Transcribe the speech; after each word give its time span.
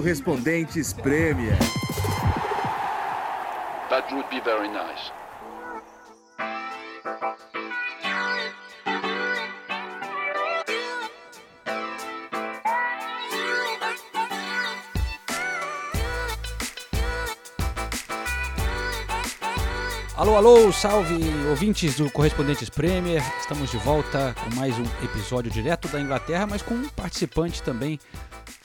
Correspondentes 0.00 0.94
Premier. 0.94 1.58
That 3.90 4.10
would 4.10 4.30
be 4.30 4.40
very 4.40 4.66
nice. 4.66 5.12
Alô, 20.16 20.36
alô, 20.36 20.72
salve 20.72 21.20
ouvintes 21.50 21.96
do 21.96 22.10
Correspondentes 22.10 22.70
Premier. 22.70 23.22
Estamos 23.38 23.70
de 23.70 23.76
volta 23.76 24.34
com 24.42 24.56
mais 24.56 24.78
um 24.78 24.84
episódio 25.04 25.50
direto 25.50 25.88
da 25.88 26.00
Inglaterra, 26.00 26.46
mas 26.46 26.62
com 26.62 26.72
um 26.72 26.88
participante 26.88 27.62
também 27.62 28.00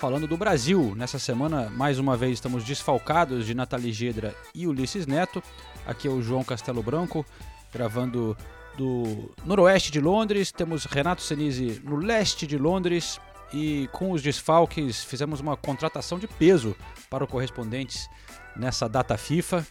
falando 0.05 0.27
do 0.27 0.38
Brasil. 0.38 0.94
Nessa 0.95 1.18
semana, 1.18 1.68
mais 1.68 1.98
uma 1.98 2.16
vez, 2.16 2.34
estamos 2.34 2.63
desfalcados 2.63 3.44
de 3.44 3.55
Nathalie 3.55 3.91
Gedra 3.91 4.36
e 4.54 4.68
Ulisses 4.68 5.08
Neto. 5.08 5.41
Aqui 5.84 6.08
é 6.08 6.12
o 6.12 6.22
João 6.22 6.44
Castelo 6.44 6.84
Branco, 6.84 7.26
gravando 7.73 8.38
do 8.77 9.32
noroeste 9.44 9.91
de 9.91 9.99
Londres. 9.99 10.52
Temos 10.52 10.86
Renato 10.86 11.23
Senise 11.23 11.82
no 11.84 11.96
leste 11.96 12.46
de 12.46 12.55
Londres. 12.55 13.20
E 13.52 13.90
com 13.91 14.12
os 14.12 14.21
desfalques, 14.21 15.04
fizemos 15.04 15.40
uma 15.40 15.57
contratação 15.57 16.20
de 16.20 16.27
peso 16.27 16.76
para 17.10 17.24
o 17.24 17.27
Correspondentes 17.27 18.07
nessa 18.55 18.88
data 18.88 19.18
FIFA 19.18 19.66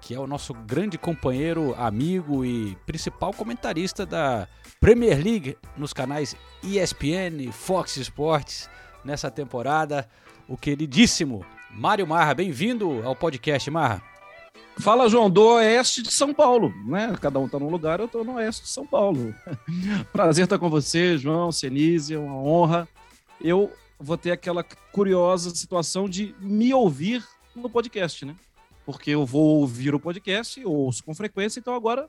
que 0.00 0.14
é 0.14 0.18
o 0.18 0.26
nosso 0.26 0.52
grande 0.52 0.98
companheiro, 0.98 1.76
amigo 1.78 2.44
e 2.44 2.76
principal 2.84 3.32
comentarista 3.32 4.04
da 4.04 4.48
Premier 4.80 5.16
League 5.22 5.56
nos 5.76 5.92
canais 5.92 6.34
ESPN, 6.60 7.52
Fox 7.52 7.96
Sports 7.98 8.68
nessa 9.04 9.30
temporada, 9.30 10.08
o 10.48 10.56
queridíssimo 10.56 11.44
Mário 11.70 12.06
Marra. 12.06 12.34
Bem-vindo 12.34 13.02
ao 13.04 13.16
podcast, 13.16 13.70
Marra. 13.70 14.02
Fala, 14.78 15.08
João, 15.08 15.28
do 15.28 15.42
oeste 15.54 16.02
de 16.02 16.10
São 16.10 16.32
Paulo, 16.32 16.72
né? 16.86 17.14
Cada 17.20 17.38
um 17.38 17.48
tá 17.48 17.58
num 17.58 17.68
lugar, 17.68 18.00
eu 18.00 18.08
tô 18.08 18.24
no 18.24 18.34
oeste 18.34 18.62
de 18.62 18.68
São 18.68 18.86
Paulo. 18.86 19.34
Prazer 20.12 20.44
estar 20.44 20.58
com 20.58 20.70
você, 20.70 21.18
João, 21.18 21.52
Senise, 21.52 22.14
é 22.14 22.18
uma 22.18 22.36
honra. 22.36 22.88
Eu 23.40 23.70
vou 24.00 24.16
ter 24.16 24.30
aquela 24.30 24.64
curiosa 24.92 25.54
situação 25.54 26.08
de 26.08 26.34
me 26.40 26.72
ouvir 26.72 27.22
no 27.54 27.68
podcast, 27.68 28.24
né? 28.24 28.34
porque 28.84 29.10
eu 29.10 29.24
vou 29.24 29.60
ouvir 29.60 29.94
o 29.94 30.00
podcast, 30.00 30.60
eu 30.60 30.70
ouço 30.70 31.04
com 31.04 31.14
frequência, 31.14 31.60
então 31.60 31.74
agora 31.74 32.08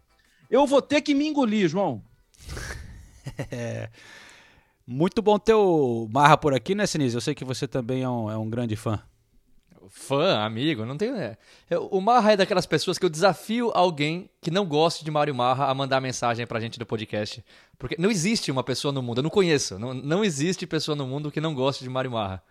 eu 0.49 0.65
vou 0.65 0.81
ter 0.81 1.01
que 1.01 1.13
me 1.13 1.27
engolir, 1.27 1.67
João. 1.67 2.03
Muito 4.85 5.21
bom 5.21 5.39
ter 5.39 5.53
o 5.53 6.07
Marra 6.11 6.37
por 6.37 6.53
aqui, 6.53 6.75
né, 6.75 6.85
Sinise? 6.85 7.15
Eu 7.15 7.21
sei 7.21 7.33
que 7.33 7.45
você 7.45 7.67
também 7.67 8.03
é 8.03 8.09
um, 8.09 8.29
é 8.29 8.37
um 8.37 8.49
grande 8.49 8.75
fã. 8.75 9.01
Fã, 9.89 10.39
amigo, 10.39 10.85
não 10.85 10.97
tem. 10.97 11.09
É. 11.09 11.37
O 11.91 12.01
Marra 12.01 12.33
é 12.33 12.37
daquelas 12.37 12.65
pessoas 12.65 12.97
que 12.97 13.05
eu 13.05 13.09
desafio 13.09 13.71
alguém 13.73 14.29
que 14.41 14.49
não 14.49 14.65
goste 14.65 15.05
de 15.05 15.11
Mário 15.11 15.35
Marra 15.35 15.67
a 15.67 15.73
mandar 15.73 16.01
mensagem 16.01 16.47
pra 16.47 16.59
gente 16.59 16.79
do 16.79 16.85
podcast. 16.85 17.43
Porque 17.77 17.95
não 17.99 18.09
existe 18.09 18.51
uma 18.51 18.63
pessoa 18.63 18.91
no 18.91 19.01
mundo, 19.01 19.19
eu 19.19 19.23
não 19.23 19.29
conheço, 19.29 19.77
não, 19.77 19.93
não 19.93 20.23
existe 20.23 20.65
pessoa 20.65 20.95
no 20.95 21.05
mundo 21.05 21.31
que 21.31 21.39
não 21.39 21.53
goste 21.53 21.83
de 21.83 21.89
Mário 21.89 22.11
Marra. 22.11 22.43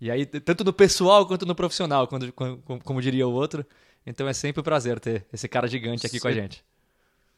E 0.00 0.10
aí, 0.10 0.24
tanto 0.26 0.62
no 0.62 0.72
pessoal 0.72 1.26
quanto 1.26 1.44
no 1.44 1.54
profissional, 1.54 2.06
quando, 2.06 2.32
como, 2.32 2.62
como 2.84 3.02
diria 3.02 3.26
o 3.26 3.32
outro. 3.32 3.66
Então 4.06 4.28
é 4.28 4.32
sempre 4.32 4.60
um 4.60 4.64
prazer 4.64 5.00
ter 5.00 5.26
esse 5.32 5.48
cara 5.48 5.66
gigante 5.66 6.06
aqui 6.06 6.16
Sim. 6.16 6.22
com 6.22 6.28
a 6.28 6.32
gente. 6.32 6.64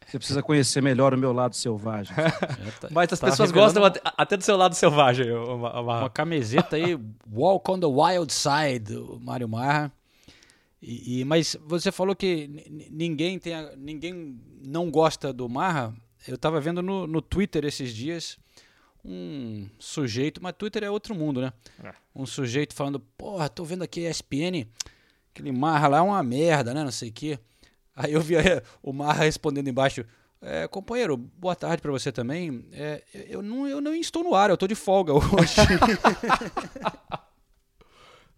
Você 0.08 0.18
precisa 0.18 0.42
conhecer 0.42 0.82
melhor 0.82 1.12
o 1.12 1.18
meu 1.18 1.34
lado 1.34 1.54
selvagem. 1.54 2.16
tá, 2.80 2.88
Mas 2.90 3.12
as 3.12 3.20
tá 3.20 3.26
pessoas 3.26 3.52
gostam 3.52 3.84
até, 3.84 4.00
até, 4.04 4.36
do 4.38 4.42
seu 4.42 4.56
lado 4.56 4.74
selvagem. 4.74 5.30
Uma, 5.30 5.80
uma... 5.80 6.00
uma 6.00 6.10
camiseta 6.10 6.76
aí, 6.76 6.98
Walk 7.30 7.70
on 7.70 7.78
the 7.78 7.86
Wild 7.86 8.32
Side, 8.32 8.96
o 8.96 9.20
Mário 9.20 9.46
Marra. 9.46 9.92
E, 10.80 11.20
e, 11.20 11.24
mas 11.26 11.56
você 11.62 11.92
falou 11.92 12.16
que 12.16 12.48
ninguém, 12.90 13.38
tem 13.38 13.54
a, 13.54 13.76
ninguém 13.76 14.40
não 14.64 14.90
gosta 14.90 15.30
do 15.30 15.46
Marra. 15.46 15.94
Eu 16.26 16.36
estava 16.36 16.58
vendo 16.58 16.80
no, 16.80 17.06
no 17.06 17.20
Twitter 17.20 17.66
esses 17.66 17.94
dias 17.94 18.38
um 19.04 19.68
sujeito, 19.78 20.42
mas 20.42 20.54
Twitter 20.56 20.84
é 20.84 20.90
outro 20.90 21.14
mundo, 21.14 21.42
né? 21.42 21.52
É. 21.84 21.92
Um 22.14 22.24
sujeito 22.24 22.74
falando, 22.74 22.98
porra, 22.98 23.48
tô 23.48 23.62
vendo 23.62 23.82
aqui 23.82 24.06
a 24.06 24.10
ESPN, 24.10 24.66
aquele 25.32 25.52
Marra 25.52 25.88
lá 25.88 25.98
é 25.98 26.00
uma 26.00 26.22
merda, 26.22 26.72
né? 26.72 26.82
Não 26.82 26.90
sei 26.90 27.10
o 27.10 27.12
quê. 27.12 27.38
Aí 27.98 28.12
eu 28.12 28.20
vi 28.20 28.36
o 28.80 28.92
Marra 28.92 29.24
respondendo 29.24 29.66
embaixo, 29.66 30.04
é, 30.40 30.68
companheiro, 30.68 31.16
boa 31.16 31.56
tarde 31.56 31.82
para 31.82 31.90
você 31.90 32.12
também. 32.12 32.64
É, 32.72 33.02
eu, 33.28 33.42
não, 33.42 33.66
eu 33.66 33.80
não 33.80 33.92
estou 33.92 34.22
no 34.22 34.36
ar, 34.36 34.50
eu 34.50 34.54
estou 34.54 34.68
de 34.68 34.76
folga 34.76 35.12
hoje. 35.12 35.56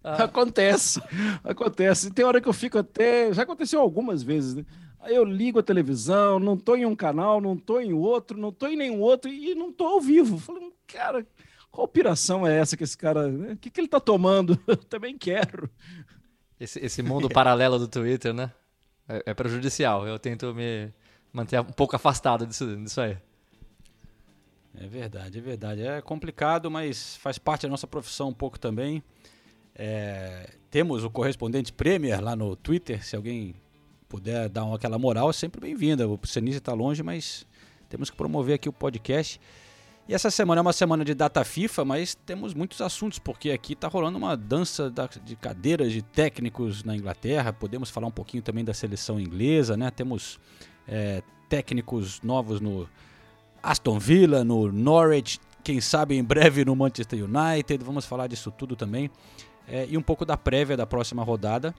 Acontece, 0.03 0.99
acontece. 1.43 2.09
Tem 2.09 2.25
hora 2.25 2.41
que 2.41 2.49
eu 2.49 2.53
fico 2.53 2.79
até. 2.79 3.31
Já 3.31 3.43
aconteceu 3.43 3.79
algumas 3.79 4.23
vezes, 4.23 4.55
né? 4.55 4.65
Aí 4.99 5.15
eu 5.15 5.23
ligo 5.23 5.59
a 5.59 5.63
televisão, 5.63 6.39
não 6.39 6.57
tô 6.57 6.75
em 6.75 6.87
um 6.87 6.95
canal, 6.95 7.39
não 7.39 7.55
tô 7.55 7.79
em 7.79 7.93
outro, 7.93 8.35
não 8.35 8.51
tô 8.51 8.65
em 8.65 8.75
nenhum 8.75 8.99
outro 8.99 9.29
e 9.29 9.53
não 9.53 9.71
tô 9.71 9.85
ao 9.85 10.01
vivo. 10.01 10.39
Falei, 10.39 10.73
cara, 10.87 11.23
qual 11.69 11.85
operação 11.85 12.47
é 12.47 12.57
essa 12.57 12.75
que 12.75 12.83
esse 12.83 12.97
cara. 12.97 13.27
Né? 13.27 13.53
O 13.53 13.57
que, 13.57 13.69
que 13.69 13.79
ele 13.79 13.87
tá 13.87 13.99
tomando? 13.99 14.59
Eu 14.65 14.75
também 14.75 15.15
quero. 15.15 15.69
Esse, 16.59 16.83
esse 16.83 17.03
mundo 17.03 17.29
paralelo 17.29 17.77
do 17.77 17.87
Twitter, 17.87 18.33
né? 18.33 18.51
É, 19.07 19.23
é, 19.27 19.33
prejudicial. 19.33 20.07
Eu 20.07 20.17
tento 20.19 20.53
me 20.53 20.93
manter 21.33 21.59
um 21.59 21.65
pouco 21.65 21.95
afastado 21.95 22.45
disso, 22.45 22.75
disso 22.77 23.01
aí. 23.01 23.17
É 24.75 24.87
verdade, 24.87 25.37
é 25.37 25.41
verdade. 25.41 25.81
É 25.81 26.01
complicado, 26.01 26.71
mas 26.71 27.17
faz 27.17 27.37
parte 27.37 27.63
da 27.63 27.69
nossa 27.69 27.87
profissão 27.87 28.29
um 28.29 28.33
pouco 28.33 28.59
também. 28.59 29.03
É, 29.75 30.49
temos 30.69 31.03
o 31.03 31.09
correspondente 31.09 31.73
Premier 31.73 32.21
lá 32.21 32.35
no 32.35 32.55
Twitter, 32.55 33.05
se 33.05 33.15
alguém 33.15 33.55
puder 34.07 34.49
dar 34.49 34.71
aquela 34.73 34.99
moral, 34.99 35.29
é 35.29 35.33
sempre 35.33 35.61
bem-vinda. 35.61 36.07
O 36.07 36.19
Senise 36.25 36.57
está 36.57 36.73
longe, 36.73 37.01
mas 37.01 37.45
temos 37.89 38.09
que 38.09 38.15
promover 38.15 38.55
aqui 38.55 38.67
o 38.67 38.73
podcast. 38.73 39.39
E 40.07 40.13
essa 40.13 40.31
semana 40.31 40.59
é 40.59 40.63
uma 40.63 40.73
semana 40.73 41.05
de 41.05 41.13
data 41.13 41.43
FIFA, 41.43 41.85
mas 41.85 42.15
temos 42.15 42.53
muitos 42.53 42.81
assuntos, 42.81 43.19
porque 43.19 43.51
aqui 43.51 43.73
está 43.73 43.87
rolando 43.87 44.17
uma 44.17 44.35
dança 44.35 44.91
de 45.23 45.35
cadeiras 45.35 45.93
de 45.93 46.01
técnicos 46.01 46.83
na 46.83 46.95
Inglaterra. 46.95 47.53
Podemos 47.53 47.89
falar 47.89 48.07
um 48.07 48.11
pouquinho 48.11 48.43
também 48.43 48.65
da 48.65 48.73
seleção 48.73 49.19
inglesa, 49.19 49.77
né? 49.77 49.89
Temos 49.91 50.39
é, 50.87 51.21
técnicos 51.47 52.21
novos 52.21 52.59
no 52.59 52.89
Aston 53.61 53.99
Villa, 53.99 54.43
no 54.43 54.71
Norwich, 54.71 55.39
quem 55.63 55.79
sabe 55.79 56.17
em 56.17 56.23
breve 56.23 56.65
no 56.65 56.75
Manchester 56.75 57.23
United. 57.23 57.83
Vamos 57.83 58.05
falar 58.05 58.27
disso 58.27 58.51
tudo 58.51 58.75
também. 58.75 59.09
É, 59.67 59.85
e 59.89 59.97
um 59.97 60.01
pouco 60.01 60.25
da 60.25 60.35
prévia 60.35 60.75
da 60.75 60.85
próxima 60.85 61.23
rodada. 61.23 61.73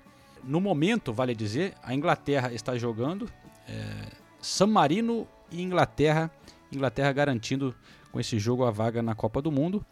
No 0.45 0.61
momento, 0.61 1.13
vale 1.13 1.35
dizer, 1.35 1.75
a 1.83 1.95
Inglaterra 1.95 2.53
está 2.53 2.77
jogando 2.79 3.29
é, 3.69 4.13
San 4.41 4.69
Marino 4.69 5.27
e 5.51 5.61
Inglaterra. 5.61 6.31
Inglaterra 6.73 7.13
garantindo 7.13 7.75
com 8.13 8.21
esse 8.21 8.39
jogo 8.39 8.65
a 8.65 8.71
vaga 8.71 9.03
na 9.03 9.15
Copa 9.15 9.41
do 9.41 9.51
Mundo. 9.51 9.85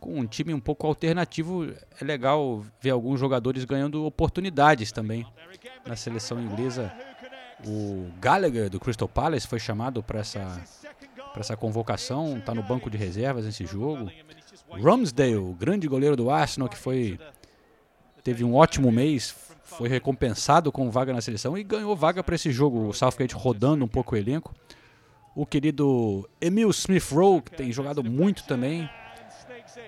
Com 0.00 0.18
um 0.18 0.26
time 0.26 0.52
um 0.52 0.60
pouco 0.60 0.86
alternativo, 0.86 1.64
é 1.64 2.04
legal 2.04 2.62
ver 2.80 2.90
alguns 2.90 3.18
jogadores 3.18 3.64
ganhando 3.64 4.04
oportunidades 4.04 4.92
também 4.92 5.24
na 5.86 5.96
seleção 5.96 6.42
inglesa. 6.42 6.92
O 7.66 8.10
Gallagher 8.20 8.68
do 8.68 8.78
Crystal 8.78 9.08
Palace 9.08 9.46
foi 9.46 9.58
chamado 9.58 10.02
para 10.02 10.20
essa, 10.20 10.60
essa 11.34 11.56
convocação, 11.56 12.36
está 12.36 12.52
no 12.52 12.62
banco 12.62 12.90
de 12.90 12.98
reservas 12.98 13.46
nesse 13.46 13.64
jogo. 13.64 14.10
Ramsdale, 14.70 15.54
grande 15.58 15.88
goleiro 15.88 16.16
do 16.16 16.28
Arsenal, 16.28 16.68
que 16.68 16.76
foi 16.76 17.18
teve 18.22 18.42
um 18.42 18.54
ótimo 18.54 18.90
mês, 18.90 19.34
foi 19.62 19.88
recompensado 19.88 20.72
com 20.72 20.90
vaga 20.90 21.12
na 21.12 21.20
seleção 21.20 21.56
e 21.56 21.62
ganhou 21.62 21.94
vaga 21.94 22.22
para 22.22 22.34
esse 22.34 22.50
jogo. 22.50 22.88
O 22.88 22.92
Southgate 22.92 23.34
rodando 23.34 23.84
um 23.84 23.88
pouco 23.88 24.14
o 24.14 24.18
elenco. 24.18 24.54
O 25.34 25.44
querido 25.44 26.28
Emil 26.40 26.70
Smith 26.70 27.10
Rowe, 27.10 27.42
que 27.42 27.50
tem 27.50 27.72
jogado 27.72 28.04
muito 28.04 28.44
também, 28.44 28.88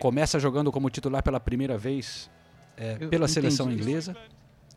começa 0.01 0.41
jogando 0.41 0.73
como 0.73 0.91
titular 0.91 1.23
pela 1.23 1.39
primeira 1.39 1.79
vez 1.79 2.29
é, 2.77 2.95
pela 3.07 3.29
seleção 3.29 3.71
inglesa. 3.71 4.17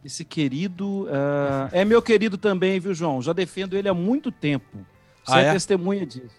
Esse 0.03 0.23
querido 0.23 1.03
uh, 1.05 1.69
é 1.71 1.83
meu 1.83 2.01
querido 2.01 2.37
também, 2.37 2.79
viu, 2.79 2.93
João? 2.93 3.21
Já 3.21 3.33
defendo 3.33 3.75
ele 3.75 3.89
há 3.89 3.93
muito 3.93 4.31
tempo. 4.31 4.77
Você 5.25 5.33
ah, 5.33 5.41
é? 5.41 5.47
é 5.47 5.53
testemunha 5.53 6.05
disso. 6.05 6.35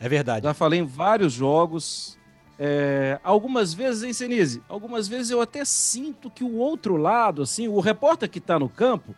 É 0.00 0.08
verdade. 0.08 0.44
Já 0.44 0.54
falei 0.54 0.80
em 0.80 0.84
vários 0.84 1.32
jogos. 1.32 2.18
É, 2.58 3.20
algumas 3.22 3.72
vezes, 3.72 4.02
hein, 4.02 4.12
Senise? 4.12 4.62
Algumas 4.68 5.06
vezes 5.06 5.30
eu 5.30 5.40
até 5.40 5.64
sinto 5.64 6.30
que 6.30 6.42
o 6.42 6.56
outro 6.56 6.96
lado, 6.96 7.42
assim, 7.42 7.68
o 7.68 7.78
repórter 7.80 8.28
que 8.28 8.38
está 8.38 8.58
no 8.58 8.68
campo, 8.68 9.14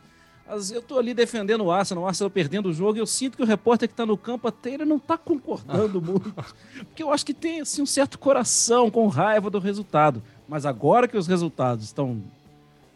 eu 0.49 0.81
estou 0.81 0.99
ali 0.99 1.15
defendendo 1.15 1.63
o 1.65 1.71
Arsenal, 1.71 2.05
o 2.05 2.07
Arsenal 2.07 2.31
perdendo 2.31 2.69
o 2.69 2.73
jogo, 2.73 2.97
e 2.97 3.01
eu 3.01 3.07
sinto 3.07 3.37
que 3.37 3.43
o 3.43 3.47
repórter 3.47 3.89
que 3.89 3.93
está 3.93 4.05
no 4.05 4.17
campo 4.17 4.49
até 4.49 4.75
ele 4.75 4.85
não 4.85 4.97
está 4.97 5.17
concordando 5.17 6.01
muito. 6.03 6.33
Porque 6.79 7.03
eu 7.03 7.13
acho 7.13 7.25
que 7.25 7.33
tem 7.33 7.61
assim, 7.61 7.83
um 7.83 7.87
certo 7.87 8.19
coração 8.19 8.91
com 8.91 9.07
raiva 9.09 9.49
do 9.49 9.59
resultado. 9.59 10.23
Mas 10.49 10.67
agora 10.67 11.09
que 11.09 11.17
os 11.17 11.27
resultados 11.27 11.85
estão 11.85 12.23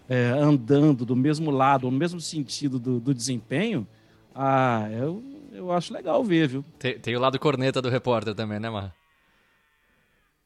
é, 0.08 0.28
andando 0.28 1.04
do 1.04 1.16
mesmo 1.16 1.50
lado, 1.50 1.90
no 1.90 1.96
mesmo 1.96 2.20
sentido 2.20 2.78
do, 2.78 3.00
do 3.00 3.14
desempenho, 3.14 3.86
ah, 4.34 4.88
eu, 4.92 5.22
eu, 5.52 5.72
acho 5.72 5.92
legal 5.92 6.22
ver, 6.22 6.48
viu? 6.48 6.64
Tem, 6.78 6.98
tem 6.98 7.16
o 7.16 7.20
lado 7.20 7.38
corneta 7.38 7.80
do 7.80 7.88
repórter 7.88 8.34
também, 8.34 8.60
né, 8.60 8.68
Marra? 8.68 8.94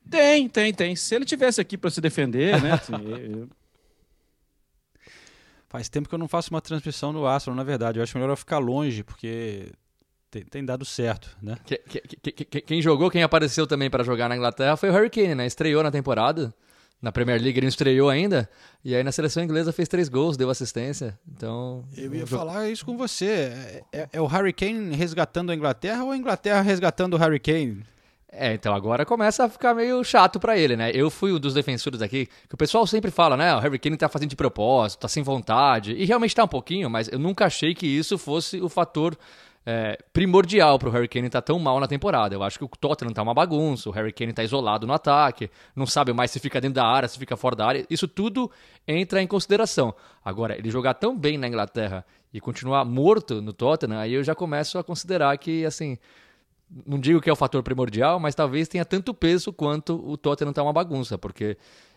Tem, 0.09 0.49
tem, 0.49 0.73
tem. 0.73 0.97
Se 0.97 1.15
ele 1.15 1.25
tivesse 1.25 1.61
aqui 1.61 1.77
para 1.77 1.91
se 1.91 2.01
defender, 2.01 2.61
né? 2.63 2.73
assim, 2.73 2.95
eu- 3.05 3.49
Faz 5.71 5.89
tempo 5.89 6.09
que 6.09 6.15
eu 6.15 6.19
não 6.19 6.29
faço 6.29 6.51
uma 6.53 6.61
transmissão 6.61 7.13
no 7.13 7.27
Astro, 7.27 7.55
na 7.55 7.63
verdade. 7.65 7.99
Eu 7.99 8.03
acho 8.03 8.19
melhor 8.19 8.31
eu 8.33 8.37
ficar 8.37 8.59
longe, 8.59 9.03
porque 9.05 9.71
tem, 10.31 10.43
tem 10.45 10.65
dado 10.65 10.85
certo, 10.85 11.35
né? 11.41 11.57
Que- 11.65 11.79
que- 11.79 12.01
que- 12.33 12.45
que- 12.45 12.61
quem 12.61 12.83
jogou, 12.83 13.09
quem 13.11 13.23
apareceu 13.23 13.67
também 13.69 13.89
pra 13.89 14.03
jogar 14.03 14.29
na 14.29 14.37
Inglaterra 14.37 14.77
foi 14.77 14.91
o 14.91 14.93
Harry 14.93 15.09
Kane, 15.09 15.35
né? 15.37 15.47
Estreou 15.47 15.83
na 15.83 15.91
temporada. 15.93 16.53
Na 17.01 17.11
Premier 17.11 17.41
League 17.41 17.59
ele 17.59 17.65
não 17.65 17.69
estreou 17.71 18.11
ainda. 18.11 18.51
E 18.85 18.95
aí 18.95 19.03
na 19.03 19.11
seleção 19.13 19.43
inglesa 19.43 19.73
fez 19.73 19.89
três 19.89 20.09
gols, 20.09 20.37
deu 20.37 20.51
assistência. 20.51 21.19
Então. 21.27 21.85
Eu 21.97 22.13
ia 22.15 22.27
falar 22.27 22.69
isso 22.69 22.85
com 22.85 22.97
você. 22.99 23.27
É, 23.27 23.83
é- 23.93 24.09
é 24.15 24.21
o 24.21 24.27
Harry 24.27 24.53
Kane 24.53 24.95
resgatando 24.95 25.51
a 25.51 25.55
Inglaterra 25.55 26.05
ou 26.05 26.11
a 26.11 26.17
Inglaterra 26.17 26.61
resgatando 26.61 27.15
o 27.15 27.17
Harry 27.17 27.39
Kane? 27.41 27.83
É, 28.33 28.55
então 28.55 28.73
agora 28.73 29.05
começa 29.05 29.45
a 29.45 29.49
ficar 29.49 29.75
meio 29.75 30.05
chato 30.05 30.39
pra 30.39 30.57
ele, 30.57 30.77
né? 30.77 30.93
Eu 30.95 31.11
fui 31.11 31.33
um 31.33 31.39
dos 31.39 31.53
defensores 31.53 32.01
aqui, 32.01 32.27
que 32.49 32.55
o 32.55 32.57
pessoal 32.57 32.87
sempre 32.87 33.11
fala, 33.11 33.37
né? 33.37 33.55
O 33.57 33.59
Harry 33.59 33.79
Kane 33.79 33.97
tá 33.97 34.09
fazendo 34.09 34.31
de 34.31 34.37
propósito, 34.37 35.01
tá 35.01 35.09
sem 35.09 35.23
vontade. 35.23 35.93
E 35.95 36.05
realmente 36.05 36.35
tá 36.35 36.45
um 36.45 36.49
pouquinho, 36.49 36.89
mas 36.89 37.09
eu 37.09 37.19
nunca 37.19 37.47
achei 37.47 37.75
que 37.75 37.87
isso 37.87 38.17
fosse 38.17 38.61
o 38.61 38.69
fator 38.69 39.19
é, 39.67 39.99
primordial 40.13 40.79
pro 40.79 40.91
Harry 40.91 41.09
Kane 41.09 41.27
estar 41.27 41.43
tão 41.43 41.59
mal 41.59 41.81
na 41.81 41.89
temporada. 41.89 42.33
Eu 42.33 42.43
acho 42.45 42.57
que 42.57 42.65
o 42.65 42.69
Tottenham 42.69 43.13
tá 43.13 43.21
uma 43.21 43.35
bagunça, 43.35 43.89
o 43.89 43.93
Harry 43.93 44.13
Kane 44.13 44.33
tá 44.33 44.45
isolado 44.45 44.87
no 44.87 44.93
ataque, 44.93 45.51
não 45.75 45.85
sabe 45.85 46.13
mais 46.13 46.31
se 46.31 46.39
fica 46.39 46.61
dentro 46.61 46.77
da 46.77 46.87
área, 46.87 47.09
se 47.09 47.19
fica 47.19 47.37
fora 47.37 47.57
da 47.57 47.67
área. 47.67 47.87
Isso 47.91 48.07
tudo 48.07 48.49
entra 48.87 49.21
em 49.21 49.27
consideração. 49.27 49.93
Agora, 50.25 50.57
ele 50.57 50.71
jogar 50.71 50.95
tão 50.95 51.19
bem 51.19 51.37
na 51.37 51.49
Inglaterra 51.49 52.07
e 52.33 52.41
continuar 52.41 52.85
morto 52.85 53.43
no 53.43 53.53
Tottenham, 53.53 53.99
aí 53.99 54.13
eu 54.15 54.23
já 54.23 54.37
começo 54.37 54.79
a 54.79 54.85
considerar 54.85 55.37
que, 55.37 55.65
assim, 55.65 55.99
não 56.87 56.99
digo 56.99 57.21
que 57.21 57.29
é 57.29 57.33
o 57.33 57.37
fator 57.37 57.63
primordial, 57.63 58.21
mas 58.21 58.35
talvez 58.35 58.69
tenha 58.69 58.85
tanto 58.85 59.13
peso 59.13 59.53
quanto 59.53 59.95
o 60.09 60.17
Tottenham 60.17 60.53
tá 60.53 60.63
uma 60.63 60.73
bagunça, 60.73 61.19
porque 61.19 61.57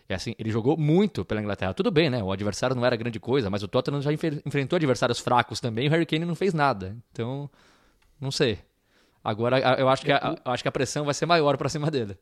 é 0.10 0.16
assim, 0.16 0.36
ele 0.38 0.50
jogou 0.52 0.75
muito 0.78 1.24
pela 1.24 1.40
Inglaterra. 1.42 1.74
Tudo 1.74 1.92
bem, 1.92 2.10
né? 2.10 2.24
O 2.24 2.31
adversário 2.31 2.75
não 2.75 2.86
era 2.86 2.96
grande 2.96 3.20
coisa, 3.20 3.50
mas 3.50 3.64
o 3.64 3.68
Tottenham 3.68 4.02
já 4.02 4.12
enfrentou 4.12 4.78
adversários 4.78 5.20
fracos 5.20 5.60
também, 5.60 5.86
e 5.86 5.88
o 5.88 5.92
Harry 5.92 6.06
Kane 6.06 6.25
não 6.25 6.36
fez 6.36 6.54
nada. 6.54 6.98
Então, 7.12 7.50
não 8.20 8.31
sei. 8.31 8.60
Agora 9.24 9.56
a- 9.58 9.80
eu 9.80 9.88
acho 9.88 10.04
que 10.04 10.12
a, 10.12 10.36
eu 10.46 10.52
acho 10.52 10.64
que 10.64 10.70
a 10.70 10.72
pressão 10.72 11.06
vai 11.06 11.14
ser 11.14 11.25
maior 11.25 11.56
pra 11.58 11.70
cima 11.70 11.90
dele. 11.90 12.18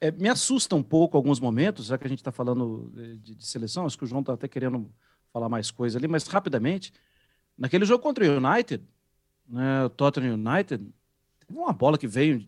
É, 0.00 0.10
me 0.10 0.28
assusta 0.28 0.76
um 0.76 0.82
pouco 0.82 1.16
alguns 1.16 1.40
momentos, 1.40 1.86
já 1.86 1.98
que 1.98 2.06
a 2.06 2.08
gente 2.08 2.20
está 2.20 2.30
falando 2.30 2.90
de, 2.94 3.34
de 3.34 3.46
seleção, 3.46 3.86
acho 3.86 3.98
que 3.98 4.04
o 4.04 4.06
João 4.06 4.20
está 4.20 4.34
até 4.34 4.46
querendo 4.46 4.88
falar 5.32 5.48
mais 5.48 5.70
coisa 5.70 5.98
ali, 5.98 6.06
mas 6.06 6.26
rapidamente, 6.26 6.92
naquele 7.56 7.84
jogo 7.84 8.02
contra 8.02 8.24
o 8.24 8.36
United, 8.36 8.84
né, 9.48 9.84
o 9.84 9.90
Tottenham 9.90 10.34
United, 10.34 10.86
uma 11.48 11.72
bola 11.72 11.98
que 11.98 12.06
veio 12.06 12.44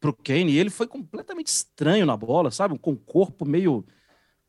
para 0.00 0.10
o 0.10 0.14
Kane 0.14 0.52
e 0.52 0.58
ele 0.58 0.70
foi 0.70 0.86
completamente 0.86 1.48
estranho 1.48 2.06
na 2.06 2.16
bola, 2.16 2.50
sabe? 2.50 2.78
Com 2.78 2.92
o 2.92 2.96
corpo 2.96 3.44
meio. 3.44 3.84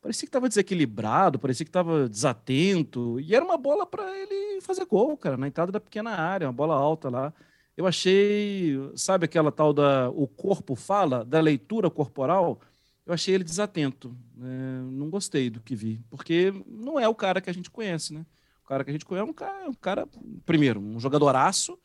Parecia 0.02 0.22
que 0.22 0.30
estava 0.30 0.48
desequilibrado, 0.48 1.40
parecia 1.40 1.66
que 1.66 1.70
estava 1.70 2.08
desatento, 2.08 3.20
e 3.20 3.36
era 3.36 3.44
uma 3.44 3.58
bola 3.58 3.86
para 3.86 4.18
ele 4.18 4.62
fazer 4.62 4.86
gol, 4.86 5.18
cara, 5.18 5.36
na 5.36 5.48
entrada 5.48 5.74
da 5.74 5.80
pequena 5.80 6.12
área, 6.12 6.48
uma 6.48 6.54
bola 6.54 6.74
alta 6.74 7.10
lá 7.10 7.34
eu 7.80 7.88
achei, 7.88 8.76
sabe 8.94 9.24
aquela 9.24 9.54
tal 9.54 9.72
da 9.72 10.10
o 10.10 10.28
corpo 10.28 10.76
fala, 10.76 11.24
da 11.24 11.40
leitura 11.40 11.90
corporal, 11.90 12.60
eu 13.06 13.14
achei 13.14 13.34
ele 13.34 13.44
desatento. 13.46 14.14
né? 14.36 14.82
não 14.92 15.10
gostei 15.10 15.50
do 15.50 15.62
que 15.62 15.78
vi, 15.78 16.04
porque 16.10 16.54
não 16.68 17.00
é 17.00 17.08
o 17.08 17.16
cara 17.16 17.40
que 17.40 17.50
a 17.50 17.54
gente 17.54 17.72
conhece, 17.72 18.14
né? 18.14 18.26
O 18.62 18.68
cara 18.68 18.84
que 18.84 18.90
a 18.90 18.94
gente 18.94 19.06
conhece 19.06 19.26
é 19.26 19.32
um 19.32 19.34
cara, 19.34 19.70
um 19.70 19.74
cara 19.74 20.06
primeiro, 20.46 20.82
um 20.82 21.00
jogadoraço, 21.00 21.80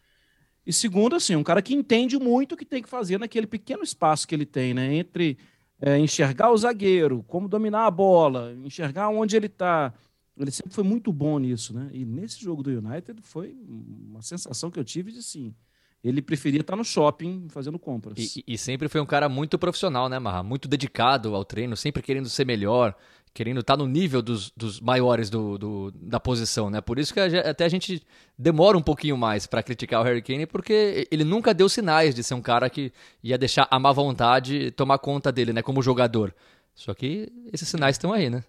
e 0.66 0.72
segundo, 0.72 1.14
assim, 1.16 1.37
um 1.37 1.43
cara 1.43 1.61
que 1.62 1.75
entende 1.75 2.19
muito 2.19 2.52
o 2.52 2.56
que 2.56 2.64
tem 2.64 2.82
que 2.82 2.88
fazer 2.88 3.19
naquele 3.19 3.46
pequeno 3.46 3.82
espaço 3.82 4.26
que 4.26 4.34
ele 4.34 4.46
tem, 4.46 4.72
né? 4.75 4.94
Entre 4.94 5.37
é, 5.81 5.99
enxergar 5.99 6.50
o 6.50 6.56
zagueiro, 6.56 7.22
como 7.28 7.49
dominar 7.49 7.87
a 7.87 7.90
bola, 7.90 8.55
enxergar 8.64 9.08
onde 9.08 9.37
ele 9.37 9.46
está. 9.46 9.93
Ele 10.37 10.50
sempre 10.50 10.72
foi 10.75 10.82
muito 10.84 11.12
bom 11.12 11.38
nisso, 11.38 11.75
né? 11.75 11.90
E 11.93 12.05
nesse 12.05 12.40
jogo 12.43 12.62
do 12.62 12.70
United 12.70 13.20
foi 13.22 13.55
uma 13.69 14.22
sensação 14.22 14.70
que 14.70 14.78
eu 14.78 14.84
tive 14.84 15.12
de 15.12 15.22
sim. 15.22 15.55
Ele 16.02 16.20
preferia 16.20 16.61
estar 16.61 16.76
no 16.76 16.84
shopping 16.84 17.46
fazendo 17.49 17.78
compras. 17.78 18.19
E, 18.37 18.40
e- 18.46 18.55
e 18.55 18.58
sempre 18.58 18.88
foi 18.88 19.00
um 19.00 19.06
cara 19.06 19.28
muito 19.28 19.58
profissional, 19.58 20.08
né, 20.08 20.19
Marra? 20.19 20.43
Muito 20.43 20.69
dedicado 20.69 21.34
ao 21.34 21.44
treino, 21.44 21.76
sempre 21.76 22.02
querendo 22.02 22.28
ser 22.28 22.44
melhor, 22.44 22.94
querendo 23.34 23.60
estar 23.60 23.76
no 23.76 23.86
nível 23.88 24.22
dos, 24.22 24.50
dos 24.56 24.81
maiores 24.81 25.28
do, 25.28 25.58
do- 25.58 25.90
da 25.90 26.20
posição, 26.20 26.70
né? 26.70 26.81
Por 26.81 26.98
isso 27.00 27.12
que 27.12 27.19
a 27.19 27.50
até 27.50 27.64
a 27.64 27.69
gente 27.69 28.00
demora 28.38 28.78
um 28.78 28.82
pouquinho 28.82 29.16
mais 29.16 29.44
pra 29.46 29.60
criticar 29.62 30.00
o 30.00 30.04
Harry 30.04 30.22
Kane, 30.22 30.46
porque 30.46 31.06
ele 31.10 31.25
nunca 31.25 31.52
deu 31.52 31.69
sinais 31.69 32.14
de 32.14 32.22
ser 32.22 32.34
um 32.34 32.40
cara 32.40 32.70
que 32.70 32.92
ia 33.22 33.36
deixar 33.36 33.66
a 33.70 33.78
má 33.78 33.90
vontade 33.90 34.70
tomar 34.70 34.98
conta 34.98 35.32
dele, 35.32 35.52
né, 35.52 35.62
como 35.62 35.82
jogador. 35.82 36.32
Só 36.76 36.94
que 36.94 37.28
esses 37.52 37.69
sinais 37.69 37.94
estão 37.96 38.12
aí, 38.12 38.31
né? 38.31 38.44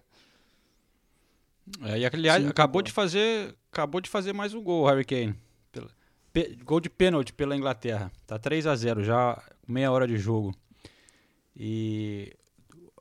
É, 1.82 1.98
e 1.98 2.06
aliás, 2.06 2.42
Sim, 2.42 2.48
acabou 2.48 2.80
de 2.80 2.92
fazer, 2.92 3.54
acabou 3.72 4.00
de 4.00 4.08
fazer 4.08 4.32
mais 4.32 4.54
um 4.54 4.62
gol, 4.62 4.84
o 4.84 4.86
Harry 4.88 5.04
Kane. 5.04 5.34
Pela- 5.72 5.90
pe- 6.32 6.56
gol 6.64 6.78
de 6.80 6.88
pênalti 6.88 7.32
pela 7.32 7.56
Inglaterra. 7.56 8.10
Tá 8.26 8.38
3 8.38 8.66
a 8.68 8.76
0 8.76 9.02
já 9.02 9.42
meia 9.66 9.90
hora 9.90 10.06
de 10.06 10.16
jogo. 10.16 10.54
E 11.56 12.32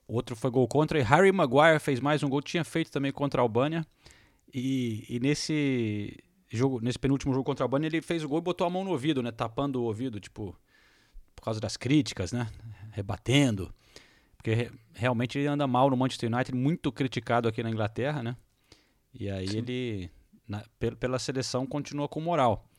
outro 0.07 0.35
foi 0.35 0.49
gol 0.51 0.67
contra 0.67 0.99
e 0.99 1.01
Harry 1.01 1.31
Maguire 1.31 1.79
fez 1.79 1.99
mais 1.99 2.21
um 2.23 2.29
gol, 2.29 2.41
tinha 2.41 2.63
feito 2.63 2.91
também 2.91 3.11
contra 3.11 3.41
a 3.41 3.43
Albânia. 3.43 3.85
E, 4.53 5.05
e 5.09 5.19
nesse 5.19 6.17
jogo, 6.49 6.79
nesse 6.81 6.97
penúltimo 6.99 7.33
jogo 7.33 7.43
contra 7.43 7.63
a 7.63 7.65
Albânia, 7.65 7.87
ele 7.87 8.01
fez 8.01 8.23
o 8.23 8.29
gol 8.29 8.37
e 8.39 8.41
botou 8.41 8.65
a 8.65 8.69
mão 8.69 8.83
no 8.83 8.91
ouvido, 8.91 9.21
né, 9.21 9.31
tapando 9.31 9.81
o 9.81 9.85
ouvido, 9.85 10.19
tipo, 10.19 10.55
por 11.35 11.43
causa 11.43 11.59
das 11.59 11.75
críticas, 11.75 12.31
né, 12.31 12.47
rebatendo. 12.91 13.73
Porque 14.37 14.53
re- 14.53 14.71
realmente 14.93 15.37
ele 15.39 15.47
anda 15.47 15.65
mal 15.67 15.89
no 15.89 15.97
Manchester 15.97 16.31
United, 16.31 16.55
muito 16.55 16.91
criticado 16.91 17.47
aqui 17.47 17.61
na 17.63 17.69
Inglaterra, 17.69 18.21
né? 18.23 18.37
E 19.13 19.29
aí 19.29 19.47
ele, 19.47 20.09
na- 20.47 20.63
pe- 20.79 20.95
pela 20.95 21.17
seleção, 21.19 21.65
continua 21.65 22.07
com 22.07 22.21
moral. 22.21 22.69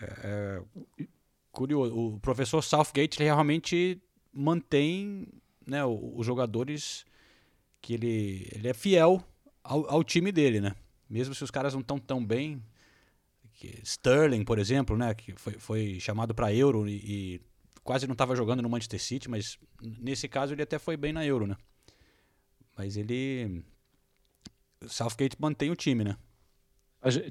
É, 0.00 0.62
é, 0.98 1.06
curioso, 1.52 1.96
o 1.96 2.18
professor 2.20 2.60
Southgate 2.60 3.18
ele 3.18 3.24
realmente 3.26 4.02
mantém 4.32 5.28
né, 5.66 5.84
os 5.84 6.24
jogadores 6.24 7.04
que 7.80 7.94
ele, 7.94 8.48
ele 8.52 8.68
é 8.68 8.74
fiel 8.74 9.22
ao, 9.62 9.88
ao 9.90 10.04
time 10.04 10.32
dele, 10.32 10.60
né? 10.60 10.74
Mesmo 11.08 11.34
se 11.34 11.44
os 11.44 11.50
caras 11.50 11.74
não 11.74 11.80
estão 11.80 11.98
tão 11.98 12.24
bem. 12.24 12.62
que 13.54 13.78
Sterling, 13.82 14.44
por 14.44 14.58
exemplo, 14.58 14.96
né, 14.96 15.14
que 15.14 15.34
foi, 15.36 15.52
foi 15.54 16.00
chamado 16.00 16.34
para 16.34 16.52
Euro 16.54 16.88
e, 16.88 16.94
e 16.94 17.40
quase 17.82 18.06
não 18.06 18.12
estava 18.14 18.34
jogando 18.34 18.62
no 18.62 18.68
Manchester 18.68 19.00
City, 19.00 19.28
mas 19.28 19.58
nesse 19.80 20.28
caso 20.28 20.54
ele 20.54 20.62
até 20.62 20.78
foi 20.78 20.96
bem 20.96 21.12
na 21.12 21.24
Euro, 21.24 21.46
né? 21.46 21.56
Mas 22.76 22.96
ele 22.96 23.62
Southgate 24.88 25.36
mantém 25.38 25.70
o 25.70 25.76
time, 25.76 26.04
né? 26.04 26.16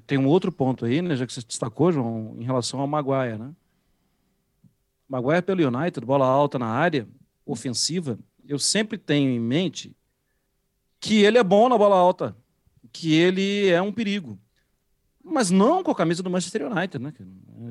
Tem 0.06 0.18
um 0.20 0.28
outro 0.28 0.52
ponto 0.52 0.86
aí, 0.86 1.02
né, 1.02 1.16
já 1.16 1.26
que 1.26 1.34
você 1.34 1.42
destacou, 1.42 1.92
João, 1.92 2.36
em 2.38 2.44
relação 2.44 2.80
ao 2.80 2.88
Maguire, 2.88 3.40
né? 3.40 3.56
Maguire 5.10 5.42
pelo 5.42 5.68
United, 5.68 6.06
bola 6.06 6.28
alta 6.28 6.60
na 6.60 6.68
área, 6.68 7.08
ofensiva, 7.46 8.18
eu 8.48 8.60
sempre 8.60 8.98
tenho 8.98 9.30
em 9.30 9.40
mente 9.40 9.96
que 11.00 11.24
ele 11.24 11.38
é 11.38 11.44
bom 11.44 11.68
na 11.68 11.78
bola 11.78 11.96
alta, 11.96 12.36
que 12.92 13.14
ele 13.14 13.68
é 13.68 13.82
um 13.82 13.92
perigo. 13.92 14.40
Mas 15.24 15.50
não 15.50 15.84
com 15.84 15.92
a 15.92 15.96
camisa 15.96 16.22
do 16.22 16.30
Manchester 16.30 16.70
United, 16.70 17.00
né? 17.00 17.14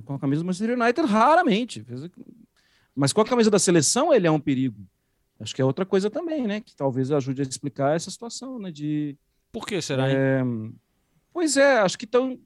Com 0.05 0.15
a 0.15 0.19
camisa 0.19 0.43
do 0.43 0.47
Manchester 0.47 0.79
United, 0.79 1.07
raramente. 1.07 1.85
Mas 2.95 3.13
com 3.13 3.21
a 3.21 3.27
camisa 3.27 3.51
da 3.51 3.59
seleção, 3.59 4.13
ele 4.13 4.27
é 4.27 4.31
um 4.31 4.41
perigo. 4.41 4.87
Acho 5.39 5.55
que 5.55 5.61
é 5.61 5.65
outra 5.65 5.85
coisa 5.85 6.09
também, 6.09 6.47
né? 6.47 6.61
Que 6.61 6.75
talvez 6.75 7.11
ajude 7.11 7.43
a 7.43 7.45
explicar 7.45 7.97
essa 7.97 8.11
situação, 8.11 8.59
né? 8.59 8.71
De, 8.71 9.17
Por 9.51 9.67
que 9.67 9.83
será? 9.83 10.09
é, 10.09 10.43
pois 11.33 11.57
é, 11.57 11.79
acho 11.81 11.99
que 11.99 12.07
tão, 12.07 12.39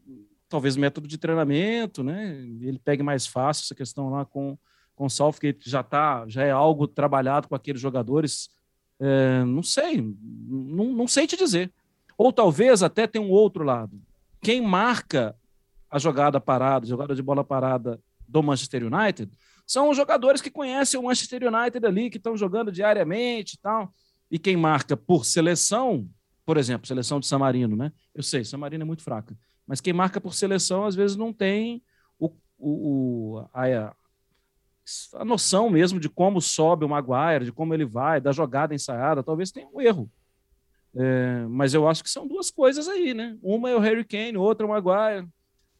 talvez 0.48 0.76
método 0.76 1.06
de 1.06 1.18
treinamento, 1.18 2.02
né? 2.02 2.36
Ele 2.60 2.78
pegue 2.78 3.02
mais 3.02 3.26
fácil 3.26 3.64
essa 3.64 3.74
questão 3.74 4.08
lá 4.10 4.24
com 4.24 4.58
com 4.96 5.06
o 5.06 5.10
Southgate 5.10 5.68
já 5.70 5.82
tá, 5.82 6.24
já 6.26 6.42
é 6.42 6.50
algo 6.50 6.88
trabalhado 6.88 7.46
com 7.48 7.54
aqueles 7.54 7.80
jogadores. 7.80 8.48
É, 8.98 9.44
não 9.44 9.62
sei, 9.62 10.00
não, 10.48 10.86
não 10.92 11.06
sei 11.06 11.26
te 11.26 11.36
dizer. 11.36 11.72
Ou 12.18 12.32
talvez 12.32 12.82
até 12.82 13.06
tem 13.06 13.20
um 13.20 13.30
outro 13.30 13.62
lado. 13.62 14.00
Quem 14.40 14.60
marca 14.60 15.36
a 15.90 15.98
jogada 15.98 16.40
parada, 16.40 16.86
jogada 16.86 17.14
de 17.14 17.22
bola 17.22 17.44
parada 17.44 18.00
do 18.26 18.42
Manchester 18.42 18.82
United, 18.84 19.30
são 19.66 19.90
os 19.90 19.96
jogadores 19.96 20.40
que 20.40 20.50
conhecem 20.50 20.98
o 20.98 21.02
Manchester 21.04 21.42
United 21.52 21.84
ali, 21.86 22.08
que 22.10 22.16
estão 22.16 22.36
jogando 22.36 22.72
diariamente 22.72 23.54
e 23.54 23.58
tal. 23.58 23.92
E 24.30 24.38
quem 24.38 24.56
marca 24.56 24.96
por 24.96 25.24
seleção, 25.24 26.08
por 26.44 26.56
exemplo, 26.56 26.86
seleção 26.86 27.20
de 27.20 27.26
San 27.26 27.38
Marino, 27.38 27.76
né? 27.76 27.92
Eu 28.14 28.22
sei, 28.22 28.44
San 28.44 28.58
Marino 28.58 28.82
é 28.82 28.86
muito 28.86 29.02
fraca. 29.02 29.36
Mas 29.66 29.80
quem 29.80 29.92
marca 29.92 30.20
por 30.20 30.34
seleção, 30.34 30.84
às 30.86 30.94
vezes, 30.94 31.16
não 31.16 31.32
tem 31.32 31.82
o, 32.18 32.26
o, 32.58 33.34
o- 33.38 33.48
a, 33.52 33.94
a 35.14 35.24
noção 35.24 35.68
mesmo 35.68 35.98
de 35.98 36.08
como 36.08 36.40
sobe 36.40 36.84
o 36.84 36.88
Maguire, 36.88 37.44
de 37.44 37.52
como 37.52 37.74
ele 37.74 37.84
vai, 37.84 38.20
da 38.20 38.32
jogada 38.32 38.74
ensaiada. 38.74 39.22
Talvez 39.22 39.50
tenha 39.50 39.68
um 39.72 39.80
erro. 39.80 40.10
É, 40.94 41.46
mas 41.48 41.74
eu 41.74 41.86
acho 41.86 42.02
que 42.02 42.10
são 42.10 42.26
duas 42.26 42.50
coisas 42.50 42.88
aí, 42.88 43.12
né? 43.12 43.36
Uma 43.42 43.70
é 43.70 43.76
o 43.76 43.80
Harry 43.80 44.04
Kane, 44.04 44.36
outra 44.36 44.66
é 44.66 44.68
o 44.68 44.72
Maguire. 44.72 45.28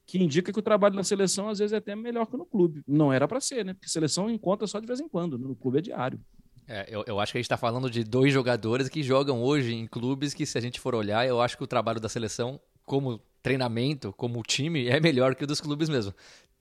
que 0.05 0.23
indica 0.23 0.53
que 0.53 0.59
o 0.59 0.63
trabalho 0.63 0.95
na 0.95 1.03
seleção 1.03 1.49
às 1.49 1.59
vezes 1.59 1.73
é 1.73 1.77
até 1.79 1.97
melhor 1.97 2.27
que 2.27 2.37
no 2.37 2.47
clube. 2.47 2.83
Não 2.87 3.13
era 3.13 3.27
para 3.27 3.41
ser, 3.41 3.65
né? 3.65 3.75
Porque 3.75 3.89
seleção 3.89 4.29
encontra 4.31 4.67
só 4.67 4.79
de 4.79 4.87
vez 4.87 5.01
em 5.01 5.09
quando, 5.09 5.39
no 5.39 5.57
clube 5.57 5.79
é 5.79 5.81
diário. 5.83 6.21
É, 6.69 6.85
eu, 6.89 7.05
eu 7.07 7.21
acho 7.21 7.33
que 7.33 7.39
a 7.39 7.41
gente 7.41 7.47
está 7.47 7.57
falando 7.57 7.89
de 7.89 8.03
dois 8.03 8.33
jogadores 8.33 8.89
que 8.89 9.03
jogam 9.03 9.43
hoje 9.43 9.73
em 9.73 9.87
clubes 9.87 10.35
que, 10.35 10.45
se 10.45 10.59
a 10.59 10.61
gente 10.61 10.81
for 10.81 10.95
olhar, 10.95 11.27
eu 11.27 11.41
acho 11.41 11.57
que 11.57 11.65
o 11.65 11.67
trabalho 11.67 12.01
da 12.01 12.09
seleção, 12.09 12.61
como 12.85 13.21
treinamento, 13.43 14.13
como 14.13 14.43
time, 14.43 14.89
é 14.89 14.99
melhor 15.01 15.35
que 15.35 15.45
o 15.45 15.47
dos 15.47 15.61
clubes 15.61 15.89
mesmo. 15.89 16.13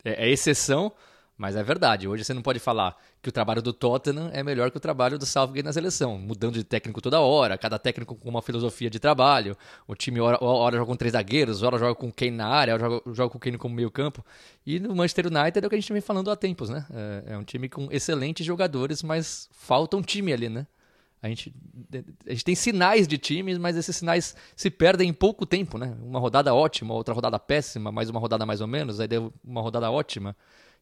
É, 0.03 0.27
é 0.27 0.29
exceção, 0.29 0.91
mas 1.37 1.55
é 1.55 1.63
verdade. 1.63 2.07
Hoje 2.07 2.23
você 2.23 2.33
não 2.33 2.41
pode 2.41 2.59
falar 2.59 2.95
que 3.21 3.27
o 3.27 3.31
trabalho 3.31 3.61
do 3.61 3.73
Tottenham 3.73 4.29
é 4.31 4.41
melhor 4.41 4.71
que 4.71 4.77
o 4.77 4.79
trabalho 4.79 5.19
do 5.19 5.25
Southgate 5.25 5.65
na 5.65 5.73
seleção, 5.73 6.17
mudando 6.17 6.53
de 6.53 6.63
técnico 6.63 7.01
toda 7.01 7.19
hora, 7.19 7.57
cada 7.57 7.77
técnico 7.77 8.15
com 8.15 8.29
uma 8.29 8.41
filosofia 8.41 8.89
de 8.89 8.99
trabalho. 8.99 9.57
O 9.87 9.95
time 9.95 10.19
hora, 10.21 10.41
hora 10.41 10.77
joga 10.77 10.87
com 10.87 10.95
três 10.95 11.11
zagueiros, 11.11 11.61
hora 11.61 11.77
joga 11.77 11.95
com 11.95 12.11
Kane 12.11 12.31
na 12.31 12.47
área, 12.47 12.73
hora 12.73 12.83
joga, 12.83 13.13
joga 13.13 13.29
com 13.29 13.39
Kane 13.39 13.57
como 13.57 13.75
meio 13.75 13.91
campo. 13.91 14.25
E 14.65 14.79
no 14.79 14.95
Manchester 14.95 15.27
United 15.27 15.63
é 15.63 15.67
o 15.67 15.69
que 15.69 15.75
a 15.75 15.79
gente 15.79 15.91
vem 15.91 16.01
falando 16.01 16.31
há 16.31 16.35
tempos, 16.35 16.69
né? 16.69 16.85
É, 16.93 17.33
é 17.33 17.37
um 17.37 17.43
time 17.43 17.67
com 17.67 17.91
excelentes 17.91 18.45
jogadores, 18.45 19.03
mas 19.03 19.49
falta 19.51 19.97
um 19.97 20.01
time 20.01 20.31
ali, 20.31 20.47
né? 20.47 20.65
A 21.21 21.27
gente, 21.27 21.53
a 22.27 22.29
gente 22.29 22.45
tem 22.45 22.53
sinais 22.53 23.07
de 23.07 23.17
times, 23.17 23.57
mas 23.57 23.75
esses 23.75 23.95
sinais 23.95 24.35
se 24.55 24.69
perdem 24.69 25.09
em 25.09 25.13
pouco 25.13 25.45
tempo, 25.45 25.77
né? 25.77 25.97
Uma 26.01 26.19
rodada 26.19 26.53
ótima, 26.53 26.93
outra 26.93 27.15
rodada 27.15 27.39
péssima, 27.39 27.91
mais 27.91 28.09
uma 28.09 28.19
rodada 28.19 28.45
mais 28.45 28.61
ou 28.61 28.67
menos, 28.67 28.99
aí 28.99 29.07
deu 29.07 29.33
uma 29.43 29.59
rodada 29.59 29.89
ótima. 29.89 30.35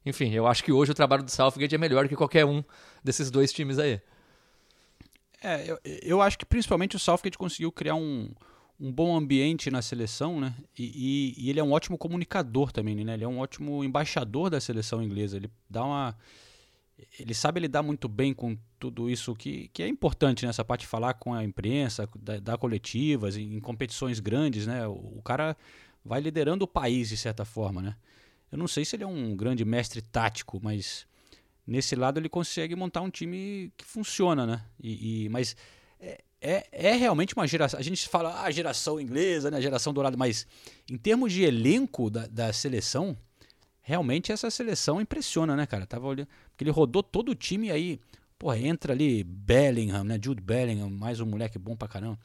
Enfim, 0.06 0.32
eu 0.32 0.46
acho 0.48 0.64
que 0.64 0.72
hoje 0.72 0.92
o 0.92 0.96
trabalho 0.96 1.24
do 1.24 1.32
Southgate 1.32 1.76
é 1.76 1.78
melhor 1.78 2.08
que 2.08 2.16
qualquer 2.16 2.46
um 2.46 2.64
desses 3.04 3.32
dois 3.32 3.54
times 3.54 3.80
aí. 3.80 4.02
É, 5.42 5.70
eu, 5.70 5.80
eu 5.84 6.22
acho 6.22 6.38
que 6.38 6.46
principalmente 6.46 6.96
o 6.96 7.00
Southgate 7.00 7.38
conseguiu 7.38 7.72
criar 7.72 7.96
um, 7.96 8.30
um 8.80 8.92
bom 8.92 9.16
ambiente 9.16 9.70
na 9.70 9.82
seleção, 9.82 10.40
né? 10.40 10.56
E, 10.78 11.36
e, 11.38 11.46
e, 11.46 11.50
ele 11.50 11.60
é 11.60 11.64
um 11.64 11.72
ótimo 11.72 11.98
comunicador 11.98 12.72
também, 12.72 12.96
né? 13.04 13.14
Ele 13.14 13.24
é 13.24 13.28
um 13.28 13.40
ótimo 13.40 13.84
embaixador 13.84 14.50
da 14.50 14.60
seleção 14.60 15.02
inglesa. 15.02 15.38
Ele 15.38 15.50
dá 15.70 15.84
uma. 15.84 16.18
Ele 17.20 17.34
sabe 17.34 17.60
lidar 17.60 17.84
muito 17.84 18.08
bem 18.08 18.34
com 18.34 18.58
tudo 18.80 19.10
isso 19.10 19.36
que, 19.36 19.68
que 19.70 19.84
é 19.84 19.88
importante 19.88 20.46
nessa 20.46 20.64
parte 20.64 20.82
de 20.82 20.88
falar 20.88 21.16
com 21.16 21.34
a 21.34 21.44
imprensa, 21.44 22.08
dar, 22.18 22.40
dar 22.40 22.58
coletivas, 22.58 23.36
em, 23.36 23.56
em, 23.56 23.60
competições 23.60 24.20
grandes, 24.20 24.66
né? 24.68 24.88
O, 24.88 25.18
o 25.18 25.22
cara 25.24 25.58
vai 26.06 26.22
liderando 26.22 26.66
o 26.66 26.68
país 26.68 27.10
de 27.10 27.18
certa 27.18 27.44
forma, 27.44 27.82
né? 27.82 27.96
Eu 28.54 28.60
não 28.60 28.68
sei 28.68 28.86
se 28.86 28.96
ele 28.96 29.04
é 29.04 29.08
um 29.08 29.36
grande 29.36 29.66
mestre 29.66 30.00
tático, 30.00 30.60
mas 30.62 31.08
nesse 31.66 31.96
lado 31.96 32.20
ele 32.20 32.30
consegue 32.30 32.76
montar 32.76 33.02
um 33.02 33.10
time 33.10 33.74
que 33.76 33.84
funciona, 33.84 34.46
né? 34.46 34.64
E, 34.80 35.24
e 35.24 35.30
mas 35.30 35.56
é, 36.00 36.22
é, 36.40 36.68
é, 36.72 36.96
realmente 36.96 37.34
uma 37.34 37.48
geração. 37.48 37.80
A 37.80 37.82
gente 37.82 38.08
fala 38.08 38.30
a 38.30 38.44
ah, 38.44 38.52
geração 38.52 39.02
inglesa, 39.02 39.50
né? 39.50 39.58
A 39.58 39.62
geração 39.62 39.92
dourada, 39.92 40.16
mas 40.16 40.46
em 40.88 40.96
termos 40.98 41.34
de 41.34 41.42
elenco 41.42 42.12
da, 42.12 42.28
da 42.28 42.54
seleção, 42.54 43.18
realmente 43.82 44.32
essa 44.32 44.52
seleção 44.52 45.02
impressiona, 45.02 45.56
né, 45.56 45.66
cara? 45.66 45.88
Tava 45.88 46.06
olhando, 46.06 46.28
porque 46.52 46.64
ele 46.64 46.70
rodou 46.70 47.02
todo 47.02 47.30
o 47.30 47.36
time 47.36 47.72
aí. 47.72 48.00
Porra, 48.38 48.60
entra 48.60 48.94
ali 48.94 49.24
Bellingham, 49.24 50.04
né? 50.04 50.20
Jude 50.24 50.44
Bellingham, 50.44 50.92
mais 50.92 51.20
um 51.20 51.26
moleque 51.26 51.58
bom 51.58 51.76
pra 51.76 51.88
caramba. 51.88 52.20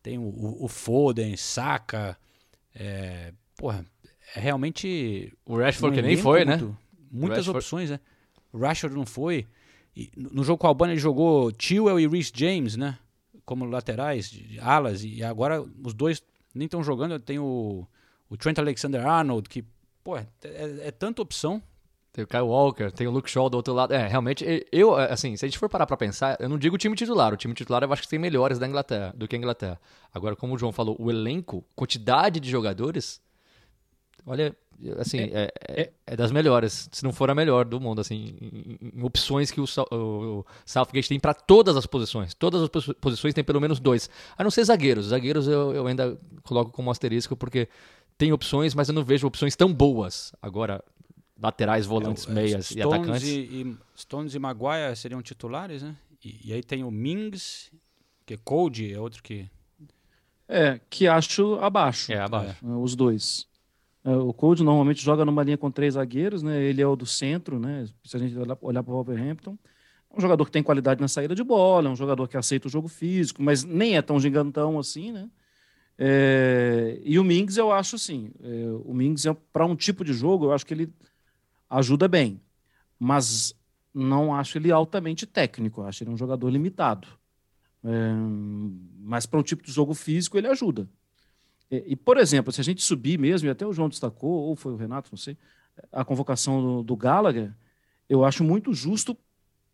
Tem 0.00 0.18
o, 0.18 0.22
o, 0.22 0.66
o 0.66 0.68
Foden, 0.68 1.36
Saka. 1.36 2.16
É, 2.72 3.32
porra, 3.56 3.84
realmente. 4.40 5.32
O 5.44 5.56
Rashford 5.58 5.98
um 5.98 6.02
que 6.02 6.06
nem 6.06 6.16
foi, 6.16 6.44
muito, 6.44 6.66
né? 6.66 6.76
Muitas 7.10 7.38
Rashford... 7.38 7.58
opções, 7.58 7.90
né? 7.90 8.00
O 8.52 8.58
Rashford 8.58 8.96
não 8.96 9.06
foi. 9.06 9.46
E 9.96 10.10
no 10.16 10.42
jogo 10.42 10.58
com 10.58 10.66
a 10.66 10.70
Albânia 10.70 10.92
ele 10.92 11.00
jogou 11.00 11.52
Chilwell 11.58 12.00
e 12.00 12.06
Rhys 12.06 12.32
James, 12.34 12.76
né? 12.76 12.98
Como 13.44 13.64
laterais, 13.64 14.32
alas. 14.60 15.04
E 15.04 15.22
agora 15.22 15.64
os 15.82 15.94
dois 15.94 16.22
nem 16.54 16.66
estão 16.66 16.82
jogando. 16.82 17.18
Tem 17.18 17.38
o, 17.38 17.86
o 18.28 18.36
Trent 18.36 18.58
Alexander-Arnold, 18.58 19.48
que, 19.48 19.64
pô, 20.02 20.16
é, 20.16 20.26
é, 20.42 20.88
é 20.88 20.90
tanta 20.90 21.22
opção. 21.22 21.62
Tem 22.12 22.22
o 22.22 22.28
Kyle 22.28 22.42
Walker, 22.42 22.92
tem 22.92 23.08
o 23.08 23.10
Luke 23.10 23.28
Shaw 23.28 23.50
do 23.50 23.56
outro 23.56 23.74
lado. 23.74 23.92
É, 23.92 24.06
realmente, 24.06 24.44
eu, 24.70 24.94
assim, 24.94 25.36
se 25.36 25.44
a 25.44 25.48
gente 25.48 25.58
for 25.58 25.68
parar 25.68 25.84
pra 25.84 25.96
pensar, 25.96 26.36
eu 26.38 26.48
não 26.48 26.56
digo 26.56 26.76
o 26.76 26.78
time 26.78 26.94
titular. 26.94 27.34
O 27.34 27.36
time 27.36 27.52
titular 27.54 27.82
eu 27.82 27.92
acho 27.92 28.02
que 28.02 28.08
tem 28.08 28.20
melhores 28.20 28.56
da 28.56 28.68
Inglaterra, 28.68 29.12
do 29.16 29.26
que 29.26 29.34
a 29.34 29.38
Inglaterra. 29.38 29.80
Agora, 30.12 30.36
como 30.36 30.54
o 30.54 30.58
João 30.58 30.70
falou, 30.70 30.96
o 31.00 31.10
elenco, 31.10 31.64
quantidade 31.74 32.38
de 32.38 32.48
jogadores, 32.48 33.20
olha, 34.26 34.56
assim, 34.98 35.18
é, 35.18 35.52
é, 35.68 35.82
é, 35.82 35.92
é, 36.06 36.16
das 36.16 36.32
melhores, 36.32 36.88
se 36.92 37.04
não 37.04 37.12
for 37.12 37.30
a 37.30 37.34
melhor 37.34 37.64
do 37.64 37.80
mundo, 37.80 38.00
assim, 38.00 38.36
em, 38.40 38.90
em 38.98 39.02
opções 39.02 39.50
que 39.50 39.60
o, 39.60 39.64
o 39.64 40.44
Southgate 40.64 41.08
tem 41.08 41.20
para 41.20 41.34
todas 41.34 41.76
as 41.76 41.86
posições. 41.86 42.34
Todas 42.34 42.62
as 42.62 42.68
posições 43.00 43.34
tem 43.34 43.44
pelo 43.44 43.60
menos 43.60 43.80
dois. 43.80 44.08
A 44.36 44.42
não 44.42 44.50
ser 44.50 44.64
zagueiros. 44.64 45.06
Zagueiros 45.06 45.46
eu, 45.46 45.72
eu 45.72 45.86
ainda 45.86 46.18
coloco 46.42 46.70
como 46.70 46.90
asterisco 46.90 47.36
porque 47.36 47.68
tem 48.16 48.32
opções, 48.32 48.74
mas 48.74 48.88
eu 48.88 48.94
não 48.94 49.04
vejo 49.04 49.26
opções 49.26 49.56
tão 49.56 49.72
boas. 49.72 50.32
Agora, 50.40 50.82
laterais, 51.40 51.86
volantes, 51.86 52.26
é, 52.26 52.30
é 52.30 52.34
meias 52.34 52.66
Stones 52.66 52.76
e 52.76 52.82
atacantes. 52.82 53.28
E, 53.28 53.38
e, 53.38 53.76
Stones 53.96 54.34
e 54.34 54.38
Maguire 54.38 54.96
seriam 54.96 55.22
titulares, 55.22 55.82
né? 55.82 55.96
E, 56.24 56.48
e 56.48 56.52
aí 56.52 56.62
tem 56.62 56.84
o 56.84 56.90
Mings, 56.90 57.70
que 58.24 58.34
é 58.34 58.38
Code, 58.42 58.92
é 58.92 58.98
outro 58.98 59.22
que. 59.22 59.48
É, 60.46 60.78
que 60.90 61.08
acho 61.08 61.54
abaixo. 61.56 62.12
É, 62.12 62.18
abaixo. 62.18 62.64
É, 62.64 62.68
os 62.68 62.94
dois. 62.94 63.46
É, 64.04 64.14
o 64.14 64.32
Cold 64.34 64.62
normalmente 64.62 65.02
joga 65.02 65.24
numa 65.24 65.42
linha 65.42 65.56
com 65.56 65.70
três 65.70 65.94
zagueiros, 65.94 66.42
né? 66.42 66.62
Ele 66.62 66.82
é 66.82 66.86
o 66.86 66.94
do 66.94 67.06
centro, 67.06 67.58
né? 67.58 67.88
Se 68.04 68.16
a 68.16 68.20
gente 68.20 68.36
olhar 68.60 68.82
para 68.82 68.92
o 68.92 68.94
Wolverhampton, 68.94 69.58
é 70.10 70.16
um 70.16 70.20
jogador 70.20 70.44
que 70.44 70.50
tem 70.52 70.62
qualidade 70.62 71.00
na 71.00 71.08
saída 71.08 71.34
de 71.34 71.42
bola, 71.42 71.88
é 71.88 71.92
um 71.92 71.96
jogador 71.96 72.28
que 72.28 72.36
aceita 72.36 72.68
o 72.68 72.70
jogo 72.70 72.86
físico, 72.86 73.42
mas 73.42 73.64
nem 73.64 73.96
é 73.96 74.02
tão 74.02 74.20
gigantão 74.20 74.78
assim, 74.78 75.10
né? 75.10 75.28
É... 75.96 77.00
e 77.04 77.20
o 77.20 77.24
Mings 77.24 77.56
eu 77.56 77.70
acho 77.70 77.94
assim, 77.94 78.32
é... 78.42 78.66
o 78.84 78.92
Mings 78.92 79.26
é 79.26 79.36
para 79.52 79.64
um 79.64 79.76
tipo 79.76 80.04
de 80.04 80.12
jogo 80.12 80.46
eu 80.46 80.52
acho 80.52 80.66
que 80.66 80.74
ele 80.74 80.92
ajuda 81.70 82.08
bem, 82.08 82.40
mas 82.98 83.54
não 83.94 84.34
acho 84.34 84.58
ele 84.58 84.72
altamente 84.72 85.24
técnico, 85.24 85.82
acho 85.82 86.02
ele 86.02 86.10
um 86.10 86.16
jogador 86.16 86.50
limitado. 86.50 87.06
É... 87.84 88.12
mas 88.98 89.24
para 89.24 89.38
um 89.38 89.42
tipo 89.42 89.62
de 89.62 89.70
jogo 89.72 89.94
físico 89.94 90.36
ele 90.36 90.48
ajuda. 90.48 90.88
E, 91.70 91.96
por 91.96 92.16
exemplo, 92.16 92.52
se 92.52 92.60
a 92.60 92.64
gente 92.64 92.82
subir 92.82 93.18
mesmo, 93.18 93.48
e 93.48 93.50
até 93.50 93.66
o 93.66 93.72
João 93.72 93.88
destacou, 93.88 94.30
ou 94.30 94.56
foi 94.56 94.72
o 94.72 94.76
Renato, 94.76 95.10
não 95.10 95.18
sei, 95.18 95.36
a 95.90 96.04
convocação 96.04 96.60
do, 96.60 96.82
do 96.82 96.96
Gallagher, 96.96 97.52
eu 98.08 98.24
acho 98.24 98.44
muito 98.44 98.72
justo 98.72 99.16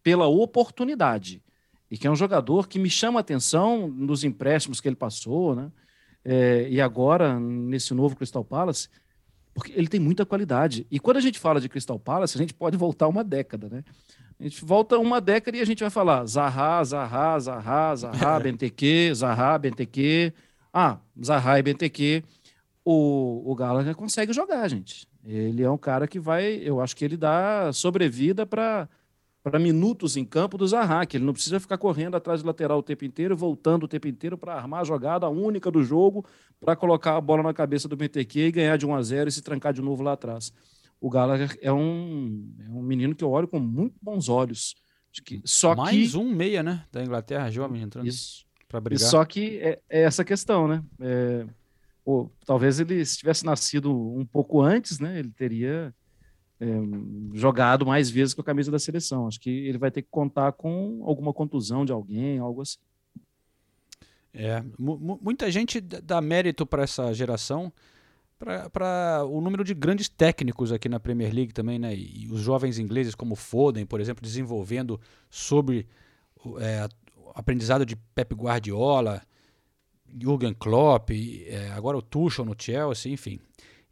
pela 0.03 0.27
oportunidade. 0.27 1.43
E 1.91 1.99
que 1.99 2.07
é 2.07 2.11
um 2.11 2.17
jogador 2.17 2.69
que 2.69 2.79
me 2.79 2.89
chama 2.89 3.19
a 3.19 3.23
atenção 3.23 3.89
nos 3.89 4.23
empréstimos 4.25 4.81
que 4.81 4.89
ele 4.89 4.97
passou, 4.97 5.55
né? 5.55 5.71
É, 6.25 6.69
e 6.71 6.81
agora, 6.81 7.41
nesse 7.41 7.93
novo 7.95 8.15
Crystal 8.15 8.45
Palace, 8.45 8.89
porque 9.53 9.73
ele 9.73 9.89
tem 9.89 9.99
muita 9.99 10.25
qualidade. 10.25 10.87
E 10.91 11.01
quando 11.01 11.17
a 11.17 11.21
gente 11.21 11.39
fala 11.39 11.61
de 11.61 11.69
Crystal 11.69 11.99
Palace, 11.99 12.37
a 12.37 12.41
gente 12.41 12.55
pode 12.55 12.77
voltar 12.77 13.09
uma 13.09 13.25
década, 13.25 13.69
né? 13.69 13.85
A 14.39 14.45
gente 14.45 14.65
volta 14.65 14.99
uma 14.99 15.21
década 15.21 15.57
e 15.59 15.61
a 15.61 15.67
gente 15.67 15.81
vai 15.81 15.91
falar 15.91 16.25
Zaha, 16.25 16.83
Zaha, 16.85 17.39
Zaha, 17.39 17.97
Zaha, 17.97 18.41
Benteke, 18.41 19.13
Zaha, 19.15 19.59
Benteke, 19.59 20.33
ah, 20.73 20.99
Zaha 21.23 21.59
e 21.59 21.63
BTQ, 21.63 22.23
o, 22.85 23.51
o 23.51 23.55
Gallagher 23.55 23.95
consegue 23.95 24.33
jogar, 24.33 24.67
gente. 24.69 25.07
Ele 25.25 25.63
é 25.63 25.71
um 25.71 25.79
cara 25.79 26.09
que 26.09 26.19
vai, 26.19 26.55
eu 26.55 26.81
acho 26.81 26.97
que 26.97 27.05
ele 27.05 27.17
dá 27.17 27.73
sobrevida 27.73 28.47
para 28.47 28.89
para 29.43 29.59
minutos 29.59 30.19
em 30.19 30.25
campo 30.25 30.59
do 30.59 30.67
Zaha, 30.67 31.07
que 31.07 31.17
ele 31.17 31.25
não 31.25 31.33
precisa 31.33 31.59
ficar 31.59 31.79
correndo 31.79 32.15
atrás 32.15 32.43
do 32.43 32.47
lateral 32.47 32.79
o 32.79 32.83
tempo 32.83 33.07
inteiro, 33.07 33.35
voltando 33.35 33.85
o 33.85 33.89
tempo 33.89 34.07
inteiro 34.07 34.37
para 34.37 34.55
armar 34.55 34.83
a 34.83 34.85
jogada 34.85 35.27
única 35.31 35.71
do 35.71 35.83
jogo, 35.83 36.27
para 36.61 36.77
colocar 36.77 37.17
a 37.17 37.21
bola 37.23 37.43
na 37.43 37.55
cabeça 37.55 37.89
do 37.89 37.97
BTQ 37.97 38.39
e 38.39 38.53
ganhar 38.53 38.77
de 38.77 38.85
1 38.85 38.95
a 38.95 39.03
0 39.03 39.29
e 39.31 39.33
se 39.33 39.41
trancar 39.41 39.73
de 39.73 39.81
novo 39.81 40.03
lá 40.03 40.13
atrás. 40.13 40.53
O 41.01 41.09
Gallagher 41.09 41.59
é 41.63 41.73
um, 41.73 42.53
é 42.67 42.69
um 42.69 42.83
menino 42.83 43.15
que 43.15 43.25
eu 43.25 43.31
olho 43.31 43.49
com 43.49 43.59
muito 43.59 43.95
bons 44.03 44.29
olhos. 44.29 44.75
Que, 45.25 45.41
só 45.43 45.75
Mais 45.75 46.11
que... 46.11 46.19
um 46.19 46.31
meia, 46.31 46.63
né? 46.63 46.85
Da 46.93 47.03
Inglaterra, 47.03 47.51
jovem 47.51 47.81
entrando. 47.81 48.07
Isso 48.07 48.45
brigar. 48.79 49.03
E 49.03 49.11
só 49.11 49.25
que 49.25 49.59
é, 49.59 49.81
é, 49.89 50.03
essa 50.03 50.25
questão, 50.25 50.69
né? 50.69 50.83
É, 51.01 51.47
talvez 52.45 52.79
ele 52.79 53.05
se 53.05 53.19
tivesse 53.19 53.45
nascido 53.45 53.91
um 53.91 54.25
pouco 54.25 54.61
antes, 54.61 55.01
né? 55.01 55.19
Ele 55.19 55.31
teria 55.31 55.95
é, 56.61 56.67
jogado 57.33 57.87
mais 57.87 58.11
vezes 58.11 58.35
com 58.35 58.43
a 58.43 58.45
camisa 58.45 58.71
da 58.71 58.79
seleção. 58.79 59.27
Acho 59.27 59.41
que 59.41 59.51
ele 59.51 59.79
vai 59.79 59.91
ter 59.91 60.03
que 60.03 60.09
contar 60.11 60.53
com 60.53 61.03
alguma 61.05 61.33
contusão 61.33 61.85
de 61.85 61.93
alguém, 61.93 62.39
algo 62.39 62.63
assim. 62.63 62.79
É, 64.33 64.63
muita 64.79 65.51
gente 65.51 65.81
dá 65.81 66.21
mérito 66.21 66.65
para 66.65 66.85
essa 66.85 67.13
geração, 67.13 67.73
para 68.39 69.25
o 69.25 69.41
número 69.41 69.65
de 69.65 69.75
grandes 69.75 70.09
técnicos 70.09 70.73
aqui 70.73 70.89
na 70.89 71.01
Premier 71.01 71.35
League 71.35 71.53
também, 71.53 71.79
né? 71.79 71.95
E 71.95 72.29
os 72.31 72.41
jovens 72.41 72.79
ingleses 72.79 73.15
como 73.15 73.35
Foden, 73.35 73.85
por 73.85 74.01
exemplo, 74.01 74.23
desenvolvendo 74.23 75.01
sobre 75.29 75.87
é, 76.59 76.89
aprendizado 77.35 77.85
de 77.85 77.97
Pep 77.97 78.35
Guardiola, 78.35 79.23
Jürgen 80.07 80.55
Klopp, 80.55 81.11
é, 81.11 81.71
agora 81.73 81.97
o 81.97 82.03
Tuchel 82.03 82.45
no 82.45 82.55
Chelsea, 82.59 83.13
enfim. 83.13 83.39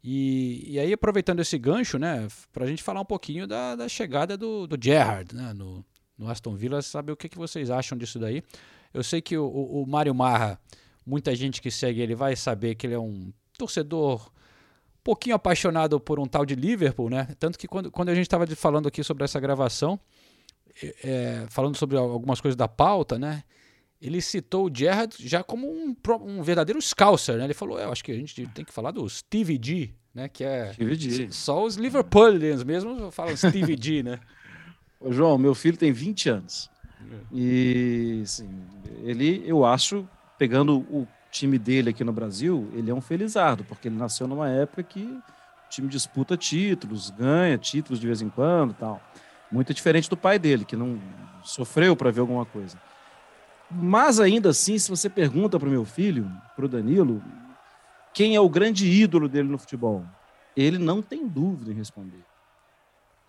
E, 0.03 0.63
e 0.73 0.79
aí, 0.79 0.93
aproveitando 0.93 1.39
esse 1.39 1.57
gancho, 1.57 1.97
né, 1.97 2.27
para 2.53 2.65
a 2.65 2.67
gente 2.67 2.81
falar 2.81 3.01
um 3.01 3.05
pouquinho 3.05 3.45
da, 3.45 3.75
da 3.75 3.89
chegada 3.89 4.37
do, 4.37 4.65
do 4.65 4.77
Gerrard 4.81 5.35
né, 5.35 5.53
no, 5.53 5.85
no 6.17 6.29
Aston 6.29 6.55
Villa, 6.55 6.81
saber 6.81 7.11
o 7.11 7.17
que, 7.17 7.27
que 7.27 7.37
vocês 7.37 7.69
acham 7.69 7.97
disso 7.97 8.17
daí. 8.17 8.41
Eu 8.93 9.03
sei 9.03 9.21
que 9.21 9.37
o, 9.37 9.45
o, 9.45 9.85
Mário 9.85 10.15
Marra, 10.15 10.59
muita 11.05 11.35
gente 11.35 11.61
que 11.61 11.69
segue 11.69 12.01
ele 12.01 12.15
vai 12.15 12.35
saber 12.35 12.75
que 12.75 12.87
ele 12.87 12.93
é 12.93 12.99
um 12.99 13.31
torcedor 13.57 14.31
pouquinho 15.03 15.35
apaixonado 15.35 15.99
por 15.99 16.19
um 16.19 16.25
tal 16.25 16.45
de 16.45 16.55
Liverpool, 16.55 17.09
né? 17.09 17.27
Tanto 17.39 17.57
que 17.57 17.67
quando, 17.67 17.91
quando 17.91 18.09
a 18.09 18.15
gente 18.15 18.25
estava 18.25 18.47
falando 18.55 18.87
aqui 18.87 19.03
sobre 19.03 19.23
essa 19.23 19.39
gravação, 19.39 19.99
é, 21.03 21.45
falando 21.49 21.75
sobre 21.75 21.97
algumas 21.97 22.39
coisas 22.39 22.55
da 22.55 22.67
pauta, 22.67 23.17
né? 23.17 23.43
Ele 24.01 24.21
citou 24.21 24.67
o 24.67 24.73
Gerrard 24.73 25.15
já 25.19 25.43
como 25.43 25.67
um, 25.67 25.95
um 26.21 26.41
verdadeiro 26.41 26.81
scouser, 26.81 27.37
né? 27.37 27.43
Ele 27.43 27.53
falou, 27.53 27.79
é, 27.79 27.83
eu 27.83 27.91
acho 27.91 28.03
que 28.03 28.11
a 28.11 28.15
gente 28.15 28.47
tem 28.47 28.63
que 28.63 28.71
falar 28.73 28.91
do 28.91 29.07
Stevie 29.09 29.59
G, 29.61 29.93
né? 30.13 30.29
Que 30.29 30.43
é 30.43 30.73
só 31.31 31.63
os 31.63 31.75
Liverpoolians 31.75 32.63
mesmo 32.63 33.11
falam 33.11 33.35
Stevie 33.37 33.77
G, 33.79 34.03
né? 34.03 34.19
Ô, 34.99 35.11
João, 35.11 35.37
meu 35.37 35.53
filho 35.53 35.77
tem 35.77 35.91
20 35.91 36.29
anos. 36.29 36.69
E 37.31 38.21
assim, 38.23 38.49
ele, 39.03 39.43
eu 39.45 39.65
acho, 39.65 40.07
pegando 40.37 40.79
o 40.79 41.07
time 41.31 41.57
dele 41.57 41.89
aqui 41.89 42.03
no 42.03 42.11
Brasil, 42.11 42.69
ele 42.73 42.89
é 42.89 42.93
um 42.93 43.01
felizardo, 43.01 43.63
porque 43.63 43.87
ele 43.87 43.95
nasceu 43.95 44.27
numa 44.27 44.49
época 44.49 44.83
que 44.83 45.01
o 45.01 45.69
time 45.69 45.87
disputa 45.87 46.35
títulos, 46.35 47.09
ganha 47.11 47.57
títulos 47.57 47.99
de 47.99 48.07
vez 48.07 48.21
em 48.21 48.29
quando 48.29 48.73
tal. 48.73 49.01
Muito 49.51 49.73
diferente 49.73 50.09
do 50.09 50.17
pai 50.17 50.37
dele, 50.37 50.65
que 50.65 50.75
não 50.75 50.99
sofreu 51.43 51.95
para 51.95 52.11
ver 52.11 52.21
alguma 52.21 52.45
coisa. 52.45 52.79
Mas 53.71 54.19
ainda 54.19 54.49
assim, 54.49 54.77
se 54.77 54.89
você 54.89 55.09
pergunta 55.09 55.59
para 55.59 55.67
o 55.67 55.71
meu 55.71 55.85
filho, 55.85 56.29
para 56.55 56.65
o 56.65 56.69
Danilo, 56.69 57.21
quem 58.13 58.35
é 58.35 58.39
o 58.41 58.49
grande 58.49 58.87
ídolo 58.87 59.29
dele 59.29 59.47
no 59.47 59.57
futebol, 59.57 60.03
ele 60.55 60.77
não 60.77 61.01
tem 61.01 61.27
dúvida 61.27 61.71
em 61.71 61.75
responder. 61.75 62.23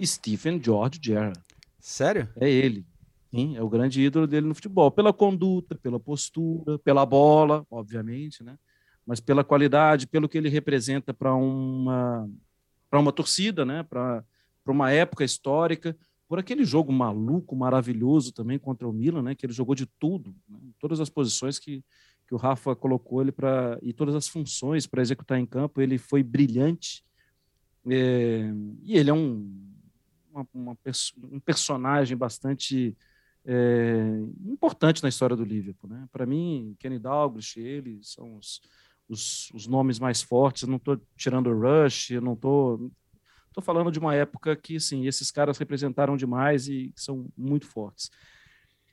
Stephen 0.02 0.60
George 0.62 0.98
Gerrard. 1.02 1.40
Sério? 1.78 2.28
É 2.36 2.48
ele. 2.48 2.86
Sim, 3.30 3.56
é 3.56 3.62
o 3.62 3.68
grande 3.68 4.00
ídolo 4.00 4.26
dele 4.26 4.46
no 4.46 4.54
futebol. 4.54 4.90
Pela 4.90 5.12
conduta, 5.12 5.76
pela 5.76 6.00
postura, 6.00 6.78
pela 6.78 7.06
bola, 7.06 7.64
obviamente, 7.70 8.42
né? 8.42 8.58
Mas 9.06 9.20
pela 9.20 9.44
qualidade, 9.44 10.06
pelo 10.06 10.28
que 10.28 10.36
ele 10.36 10.48
representa 10.48 11.14
para 11.14 11.34
uma, 11.34 12.28
uma 12.92 13.12
torcida, 13.12 13.64
né? 13.64 13.82
Para 13.84 14.24
uma 14.66 14.90
época 14.90 15.24
histórica, 15.24 15.96
por 16.30 16.38
aquele 16.38 16.64
jogo 16.64 16.92
maluco, 16.92 17.56
maravilhoso 17.56 18.30
também 18.30 18.56
contra 18.56 18.86
o 18.86 18.92
Milan, 18.92 19.20
né? 19.20 19.34
Que 19.34 19.44
ele 19.44 19.52
jogou 19.52 19.74
de 19.74 19.84
tudo, 19.84 20.32
né? 20.48 20.60
todas 20.78 21.00
as 21.00 21.10
posições 21.10 21.58
que, 21.58 21.84
que 22.24 22.32
o 22.32 22.36
Rafa 22.36 22.76
colocou 22.76 23.20
ele 23.20 23.32
para 23.32 23.76
e 23.82 23.92
todas 23.92 24.14
as 24.14 24.28
funções 24.28 24.86
para 24.86 25.02
executar 25.02 25.40
em 25.40 25.44
campo, 25.44 25.80
ele 25.80 25.98
foi 25.98 26.22
brilhante. 26.22 27.04
É, 27.90 28.48
e 28.84 28.96
ele 28.96 29.10
é 29.10 29.12
um, 29.12 29.74
uma, 30.32 30.46
uma, 30.54 30.78
um 31.32 31.40
personagem 31.40 32.16
bastante 32.16 32.96
é, 33.44 34.20
importante 34.46 35.02
na 35.02 35.08
história 35.08 35.34
do 35.34 35.42
Liverpool. 35.42 35.90
Né? 35.90 36.08
Para 36.12 36.26
mim, 36.26 36.76
Kenny 36.78 37.00
Dalglish, 37.00 37.58
ele 37.58 37.98
são 38.04 38.36
os, 38.36 38.60
os, 39.08 39.50
os, 39.52 39.66
nomes 39.66 39.98
mais 39.98 40.22
fortes. 40.22 40.62
Eu 40.62 40.68
não 40.68 40.76
estou 40.76 40.96
tirando 41.16 41.48
o 41.50 41.60
Rush, 41.60 42.10
eu 42.10 42.20
não 42.20 42.34
estou. 42.34 42.88
Estou 43.50 43.62
falando 43.62 43.90
de 43.90 43.98
uma 43.98 44.14
época 44.14 44.54
que, 44.54 44.78
sim, 44.78 45.06
esses 45.06 45.30
caras 45.30 45.58
representaram 45.58 46.16
demais 46.16 46.68
e 46.68 46.92
são 46.94 47.26
muito 47.36 47.66
fortes. 47.66 48.08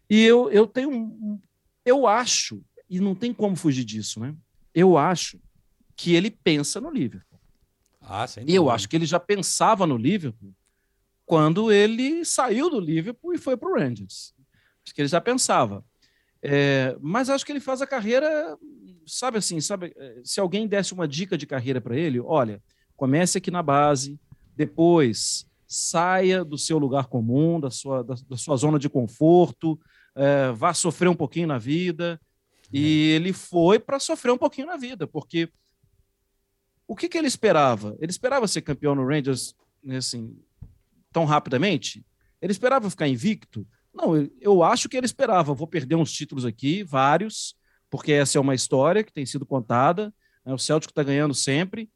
E 0.09 0.23
eu, 0.23 0.49
eu 0.49 0.65
tenho 0.65 0.89
um, 0.91 1.39
eu 1.85 2.07
acho, 2.07 2.61
e 2.89 2.99
não 2.99 3.13
tem 3.13 3.33
como 3.33 3.55
fugir 3.55 3.85
disso, 3.85 4.19
né? 4.19 4.35
Eu 4.73 4.97
acho 4.97 5.39
que 5.95 6.15
ele 6.15 6.31
pensa 6.31 6.81
no 6.81 6.89
Liverpool. 6.89 7.39
Ah, 8.01 8.25
sem 8.25 8.49
e 8.49 8.55
eu 8.55 8.69
acho 8.69 8.89
que 8.89 8.95
ele 8.95 9.05
já 9.05 9.19
pensava 9.19 9.85
no 9.85 9.97
Liverpool 9.97 10.53
quando 11.25 11.71
ele 11.71 12.25
saiu 12.25 12.69
do 12.69 12.79
Liverpool 12.79 13.33
e 13.33 13.37
foi 13.37 13.55
para 13.55 13.69
o 13.69 13.73
Rangers. 13.77 14.33
Acho 14.83 14.95
que 14.95 15.01
ele 15.01 15.07
já 15.07 15.21
pensava. 15.21 15.83
É, 16.41 16.95
mas 17.01 17.29
acho 17.29 17.45
que 17.45 17.51
ele 17.51 17.59
faz 17.59 17.81
a 17.81 17.87
carreira, 17.87 18.57
sabe 19.05 19.37
assim, 19.37 19.59
sabe? 19.59 19.93
É, 19.97 20.21
se 20.23 20.39
alguém 20.39 20.67
desse 20.67 20.93
uma 20.93 21.07
dica 21.07 21.37
de 21.37 21.45
carreira 21.45 21.81
para 21.81 21.97
ele, 21.97 22.19
olha, 22.19 22.61
comece 22.95 23.37
aqui 23.37 23.51
na 23.51 23.61
base, 23.61 24.19
depois 24.57 25.47
saia 25.67 26.43
do 26.43 26.57
seu 26.57 26.79
lugar 26.79 27.05
comum, 27.05 27.59
da 27.59 27.69
sua, 27.69 28.03
da, 28.03 28.15
da 28.27 28.35
sua 28.35 28.55
zona 28.57 28.79
de 28.79 28.89
conforto, 28.89 29.79
é, 30.15 30.51
vá 30.51 30.73
sofrer 30.73 31.07
um 31.07 31.15
pouquinho 31.15 31.47
na 31.47 31.59
vida. 31.59 32.19
E 32.73 33.11
ele 33.11 33.31
foi 33.31 33.79
para 33.79 33.99
sofrer 33.99 34.31
um 34.31 34.37
pouquinho 34.37 34.67
na 34.67 34.75
vida, 34.75 35.05
porque 35.05 35.49
o 36.87 36.95
que, 36.95 37.07
que 37.07 37.17
ele 37.17 37.27
esperava? 37.27 37.95
Ele 37.99 38.11
esperava 38.11 38.47
ser 38.47 38.61
campeão 38.61 38.95
no 38.95 39.07
Rangers 39.07 39.53
né, 39.83 39.97
assim, 39.97 40.35
tão 41.13 41.23
rapidamente? 41.23 42.03
Ele 42.41 42.51
esperava 42.51 42.89
ficar 42.89 43.07
invicto? 43.07 43.65
Não, 43.93 44.15
eu 44.41 44.63
acho 44.63 44.89
que 44.89 44.97
ele 44.97 45.05
esperava. 45.05 45.53
Vou 45.53 45.67
perder 45.67 45.95
uns 45.95 46.11
títulos 46.11 46.45
aqui, 46.45 46.83
vários, 46.83 47.55
porque 47.89 48.11
essa 48.11 48.37
é 48.37 48.41
uma 48.41 48.55
história 48.55 49.03
que 49.03 49.13
tem 49.13 49.25
sido 49.25 49.45
contada. 49.45 50.13
Né? 50.45 50.53
O 50.53 50.57
Celtic 50.57 50.91
está 50.91 51.03
ganhando 51.03 51.33
sempre, 51.33 51.89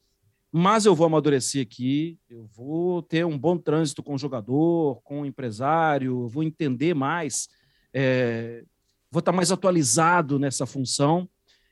mas 0.51 0.85
eu 0.85 0.93
vou 0.93 1.05
amadurecer 1.05 1.61
aqui. 1.61 2.19
Eu 2.29 2.45
vou 2.45 3.01
ter 3.01 3.25
um 3.25 3.37
bom 3.37 3.57
trânsito 3.57 4.03
com 4.03 4.15
o 4.15 4.17
jogador, 4.17 5.01
com 5.03 5.21
o 5.21 5.25
empresário, 5.25 6.27
vou 6.27 6.43
entender 6.43 6.93
mais, 6.93 7.47
é, 7.93 8.63
vou 9.09 9.19
estar 9.19 9.31
tá 9.31 9.35
mais 9.35 9.51
atualizado 9.51 10.37
nessa 10.37 10.65
função. 10.65 11.29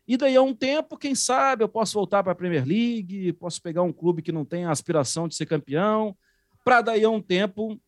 E 0.08 0.18
daí 0.18 0.36
a 0.36 0.42
um 0.42 0.56
tempo, 0.56 0.98
quem 0.98 1.14
sabe, 1.14 1.64
eu 1.64 1.70
posso 1.70 1.94
voltar 1.94 2.24
para 2.24 2.32
a 2.32 2.36
Premier 2.36 2.66
League, 2.66 3.34
posso 3.34 3.62
pegar 3.62 3.84
um 3.84 3.94
clube 3.94 4.22
que 4.22 4.32
não 4.32 4.44
tem 4.44 4.66
a 4.66 4.72
aspiração 4.72 5.28
de 5.28 5.36
ser 5.36 5.46
campeão, 5.46 6.18
para 6.64 6.82
daí 6.82 7.04
a 7.04 7.10
um 7.10 7.22
tempo 7.22 7.80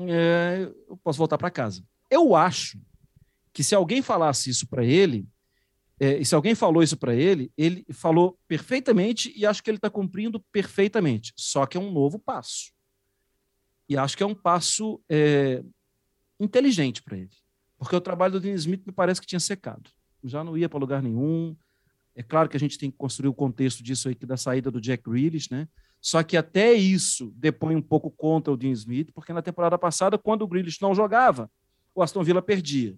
é, 0.00 0.70
eu 0.88 0.96
posso 0.98 1.18
voltar 1.18 1.38
para 1.38 1.50
casa. 1.50 1.82
Eu 2.10 2.34
acho 2.34 2.78
que 3.52 3.64
se 3.64 3.74
alguém 3.74 4.02
falasse 4.02 4.50
isso 4.50 4.66
para 4.66 4.84
ele, 4.84 5.26
é, 6.02 6.16
e 6.16 6.24
se 6.24 6.34
alguém 6.34 6.54
falou 6.54 6.82
isso 6.82 6.96
para 6.96 7.14
ele, 7.14 7.52
ele 7.58 7.84
falou 7.92 8.38
perfeitamente 8.48 9.30
e 9.36 9.44
acho 9.44 9.62
que 9.62 9.68
ele 9.68 9.76
está 9.76 9.90
cumprindo 9.90 10.40
perfeitamente. 10.50 11.30
Só 11.36 11.66
que 11.66 11.76
é 11.76 11.80
um 11.80 11.92
novo 11.92 12.18
passo. 12.18 12.72
E 13.86 13.98
acho 13.98 14.16
que 14.16 14.22
é 14.22 14.26
um 14.26 14.34
passo 14.34 14.98
é, 15.10 15.62
inteligente 16.40 17.02
para 17.02 17.18
ele. 17.18 17.30
Porque 17.76 17.94
o 17.94 18.00
trabalho 18.00 18.32
do 18.32 18.40
Dean 18.40 18.54
Smith 18.54 18.82
me 18.86 18.92
parece 18.92 19.20
que 19.20 19.26
tinha 19.26 19.40
secado. 19.40 19.90
Já 20.24 20.42
não 20.42 20.56
ia 20.56 20.70
para 20.70 20.78
lugar 20.78 21.02
nenhum. 21.02 21.54
É 22.14 22.22
claro 22.22 22.48
que 22.48 22.56
a 22.56 22.60
gente 22.60 22.78
tem 22.78 22.90
que 22.90 22.96
construir 22.96 23.28
o 23.28 23.34
contexto 23.34 23.82
disso 23.82 24.08
aí, 24.08 24.14
da 24.14 24.38
saída 24.38 24.70
do 24.70 24.80
Jack 24.80 25.02
Grealish, 25.02 25.50
né? 25.50 25.68
Só 26.00 26.22
que 26.22 26.34
até 26.34 26.72
isso 26.72 27.30
depõe 27.36 27.76
um 27.76 27.82
pouco 27.82 28.10
contra 28.10 28.50
o 28.50 28.56
Dean 28.56 28.72
Smith, 28.72 29.10
porque 29.12 29.34
na 29.34 29.42
temporada 29.42 29.76
passada, 29.76 30.16
quando 30.16 30.42
o 30.42 30.48
Grealish 30.48 30.80
não 30.80 30.94
jogava, 30.94 31.50
o 31.94 32.02
Aston 32.02 32.22
Villa 32.22 32.40
perdia. 32.40 32.96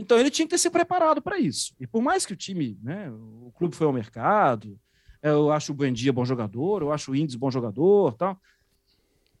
Então 0.00 0.18
ele 0.18 0.30
tinha 0.30 0.46
que 0.46 0.50
ter 0.50 0.58
se 0.58 0.70
preparado 0.70 1.20
para 1.20 1.38
isso. 1.38 1.74
E 1.78 1.86
por 1.86 2.00
mais 2.00 2.24
que 2.24 2.32
o 2.32 2.36
time, 2.36 2.78
né, 2.82 3.10
o 3.10 3.52
clube 3.54 3.76
foi 3.76 3.86
ao 3.86 3.92
mercado, 3.92 4.80
é, 5.22 5.28
eu 5.28 5.52
acho 5.52 5.72
o 5.72 5.74
Buendia 5.74 6.10
bom 6.10 6.24
jogador, 6.24 6.80
eu 6.80 6.90
acho 6.90 7.12
o 7.12 7.14
Indies 7.14 7.36
bom 7.36 7.50
jogador, 7.50 8.14
tal, 8.14 8.40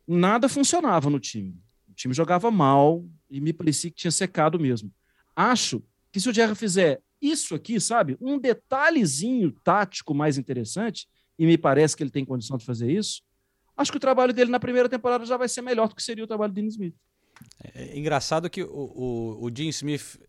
nada 0.06 0.50
funcionava 0.50 1.08
no 1.08 1.18
time. 1.18 1.56
O 1.88 1.94
time 1.94 2.12
jogava 2.12 2.50
mal 2.50 3.02
e 3.30 3.40
me 3.40 3.54
parecia 3.54 3.90
que 3.90 3.96
tinha 3.96 4.10
secado 4.10 4.60
mesmo. 4.60 4.92
Acho 5.34 5.82
que 6.12 6.20
se 6.20 6.28
o 6.28 6.34
Jerry 6.34 6.54
fizer 6.54 7.00
isso 7.22 7.54
aqui, 7.54 7.80
sabe, 7.80 8.18
um 8.20 8.38
detalhezinho 8.38 9.52
tático 9.64 10.12
mais 10.12 10.36
interessante, 10.36 11.08
e 11.38 11.46
me 11.46 11.56
parece 11.56 11.96
que 11.96 12.02
ele 12.02 12.10
tem 12.10 12.22
condição 12.22 12.58
de 12.58 12.66
fazer 12.66 12.92
isso, 12.92 13.22
acho 13.74 13.90
que 13.90 13.96
o 13.96 14.00
trabalho 14.00 14.34
dele 14.34 14.50
na 14.50 14.60
primeira 14.60 14.90
temporada 14.90 15.24
já 15.24 15.38
vai 15.38 15.48
ser 15.48 15.62
melhor 15.62 15.88
do 15.88 15.94
que 15.94 16.02
seria 16.02 16.24
o 16.24 16.26
trabalho 16.26 16.52
do 16.52 16.56
Dean 16.56 16.68
Smith. 16.68 16.94
É 17.72 17.98
engraçado 17.98 18.50
que 18.50 18.62
o, 18.62 18.68
o, 18.68 19.44
o 19.44 19.50
Dean 19.50 19.70
Smith 19.70 20.20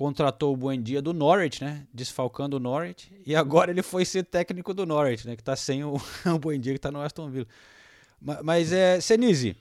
contratou 0.00 0.54
o 0.54 0.56
Buendia 0.56 1.02
do 1.02 1.12
Norwich, 1.12 1.62
né? 1.62 1.86
Desfalcando 1.92 2.56
o 2.56 2.58
Norwich. 2.58 3.12
E 3.26 3.36
agora 3.36 3.70
ele 3.70 3.82
foi 3.82 4.06
ser 4.06 4.24
técnico 4.24 4.72
do 4.72 4.86
Norwich, 4.86 5.26
né? 5.26 5.36
Que 5.36 5.44
tá 5.44 5.54
sem 5.54 5.84
o, 5.84 6.00
o 6.24 6.38
Buendia 6.38 6.72
que 6.72 6.78
tá 6.78 6.90
no 6.90 7.02
Aston 7.02 7.28
Villa. 7.28 7.46
Mas, 8.18 8.38
mas 8.42 8.72
é, 8.72 8.98
Senise, 8.98 9.54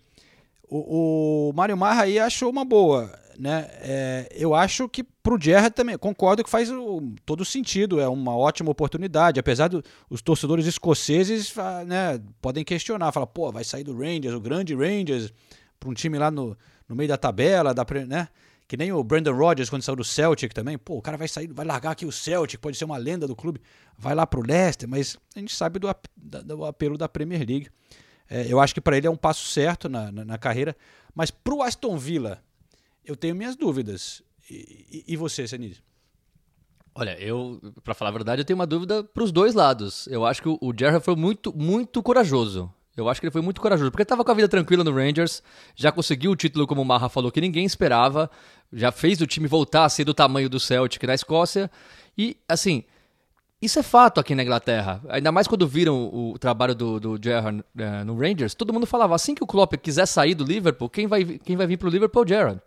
o, 0.69 1.49
o 1.49 1.54
Mário 1.54 1.75
Marra 1.75 2.04
aí 2.04 2.17
achou 2.17 2.49
uma 2.49 2.63
boa 2.63 3.12
né? 3.38 3.67
É, 3.82 4.30
eu 4.32 4.56
acho 4.56 4.88
que 4.88 5.04
para 5.04 5.34
o 5.34 5.41
Gerrard 5.41 5.75
também, 5.75 5.97
concordo 5.97 6.41
que 6.41 6.49
faz 6.49 6.71
o, 6.71 7.02
todo 7.25 7.43
sentido, 7.43 7.99
é 7.99 8.08
uma 8.08 8.36
ótima 8.36 8.71
oportunidade, 8.71 9.39
apesar 9.39 9.69
dos 9.69 10.21
torcedores 10.21 10.65
escoceses 10.65 11.54
né, 11.86 12.19
podem 12.41 12.65
questionar, 12.65 13.13
falar, 13.13 13.28
pô, 13.28 13.49
vai 13.49 13.63
sair 13.63 13.84
do 13.84 13.97
Rangers, 13.97 14.36
o 14.36 14.41
grande 14.41 14.75
Rangers, 14.75 15.34
para 15.80 15.89
um 15.89 15.93
time 15.93 16.17
lá 16.17 16.30
no, 16.30 16.58
no 16.88 16.95
meio 16.95 17.08
da 17.08 17.17
tabela, 17.17 17.73
da, 17.73 17.86
né? 18.06 18.28
Que 18.69 18.77
nem 18.77 18.91
o 18.93 19.03
Brandon 19.03 19.34
Rodgers 19.34 19.67
quando 19.67 19.82
saiu 19.82 19.95
do 19.95 20.03
Celtic 20.03 20.53
também, 20.53 20.77
pô, 20.77 20.95
o 20.95 21.01
cara 21.01 21.17
vai 21.17 21.27
sair, 21.27 21.47
vai 21.47 21.65
largar 21.65 21.89
aqui 21.89 22.05
o 22.05 22.12
Celtic, 22.12 22.62
pode 22.62 22.77
ser 22.77 22.86
uma 22.86 22.97
lenda 22.97 23.27
do 23.27 23.36
clube, 23.36 23.60
vai 23.97 24.13
lá 24.13 24.27
para 24.27 24.39
o 24.39 24.43
Leicester, 24.43 24.88
mas 24.88 25.17
a 25.36 25.39
gente 25.39 25.55
sabe 25.55 25.79
do, 25.79 25.88
do 26.15 26.63
apelo 26.63 26.95
da 26.95 27.10
Premier 27.10 27.39
League. 27.39 27.67
É, 28.29 28.45
eu 28.47 28.60
acho 28.60 28.75
que 28.75 28.79
para 28.79 28.95
ele 28.95 29.08
é 29.08 29.10
um 29.10 29.15
passo 29.15 29.47
certo 29.47 29.89
na, 29.89 30.12
na, 30.12 30.23
na 30.23 30.38
carreira, 30.38 30.77
mas 31.15 31.32
para 31.32 31.55
o 31.55 31.63
Aston 31.63 31.97
Villa, 31.97 32.43
eu 33.03 33.15
tenho 33.15 33.34
minhas 33.34 33.55
dúvidas. 33.55 34.21
E, 34.47 34.86
e, 34.91 35.13
e 35.13 35.17
você, 35.17 35.47
Senise? 35.47 35.82
Olha, 36.93 37.19
eu, 37.19 37.60
para 37.84 37.95
falar 37.95 38.12
a 38.12 38.13
verdade, 38.13 38.41
eu 38.43 38.45
tenho 38.45 38.60
uma 38.60 38.67
dúvida 38.67 39.03
para 39.03 39.23
os 39.23 39.32
dois 39.32 39.55
lados. 39.55 40.05
Eu 40.05 40.23
acho 40.27 40.43
que 40.43 40.49
o, 40.49 40.60
o 40.62 40.71
Gerrard 40.77 41.03
foi 41.03 41.15
muito, 41.15 41.51
muito 41.58 42.03
corajoso. 42.03 42.71
Eu 42.99 43.09
acho 43.09 43.19
que 43.19 43.25
ele 43.27 43.31
foi 43.31 43.41
muito 43.41 43.59
corajoso, 43.62 43.89
porque 43.91 44.01
ele 44.01 44.05
estava 44.05 44.23
com 44.23 44.31
a 44.31 44.33
vida 44.33 44.47
tranquila 44.47 44.83
no 44.83 44.93
Rangers, 44.93 45.41
já 45.75 45.91
conseguiu 45.91 46.31
o 46.31 46.35
título, 46.35 46.67
como 46.67 46.81
o 46.81 46.85
Marra 46.85 47.09
falou, 47.09 47.31
que 47.31 47.41
ninguém 47.41 47.65
esperava, 47.65 48.29
já 48.71 48.91
fez 48.91 49.19
o 49.21 49.27
time 49.27 49.47
voltar 49.47 49.85
a 49.85 49.89
ser 49.89 50.03
do 50.03 50.13
tamanho 50.13 50.49
do 50.49 50.59
Celtic 50.59 51.03
na 51.03 51.13
Escócia. 51.13 51.69
E, 52.17 52.38
assim, 52.47 52.83
Isso 53.62 53.77
é 53.77 53.83
fato 53.83 54.21
aqui 54.21 54.33
na 54.35 54.41
Inglaterra. 54.43 55.01
Ainda 55.09 55.33
mais 55.33 55.45
quando 55.45 55.67
viram 55.67 56.09
o, 56.13 56.38
trabalho 56.39 56.73
do, 56.73 56.97
do 56.97 57.19
Gerrard 57.21 57.62
eh, 57.77 58.03
no 58.05 58.17
Rangers, 58.17 58.53
todo 58.53 58.71
mundo 58.71 58.85
falava 58.85 59.13
assim 59.13 59.35
que 59.35 59.43
o 59.43 59.47
Klopp 59.47 59.73
quiser 59.75 60.05
sair 60.05 60.33
do 60.33 60.45
Liverpool, 60.45 60.89
quem 60.89 61.07
vai, 61.07 61.25
quem 61.25 61.57
vai 61.57 61.67
vir 61.67 61.75
pro 61.77 61.89
Liverpool 61.89 62.21
é 62.21 62.25
o 62.25 62.27
Gerrard. 62.29 62.62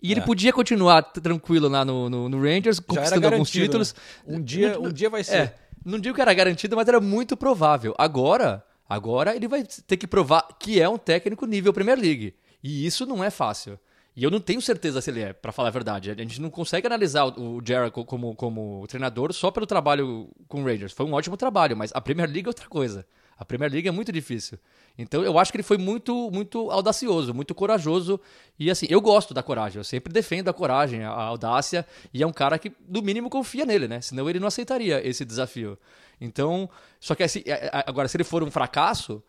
E 0.00 0.12
ele 0.12 0.20
É. 0.20 0.24
podia 0.24 0.52
continuar 0.52 1.02
tranquilo 1.02 1.68
lá 1.68 1.84
no, 1.84 2.08
no, 2.08 2.28
no 2.28 2.40
Rangers, 2.40 2.78
conquistando 2.78 3.26
alguns 3.26 3.50
garantido, 3.50 3.64
títulos. 3.64 3.94
né? 4.24 4.36
Um 4.36 4.40
dia, 4.40 4.78
um 4.78 4.92
dia 4.92 5.10
vai 5.10 5.24
ser. 5.24 5.36
É, 5.36 5.54
não 5.84 5.98
digo 5.98 6.14
que 6.14 6.20
era 6.22 6.32
garantido, 6.32 6.76
mas 6.76 6.86
era 6.86 7.00
muito 7.00 7.36
provável. 7.36 7.92
Agora, 7.98 8.62
agora 8.88 9.34
ele 9.36 9.46
vai 9.48 9.64
ter 9.86 9.96
que 9.96 10.06
provar 10.06 10.42
que 10.58 10.80
é 10.80 10.88
um 10.88 10.98
técnico 10.98 11.46
nível 11.46 11.72
Premier 11.72 11.98
League. 11.98 12.34
E 12.62 12.86
isso 12.86 13.06
não 13.06 13.22
é 13.22 13.30
fácil. 13.30 13.78
E 14.16 14.24
eu 14.24 14.32
não 14.32 14.40
tenho 14.40 14.60
certeza 14.60 15.00
se 15.00 15.10
ele 15.10 15.20
é, 15.20 15.32
pra 15.32 15.52
falar 15.52 15.68
a 15.68 15.70
verdade. 15.72 16.10
A 16.10 16.14
gente 16.14 16.40
não 16.40 16.50
consegue 16.50 16.86
analisar 16.88 17.24
o 17.26 17.58
o 17.58 17.62
Gerrard 17.64 17.92
co- 17.92 18.04
como, 18.04 18.34
como 18.34 18.84
treinador 18.88 19.32
só 19.32 19.48
pelo 19.52 19.64
trabalho 19.66 20.28
com 20.48 20.60
o 20.62 20.64
Rangers. 20.64 20.92
Foi 20.92 21.06
um 21.06 21.12
ótimo 21.12 21.36
trabalho, 21.36 21.76
mas 21.76 21.92
a 21.94 22.00
Premier 22.00 22.28
League 22.28 22.46
é 22.46 22.50
outra 22.50 22.68
coisa. 22.68 23.06
A 23.38 23.44
Premier 23.44 23.70
League 23.70 23.86
é 23.86 23.92
muito 23.92 24.10
difícil. 24.10 24.58
Então 24.98 25.22
eu 25.22 25.38
acho 25.38 25.52
que 25.52 25.56
ele 25.58 25.62
foi 25.62 25.78
muito, 25.78 26.28
muito 26.32 26.68
audacioso, 26.72 27.32
muito 27.32 27.54
corajoso. 27.54 28.18
E 28.58 28.68
assim, 28.68 28.86
eu 28.90 29.00
gosto 29.00 29.32
da 29.32 29.44
coragem. 29.44 29.78
Eu 29.78 29.84
sempre 29.84 30.12
defendo 30.12 30.48
a 30.48 30.52
coragem, 30.52 31.04
a 31.04 31.10
audácia. 31.12 31.86
E 32.12 32.20
é 32.20 32.26
um 32.26 32.32
cara 32.32 32.58
que, 32.58 32.72
no 32.88 33.00
mínimo, 33.00 33.30
confia 33.30 33.64
nele, 33.64 33.86
né? 33.86 34.00
Senão 34.00 34.28
ele 34.28 34.40
não 34.40 34.48
aceitaria 34.48 35.00
esse 35.08 35.24
desafio. 35.24 35.78
Então, 36.20 36.68
só 37.00 37.14
que 37.14 37.22
assim, 37.22 37.42
é, 37.46 37.66
é, 37.66 37.84
agora, 37.86 38.08
se 38.08 38.16
ele 38.16 38.24
for 38.24 38.42
um 38.42 38.50
fracasso, 38.50 39.22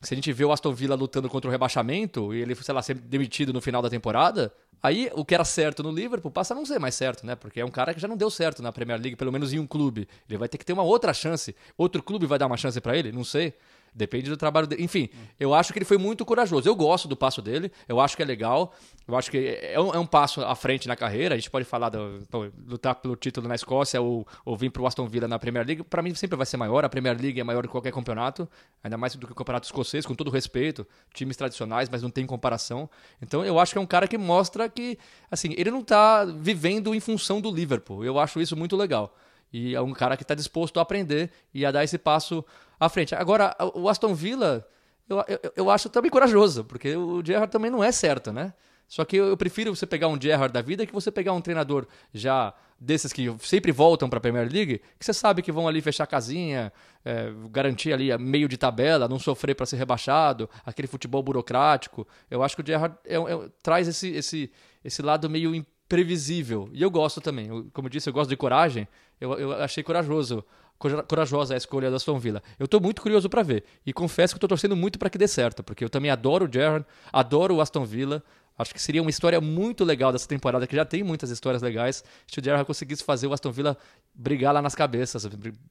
se 0.00 0.14
a 0.14 0.16
gente 0.16 0.32
vê 0.32 0.44
o 0.44 0.52
Aston 0.52 0.72
Villa 0.72 0.94
lutando 0.94 1.28
contra 1.28 1.48
o 1.48 1.50
rebaixamento 1.50 2.34
e 2.34 2.40
ele, 2.40 2.54
sei 2.56 2.74
lá, 2.74 2.82
ser 2.82 2.94
demitido 2.94 3.52
no 3.52 3.60
final 3.60 3.80
da 3.80 3.88
temporada, 3.88 4.52
aí 4.82 5.10
o 5.14 5.24
que 5.24 5.34
era 5.34 5.44
certo 5.44 5.82
no 5.82 5.92
Liverpool 5.92 6.30
passa 6.30 6.54
a 6.54 6.56
não 6.56 6.66
ser 6.66 6.78
mais 6.78 6.94
certo, 6.94 7.24
né? 7.24 7.36
Porque 7.36 7.60
é 7.60 7.64
um 7.64 7.70
cara 7.70 7.94
que 7.94 8.00
já 8.00 8.08
não 8.08 8.16
deu 8.16 8.30
certo 8.30 8.62
na 8.62 8.72
Premier 8.72 9.00
League, 9.00 9.16
pelo 9.16 9.30
menos 9.30 9.52
em 9.52 9.58
um 9.58 9.66
clube. 9.66 10.08
Ele 10.28 10.38
vai 10.38 10.48
ter 10.48 10.58
que 10.58 10.64
ter 10.64 10.72
uma 10.72 10.82
outra 10.82 11.14
chance. 11.14 11.54
Outro 11.78 12.02
clube 12.02 12.26
vai 12.26 12.38
dar 12.38 12.46
uma 12.46 12.56
chance 12.56 12.80
pra 12.80 12.96
ele? 12.96 13.12
Não 13.12 13.22
sei. 13.22 13.54
Depende 13.94 14.30
do 14.30 14.38
trabalho 14.38 14.66
dele. 14.66 14.82
Enfim, 14.82 15.10
eu 15.38 15.52
acho 15.52 15.70
que 15.70 15.78
ele 15.78 15.84
foi 15.84 15.98
muito 15.98 16.24
corajoso. 16.24 16.66
Eu 16.66 16.74
gosto 16.74 17.06
do 17.06 17.14
passo 17.14 17.42
dele, 17.42 17.70
eu 17.86 18.00
acho 18.00 18.16
que 18.16 18.22
é 18.22 18.24
legal. 18.24 18.74
Eu 19.06 19.14
acho 19.16 19.30
que 19.30 19.58
é 19.60 19.78
um, 19.78 19.94
é 19.94 19.98
um 19.98 20.06
passo 20.06 20.40
à 20.42 20.54
frente 20.54 20.88
na 20.88 20.96
carreira. 20.96 21.34
A 21.34 21.38
gente 21.38 21.50
pode 21.50 21.66
falar 21.66 21.90
pô, 22.30 22.46
lutar 22.66 22.94
pelo 22.94 23.14
título 23.16 23.46
na 23.46 23.54
Escócia 23.54 24.00
ou, 24.00 24.26
ou 24.46 24.56
vir 24.56 24.70
pro 24.70 24.86
Aston 24.86 25.06
Villa 25.06 25.28
na 25.28 25.38
Premier 25.38 25.66
League. 25.66 25.82
Pra 25.82 26.00
mim 26.00 26.14
sempre 26.14 26.36
vai 26.36 26.46
ser 26.46 26.56
maior. 26.56 26.84
A 26.86 26.88
Premier 26.88 27.20
League 27.20 27.38
é 27.38 27.44
maior 27.44 27.62
que 27.64 27.68
qualquer 27.68 27.92
campeonato, 27.92 28.48
ainda 28.82 28.96
mais 28.96 29.14
do 29.14 29.26
que 29.26 29.32
o 29.32 29.36
campeonato 29.36 29.66
escocês, 29.66 30.06
com 30.06 30.14
todo 30.14 30.30
respeito. 30.30 30.86
Times 31.12 31.36
tradicionais, 31.36 31.90
mas 31.90 32.02
não 32.02 32.10
tem 32.10 32.24
comparação. 32.24 32.88
Então 33.20 33.44
eu 33.44 33.58
acho 33.58 33.72
que 33.72 33.78
é 33.78 33.80
um 33.80 33.86
cara 33.86 34.08
que 34.08 34.16
mostra 34.16 34.70
que, 34.70 34.98
assim, 35.30 35.54
ele 35.58 35.70
não 35.70 35.84
tá 35.84 36.24
vivendo 36.24 36.94
em 36.94 37.00
função 37.00 37.42
do 37.42 37.50
Liverpool. 37.50 38.02
Eu 38.02 38.18
acho 38.18 38.40
isso 38.40 38.56
muito 38.56 38.74
legal. 38.74 39.14
E 39.52 39.74
é 39.74 39.80
um 39.80 39.92
cara 39.92 40.16
que 40.16 40.22
está 40.22 40.34
disposto 40.34 40.78
a 40.78 40.82
aprender 40.82 41.30
e 41.52 41.66
a 41.66 41.70
dar 41.70 41.84
esse 41.84 41.98
passo 41.98 42.42
à 42.86 42.88
frente. 42.88 43.14
Agora, 43.14 43.54
o 43.74 43.88
Aston 43.88 44.14
Villa, 44.14 44.66
eu, 45.08 45.18
eu, 45.28 45.52
eu 45.56 45.70
acho 45.70 45.88
também 45.88 46.10
corajoso, 46.10 46.64
porque 46.64 46.94
o 46.96 47.24
Gerrard 47.24 47.50
também 47.50 47.70
não 47.70 47.82
é 47.82 47.92
certo, 47.92 48.32
né? 48.32 48.52
Só 48.88 49.04
que 49.04 49.16
eu, 49.16 49.26
eu 49.28 49.36
prefiro 49.36 49.74
você 49.74 49.86
pegar 49.86 50.08
um 50.08 50.20
Gerrard 50.20 50.52
da 50.52 50.60
vida 50.60 50.84
que 50.84 50.92
você 50.92 51.10
pegar 51.10 51.32
um 51.32 51.40
treinador 51.40 51.86
já 52.12 52.52
desses 52.78 53.12
que 53.12 53.34
sempre 53.38 53.72
voltam 53.72 54.08
para 54.08 54.18
a 54.18 54.20
Premier 54.20 54.50
League, 54.52 54.82
que 54.98 55.04
você 55.04 55.14
sabe 55.14 55.40
que 55.40 55.52
vão 55.52 55.66
ali 55.68 55.80
fechar 55.80 56.04
a 56.04 56.06
casinha, 56.06 56.72
é, 57.04 57.32
garantir 57.50 57.92
ali 57.92 58.16
meio 58.18 58.48
de 58.48 58.58
tabela, 58.58 59.08
não 59.08 59.18
sofrer 59.18 59.54
para 59.54 59.64
ser 59.64 59.76
rebaixado, 59.76 60.50
aquele 60.66 60.88
futebol 60.88 61.22
burocrático. 61.22 62.06
Eu 62.30 62.42
acho 62.42 62.56
que 62.56 62.62
o 62.62 62.66
Gerrard 62.66 62.96
é- 63.06 63.14
é- 63.16 63.48
traz 63.62 63.86
esse, 63.88 64.08
esse, 64.10 64.50
esse 64.84 65.00
lado 65.00 65.30
meio 65.30 65.54
imprevisível. 65.54 66.68
E 66.72 66.82
eu 66.82 66.90
gosto 66.90 67.20
também. 67.20 67.46
Eu- 67.48 67.68
como 67.72 67.86
eu 67.86 67.90
disse, 67.90 68.08
eu 68.08 68.12
gosto 68.12 68.30
de 68.30 68.36
coragem. 68.36 68.88
Eu, 69.20 69.38
eu 69.38 69.52
achei 69.52 69.82
corajoso. 69.84 70.44
Cora- 70.82 71.02
Corajosa 71.02 71.54
a 71.54 71.56
escolha 71.56 71.88
da 71.90 71.96
Aston 71.96 72.18
Villa. 72.18 72.42
Eu 72.58 72.66
tô 72.66 72.80
muito 72.80 73.00
curioso 73.00 73.30
para 73.30 73.42
ver. 73.42 73.64
E 73.86 73.92
confesso 73.92 74.34
que 74.34 74.40
tô 74.40 74.48
torcendo 74.48 74.76
muito 74.76 74.98
para 74.98 75.08
que 75.08 75.16
dê 75.16 75.28
certo, 75.28 75.62
porque 75.62 75.84
eu 75.84 75.88
também 75.90 76.10
adoro 76.10 76.46
o 76.46 76.52
Gerrard, 76.52 76.84
adoro 77.12 77.54
o 77.56 77.60
Aston 77.60 77.84
Villa. 77.84 78.22
Acho 78.58 78.74
que 78.74 78.82
seria 78.82 79.00
uma 79.00 79.08
história 79.10 79.40
muito 79.40 79.82
legal 79.82 80.12
dessa 80.12 80.28
temporada, 80.28 80.66
que 80.66 80.76
já 80.76 80.84
tem 80.84 81.02
muitas 81.02 81.30
histórias 81.30 81.62
legais. 81.62 82.04
Se 82.26 82.38
o 82.38 82.44
Gerrard 82.44 82.66
conseguisse 82.66 83.02
fazer 83.02 83.26
o 83.26 83.32
Aston 83.32 83.50
Villa 83.50 83.78
brigar 84.14 84.52
lá 84.52 84.60
nas 84.60 84.74
cabeças, 84.74 85.26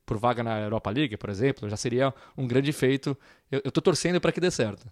por 0.06 0.18
vaga 0.18 0.42
na 0.44 0.60
Europa 0.60 0.90
League, 0.90 1.16
por 1.16 1.30
exemplo, 1.30 1.70
já 1.70 1.78
seria 1.78 2.14
um 2.36 2.48
grande 2.48 2.72
feito. 2.74 3.16
Eu, 3.52 3.72
tô 3.72 3.82
torcendo 3.82 4.20
para 4.20 4.32
que 4.32 4.40
dê 4.42 4.50
certo. 4.50 4.88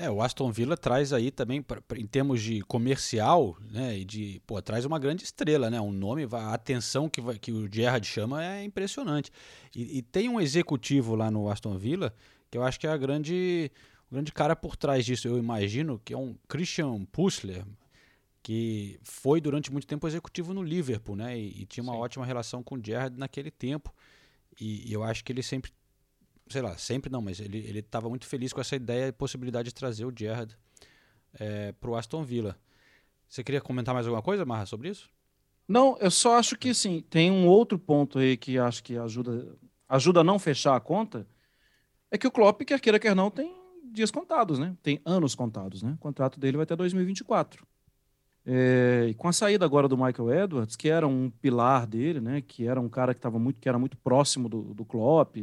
É, 0.00 0.08
o 0.10 0.22
Aston 0.22 0.52
Villa 0.52 0.76
traz 0.76 1.12
aí 1.12 1.30
também, 1.30 1.60
pra- 1.60 1.80
pra- 1.80 1.98
em 1.98 2.06
termos 2.06 2.40
de 2.40 2.60
comercial, 2.62 3.56
né, 3.70 3.98
e 3.98 4.04
de, 4.04 4.40
pô, 4.46 4.60
traz 4.62 4.84
uma 4.84 4.98
grande 4.98 5.24
estrela, 5.24 5.68
né, 5.70 5.80
um 5.80 5.90
nome, 5.90 6.26
a 6.30 6.54
atenção 6.54 7.08
que, 7.08 7.20
vai- 7.20 7.36
que 7.38 7.50
o 7.50 7.68
Gerrard 7.72 8.06
chama 8.06 8.44
é 8.44 8.62
impressionante. 8.62 9.30
E, 9.74 9.98
e 9.98 10.02
tem 10.02 10.28
um 10.28 10.40
executivo 10.40 11.16
lá 11.16 11.30
no 11.30 11.50
Aston 11.50 11.76
Villa 11.76 12.14
que 12.50 12.56
eu 12.56 12.62
acho 12.62 12.78
que 12.78 12.86
é 12.86 12.90
a 12.90 12.96
grande, 12.96 13.70
o 14.10 14.14
grande 14.14 14.32
cara 14.32 14.54
por 14.54 14.76
trás 14.76 15.04
disso, 15.04 15.26
eu 15.26 15.36
imagino, 15.36 16.00
que 16.04 16.14
é 16.14 16.16
um 16.16 16.34
Christian 16.48 17.04
Pussler, 17.06 17.64
que 18.42 18.98
foi 19.02 19.40
durante 19.40 19.70
muito 19.72 19.86
tempo 19.86 20.06
executivo 20.06 20.54
no 20.54 20.62
Liverpool, 20.62 21.16
né, 21.16 21.38
e, 21.38 21.62
e 21.62 21.66
tinha 21.66 21.82
uma 21.82 21.96
ótima 21.96 22.24
relação 22.24 22.62
com 22.62 22.76
o 22.76 22.80
Gerrard 22.84 23.18
naquele 23.18 23.50
tempo. 23.50 23.92
E, 24.60 24.88
e 24.88 24.92
eu 24.92 25.02
acho 25.02 25.24
que 25.24 25.32
ele 25.32 25.42
sempre 25.42 25.70
sei 26.50 26.62
lá, 26.62 26.76
sempre 26.76 27.10
não, 27.10 27.20
mas 27.20 27.40
ele 27.40 27.58
ele 27.58 27.80
estava 27.80 28.08
muito 28.08 28.26
feliz 28.26 28.52
com 28.52 28.60
essa 28.60 28.76
ideia 28.76 29.08
e 29.08 29.12
possibilidade 29.12 29.68
de 29.68 29.74
trazer 29.74 30.04
o 30.04 30.12
Gerrard 30.16 30.56
é, 31.38 31.72
para 31.72 31.90
o 31.90 31.96
Aston 31.96 32.24
Villa. 32.24 32.58
Você 33.28 33.44
queria 33.44 33.60
comentar 33.60 33.94
mais 33.94 34.06
alguma 34.06 34.22
coisa, 34.22 34.44
Marra, 34.44 34.66
sobre 34.66 34.88
isso? 34.88 35.10
Não, 35.66 35.98
eu 36.00 36.10
só 36.10 36.38
acho 36.38 36.56
que 36.56 36.70
assim, 36.70 37.02
tem 37.10 37.30
um 37.30 37.46
outro 37.46 37.78
ponto 37.78 38.18
aí 38.18 38.36
que 38.36 38.58
acho 38.58 38.82
que 38.82 38.96
ajuda, 38.96 39.54
ajuda 39.88 40.20
a 40.20 40.24
não 40.24 40.38
fechar 40.38 40.74
a 40.74 40.80
conta, 40.80 41.26
é 42.10 42.16
que 42.16 42.26
o 42.26 42.30
Klopp, 42.30 42.62
quer 42.62 42.80
queira, 42.80 42.98
quer 42.98 43.14
não, 43.14 43.30
tem 43.30 43.54
dias 43.92 44.10
contados, 44.10 44.58
né? 44.58 44.74
Tem 44.82 45.00
anos 45.04 45.34
contados, 45.34 45.82
né? 45.82 45.92
O 45.92 45.98
contrato 45.98 46.40
dele 46.40 46.56
vai 46.56 46.64
até 46.64 46.74
2024. 46.74 47.66
É, 48.46 49.06
e 49.10 49.14
com 49.14 49.28
a 49.28 49.32
saída 49.32 49.64
agora 49.66 49.86
do 49.86 49.96
Michael 49.96 50.44
Edwards, 50.44 50.74
que 50.74 50.88
era 50.88 51.06
um 51.06 51.28
pilar 51.28 51.86
dele, 51.86 52.20
né? 52.20 52.40
Que 52.40 52.66
era 52.66 52.80
um 52.80 52.88
cara 52.88 53.12
que 53.12 53.18
estava 53.18 53.38
muito, 53.38 53.60
que 53.60 53.68
era 53.68 53.78
muito 53.78 53.96
próximo 53.98 54.48
do, 54.48 54.74
do 54.74 54.86
Klopp. 54.86 55.36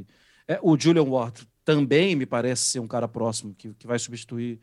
É, 0.48 0.60
o 0.62 0.78
Julian 0.80 1.04
Ward 1.04 1.48
também 1.64 2.16
me 2.16 2.26
parece 2.26 2.64
ser 2.64 2.80
um 2.80 2.88
cara 2.88 3.08
próximo 3.08 3.54
que, 3.56 3.74
que 3.74 3.88
vai 3.88 3.98
substituir 3.98 4.60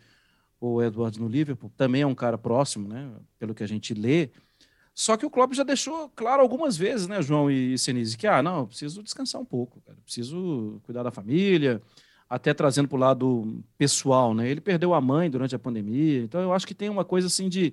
o 0.61 0.81
Edwards 0.81 1.19
no 1.19 1.29
Liverpool. 1.29 1.73
Também 1.77 2.03
é 2.03 2.07
um 2.07 2.15
cara 2.15 2.39
próximo, 2.39 2.89
né? 2.89 3.11
Pelo 3.39 3.55
que 3.55 3.65
a 3.65 3.67
gente 3.67 3.93
lê. 3.93 4.31
Só 4.95 5.17
que 5.17 5.27
o 5.27 5.31
Klopp 5.31 5.55
já 5.55 5.63
deixou 5.63 6.09
claro 6.11 6.43
algumas 6.43 6.77
vezes, 6.77 7.07
né, 7.07 7.23
João 7.23 7.51
e 7.51 7.79
Senise, 7.79 8.17
que, 8.17 8.27
ah, 8.27 8.43
não, 8.43 8.67
preciso 8.67 9.03
descansar 9.03 9.41
um 9.41 9.45
pouco, 9.45 9.81
cara. 9.81 9.99
Preciso 10.05 10.81
cuidar 10.85 11.03
da 11.03 11.11
família, 11.11 11.81
até 12.29 12.53
trazendo 12.53 12.89
para 12.89 12.97
o 12.97 13.01
lado 13.01 13.65
pessoal, 13.79 14.35
né? 14.35 14.49
Ele 14.49 14.61
perdeu 14.61 14.93
a 14.93 15.01
mãe 15.01 15.31
durante 15.31 15.55
a 15.55 15.59
pandemia, 15.59 16.23
então 16.23 16.41
eu 16.43 16.53
acho 16.53 16.67
que 16.67 16.75
tem 16.75 16.91
uma 16.91 17.05
coisa 17.05 17.27
assim 17.27 17.49
de. 17.49 17.73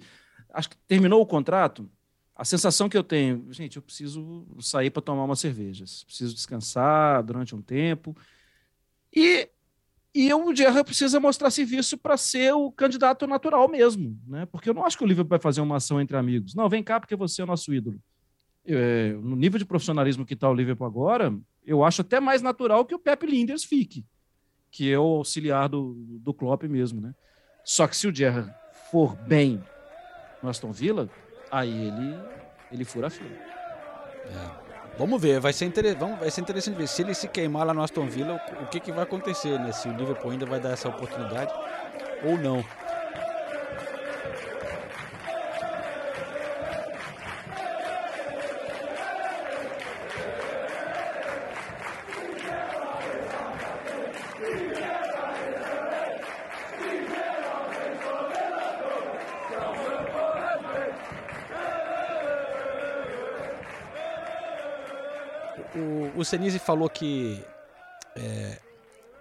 Acho 0.54 0.70
que 0.70 0.78
terminou 0.88 1.22
o 1.22 1.26
contrato, 1.26 1.90
a 2.40 2.46
sensação 2.46 2.88
que 2.88 2.98
eu 2.98 3.04
tenho, 3.04 3.52
gente, 3.52 3.76
eu 3.76 3.82
preciso 3.82 4.48
sair 4.62 4.90
para 4.90 5.02
tomar 5.02 5.26
umas 5.26 5.42
cervejas, 5.42 6.06
preciso 6.06 6.34
descansar 6.34 7.22
durante 7.22 7.54
um 7.54 7.62
tempo. 7.62 8.16
E, 9.14 9.50
e 10.16 10.34
o 10.34 10.56
Gerrard 10.56 10.86
precisa 10.86 11.20
mostrar 11.20 11.52
serviço 11.52 11.98
para 11.98 12.16
ser 12.16 12.54
o 12.54 12.72
candidato 12.72 13.28
natural 13.28 13.68
mesmo, 13.68 14.18
né? 14.26 14.46
Porque 14.46 14.70
eu 14.70 14.74
não 14.74 14.86
acho 14.86 14.98
que 14.98 15.04
o 15.04 15.08
Liverpool 15.08 15.32
vai 15.32 15.40
fazer 15.40 15.60
uma 15.60 15.76
ação 15.76 16.00
entre 16.00 16.16
amigos. 16.16 16.56
Não, 16.56 16.70
vem 16.70 16.82
cá 16.82 16.98
porque 16.98 17.14
você 17.14 17.42
é 17.42 17.44
o 17.44 17.48
nosso 17.48 17.74
ídolo. 17.74 18.02
É, 18.66 19.12
no 19.22 19.36
nível 19.36 19.60
de 19.60 19.66
profissionalismo 19.66 20.26
que 20.26 20.34
está 20.34 20.50
o 20.50 20.54
Liverpool 20.54 20.88
agora, 20.88 21.38
eu 21.66 21.84
acho 21.84 22.04
até 22.04 22.22
mais 22.22 22.42
natural 22.42 22.86
que 22.86 22.96
o 22.96 23.00
Pepe 23.00 23.26
Linders 23.26 23.66
fique, 23.66 24.06
que 24.72 24.90
é 24.90 24.98
o 24.98 25.18
auxiliar 25.18 25.68
do, 25.68 25.94
do 26.22 26.34
Klopp 26.34 26.64
mesmo, 26.64 27.02
né? 27.02 27.14
Só 27.66 27.86
que 27.86 27.98
se 27.98 28.08
o 28.08 28.16
Gerrard 28.16 28.50
for 28.90 29.14
bem 29.28 29.62
no 30.42 30.48
Aston 30.48 30.72
Villa, 30.72 31.10
aí 31.52 31.88
ele, 31.88 32.20
ele 32.72 32.86
fura 32.86 33.08
a 33.08 33.10
fila. 33.10 33.30
Vamos 34.98 35.22
ver, 35.22 35.40
vai 35.40 35.54
ser, 35.54 35.66
inter... 35.66 35.98
Vamos, 35.98 36.20
vai 36.20 36.30
ser 36.30 36.42
interessante 36.42 36.76
ver 36.76 36.88
se 36.88 37.02
ele 37.02 37.14
se 37.14 37.28
queimar 37.28 37.66
lá 37.66 37.74
no 37.74 37.82
Aston 37.82 38.06
Villa, 38.06 38.42
o, 38.60 38.64
o 38.64 38.68
que, 38.68 38.82
que 38.82 38.92
vai 38.92 39.04
acontecer, 39.04 39.58
né? 39.58 39.72
Se 39.72 39.88
o 39.88 39.94
Liverpool 39.94 40.32
ainda 40.32 40.46
vai 40.46 40.60
dar 40.60 40.72
essa 40.72 40.90
oportunidade 40.90 41.54
ou 42.24 42.38
não. 42.38 42.64
Senise 66.30 66.60
falou 66.60 66.88
que 66.88 67.44
é, 68.16 68.60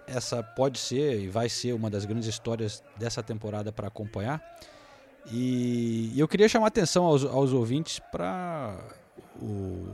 essa 0.05 0.43
pode 0.43 0.77
ser 0.77 1.19
e 1.19 1.27
vai 1.27 1.49
ser 1.49 1.73
uma 1.73 1.89
das 1.89 2.05
grandes 2.05 2.27
histórias 2.27 2.83
dessa 2.97 3.23
temporada 3.23 3.71
para 3.71 3.87
acompanhar. 3.87 4.39
E, 5.31 6.11
e 6.13 6.19
eu 6.19 6.27
queria 6.27 6.47
chamar 6.47 6.65
a 6.65 6.67
atenção 6.67 7.05
aos, 7.05 7.25
aos 7.25 7.51
ouvintes 7.51 7.99
para 8.11 8.77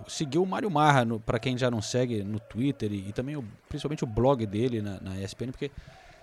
seguir 0.09 0.39
o 0.39 0.45
Mário 0.45 0.69
Marra, 0.69 1.05
para 1.25 1.39
quem 1.39 1.57
já 1.57 1.71
não 1.71 1.81
segue 1.81 2.21
no 2.21 2.37
Twitter 2.37 2.91
e, 2.91 3.07
e 3.07 3.13
também 3.13 3.37
o, 3.37 3.45
principalmente 3.69 4.03
o 4.03 4.07
blog 4.07 4.45
dele 4.45 4.81
na, 4.81 4.99
na, 4.99 5.21
ESPN, 5.21 5.51
porque 5.51 5.71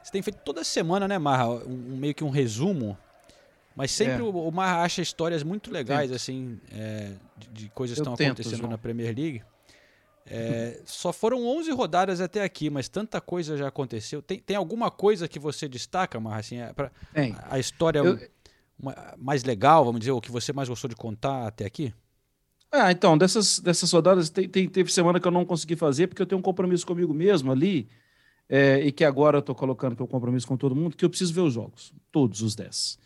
você 0.02 0.12
tem 0.12 0.20
feito 0.20 0.40
toda 0.44 0.62
semana, 0.62 1.08
né, 1.08 1.16
Marra, 1.16 1.48
um, 1.48 1.96
meio 1.96 2.14
que 2.14 2.24
um 2.24 2.30
resumo, 2.30 2.98
mas 3.74 3.92
sempre 3.92 4.20
é. 4.20 4.22
o, 4.22 4.28
o, 4.28 4.52
Marra 4.52 4.82
acha 4.82 5.00
histórias 5.00 5.42
muito 5.42 5.70
legais, 5.70 6.10
tento. 6.10 6.16
assim, 6.16 6.60
é, 6.70 7.12
de, 7.38 7.48
de, 7.48 7.68
coisas 7.70 7.96
que 7.96 8.00
estão 8.00 8.12
acontecendo 8.12 8.58
João. 8.58 8.70
na 8.70 8.76
Premier 8.78 9.14
League. 9.16 9.42
É, 10.24 10.80
só 10.84 11.12
foram 11.12 11.44
11 11.44 11.70
rodadas 11.72 12.20
até 12.20 12.42
aqui, 12.42 12.70
mas 12.70 12.88
tanta 12.88 13.20
coisa 13.20 13.56
já 13.56 13.68
aconteceu. 13.68 14.22
Tem, 14.22 14.38
tem 14.38 14.56
alguma 14.56 14.90
coisa 14.90 15.26
que 15.26 15.38
você 15.38 15.68
destaca, 15.68 16.20
Marra, 16.20 16.40
assim, 16.40 16.58
é 16.58 16.72
pra, 16.72 16.90
a, 17.14 17.54
a, 17.56 17.58
história 17.58 17.98
Eu... 17.98 18.18
uma, 18.78 18.94
mais 19.18 19.44
legal, 19.44 19.84
vamos 19.84 20.00
dizer, 20.00 20.12
o 20.12 20.20
que 20.20 20.30
você 20.30 20.52
mais 20.52 20.68
gostou 20.68 20.88
de 20.88 20.96
contar 20.96 21.46
até 21.46 21.64
aqui? 21.64 21.92
Ah, 22.70 22.90
então, 22.90 23.18
dessas, 23.18 23.58
dessas 23.58 23.92
rodadas, 23.92 24.30
tem, 24.30 24.48
tem, 24.48 24.68
teve 24.68 24.90
semana 24.90 25.20
que 25.20 25.26
eu 25.26 25.32
não 25.32 25.44
consegui 25.44 25.76
fazer, 25.76 26.06
porque 26.06 26.22
eu 26.22 26.26
tenho 26.26 26.38
um 26.38 26.42
compromisso 26.42 26.86
comigo 26.86 27.12
mesmo 27.12 27.52
ali, 27.52 27.88
é, 28.48 28.80
e 28.80 28.92
que 28.92 29.04
agora 29.04 29.38
eu 29.38 29.40
estou 29.40 29.54
colocando 29.54 29.94
para 29.94 30.04
o 30.04 30.08
compromisso 30.08 30.46
com 30.46 30.56
todo 30.56 30.74
mundo, 30.74 30.96
que 30.96 31.04
eu 31.04 31.10
preciso 31.10 31.34
ver 31.34 31.42
os 31.42 31.52
jogos, 31.52 31.92
todos 32.10 32.40
os 32.40 32.54
10. 32.54 32.98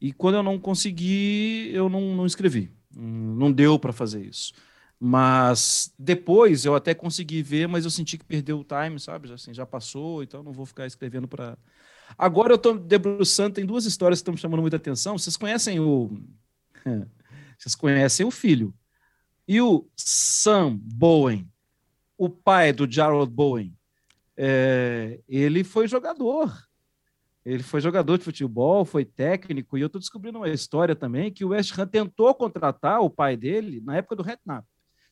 E 0.00 0.12
quando 0.12 0.36
eu 0.36 0.42
não 0.42 0.58
consegui, 0.58 1.70
eu 1.72 1.88
não, 1.88 2.14
não 2.14 2.26
escrevi. 2.26 2.70
Hum, 2.96 3.34
não 3.36 3.50
deu 3.50 3.78
para 3.78 3.92
fazer 3.92 4.24
isso. 4.24 4.52
Mas 5.00 5.92
depois 5.98 6.64
eu 6.64 6.74
até 6.74 6.92
consegui 6.94 7.42
ver, 7.42 7.68
mas 7.68 7.84
eu 7.84 7.90
senti 7.90 8.18
que 8.18 8.24
perdeu 8.24 8.58
o 8.58 8.64
time, 8.64 8.98
sabe? 8.98 9.32
Assim, 9.32 9.54
já 9.54 9.64
passou, 9.64 10.22
então 10.22 10.42
não 10.42 10.52
vou 10.52 10.66
ficar 10.66 10.86
escrevendo 10.86 11.28
para. 11.28 11.56
Agora 12.16 12.52
eu 12.52 12.56
estou 12.56 12.76
debruçando, 12.78 13.54
tem 13.54 13.66
duas 13.66 13.84
histórias 13.84 14.18
que 14.18 14.22
estão 14.22 14.34
me 14.34 14.40
chamando 14.40 14.60
muita 14.60 14.76
atenção. 14.76 15.16
Vocês 15.16 15.36
conhecem 15.36 15.78
o. 15.78 16.10
Vocês 17.58 17.74
conhecem 17.74 18.24
o 18.24 18.30
filho 18.30 18.72
e 19.48 19.62
o 19.62 19.88
Sam 19.96 20.78
Bowen, 20.78 21.50
o 22.18 22.28
pai 22.28 22.70
do 22.70 22.90
Jarrod 22.90 23.32
Bowen, 23.32 23.74
é, 24.36 25.20
ele 25.26 25.64
foi 25.64 25.88
jogador. 25.88 26.54
Ele 27.46 27.62
foi 27.62 27.80
jogador 27.80 28.18
de 28.18 28.24
futebol, 28.24 28.84
foi 28.84 29.06
técnico, 29.06 29.78
e 29.78 29.80
eu 29.80 29.86
estou 29.86 29.98
descobrindo 29.98 30.38
uma 30.38 30.50
história 30.50 30.94
também 30.94 31.32
que 31.32 31.46
o 31.46 31.48
West 31.48 31.76
Ham 31.78 31.86
tentou 31.86 32.34
contratar 32.34 33.00
o 33.00 33.08
pai 33.08 33.38
dele 33.38 33.80
na 33.80 33.96
época 33.96 34.16
do 34.16 34.22
Redknapp. 34.22 34.68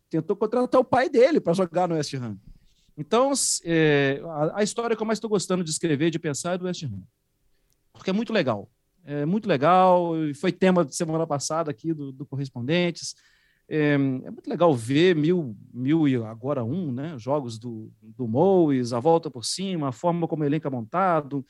Tentou 0.08 0.36
contratar 0.36 0.80
o 0.80 0.84
pai 0.84 1.08
dele 1.08 1.40
para 1.40 1.52
jogar 1.52 1.88
no 1.88 1.94
West 1.94 2.14
Ham. 2.14 2.38
Então, 2.96 3.32
é, 3.64 4.20
a, 4.24 4.60
a, 4.60 4.62
história 4.62 4.96
que 4.96 5.02
eu 5.02 5.06
mais 5.06 5.18
estou 5.18 5.28
gostando 5.28 5.62
de 5.62 5.70
escrever, 5.70 6.10
de 6.10 6.18
pensar, 6.18 6.54
é 6.54 6.58
do 6.58 6.64
West 6.64 6.82
Ham. 6.84 7.02
Porque 7.92 8.10
é 8.10 8.12
muito 8.12 8.32
legal. 8.32 8.70
É 9.04 9.26
muito 9.26 9.48
legal. 9.48 10.12
Foi 10.40 10.50
tema 10.50 10.84
de 10.84 10.94
semana 10.94 11.26
passada 11.26 11.70
aqui 11.70 11.92
do, 11.92 12.10
do 12.12 12.24
Correspondentes. 12.24 13.14
É, 13.68 13.92
é, 13.92 13.98
muito 13.98 14.48
legal 14.48 14.74
ver 14.74 15.16
mil, 15.16 15.56
mil 15.72 16.06
e 16.08 16.16
agora 16.16 16.64
um, 16.64 16.92
né? 16.92 17.16
Jogos 17.18 17.58
do, 17.58 17.90
do 18.00 18.26
Mois, 18.26 18.92
a 18.92 19.00
volta 19.00 19.30
por 19.30 19.44
cima, 19.44 19.88
a 19.88 19.92
forma 19.92 20.26
como 20.28 20.42
o 20.42 20.46
elenco 20.46 20.66
é 20.66 20.70
montado. 20.70 21.44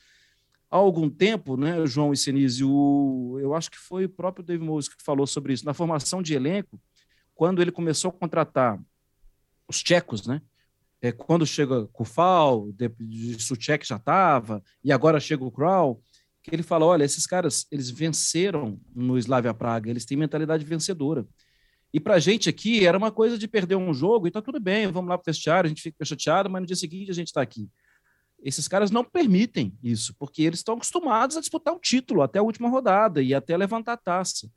Há 0.69 0.75
algum 0.75 1.09
tempo, 1.09 1.55
né, 1.55 1.85
João 1.85 2.11
e 2.11 2.17
Senise, 2.17 2.61
eu 2.61 3.53
acho 3.55 3.71
que 3.71 3.77
foi 3.77 4.03
o 4.03 4.09
próprio 4.09 4.43
Dave 4.43 4.61
Mois 4.61 4.89
que 4.89 5.01
falou 5.01 5.25
sobre 5.25 5.53
isso. 5.53 5.65
Na 5.65 5.73
formação 5.73 6.21
de 6.21 6.33
elenco, 6.33 6.77
quando 7.37 7.61
ele 7.61 7.71
começou 7.71 8.09
a 8.09 8.13
contratar 8.13 8.79
os 9.67 9.83
tchecos, 9.83 10.25
né? 10.25 10.41
É, 10.99 11.11
quando 11.11 11.45
chega 11.45 11.85
Kufal, 11.93 12.67
Suchek 13.37 13.87
já 13.87 13.97
estava, 13.97 14.63
e 14.83 14.91
agora 14.91 15.19
chega 15.19 15.45
o 15.45 15.51
Kral, 15.51 16.01
que 16.41 16.53
ele 16.53 16.63
fala, 16.63 16.85
olha, 16.85 17.03
esses 17.03 17.27
caras, 17.27 17.67
eles 17.71 17.91
venceram 17.91 18.81
no 18.95 19.17
Slavia 19.19 19.53
Praga, 19.53 19.91
eles 19.91 20.05
têm 20.05 20.17
mentalidade 20.17 20.65
vencedora. 20.65 21.27
E 21.93 21.99
para 21.99 22.15
a 22.15 22.19
gente 22.19 22.49
aqui 22.49 22.85
era 22.85 22.97
uma 22.97 23.11
coisa 23.11 23.37
de 23.37 23.47
perder 23.47 23.75
um 23.75 23.93
jogo 23.93 24.27
e 24.27 24.31
tá 24.31 24.41
tudo 24.41 24.59
bem, 24.59 24.87
vamos 24.87 25.09
lá 25.09 25.17
para 25.17 25.29
o 25.29 25.31
vestiário, 25.31 25.67
a 25.67 25.69
gente 25.69 25.83
fica 25.83 26.03
chateado, 26.03 26.49
mas 26.49 26.61
no 26.61 26.67
dia 26.67 26.75
seguinte 26.75 27.11
a 27.11 27.13
gente 27.13 27.27
está 27.27 27.41
aqui. 27.41 27.69
Esses 28.41 28.67
caras 28.67 28.89
não 28.89 29.03
permitem 29.03 29.77
isso, 29.83 30.15
porque 30.17 30.41
eles 30.41 30.59
estão 30.59 30.75
acostumados 30.75 31.37
a 31.37 31.39
disputar 31.39 31.73
o 31.73 31.79
título 31.79 32.23
até 32.23 32.39
a 32.39 32.43
última 32.43 32.67
rodada 32.67 33.21
e 33.21 33.33
até 33.33 33.55
levantar 33.55 33.93
a 33.93 33.97
taça. 33.97 34.49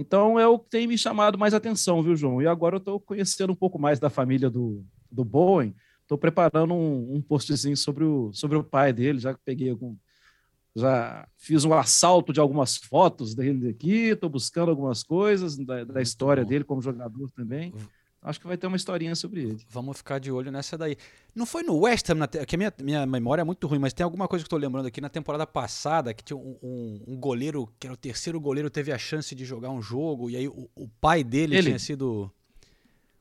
Então 0.00 0.40
é 0.40 0.48
o 0.48 0.58
que 0.58 0.70
tem 0.70 0.86
me 0.86 0.96
chamado 0.96 1.36
mais 1.36 1.52
atenção, 1.52 2.02
viu, 2.02 2.16
João? 2.16 2.40
E 2.40 2.46
agora 2.46 2.76
eu 2.76 2.78
estou 2.78 2.98
conhecendo 2.98 3.52
um 3.52 3.56
pouco 3.56 3.78
mais 3.78 4.00
da 4.00 4.08
família 4.08 4.48
do, 4.48 4.82
do 5.12 5.22
Bowen, 5.22 5.76
estou 6.00 6.16
preparando 6.16 6.72
um, 6.72 7.16
um 7.16 7.20
postzinho 7.20 7.76
sobre 7.76 8.04
o, 8.04 8.32
sobre 8.32 8.56
o 8.56 8.64
pai 8.64 8.94
dele, 8.94 9.18
já 9.18 9.36
peguei 9.44 9.68
algum, 9.68 9.94
já 10.74 11.28
fiz 11.36 11.66
um 11.66 11.74
assalto 11.74 12.32
de 12.32 12.40
algumas 12.40 12.78
fotos 12.78 13.34
dele 13.34 13.68
aqui, 13.68 14.08
estou 14.12 14.30
buscando 14.30 14.70
algumas 14.70 15.02
coisas 15.02 15.58
da, 15.58 15.84
da 15.84 16.00
história 16.00 16.46
dele 16.46 16.64
como 16.64 16.80
jogador 16.80 17.30
também. 17.32 17.74
Acho 18.22 18.38
que 18.38 18.46
vai 18.46 18.58
ter 18.58 18.66
uma 18.66 18.76
historinha 18.76 19.14
sobre 19.14 19.40
ele. 19.40 19.64
Vamos 19.70 19.96
ficar 19.96 20.18
de 20.18 20.30
olho 20.30 20.52
nessa 20.52 20.76
daí. 20.76 20.94
Não 21.34 21.46
foi 21.46 21.62
no 21.62 21.78
West 21.78 22.10
Ham, 22.10 22.26
que 22.46 22.54
a 22.54 22.58
minha, 22.58 22.72
minha 22.82 23.06
memória 23.06 23.40
é 23.40 23.44
muito 23.44 23.66
ruim, 23.66 23.78
mas 23.78 23.94
tem 23.94 24.04
alguma 24.04 24.28
coisa 24.28 24.42
que 24.42 24.46
estou 24.46 24.58
lembrando 24.58 24.86
aqui 24.86 25.00
na 25.00 25.08
temporada 25.08 25.46
passada, 25.46 26.12
que 26.12 26.22
tinha 26.22 26.36
um, 26.36 26.58
um, 26.62 27.02
um, 27.08 27.16
goleiro, 27.16 27.66
que 27.78 27.86
era 27.86 27.94
o 27.94 27.96
terceiro 27.96 28.38
goleiro, 28.38 28.68
teve 28.68 28.92
a 28.92 28.98
chance 28.98 29.34
de 29.34 29.42
jogar 29.46 29.70
um 29.70 29.80
jogo, 29.80 30.28
e 30.28 30.36
aí 30.36 30.48
o, 30.48 30.68
o 30.74 30.86
pai 31.00 31.24
dele 31.24 31.56
ele. 31.56 31.68
tinha 31.68 31.78
sido. 31.78 32.30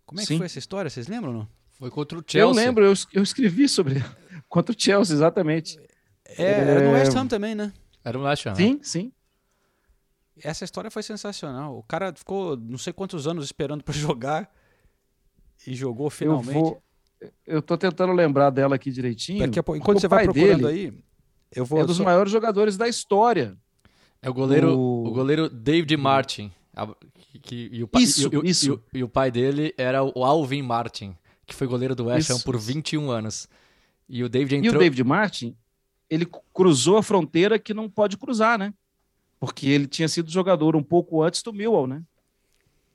Como 0.05 0.19
é 0.19 0.23
que 0.23 0.27
Sim. 0.27 0.37
foi 0.37 0.47
essa 0.47 0.59
história? 0.59 0.89
Vocês 0.89 1.07
lembram 1.07 1.31
não? 1.31 1.47
Foi 1.69 1.89
contra 1.89 2.17
o 2.17 2.23
Chelsea. 2.25 2.41
Eu 2.41 2.51
lembro, 2.51 2.83
eu, 2.83 2.93
eu 3.13 3.23
escrevi 3.23 3.69
sobre. 3.69 4.03
contra 4.49 4.75
o 4.75 4.77
Chelsea, 4.77 5.15
exatamente. 5.15 5.79
É, 6.25 6.43
era 6.43 6.81
no 6.81 6.91
West 6.91 7.15
Ham 7.15 7.25
também, 7.25 7.55
né? 7.55 7.71
Era 8.03 8.17
no 8.17 8.25
West 8.25 8.45
Ham. 8.45 8.55
Sim, 8.55 8.79
sim. 8.83 9.13
Essa 10.43 10.65
história 10.65 10.91
foi 10.91 11.03
sensacional. 11.03 11.77
O 11.77 11.83
cara 11.83 12.13
ficou 12.13 12.57
não 12.57 12.77
sei 12.77 12.91
quantos 12.91 13.27
anos 13.27 13.45
esperando 13.45 13.81
para 13.81 13.93
jogar 13.97 14.51
e 15.65 15.75
jogou 15.75 16.09
finalmente. 16.09 16.49
Eu, 16.49 16.53
vou, 16.53 16.83
eu 17.45 17.61
tô 17.61 17.77
tentando 17.77 18.13
lembrar 18.13 18.49
dela 18.49 18.75
aqui 18.75 18.91
direitinho. 18.91 19.39
Daqui 19.39 19.59
a 19.59 19.63
pouco, 19.63 19.77
enquanto 19.77 19.99
você 19.99 20.07
vai 20.07 20.25
procurando 20.25 20.67
dele, 20.67 20.87
aí, 20.87 20.93
eu 21.53 21.65
vou. 21.65 21.79
É 21.79 21.83
um 21.83 21.85
dos 21.85 21.97
só... 21.97 22.03
maiores 22.03 22.31
jogadores 22.31 22.77
da 22.77 22.87
história. 22.87 23.57
É 24.21 24.29
o 24.29 24.33
goleiro, 24.33 24.77
o... 24.77 25.07
o 25.07 25.11
goleiro 25.11 25.49
David 25.49 25.95
Martin. 25.97 26.51
Que, 27.13 27.39
que, 27.39 27.69
e, 27.73 27.83
o, 27.83 27.89
isso, 27.97 28.29
e, 28.43 28.49
isso. 28.49 28.81
E, 28.93 28.99
e, 28.99 29.03
o 29.03 29.09
pai 29.09 29.29
dele 29.29 29.73
era 29.77 30.03
o 30.03 30.23
Alvin 30.23 30.61
Martin, 30.61 31.15
que 31.45 31.53
foi 31.53 31.67
goleiro 31.67 31.93
do 31.93 32.05
West 32.05 32.29
Ham 32.29 32.39
por 32.39 32.57
21 32.57 33.09
anos. 33.11 33.49
E 34.07 34.23
o 34.23 34.29
David 34.29 34.55
entrou... 34.55 34.73
E 34.73 34.75
o 34.75 34.79
David 34.79 35.03
Martin, 35.03 35.55
ele 36.09 36.25
cruzou 36.53 36.97
a 36.97 37.03
fronteira 37.03 37.59
que 37.59 37.73
não 37.73 37.89
pode 37.89 38.17
cruzar, 38.17 38.57
né? 38.57 38.73
Porque 39.39 39.67
ele 39.67 39.87
tinha 39.87 40.07
sido 40.07 40.31
jogador 40.31 40.75
um 40.75 40.83
pouco 40.83 41.21
antes 41.21 41.43
do 41.43 41.53
Millwall, 41.53 41.87
né? 41.87 42.03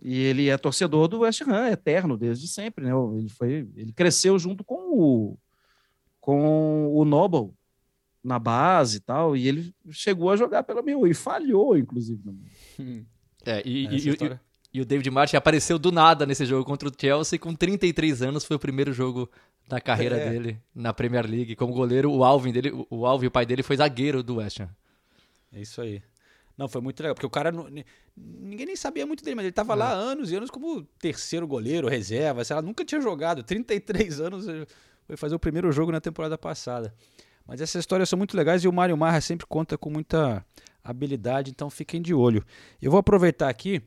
E 0.04 0.20
ele 0.20 0.50
é 0.50 0.58
torcedor 0.58 1.08
do 1.08 1.20
West 1.20 1.40
Ham, 1.40 1.70
eterno, 1.70 2.18
desde 2.18 2.46
sempre, 2.46 2.84
né? 2.84 2.90
Ele, 3.16 3.30
foi, 3.30 3.66
ele 3.74 3.90
cresceu 3.90 4.38
junto 4.38 4.62
com 4.62 4.76
o, 4.92 5.38
com 6.20 6.94
o 6.94 7.06
Noble 7.06 7.54
na 8.22 8.38
base 8.38 8.98
e 8.98 9.00
tal, 9.00 9.34
e 9.34 9.48
ele 9.48 9.74
chegou 9.90 10.30
a 10.30 10.36
jogar 10.36 10.62
pela 10.62 10.82
Millwall 10.82 11.06
e 11.06 11.14
falhou, 11.14 11.76
inclusive. 11.76 12.22
É, 13.46 13.60
e, 13.62 13.84
e, 13.88 14.08
e, 14.08 14.38
e, 14.72 14.80
o 14.80 14.86
David 14.86 15.10
Martin 15.10 15.36
apareceu 15.36 15.78
do 15.78 15.92
nada 15.92 16.24
nesse 16.24 16.46
jogo 16.46 16.64
contra 16.64 16.88
o 16.88 16.92
Chelsea, 16.98 17.38
com 17.38 17.54
33 17.54 18.22
anos, 18.22 18.42
foi 18.42 18.56
o 18.56 18.58
primeiro 18.58 18.90
jogo 18.90 19.30
da 19.68 19.82
carreira 19.82 20.16
é. 20.16 20.30
dele 20.30 20.58
na 20.74 20.94
Premier 20.94 21.26
League. 21.28 21.54
Como 21.54 21.74
goleiro, 21.74 22.10
o 22.10 22.24
Alvin 22.24 22.52
dele, 22.52 22.72
o 22.88 23.04
Alvin, 23.04 23.26
o 23.26 23.30
pai 23.30 23.44
dele, 23.44 23.62
foi 23.62 23.76
zagueiro 23.76 24.22
do 24.22 24.36
West 24.36 24.60
Ham. 24.60 24.70
É 25.52 25.60
isso 25.60 25.82
aí. 25.82 26.02
Não, 26.56 26.68
foi 26.68 26.80
muito 26.80 27.00
legal, 27.00 27.14
porque 27.14 27.26
o 27.26 27.30
cara. 27.30 27.52
Ninguém 28.16 28.66
nem 28.66 28.76
sabia 28.76 29.06
muito 29.06 29.24
dele, 29.24 29.34
mas 29.34 29.44
ele 29.44 29.52
tava 29.52 29.72
é. 29.72 29.76
lá 29.76 29.92
anos 29.92 30.30
e 30.30 30.36
anos 30.36 30.50
como 30.50 30.82
terceiro 31.00 31.46
goleiro, 31.46 31.88
reserva, 31.88 32.44
sei 32.44 32.54
lá, 32.54 32.62
nunca 32.62 32.84
tinha 32.84 33.00
jogado. 33.00 33.42
33 33.42 34.20
anos, 34.20 34.46
foi 35.06 35.16
fazer 35.16 35.34
o 35.34 35.38
primeiro 35.38 35.70
jogo 35.72 35.90
na 35.90 36.00
temporada 36.00 36.38
passada. 36.38 36.94
Mas 37.46 37.60
essas 37.60 37.80
histórias 37.80 38.08
são 38.08 38.16
muito 38.16 38.36
legais 38.36 38.64
e 38.64 38.68
o 38.68 38.72
Mário 38.72 38.96
Marra 38.96 39.20
sempre 39.20 39.46
conta 39.46 39.76
com 39.76 39.90
muita 39.90 40.44
habilidade, 40.82 41.50
então 41.50 41.68
fiquem 41.68 42.00
de 42.00 42.14
olho. 42.14 42.44
Eu 42.80 42.90
vou 42.90 43.00
aproveitar 43.00 43.48
aqui 43.48 43.82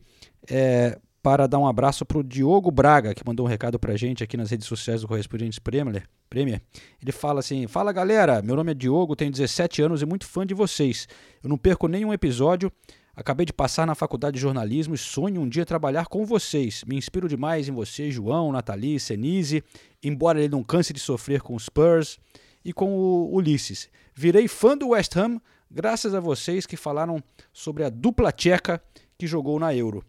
é, 0.48 0.98
para 1.22 1.46
dar 1.46 1.58
um 1.58 1.66
abraço 1.66 2.04
para 2.04 2.18
o 2.18 2.24
Diogo 2.24 2.70
Braga, 2.70 3.14
que 3.14 3.22
mandou 3.26 3.46
um 3.46 3.48
recado 3.48 3.78
para 3.78 3.94
a 3.94 3.96
gente 3.96 4.22
aqui 4.22 4.36
nas 4.36 4.50
redes 4.50 4.66
sociais 4.66 5.00
do 5.00 5.08
Correspondentes 5.08 5.58
Premier. 5.58 6.04
Premier. 6.28 6.60
Ele 7.00 7.12
fala 7.12 7.40
assim: 7.40 7.66
Fala 7.66 7.92
galera, 7.92 8.42
meu 8.42 8.54
nome 8.54 8.72
é 8.72 8.74
Diogo, 8.74 9.16
tenho 9.16 9.30
17 9.30 9.82
anos 9.82 10.02
e 10.02 10.06
muito 10.06 10.26
fã 10.26 10.46
de 10.46 10.54
vocês. 10.54 11.08
Eu 11.42 11.48
não 11.48 11.58
perco 11.58 11.88
nenhum 11.88 12.12
episódio. 12.12 12.70
Acabei 13.14 13.44
de 13.44 13.52
passar 13.52 13.84
na 13.84 13.96
faculdade 13.96 14.34
de 14.34 14.40
jornalismo 14.40 14.94
e 14.94 14.98
sonho 14.98 15.40
um 15.40 15.48
dia 15.48 15.66
trabalhar 15.66 16.06
com 16.06 16.24
vocês. 16.24 16.84
Me 16.86 16.96
inspiro 16.96 17.28
demais 17.28 17.68
em 17.68 17.72
vocês, 17.72 18.14
João, 18.14 18.52
Nathalie, 18.52 19.00
Senise, 19.00 19.64
embora 20.00 20.38
ele 20.38 20.50
não 20.50 20.62
canse 20.62 20.92
de 20.92 21.00
sofrer 21.00 21.42
com 21.42 21.56
os 21.56 21.64
Spurs 21.64 22.20
e 22.64 22.72
com 22.72 22.96
o 22.96 23.34
Ulisses. 23.34 23.88
Virei 24.14 24.46
fã 24.46 24.76
do 24.76 24.90
West 24.90 25.16
Ham 25.16 25.40
graças 25.68 26.14
a 26.14 26.20
vocês 26.20 26.64
que 26.64 26.76
falaram 26.76 27.20
sobre 27.52 27.82
a 27.82 27.90
dupla 27.90 28.30
tcheca 28.30 28.80
que 29.18 29.26
jogou 29.26 29.58
na 29.58 29.74
Euro. 29.74 30.04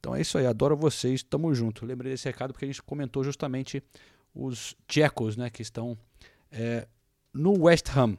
Então 0.00 0.16
é 0.16 0.20
isso 0.20 0.38
aí, 0.38 0.46
adoro 0.46 0.76
vocês, 0.76 1.22
tamo 1.22 1.54
junto. 1.54 1.86
Lembrei 1.86 2.10
desse 2.10 2.26
recado 2.26 2.52
porque 2.52 2.64
a 2.64 2.68
gente 2.68 2.82
comentou 2.82 3.22
justamente 3.22 3.82
os 4.34 4.76
tchecos 4.86 5.36
né, 5.36 5.50
que 5.50 5.62
estão 5.62 5.96
é, 6.50 6.86
no 7.32 7.64
West 7.64 7.88
Ham. 7.96 8.16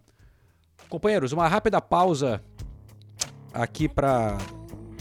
Companheiros, 0.89 1.31
uma 1.31 1.47
rápida 1.47 1.81
pausa 1.81 2.43
aqui 3.53 3.87
para 3.87 4.37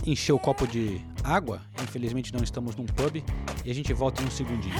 encher 0.07 0.33
o 0.33 0.39
copo 0.39 0.67
de 0.67 1.01
água. 1.23 1.61
Infelizmente 1.83 2.33
não 2.33 2.43
estamos 2.43 2.77
num 2.77 2.87
pub. 2.87 3.23
e 3.65 3.71
a 3.71 3.75
gente 3.75 3.93
volta 3.93 4.23
em 4.23 4.27
um 4.27 4.31
segundinho. 4.31 4.75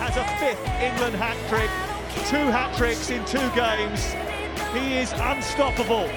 Has 0.00 0.16
a 0.16 0.24
fifth 0.38 0.58
England 0.80 1.14
hat 1.14 1.36
trick, 1.48 1.70
two 2.30 2.50
hat 2.50 2.74
tricks 2.76 3.10
in 3.10 3.24
two 3.26 3.48
games. 3.54 4.12
He 4.74 4.98
is 4.98 5.12
unstoppable. 5.12 6.08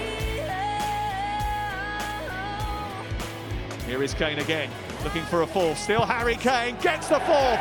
Here 3.93 4.01
is 4.01 4.15
Kane 4.15 4.39
again, 4.39 4.71
looking 5.03 5.21
for 5.25 5.43
a 5.43 5.45
fourth. 5.45 5.77
Still 5.77 6.03
Harry 6.03 6.35
Kane 6.35 6.75
gets 6.81 7.09
the 7.09 7.19
fourth. 7.19 7.59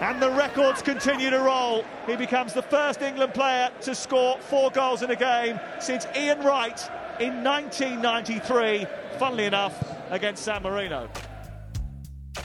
And 0.00 0.16
the 0.18 0.30
records 0.30 0.80
continue 0.80 1.28
to 1.28 1.40
roll. 1.40 1.84
He 2.06 2.16
becomes 2.16 2.54
the 2.54 2.62
first 2.62 3.02
England 3.02 3.34
player 3.34 3.68
to 3.82 3.94
score 3.94 4.38
four 4.38 4.70
goals 4.70 5.02
in 5.02 5.10
a 5.10 5.14
game 5.14 5.60
since 5.78 6.06
Ian 6.16 6.38
Wright 6.42 6.80
in 7.20 7.44
1993, 7.44 8.86
funnily 9.18 9.44
enough, 9.44 9.74
against 10.10 10.42
San 10.42 10.62
Marino. 10.62 11.10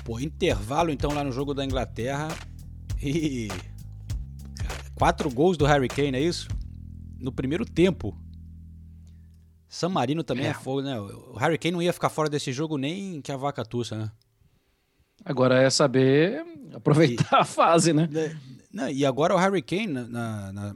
Pô, 0.03 0.19
intervalo 0.19 0.91
então 0.91 1.11
lá 1.11 1.23
no 1.23 1.31
jogo 1.31 1.53
da 1.53 1.63
Inglaterra 1.63 2.27
e 3.01 3.47
quatro 4.95 5.29
gols 5.29 5.55
do 5.55 5.65
Harry 5.65 5.87
Kane, 5.87 6.17
é 6.17 6.19
isso? 6.19 6.49
No 7.17 7.31
primeiro 7.31 7.63
tempo. 7.63 8.13
San 9.69 9.89
Marino 9.89 10.23
também 10.23 10.45
é. 10.47 10.53
fogo, 10.53 10.81
né? 10.81 10.99
O 10.99 11.33
Harry 11.37 11.57
Kane 11.57 11.73
não 11.73 11.81
ia 11.81 11.91
ficar 11.93 12.09
fora 12.09 12.29
desse 12.29 12.51
jogo 12.53 12.77
nem 12.77 13.21
que 13.21 13.31
a 13.31 13.37
vaca 13.37 13.65
tussa, 13.65 13.97
né? 13.97 14.11
Agora 15.25 15.61
é 15.61 15.69
saber 15.69 16.43
aproveitar 16.73 17.39
a 17.41 17.45
fase, 17.45 17.91
né? 17.93 18.07
Não, 18.71 18.89
e 18.89 19.05
agora 19.05 19.33
o 19.35 19.37
Harry 19.37 19.61
Kane, 19.61 19.87
na, 19.87 20.51
na- 20.53 20.75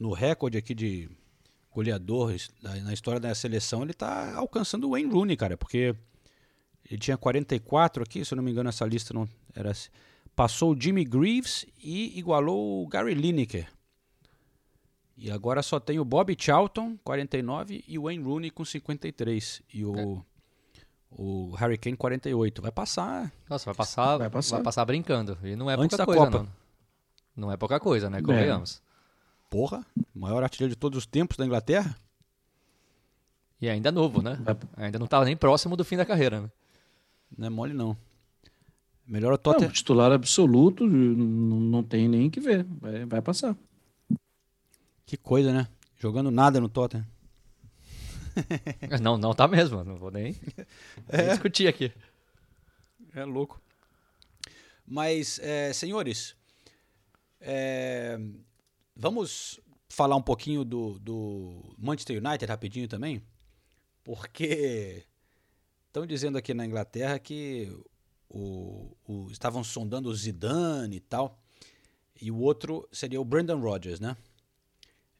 no 0.00 0.12
recorde 0.12 0.58
aqui 0.58 0.74
de 0.74 1.08
goleadores 1.72 2.50
da- 2.62 2.74
na 2.76 2.92
história 2.92 3.20
da 3.20 3.34
seleção, 3.34 3.82
ele 3.82 3.92
tá 3.94 4.34
alcançando 4.34 4.86
o 4.88 4.90
Wayne 4.92 5.12
Rooney, 5.12 5.36
cara, 5.36 5.56
porque 5.56 5.94
ele 6.90 6.98
tinha 6.98 7.16
44 7.16 8.02
aqui, 8.02 8.24
se 8.24 8.32
eu 8.32 8.36
não 8.36 8.42
me 8.42 8.50
engano, 8.50 8.68
essa 8.68 8.84
lista 8.86 9.12
não 9.14 9.28
era 9.54 9.70
assim. 9.70 9.90
Passou 10.34 10.72
o 10.74 10.80
Jimmy 10.80 11.04
Greaves 11.04 11.64
e 11.82 12.18
igualou 12.18 12.82
o 12.84 12.88
Gary 12.88 13.14
Lineker. 13.14 13.68
E 15.16 15.30
agora 15.30 15.62
só 15.62 15.80
tem 15.80 15.98
o 15.98 16.04
Bob 16.04 16.36
Charlton, 16.38 16.96
49, 17.02 17.82
e 17.88 17.98
o 17.98 18.02
Wayne 18.02 18.22
Rooney 18.22 18.50
com 18.50 18.64
53. 18.64 19.62
E 19.72 19.84
o, 19.84 20.22
o 21.10 21.50
Harry 21.56 21.78
Kane, 21.78 21.96
48. 21.96 22.60
Vai 22.60 22.70
passar. 22.70 23.32
Nossa, 23.48 23.64
vai 23.64 23.74
passar, 23.74 24.18
Vai 24.18 24.28
passar. 24.30 24.56
vai 24.56 24.64
passar 24.64 24.84
brincando. 24.84 25.38
E 25.42 25.56
não 25.56 25.70
é 25.70 25.74
Antes 25.74 25.96
pouca 25.96 25.96
da 25.98 26.04
coisa, 26.06 26.24
Copa. 26.26 26.38
não. 26.38 26.48
Não 27.46 27.52
é 27.52 27.56
pouca 27.56 27.80
coisa, 27.80 28.10
né? 28.10 28.20
Convenhamos. 28.20 28.82
Porra, 29.48 29.84
maior 30.14 30.42
artilheiro 30.42 30.74
de 30.74 30.78
todos 30.78 30.98
os 30.98 31.06
tempos 31.06 31.36
da 31.36 31.46
Inglaterra. 31.46 31.96
E 33.60 33.68
ainda 33.70 33.90
novo, 33.90 34.20
né? 34.20 34.38
Ainda 34.76 34.98
não 34.98 35.06
tá 35.06 35.24
nem 35.24 35.36
próximo 35.36 35.76
do 35.76 35.84
fim 35.84 35.96
da 35.96 36.04
carreira, 36.04 36.42
né? 36.42 36.50
Não 37.38 37.46
é 37.46 37.50
mole, 37.50 37.72
não. 37.72 37.96
Melhor 39.06 39.28
o 39.28 39.32
Não, 39.32 39.38
Tottenham. 39.38 39.70
titular 39.72 40.12
absoluto, 40.12 40.84
não, 40.86 41.60
não 41.60 41.82
tem 41.82 42.06
nem 42.08 42.28
que 42.28 42.40
ver. 42.40 42.64
Vai, 42.80 43.04
vai 43.06 43.22
passar. 43.22 43.56
Que 45.06 45.16
coisa, 45.16 45.52
né? 45.52 45.68
Jogando 45.98 46.30
nada 46.30 46.60
no 46.60 46.68
Tottenham. 46.68 47.06
Não, 49.00 49.16
não 49.16 49.32
tá 49.32 49.48
mesmo. 49.48 49.82
Não 49.82 49.96
vou 49.96 50.10
nem, 50.10 50.36
nem 51.10 51.28
discutir 51.30 51.66
aqui. 51.68 51.90
É 53.14 53.24
louco. 53.24 53.58
Mas, 54.86 55.38
é, 55.38 55.72
senhores, 55.72 56.36
é, 57.40 58.18
vamos 58.94 59.58
falar 59.88 60.16
um 60.16 60.22
pouquinho 60.22 60.64
do, 60.64 60.98
do 60.98 61.74
Manchester 61.78 62.22
United 62.22 62.44
rapidinho 62.44 62.86
também? 62.86 63.22
Porque 64.04 65.02
estão 65.86 66.06
dizendo 66.06 66.36
aqui 66.36 66.52
na 66.52 66.66
Inglaterra 66.66 67.18
que 67.18 67.74
o, 68.28 68.94
o- 69.08 69.28
estavam 69.30 69.64
sondando 69.64 70.10
o 70.10 70.14
Zidane 70.14 70.96
e 70.96 71.00
tal, 71.00 71.40
e 72.20 72.30
o 72.30 72.36
outro 72.38 72.86
seria 72.92 73.20
o 73.20 73.24
Brandon 73.24 73.58
Rodgers, 73.60 73.98
né? 73.98 74.14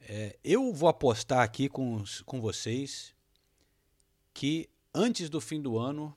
É, 0.08 0.36
eu 0.44 0.72
vou 0.72 0.88
apostar 0.88 1.40
aqui 1.40 1.68
com, 1.68 2.02
com 2.24 2.40
vocês 2.40 3.12
que 4.32 4.68
antes 4.94 5.28
do 5.28 5.40
fim 5.40 5.60
do 5.60 5.76
ano 5.78 6.16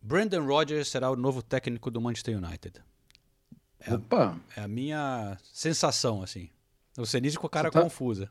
Brandon 0.00 0.44
Rodgers 0.46 0.88
será 0.88 1.10
o 1.10 1.16
novo 1.16 1.42
técnico 1.42 1.90
do 1.90 2.00
Manchester 2.00 2.36
United. 2.38 2.80
Opa! 3.88 4.38
É 4.56 4.62
a 4.62 4.68
minha 4.68 5.36
sensação, 5.52 6.22
assim. 6.22 6.48
O 6.96 7.04
Senise 7.04 7.38
com 7.38 7.46
a 7.46 7.50
cara 7.50 7.70
tá- 7.70 7.82
confusa. 7.82 8.30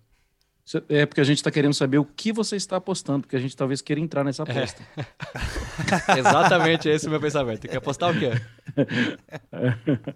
É 0.89 1.06
porque 1.06 1.19
a 1.19 1.23
gente 1.23 1.38
está 1.38 1.51
querendo 1.51 1.73
saber 1.73 1.97
o 1.97 2.06
que 2.06 2.32
você 2.32 2.56
está 2.56 2.77
apostando, 2.77 3.21
porque 3.21 3.36
a 3.36 3.39
gente 3.39 3.56
talvez 3.58 3.82
queira 3.82 3.99
entrar 3.99 4.23
nessa 4.23 4.43
aposta. 4.43 4.82
Exatamente 6.17 6.88
esse 6.88 7.06
é 7.06 7.10
o 7.10 7.12
meu 7.12 7.19
pensamento. 7.19 7.67
Quer 7.67 7.77
apostar 7.77 8.12
o 8.15 8.19
quê? 8.19 8.30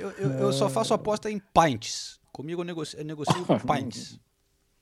Eu, 0.00 0.10
eu- 0.18 0.30
eu 0.32 0.52
só 0.52 0.68
faço 0.68 0.92
aposta 0.92 1.30
em 1.30 1.38
pints. 1.38 2.19
Comigo 2.32 2.60
eu 2.62 2.64
negocio, 2.64 2.98
eu 2.98 3.04
negocio 3.04 3.34
pints. 3.66 4.18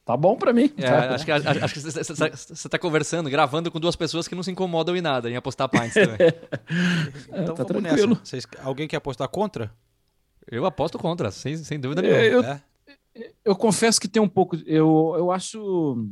Tá 0.04 0.16
bom 0.16 0.36
pra 0.36 0.52
mim. 0.54 0.72
É, 0.78 0.82
tá. 0.86 1.14
acho 1.14 1.24
que, 1.24 1.30
acho 1.32 1.74
que 1.74 1.80
você- 1.80 2.68
tá 2.68 2.78
conversando, 2.78 3.28
gravando 3.28 3.70
com 3.70 3.78
duas 3.78 3.94
pessoas 3.94 4.26
que 4.26 4.34
não 4.34 4.42
se 4.42 4.50
incomodam 4.50 4.96
em 4.96 5.02
nada, 5.02 5.30
em 5.30 5.36
apostar 5.36 5.68
pints 5.68 5.92
também. 5.94 6.28
Então 7.28 7.54
tá 7.54 7.62
vamos 7.64 7.82
tranquilo. 7.82 8.08
nessa. 8.14 8.24
Vocês- 8.24 8.46
alguém 8.62 8.88
quer 8.88 8.96
apostar 8.96 9.28
contra? 9.28 9.70
Eu 10.50 10.64
aposto 10.64 10.98
contra, 10.98 11.30
sem, 11.30 11.58
sem 11.58 11.78
dúvida 11.78 12.00
nenhuma. 12.00 12.22
Eu, 12.22 12.42
É? 12.42 12.62
eu 13.44 13.54
confesso 13.54 14.00
que 14.00 14.08
tem 14.08 14.22
um 14.22 14.28
pouco. 14.28 14.56
Eu, 14.64 15.14
eu 15.18 15.30
acho. 15.30 16.08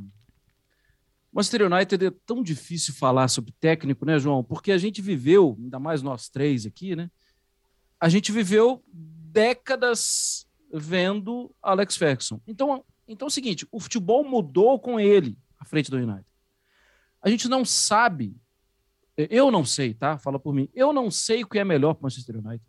Manchester 1.33 1.63
United 1.73 2.07
é 2.07 2.11
tão 2.27 2.43
difícil 2.43 2.95
falar 2.95 3.29
sobre 3.29 3.53
técnico, 3.61 4.05
né, 4.05 4.19
João? 4.19 4.43
Porque 4.45 4.73
a 4.73 4.79
gente 4.79 5.01
viveu, 5.03 5.57
ainda 5.59 5.79
mais 5.79 6.03
nós 6.03 6.29
três 6.29 6.67
aqui, 6.67 6.95
né? 6.97 7.11
A 8.01 8.09
gente 8.11 8.31
viveu 8.33 8.83
décadas 8.93 10.46
vendo 10.79 11.55
Alex 11.63 11.97
Ferguson. 11.97 12.41
Então, 12.47 12.85
então 13.07 13.27
é 13.27 13.29
o 13.29 13.33
seguinte: 13.33 13.67
o 13.71 13.81
futebol 13.81 14.25
mudou 14.25 14.79
com 14.79 14.99
ele 14.99 15.37
à 15.59 15.65
frente 15.65 15.91
do 15.91 15.97
United. 15.97 16.25
A 17.23 17.29
gente 17.31 17.49
não 17.49 17.65
sabe, 17.65 18.37
eu 19.17 19.51
não 19.51 19.65
sei, 19.65 19.95
tá? 19.95 20.19
Fala 20.19 20.39
por 20.39 20.55
mim. 20.55 20.69
Eu 20.75 20.93
não 20.93 21.11
sei 21.11 21.43
o 21.43 21.49
que 21.49 21.59
é 21.59 21.65
melhor 21.65 21.95
para 21.95 22.03
o 22.03 22.05
Manchester 22.05 22.37
United. 22.37 22.65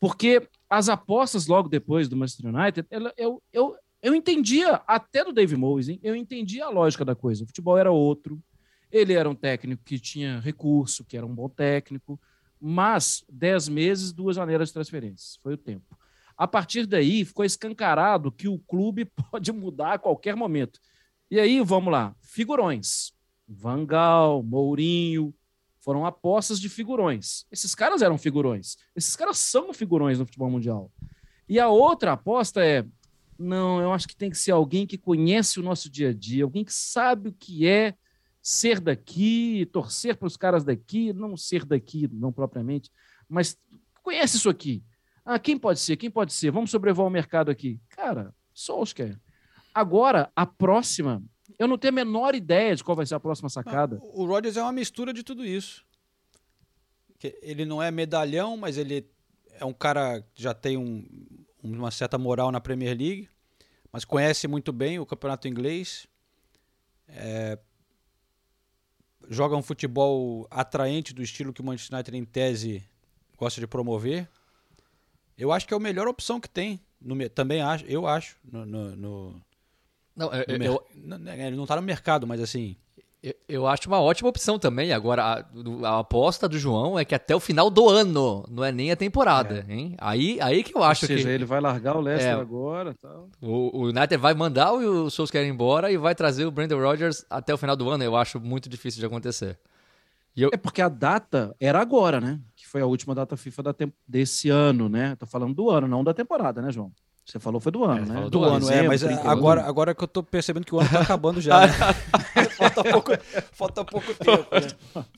Porque 0.00 0.48
as 0.68 0.88
apostas 0.88 1.46
logo 1.46 1.68
depois 1.68 2.08
do 2.08 2.16
Manchester 2.16 2.52
United, 2.52 2.86
ela- 2.90 3.12
eu, 3.16 3.40
eu, 3.52 3.76
eu 4.02 4.14
entendia, 4.14 4.82
até 4.86 5.24
do 5.24 5.32
Dave 5.32 5.54
Moyes, 5.54 5.88
hein? 5.88 6.00
eu 6.02 6.16
entendia 6.16 6.64
a 6.64 6.70
lógica 6.70 7.04
da 7.04 7.14
coisa. 7.14 7.44
O 7.44 7.46
futebol 7.46 7.78
era 7.78 7.92
outro, 7.92 8.42
ele 8.90 9.12
era 9.12 9.28
um 9.30 9.34
técnico 9.34 9.84
que 9.84 9.98
tinha 9.98 10.40
recurso, 10.40 11.04
que 11.04 11.16
era 11.16 11.24
um 11.24 11.34
bom 11.34 11.48
técnico, 11.48 12.20
mas 12.60 13.24
10 13.30 13.68
meses, 13.68 14.12
duas 14.12 14.36
janeiras 14.36 14.68
de 14.68 14.74
transferências, 14.74 15.38
foi 15.42 15.54
o 15.54 15.58
tempo. 15.58 15.96
A 16.42 16.46
partir 16.48 16.86
daí, 16.86 17.24
ficou 17.24 17.44
escancarado 17.44 18.32
que 18.32 18.48
o 18.48 18.58
clube 18.58 19.04
pode 19.30 19.52
mudar 19.52 19.92
a 19.92 19.98
qualquer 19.98 20.34
momento. 20.34 20.80
E 21.30 21.38
aí, 21.38 21.60
vamos 21.60 21.92
lá, 21.92 22.16
figurões. 22.20 23.12
Vangal, 23.46 24.42
Mourinho, 24.42 25.32
foram 25.78 26.04
apostas 26.04 26.58
de 26.58 26.68
figurões. 26.68 27.46
Esses 27.48 27.76
caras 27.76 28.02
eram 28.02 28.18
figurões. 28.18 28.76
Esses 28.96 29.14
caras 29.14 29.38
são 29.38 29.72
figurões 29.72 30.18
no 30.18 30.26
futebol 30.26 30.50
mundial. 30.50 30.90
E 31.48 31.60
a 31.60 31.68
outra 31.68 32.14
aposta 32.14 32.66
é: 32.66 32.84
não, 33.38 33.80
eu 33.80 33.92
acho 33.92 34.08
que 34.08 34.16
tem 34.16 34.28
que 34.28 34.36
ser 34.36 34.50
alguém 34.50 34.84
que 34.84 34.98
conhece 34.98 35.60
o 35.60 35.62
nosso 35.62 35.88
dia 35.88 36.08
a 36.08 36.12
dia, 36.12 36.42
alguém 36.42 36.64
que 36.64 36.74
sabe 36.74 37.28
o 37.28 37.32
que 37.32 37.68
é 37.68 37.94
ser 38.42 38.80
daqui, 38.80 39.64
torcer 39.72 40.16
para 40.16 40.26
os 40.26 40.36
caras 40.36 40.64
daqui, 40.64 41.12
não 41.12 41.36
ser 41.36 41.64
daqui, 41.64 42.10
não 42.12 42.32
propriamente, 42.32 42.90
mas 43.28 43.56
conhece 44.02 44.38
isso 44.38 44.50
aqui. 44.50 44.82
Ah, 45.24 45.38
quem 45.38 45.56
pode 45.58 45.78
ser? 45.80 45.96
Quem 45.96 46.10
pode 46.10 46.32
ser? 46.32 46.50
Vamos 46.50 46.70
sobrevoar 46.70 47.06
o 47.06 47.10
mercado 47.10 47.50
aqui. 47.50 47.80
Cara, 47.90 48.34
Solskjaer. 48.52 49.18
Agora, 49.74 50.30
a 50.34 50.44
próxima, 50.44 51.22
eu 51.58 51.66
não 51.68 51.78
tenho 51.78 51.92
a 51.92 51.94
menor 51.94 52.34
ideia 52.34 52.74
de 52.74 52.82
qual 52.84 52.96
vai 52.96 53.06
ser 53.06 53.14
a 53.14 53.20
próxima 53.20 53.48
sacada. 53.48 53.98
O 54.02 54.24
Rodgers 54.26 54.56
é 54.56 54.62
uma 54.62 54.72
mistura 54.72 55.12
de 55.12 55.22
tudo 55.22 55.44
isso. 55.44 55.84
Ele 57.40 57.64
não 57.64 57.80
é 57.82 57.90
medalhão, 57.90 58.56
mas 58.56 58.76
ele 58.76 59.08
é 59.52 59.64
um 59.64 59.72
cara 59.72 60.22
que 60.34 60.42
já 60.42 60.52
tem 60.52 60.76
um- 60.76 61.06
uma 61.62 61.90
certa 61.92 62.18
moral 62.18 62.50
na 62.50 62.60
Premier 62.60 62.96
League, 62.98 63.28
mas 63.92 64.04
conhece 64.04 64.48
muito 64.48 64.72
bem 64.72 64.98
o 64.98 65.06
campeonato 65.06 65.46
inglês. 65.46 66.08
É, 67.08 67.56
joga 69.28 69.56
um 69.56 69.62
futebol 69.62 70.48
atraente 70.50 71.14
do 71.14 71.22
estilo 71.22 71.52
que 71.52 71.60
o 71.60 71.64
Manchester 71.64 71.94
United, 71.96 72.16
em 72.16 72.24
tese, 72.24 72.84
gosta 73.36 73.60
de 73.60 73.66
promover. 73.68 74.28
Eu 75.36 75.50
acho 75.52 75.66
que 75.66 75.74
é 75.74 75.76
a 75.76 75.80
melhor 75.80 76.06
opção 76.08 76.40
que 76.40 76.48
tem. 76.48 76.80
no 77.00 77.16
também 77.30 77.60
acho, 77.62 77.84
eu 77.86 78.06
acho. 78.06 78.36
No, 78.44 78.64
no- 78.64 78.96
no- 78.96 79.42
Não, 80.14 80.32
eu, 80.32 80.44
no 80.46 80.54
eu- 80.54 80.58
mer- 80.58 80.68
eu- 80.68 81.18
né, 81.18 81.46
ele 81.48 81.56
não 81.56 81.66
tá 81.66 81.76
no 81.76 81.82
mercado, 81.82 82.26
mas 82.26 82.40
assim. 82.40 82.76
Eu, 83.22 83.34
eu 83.48 83.66
acho 83.68 83.86
uma 83.88 84.00
ótima 84.00 84.28
opção 84.28 84.58
também. 84.58 84.92
Agora, 84.92 85.22
a, 85.22 85.88
a 85.88 85.98
aposta 86.00 86.48
do 86.48 86.58
João 86.58 86.98
é 86.98 87.04
que 87.04 87.14
até 87.14 87.34
o 87.36 87.38
final 87.38 87.70
do 87.70 87.88
ano, 87.88 88.44
não 88.50 88.64
é 88.64 88.72
nem 88.72 88.90
a 88.90 88.96
temporada, 88.96 89.64
hein? 89.68 89.94
Aí, 89.98 90.40
aí 90.40 90.64
que 90.64 90.76
eu 90.76 90.82
acho 90.82 91.04
Ou 91.04 91.06
seja, 91.06 91.22
que 91.28 91.28
ele 91.32 91.44
vai 91.44 91.60
largar 91.60 91.96
o 91.96 92.00
Leicester 92.00 92.32
É. 92.36 92.40
agora 92.40 92.92
tal. 93.00 93.28
o, 93.40 93.78
o 93.78 93.82
United 93.84 94.16
vai 94.16 94.34
mandar 94.34 94.72
o 94.72 95.08
Solskjaer 95.08 95.46
embora 95.46 95.92
e 95.92 95.96
vai 95.96 96.16
trazer 96.16 96.46
o 96.46 96.50
Brandon 96.50 96.80
Rodgers 96.80 97.24
até 97.30 97.54
o 97.54 97.58
final 97.58 97.76
do 97.76 97.88
ano. 97.88 98.02
Eu 98.02 98.16
acho 98.16 98.40
muito 98.40 98.68
difícil 98.68 98.98
de 98.98 99.06
acontecer. 99.06 99.56
E 100.34 100.42
eu, 100.42 100.50
É 100.52 100.56
porque 100.56 100.82
a 100.82 100.88
data 100.88 101.54
era 101.60 101.80
agora, 101.80 102.20
né? 102.20 102.40
Foi 102.72 102.80
a 102.80 102.86
última 102.86 103.14
data 103.14 103.36
FIFA 103.36 103.62
da 103.64 103.74
desse 104.08 104.48
ano, 104.48 104.88
né? 104.88 105.14
Tô 105.16 105.26
falando 105.26 105.52
do 105.52 105.68
ano, 105.68 105.86
não 105.86 106.02
da 106.02 106.14
temporada, 106.14 106.62
né, 106.62 106.72
João? 106.72 106.90
Você 107.22 107.38
falou 107.38 107.60
foi 107.60 107.70
do 107.70 107.84
ano, 107.84 108.06
ele 108.06 108.10
né? 108.10 108.20
Do 108.22 108.30
Do 108.30 108.44
ano, 108.44 108.70
é, 108.70 108.82
mas 108.88 109.02
é, 109.02 109.08
31. 109.08 109.30
agora, 109.30 109.62
agora 109.62 109.94
que 109.94 110.02
eu 110.02 110.08
tô 110.08 110.22
percebendo 110.22 110.64
que 110.64 110.74
o 110.74 110.80
ano 110.80 110.88
tá 110.88 111.02
acabando 111.02 111.38
já. 111.38 111.66
né? 111.66 111.72
falta, 112.56 112.82
pouco, 112.82 113.10
falta 113.52 113.84
pouco 113.84 114.14
tempo. 114.14 114.46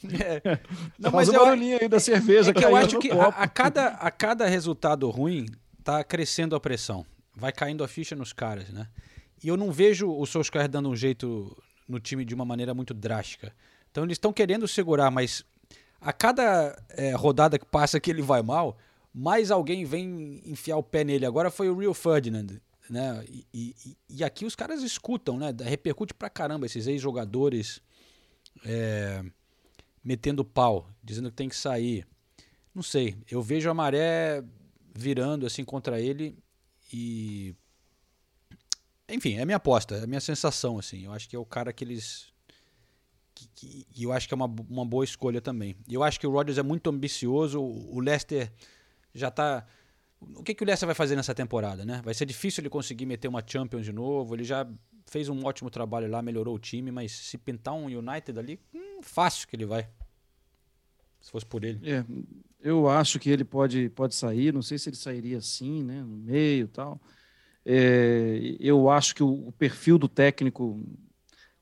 Né? 0.02 0.18
É. 0.20 0.58
Não, 0.98 1.12
Faz 1.12 1.28
mas 1.28 1.28
o 1.28 1.34
eu, 1.34 1.44
barulhinho 1.44 1.78
aí 1.80 1.88
da 1.88 2.00
cerveja 2.00 2.50
é 2.50 2.52
que 2.52 2.64
eu 2.64 2.74
acho 2.74 2.98
que 2.98 3.12
a, 3.12 3.28
a 3.28 3.46
cada, 3.46 3.86
a 3.86 4.10
cada 4.10 4.48
resultado 4.48 5.08
ruim 5.08 5.46
tá 5.84 6.02
crescendo 6.02 6.56
a 6.56 6.60
pressão. 6.60 7.06
Vai 7.36 7.52
caindo 7.52 7.84
a 7.84 7.88
ficha 7.88 8.16
nos 8.16 8.32
caras, 8.32 8.68
né? 8.70 8.88
E 9.44 9.46
eu 9.46 9.56
não 9.56 9.70
vejo 9.70 10.10
o 10.10 10.26
Solskjaer 10.26 10.68
dando 10.68 10.88
um 10.88 10.96
jeito 10.96 11.56
no 11.88 12.00
time 12.00 12.24
de 12.24 12.34
uma 12.34 12.44
maneira 12.44 12.74
muito 12.74 12.92
drástica. 12.92 13.52
Então 13.92 14.02
eles 14.02 14.16
estão 14.16 14.32
querendo 14.32 14.66
segurar, 14.66 15.08
mas 15.08 15.44
a 16.04 16.12
cada 16.12 16.76
é, 16.90 17.12
rodada 17.12 17.58
que 17.58 17.64
passa 17.66 17.98
que 17.98 18.10
ele 18.10 18.22
vai 18.22 18.42
mal, 18.42 18.76
mais 19.12 19.50
alguém 19.50 19.84
vem 19.84 20.42
enfiar 20.44 20.76
o 20.76 20.82
pé 20.82 21.02
nele. 21.04 21.24
Agora 21.24 21.50
foi 21.50 21.68
o 21.70 21.78
Rio 21.78 21.94
Ferdinand, 21.94 22.60
né? 22.90 23.24
E, 23.28 23.46
e- 23.54 23.96
e 24.10 24.24
aqui 24.24 24.44
os 24.44 24.54
caras 24.54 24.82
escutam, 24.82 25.38
né? 25.38 25.54
Repercute 25.62 26.12
pra 26.12 26.28
caramba 26.28 26.66
esses 26.66 26.86
ex-jogadores 26.86 27.80
é, 28.66 29.24
metendo 30.02 30.44
pau, 30.44 30.90
dizendo 31.02 31.30
que 31.30 31.36
tem 31.36 31.48
que 31.48 31.56
sair. 31.56 32.06
Não 32.74 32.82
sei, 32.82 33.16
eu 33.30 33.40
vejo 33.42 33.70
a 33.70 33.74
maré 33.74 34.44
virando 34.94 35.46
assim 35.46 35.64
contra 35.64 36.00
ele 36.00 36.36
e 36.92 37.54
enfim, 39.08 39.34
é 39.34 39.42
a 39.42 39.46
minha 39.46 39.56
aposta, 39.56 39.96
é 39.96 40.04
a 40.04 40.06
minha 40.06 40.20
sensação 40.20 40.78
assim. 40.78 41.04
Eu 41.04 41.12
acho 41.12 41.28
que 41.28 41.36
é 41.36 41.38
o 41.38 41.44
cara 41.46 41.72
que 41.72 41.84
eles 41.84 42.32
e 43.62 44.02
eu 44.02 44.12
acho 44.12 44.28
que 44.28 44.34
é 44.34 44.36
uma, 44.36 44.52
uma 44.68 44.84
boa 44.84 45.04
escolha 45.04 45.40
também. 45.40 45.76
Eu 45.88 46.02
acho 46.02 46.18
que 46.18 46.26
o 46.26 46.30
Rodgers 46.30 46.58
é 46.58 46.62
muito 46.62 46.88
ambicioso, 46.90 47.60
o 47.60 48.00
Leicester 48.00 48.52
já 49.14 49.30
tá 49.30 49.66
o 50.36 50.42
que, 50.42 50.54
que 50.54 50.62
o 50.62 50.66
Leicester 50.66 50.86
vai 50.86 50.94
fazer 50.94 51.16
nessa 51.16 51.34
temporada, 51.34 51.84
né? 51.84 52.00
Vai 52.04 52.14
ser 52.14 52.24
difícil 52.24 52.62
ele 52.62 52.70
conseguir 52.70 53.06
meter 53.06 53.28
uma 53.28 53.42
Champions 53.46 53.84
de 53.84 53.92
novo. 53.92 54.34
Ele 54.34 54.44
já 54.44 54.66
fez 55.06 55.28
um 55.28 55.44
ótimo 55.44 55.70
trabalho 55.70 56.08
lá, 56.10 56.22
melhorou 56.22 56.54
o 56.54 56.58
time, 56.58 56.90
mas 56.90 57.12
se 57.12 57.36
pintar 57.36 57.74
um 57.74 57.86
United 57.86 58.38
ali, 58.38 58.58
hum, 58.74 59.00
fácil 59.02 59.46
que 59.46 59.56
ele 59.56 59.66
vai. 59.66 59.88
Se 61.20 61.30
fosse 61.30 61.46
por 61.46 61.64
ele. 61.64 61.80
É, 61.88 62.04
eu 62.60 62.88
acho 62.88 63.18
que 63.18 63.30
ele 63.30 63.44
pode, 63.44 63.88
pode 63.90 64.14
sair, 64.14 64.52
não 64.52 64.62
sei 64.62 64.78
se 64.78 64.88
ele 64.88 64.96
sairia 64.96 65.38
assim, 65.38 65.82
né, 65.82 66.02
no 66.02 66.16
meio 66.16 66.64
e 66.64 66.68
tal. 66.68 67.00
É, 67.64 68.56
eu 68.60 68.90
acho 68.90 69.14
que 69.14 69.22
o, 69.22 69.48
o 69.48 69.52
perfil 69.52 69.98
do 69.98 70.08
técnico, 70.08 70.82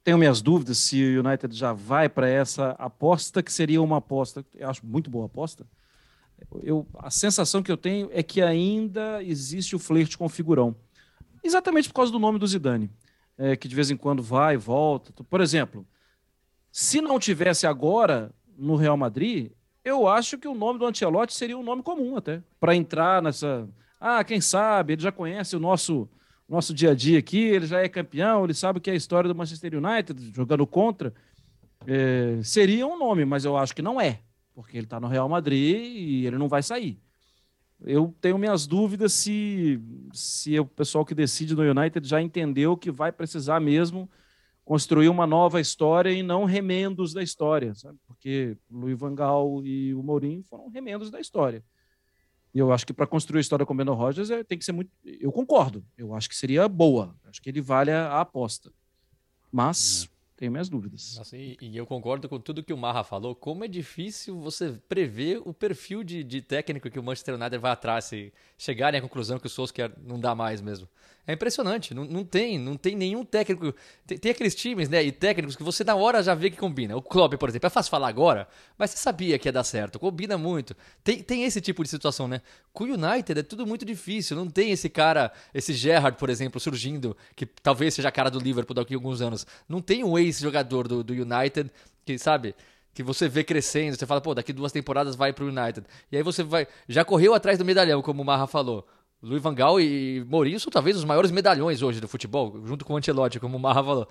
tenho 0.05 0.18
minhas 0.18 0.42
dúvidas 0.42 0.78
se 0.78 1.03
o 1.03 1.24
United 1.24 1.57
já 1.57 1.72
vai 1.72 2.09
para 2.09 2.28
essa 2.28 2.70
aposta, 2.72 3.42
que 3.42 3.53
seria 3.53 3.80
uma 3.80 3.98
aposta, 3.98 4.44
eu 4.55 4.68
acho 4.68 4.84
muito 4.84 5.11
boa 5.11 5.26
aposta. 5.26 5.66
Eu, 6.62 6.86
a 6.98 7.11
sensação 7.11 7.62
que 7.62 7.70
eu 7.70 7.76
tenho 7.76 8.11
é 8.12 8.22
que 8.22 8.42
ainda 8.42 9.22
existe 9.22 9.76
o 9.76 9.78
flerte 9.78 10.18
com 10.18 10.24
o 10.24 10.28
figurão. 10.28 10.74
Exatamente 11.42 11.88
por 11.88 11.94
causa 11.94 12.11
do 12.11 12.18
nome 12.18 12.38
do 12.38 12.46
Zidane, 12.46 12.90
é, 13.38 13.57
que 13.57 13.68
de 13.68 13.74
vez 13.74 13.90
em 13.90 13.96
quando 13.96 14.22
vai 14.22 14.55
e 14.55 14.59
volta. 14.59 15.12
Por 15.24 15.40
exemplo, 15.40 15.86
se 16.70 17.00
não 17.00 17.18
tivesse 17.18 17.66
agora 17.66 18.32
no 18.57 18.74
Real 18.74 18.96
Madrid, 18.96 19.53
eu 19.84 20.09
acho 20.09 20.36
que 20.36 20.48
o 20.48 20.55
nome 20.55 20.78
do 20.78 20.86
Ancelotti 20.86 21.34
seria 21.34 21.57
um 21.57 21.62
nome 21.62 21.82
comum 21.82 22.16
até, 22.16 22.42
para 22.59 22.74
entrar 22.74 23.22
nessa. 23.22 23.68
Ah, 24.00 24.24
quem 24.24 24.40
sabe, 24.40 24.94
ele 24.94 25.03
já 25.03 25.12
conhece 25.12 25.55
o 25.55 25.61
nosso 25.61 26.09
nosso 26.53 26.74
dia 26.74 26.90
a 26.90 26.94
dia 26.94 27.18
aqui, 27.18 27.38
ele 27.38 27.66
já 27.66 27.80
é 27.80 27.88
campeão, 27.88 28.44
ele 28.44 28.53
sabe 28.53 28.78
que 28.78 28.90
é 28.90 28.92
a 28.92 28.96
história 28.96 29.26
do 29.26 29.34
Manchester 29.34 29.72
United, 29.74 30.32
jogando 30.34 30.66
contra. 30.66 31.14
É, 31.86 32.38
seria 32.42 32.86
um 32.86 32.98
nome, 32.98 33.24
mas 33.24 33.44
eu 33.44 33.57
acho 33.57 33.74
que 33.74 33.80
não 33.80 33.98
é, 33.98 34.20
porque 34.55 34.76
ele 34.76 34.84
está 34.84 35.00
no 35.00 35.09
Real 35.09 35.28
Madrid 35.28 35.80
e 35.82 36.26
ele 36.26 36.36
não 36.36 36.48
vai 36.48 36.62
sair. 36.62 37.00
Eu 37.84 38.14
tenho 38.20 38.38
minhas 38.38 38.66
dúvidas 38.66 39.14
se, 39.14 39.80
se 40.12 40.59
o 40.59 40.66
pessoal 40.66 41.05
que 41.05 41.14
decide 41.14 41.55
no 41.55 41.62
United 41.62 42.07
já 42.07 42.20
entendeu 42.20 42.76
que 42.76 42.90
vai 42.90 43.11
precisar 43.11 43.59
mesmo 43.59 44.09
construir 44.64 45.09
uma 45.09 45.26
nova 45.26 45.61
história 45.61 46.11
e 46.11 46.22
não 46.22 46.44
remendos 46.44 47.12
da 47.12 47.22
história, 47.22 47.74
sabe? 47.74 47.98
Porque 48.07 48.57
o 48.70 48.78
Luiz 48.78 48.98
Van 48.98 49.14
Gaal 49.14 49.64
e 49.64 49.94
o 49.94 50.03
Mourinho 50.03 50.44
foram 50.44 50.68
remendos 50.68 51.11
da 51.11 51.18
história. 51.18 51.64
E 52.55 52.59
eu 52.59 52.72
acho 52.72 52.86
que 52.86 52.92
para 52.92 53.07
construir 53.07 53.38
a 53.38 53.40
história 53.40 53.64
com 53.64 53.72
o 53.72 53.76
Beno 53.76 53.94
Rogers 53.94 54.30
é, 54.30 54.44
tem 54.44 54.59
que 54.59 54.64
ser 54.64 54.72
muito. 54.72 54.90
Eu 55.05 55.32
concordo. 55.32 55.84
Eu 55.96 56.14
acho 56.14 56.28
que 56.28 56.36
seria 56.36 56.68
boa. 56.68 57.16
Acho 57.24 57.40
que 57.40 57.48
ele 57.48 57.61
vale 57.61 57.90
a, 57.90 58.09
a 58.09 58.20
aposta. 58.20 58.70
Mas 59.50 60.09
tenho 60.42 60.50
minhas 60.50 60.68
dúvidas. 60.68 61.14
Nossa, 61.16 61.36
e, 61.36 61.57
e 61.61 61.76
eu 61.76 61.86
concordo 61.86 62.28
com 62.28 62.40
tudo 62.40 62.64
que 62.64 62.72
o 62.72 62.76
Marra 62.76 63.05
falou. 63.05 63.32
Como 63.32 63.64
é 63.64 63.68
difícil 63.68 64.40
você 64.40 64.72
prever 64.88 65.40
o 65.44 65.55
perfil 65.55 66.03
de, 66.03 66.24
de 66.24 66.42
técnico 66.42 66.90
que 66.90 66.98
o 66.98 67.03
Manchester 67.03 67.36
United 67.36 67.59
vai 67.59 67.70
atrás 67.70 68.07
se 68.07 68.32
chegarem 68.59 68.98
à 68.98 69.03
conclusão 69.03 69.38
que 69.38 69.46
o 69.46 69.48
Solskjaer 69.48 69.92
não 70.03 70.18
dá 70.18 70.34
mais 70.34 70.61
mesmo. 70.61 70.88
É 71.24 71.34
impressionante. 71.34 71.94
Não, 71.94 72.04
não 72.04 72.24
tem, 72.24 72.58
não 72.58 72.76
tem 72.76 72.96
nenhum 72.96 73.24
técnico. 73.24 73.72
Tem, 74.04 74.18
tem 74.18 74.32
aqueles 74.32 74.56
times, 74.56 74.88
né? 74.88 75.02
E 75.04 75.12
técnicos 75.12 75.54
que 75.54 75.62
você 75.62 75.84
na 75.84 75.94
hora 75.94 76.20
já 76.20 76.34
vê 76.34 76.50
que 76.50 76.56
combina. 76.56 76.96
O 76.96 77.02
Klopp, 77.02 77.34
por 77.34 77.48
exemplo, 77.48 77.68
é 77.68 77.70
fácil 77.70 77.90
falar 77.90 78.08
agora, 78.08 78.48
mas 78.76 78.90
você 78.90 78.96
sabia 78.96 79.38
que 79.38 79.46
ia 79.46 79.52
dar 79.52 79.62
certo. 79.62 80.00
Combina 80.00 80.36
muito. 80.36 80.74
Tem, 81.04 81.22
tem 81.22 81.44
esse 81.44 81.60
tipo 81.60 81.82
de 81.84 81.88
situação, 81.88 82.26
né? 82.26 82.42
Com 82.72 82.84
o 82.84 82.86
United 82.88 83.38
é 83.38 83.42
tudo 83.42 83.64
muito 83.64 83.84
difícil. 83.84 84.36
Não 84.36 84.50
tem 84.50 84.72
esse 84.72 84.88
cara, 84.88 85.32
esse 85.54 85.72
Gerrard, 85.72 86.18
por 86.18 86.28
exemplo, 86.28 86.60
surgindo, 86.60 87.16
que 87.36 87.46
talvez 87.46 87.94
seja 87.94 88.08
a 88.08 88.12
cara 88.12 88.28
do 88.28 88.40
Liverpool 88.40 88.74
daqui 88.74 88.94
a 88.94 88.96
alguns 88.96 89.20
anos. 89.20 89.46
Não 89.68 89.80
tem 89.80 90.02
um 90.02 90.18
ex-jogador 90.18 90.88
do, 90.88 91.04
do 91.04 91.12
United 91.12 91.70
que, 92.04 92.18
sabe, 92.18 92.52
que 92.92 93.02
você 93.04 93.28
vê 93.28 93.44
crescendo, 93.44 93.96
você 93.96 94.06
fala, 94.06 94.20
pô, 94.20 94.34
daqui 94.34 94.52
duas 94.52 94.72
temporadas 94.72 95.14
vai 95.14 95.32
pro 95.32 95.46
United. 95.46 95.86
E 96.10 96.16
aí 96.16 96.22
você 96.24 96.42
vai. 96.42 96.66
Já 96.88 97.04
correu 97.04 97.32
atrás 97.32 97.58
do 97.58 97.64
medalhão, 97.64 98.02
como 98.02 98.22
o 98.22 98.24
Marra 98.24 98.48
falou. 98.48 98.84
Luiz 99.22 99.40
Van 99.40 99.54
Gaal 99.54 99.80
e 99.80 100.24
Mourinho 100.28 100.58
são 100.58 100.70
talvez 100.70 100.96
os 100.96 101.04
maiores 101.04 101.30
medalhões 101.30 101.80
hoje 101.80 102.00
do 102.00 102.08
futebol, 102.08 102.60
junto 102.64 102.84
com 102.84 102.94
o 102.94 102.96
Ancelotti, 102.96 103.38
como 103.38 103.56
o 103.56 103.60
Marra 103.60 103.84
falou. 103.84 104.08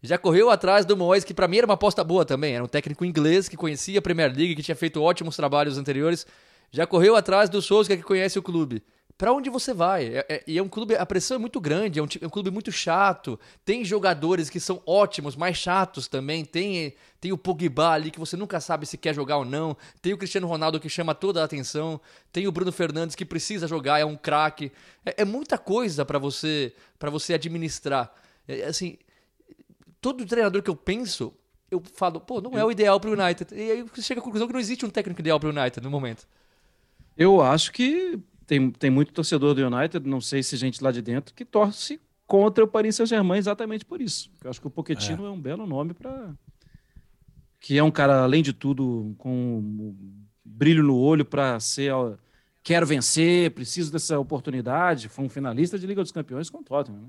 Já 0.00 0.16
correu 0.16 0.50
atrás 0.50 0.84
do 0.84 0.96
Moyes, 0.96 1.24
que 1.24 1.34
pra 1.34 1.48
mim 1.48 1.58
era 1.58 1.66
uma 1.66 1.74
aposta 1.74 2.04
boa 2.04 2.24
também. 2.24 2.54
Era 2.54 2.62
um 2.62 2.68
técnico 2.68 3.04
inglês 3.04 3.48
que 3.48 3.56
conhecia 3.56 3.98
a 3.98 4.02
Premier 4.02 4.28
League, 4.28 4.54
que 4.54 4.62
tinha 4.62 4.76
feito 4.76 5.02
ótimos 5.02 5.36
trabalhos 5.36 5.78
anteriores. 5.78 6.26
Já 6.70 6.86
correu 6.86 7.16
atrás 7.16 7.50
do 7.50 7.60
Souza, 7.60 7.96
que 7.96 8.02
conhece 8.02 8.38
o 8.38 8.42
clube. 8.42 8.82
Pra 9.22 9.32
onde 9.32 9.48
você 9.48 9.72
vai? 9.72 10.16
É- 10.16 10.26
é- 10.28 10.44
E 10.48 10.58
é, 10.58 10.60
um 10.60 10.68
clube, 10.68 10.96
a 10.96 11.06
pressão 11.06 11.36
é 11.36 11.38
muito 11.38 11.60
grande, 11.60 12.00
é 12.00 12.02
um, 12.02 12.08
é 12.20 12.26
um 12.26 12.28
clube 12.28 12.50
muito 12.50 12.72
chato. 12.72 13.38
Tem 13.64 13.84
jogadores 13.84 14.50
que 14.50 14.58
são 14.58 14.82
ótimos, 14.84 15.36
mas 15.36 15.56
chatos 15.56 16.08
também. 16.08 16.44
Tem, 16.44 16.92
tem 17.20 17.30
o 17.30 17.38
Pogba 17.38 17.90
ali 17.90 18.10
que 18.10 18.18
você 18.18 18.36
nunca 18.36 18.58
sabe 18.60 18.84
se 18.84 18.98
quer 18.98 19.14
jogar 19.14 19.36
ou 19.36 19.44
não. 19.44 19.76
Tem 20.00 20.12
o 20.12 20.18
Cristiano 20.18 20.48
Ronaldo 20.48 20.80
que 20.80 20.88
chama 20.88 21.14
toda 21.14 21.40
a 21.40 21.44
atenção. 21.44 22.00
Tem 22.32 22.48
o 22.48 22.50
Bruno 22.50 22.72
Fernandes 22.72 23.14
que 23.14 23.24
precisa 23.24 23.68
jogar, 23.68 24.00
é 24.00 24.04
um 24.04 24.16
craque. 24.16 24.72
É, 25.06 25.22
é 25.22 25.24
muita 25.24 25.56
coisa 25.56 26.04
pra 26.04 26.18
você 26.18 26.74
para 26.98 27.08
você 27.08 27.34
administrar. 27.34 28.12
É, 28.48 28.64
assim, 28.64 28.98
todo 30.00 30.26
treinador 30.26 30.64
que 30.64 30.70
eu 30.70 30.74
penso, 30.74 31.32
eu 31.70 31.80
falo, 31.94 32.20
pô, 32.20 32.40
não 32.40 32.58
é 32.58 32.64
o 32.64 32.72
ideal 32.72 32.98
pro 32.98 33.12
United. 33.12 33.54
E 33.54 33.70
aí 33.70 33.82
você 33.84 34.02
chega 34.02 34.20
à 34.20 34.24
conclusão 34.24 34.48
que 34.48 34.52
não 34.52 34.58
existe 34.58 34.84
um 34.84 34.90
técnico 34.90 35.20
ideal 35.20 35.38
pro 35.38 35.50
United 35.50 35.80
no 35.80 35.92
momento. 35.92 36.26
Eu 37.16 37.40
acho 37.40 37.70
que 37.70 38.18
tem, 38.46 38.70
tem 38.70 38.90
muito 38.90 39.12
torcedor 39.12 39.54
do 39.54 39.66
United, 39.66 40.08
não 40.08 40.20
sei 40.20 40.42
se 40.42 40.56
gente 40.56 40.82
lá 40.82 40.90
de 40.92 41.00
dentro, 41.02 41.34
que 41.34 41.44
torce 41.44 42.00
contra 42.26 42.64
o 42.64 42.68
Paris 42.68 42.96
Saint-Germain 42.96 43.38
exatamente 43.38 43.84
por 43.84 44.00
isso. 44.00 44.30
Eu 44.42 44.50
acho 44.50 44.60
que 44.60 44.66
o 44.66 44.70
Pochettino 44.70 45.26
é, 45.26 45.30
um 45.30 45.40
belo 45.40 45.66
nome 45.66 45.92
para 45.94 46.34
que 47.60 47.78
é 47.78 47.82
um 47.82 47.90
cara 47.90 48.22
além 48.22 48.42
de 48.42 48.52
tudo 48.52 49.14
com 49.18 49.58
um 49.58 50.24
brilho 50.44 50.82
no 50.82 50.96
olho 50.96 51.24
para 51.24 51.58
ser 51.60 51.92
ó, 51.92 52.14
quero 52.62 52.86
vencer, 52.86 53.50
preciso 53.52 53.92
dessa 53.92 54.18
oportunidade. 54.18 55.08
Foi 55.08 55.24
um 55.24 55.28
finalista 55.28 55.78
de 55.78 55.86
Liga 55.86 56.02
dos 56.02 56.10
Campeões 56.12 56.50
com 56.50 56.58
o 56.58 56.64
Tottenham. 56.64 57.00
Né? 57.00 57.08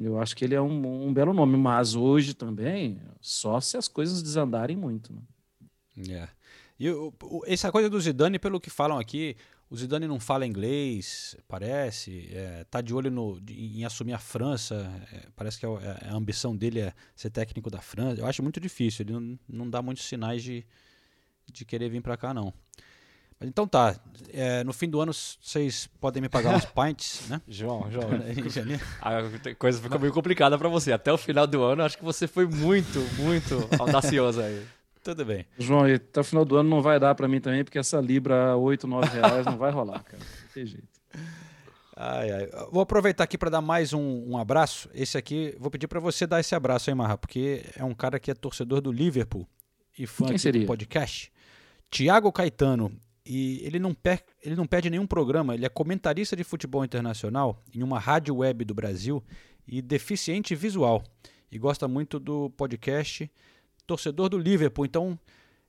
Eu 0.00 0.18
acho 0.20 0.34
que 0.36 0.44
ele 0.44 0.54
é 0.54 0.60
um, 0.60 1.06
um 1.08 1.12
belo 1.12 1.32
nome, 1.32 1.56
mas 1.56 1.94
hoje 1.94 2.34
também 2.34 3.00
só 3.20 3.60
se 3.60 3.76
as 3.76 3.86
coisas 3.88 4.22
desandarem 4.22 4.76
muito. 4.76 5.12
Né? 5.12 5.22
É. 6.10 6.28
E 6.78 6.88
o- 6.90 7.12
o- 7.22 7.42
essa 7.46 7.70
coisa 7.72 7.90
do 7.90 8.00
Zidane, 8.00 8.38
pelo 8.38 8.60
que 8.60 8.70
falam 8.70 8.98
aqui, 8.98 9.36
o 9.70 9.76
Zidane 9.76 10.06
não 10.06 10.18
fala 10.18 10.46
inglês, 10.46 11.36
parece, 11.46 12.28
é, 12.32 12.64
tá 12.70 12.80
de 12.80 12.94
olho 12.94 13.10
no, 13.10 13.38
em 13.50 13.84
assumir 13.84 14.14
a 14.14 14.18
França, 14.18 14.90
é, 15.12 15.28
parece 15.36 15.58
que 15.58 15.66
é 15.66 15.68
o- 15.68 15.78
é- 15.78 16.08
a 16.08 16.14
ambição 16.14 16.56
dele 16.56 16.80
é 16.80 16.92
ser 17.14 17.30
técnico 17.30 17.70
da 17.70 17.80
França. 17.80 18.20
Eu 18.20 18.26
acho 18.26 18.42
muito 18.42 18.58
difícil, 18.60 19.04
ele 19.04 19.12
não, 19.12 19.38
não 19.48 19.70
dá 19.70 19.82
muitos 19.82 20.04
sinais 20.04 20.42
de, 20.42 20.64
de 21.52 21.64
querer 21.64 21.88
vir 21.90 22.00
para 22.00 22.16
cá, 22.16 22.32
não. 22.32 22.52
Mas 23.40 23.48
então 23.50 23.68
tá, 23.68 23.94
é, 24.32 24.64
no 24.64 24.72
fim 24.72 24.88
do 24.90 25.00
ano 25.00 25.12
vocês 25.12 25.88
podem 26.00 26.20
me 26.20 26.28
pagar 26.28 26.56
uns 26.56 26.64
pints, 26.74 27.28
né? 27.28 27.40
João, 27.46 27.88
João. 27.88 28.08
A 29.00 29.54
coisa 29.54 29.80
ficou 29.80 29.98
meio 30.00 30.12
complicada 30.12 30.58
pra 30.58 30.68
você. 30.68 30.90
Até 30.92 31.12
o 31.12 31.16
final 31.18 31.46
do 31.46 31.62
ano, 31.62 31.84
acho 31.84 31.96
que 31.96 32.02
você 32.04 32.26
foi 32.26 32.46
muito, 32.46 32.98
muito 33.16 33.54
audacioso 33.78 34.40
aí. 34.40 34.66
Tudo 35.08 35.24
bem. 35.24 35.46
João, 35.58 35.88
e 35.88 35.94
até 35.94 36.20
o 36.20 36.24
final 36.24 36.44
do 36.44 36.54
ano 36.58 36.68
não 36.68 36.82
vai 36.82 37.00
dar 37.00 37.14
pra 37.14 37.26
mim 37.26 37.40
também, 37.40 37.64
porque 37.64 37.78
essa 37.78 37.98
Libra 37.98 38.50
a 38.50 38.56
8, 38.58 38.86
9 38.86 39.08
reais 39.08 39.46
não 39.46 39.56
vai 39.56 39.72
rolar, 39.72 40.02
cara. 40.02 40.22
Não 40.22 40.52
tem 40.52 40.66
jeito. 40.66 40.86
Ai, 41.96 42.30
ai. 42.30 42.50
Vou 42.70 42.82
aproveitar 42.82 43.24
aqui 43.24 43.38
para 43.38 43.48
dar 43.48 43.62
mais 43.62 43.94
um, 43.94 44.30
um 44.30 44.36
abraço. 44.36 44.86
Esse 44.92 45.16
aqui, 45.16 45.56
vou 45.58 45.70
pedir 45.70 45.88
para 45.88 45.98
você 45.98 46.26
dar 46.26 46.40
esse 46.40 46.54
abraço 46.54 46.90
aí, 46.90 46.94
Marra, 46.94 47.16
porque 47.16 47.64
é 47.74 47.82
um 47.82 47.94
cara 47.94 48.20
que 48.20 48.30
é 48.30 48.34
torcedor 48.34 48.82
do 48.82 48.92
Liverpool 48.92 49.48
e 49.98 50.06
fã 50.06 50.26
Quem 50.26 50.34
aqui 50.34 50.42
seria? 50.42 50.60
do 50.60 50.66
podcast. 50.66 51.32
Tiago 51.90 52.30
Caetano. 52.30 52.92
E 53.24 53.62
ele 53.64 53.78
não, 53.78 53.94
per 53.94 54.22
ele 54.42 54.56
não 54.56 54.66
perde 54.66 54.90
nenhum 54.90 55.06
programa. 55.06 55.54
Ele 55.54 55.64
é 55.64 55.70
comentarista 55.70 56.36
de 56.36 56.44
futebol 56.44 56.84
internacional 56.84 57.62
em 57.74 57.82
uma 57.82 57.98
rádio 57.98 58.36
web 58.36 58.62
do 58.62 58.74
Brasil 58.74 59.24
e 59.66 59.80
deficiente 59.80 60.54
visual. 60.54 61.02
E 61.50 61.58
gosta 61.58 61.88
muito 61.88 62.20
do 62.20 62.50
podcast. 62.50 63.30
Torcedor 63.88 64.28
do 64.28 64.38
Liverpool. 64.38 64.84
Então, 64.84 65.18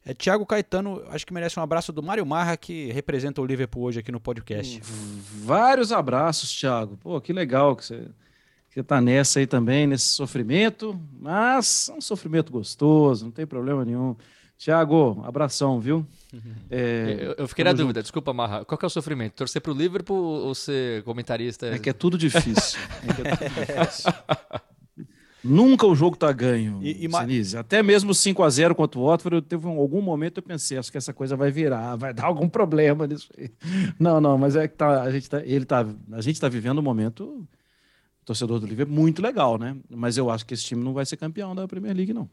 é 0.06 0.14
Tiago 0.14 0.46
Caetano. 0.46 1.02
Acho 1.10 1.26
que 1.26 1.34
merece 1.34 1.58
um 1.60 1.64
abraço 1.64 1.92
do 1.94 2.04
Mário 2.04 2.26
Marra, 2.26 2.58
que 2.58 2.92
representa 2.92 3.42
o 3.42 3.46
Liverpool 3.46 3.84
hoje 3.84 4.00
aqui 4.02 4.12
no 4.12 4.20
podcast. 4.20 4.82
Vários 5.44 5.92
abraços, 5.92 6.54
Thiago. 6.54 6.98
Pô, 6.98 7.20
que 7.22 7.32
legal 7.32 7.76
que 7.76 7.86
você, 7.86 8.08
que 8.72 8.84
tá 8.84 9.00
nessa 9.00 9.40
aí 9.40 9.48
também, 9.48 9.88
nesse 9.88 10.08
sofrimento, 10.08 11.00
mas 11.20 11.90
é 11.90 11.94
um 11.94 12.02
sofrimento 12.02 12.52
gostoso, 12.52 13.26
não 13.26 13.32
tem 13.32 13.48
problema 13.48 13.86
nenhum. 13.86 14.16
Tiago, 14.58 15.24
abração, 15.26 15.80
viu? 15.80 16.06
É, 16.70 17.16
Eu, 17.22 17.36
eu 17.38 17.48
fiquei 17.48 17.64
na 17.64 17.72
dúvida, 17.72 18.02
desculpa, 18.02 18.34
Marra. 18.34 18.66
Qual 18.66 18.78
que 18.78 18.84
é 18.84 18.88
o 18.88 18.90
sofrimento? 18.90 19.32
Torcer 19.36 19.62
pro 19.62 19.72
Liverpool 19.72 20.18
ou 20.18 20.54
ser 20.54 21.02
comentarista? 21.04 21.68
É 21.68 21.80
que 21.80 21.90
é 21.90 21.94
tudo 21.94 22.18
difícil. 22.18 22.78
É 23.08 23.14
que 23.14 23.22
é 23.22 23.36
tudo 23.38 23.66
difícil. 23.66 24.12
Nunca 25.44 25.88
o 25.88 25.96
jogo 25.96 26.18
tá 26.18 26.32
ganho, 26.34 26.80
E- 26.84 27.06
e 27.06 27.08
ma- 27.08 27.22
Sinise. 27.22 27.58
Até 27.58 27.82
mesmo 27.82 28.14
5 28.14 28.44
a 28.44 28.50
0 28.50 28.76
contra 28.76 29.00
o 29.00 29.06
Watford, 29.06 29.36
eu 29.38 29.42
teve 29.42 29.66
um- 29.68 29.80
algum 29.80 30.02
momento 30.02 30.40
eu 30.40 30.44
pensei, 30.44 30.78
acho 30.78 30.92
que 30.92 30.98
essa 30.98 31.14
coisa 31.14 31.36
vai 31.38 31.50
virar, 31.50 31.96
vai 31.96 32.14
dar 32.14 32.26
algum 32.26 32.50
problema 32.50 33.08
nisso 33.08 33.30
aí. 33.38 33.50
Não, 34.00 34.20
não, 34.20 34.38
mas 34.38 34.56
é 34.58 34.68
que 34.68 34.76
tá, 34.76 35.02
a 35.02 35.10
gente 35.12 35.30
tá, 35.30 35.42
ele 35.46 35.64
tá, 35.66 35.86
a 36.12 36.22
gente 36.22 36.40
tá 36.42 36.50
vivendo 36.50 36.80
um 36.80 36.84
momento 36.84 37.48
torcedor 38.26 38.60
do 38.60 38.68
Liverpool 38.68 38.94
muito 38.96 39.22
legal, 39.22 39.58
né? 39.58 39.78
Mas 39.90 40.18
eu 40.18 40.30
acho 40.30 40.46
que 40.46 40.54
esse 40.54 40.64
time 40.66 40.84
não 40.84 40.94
vai 40.94 41.06
ser 41.06 41.16
campeão 41.18 41.56
da 41.56 41.68
Premier 41.68 41.96
League 41.96 42.14
não. 42.14 42.30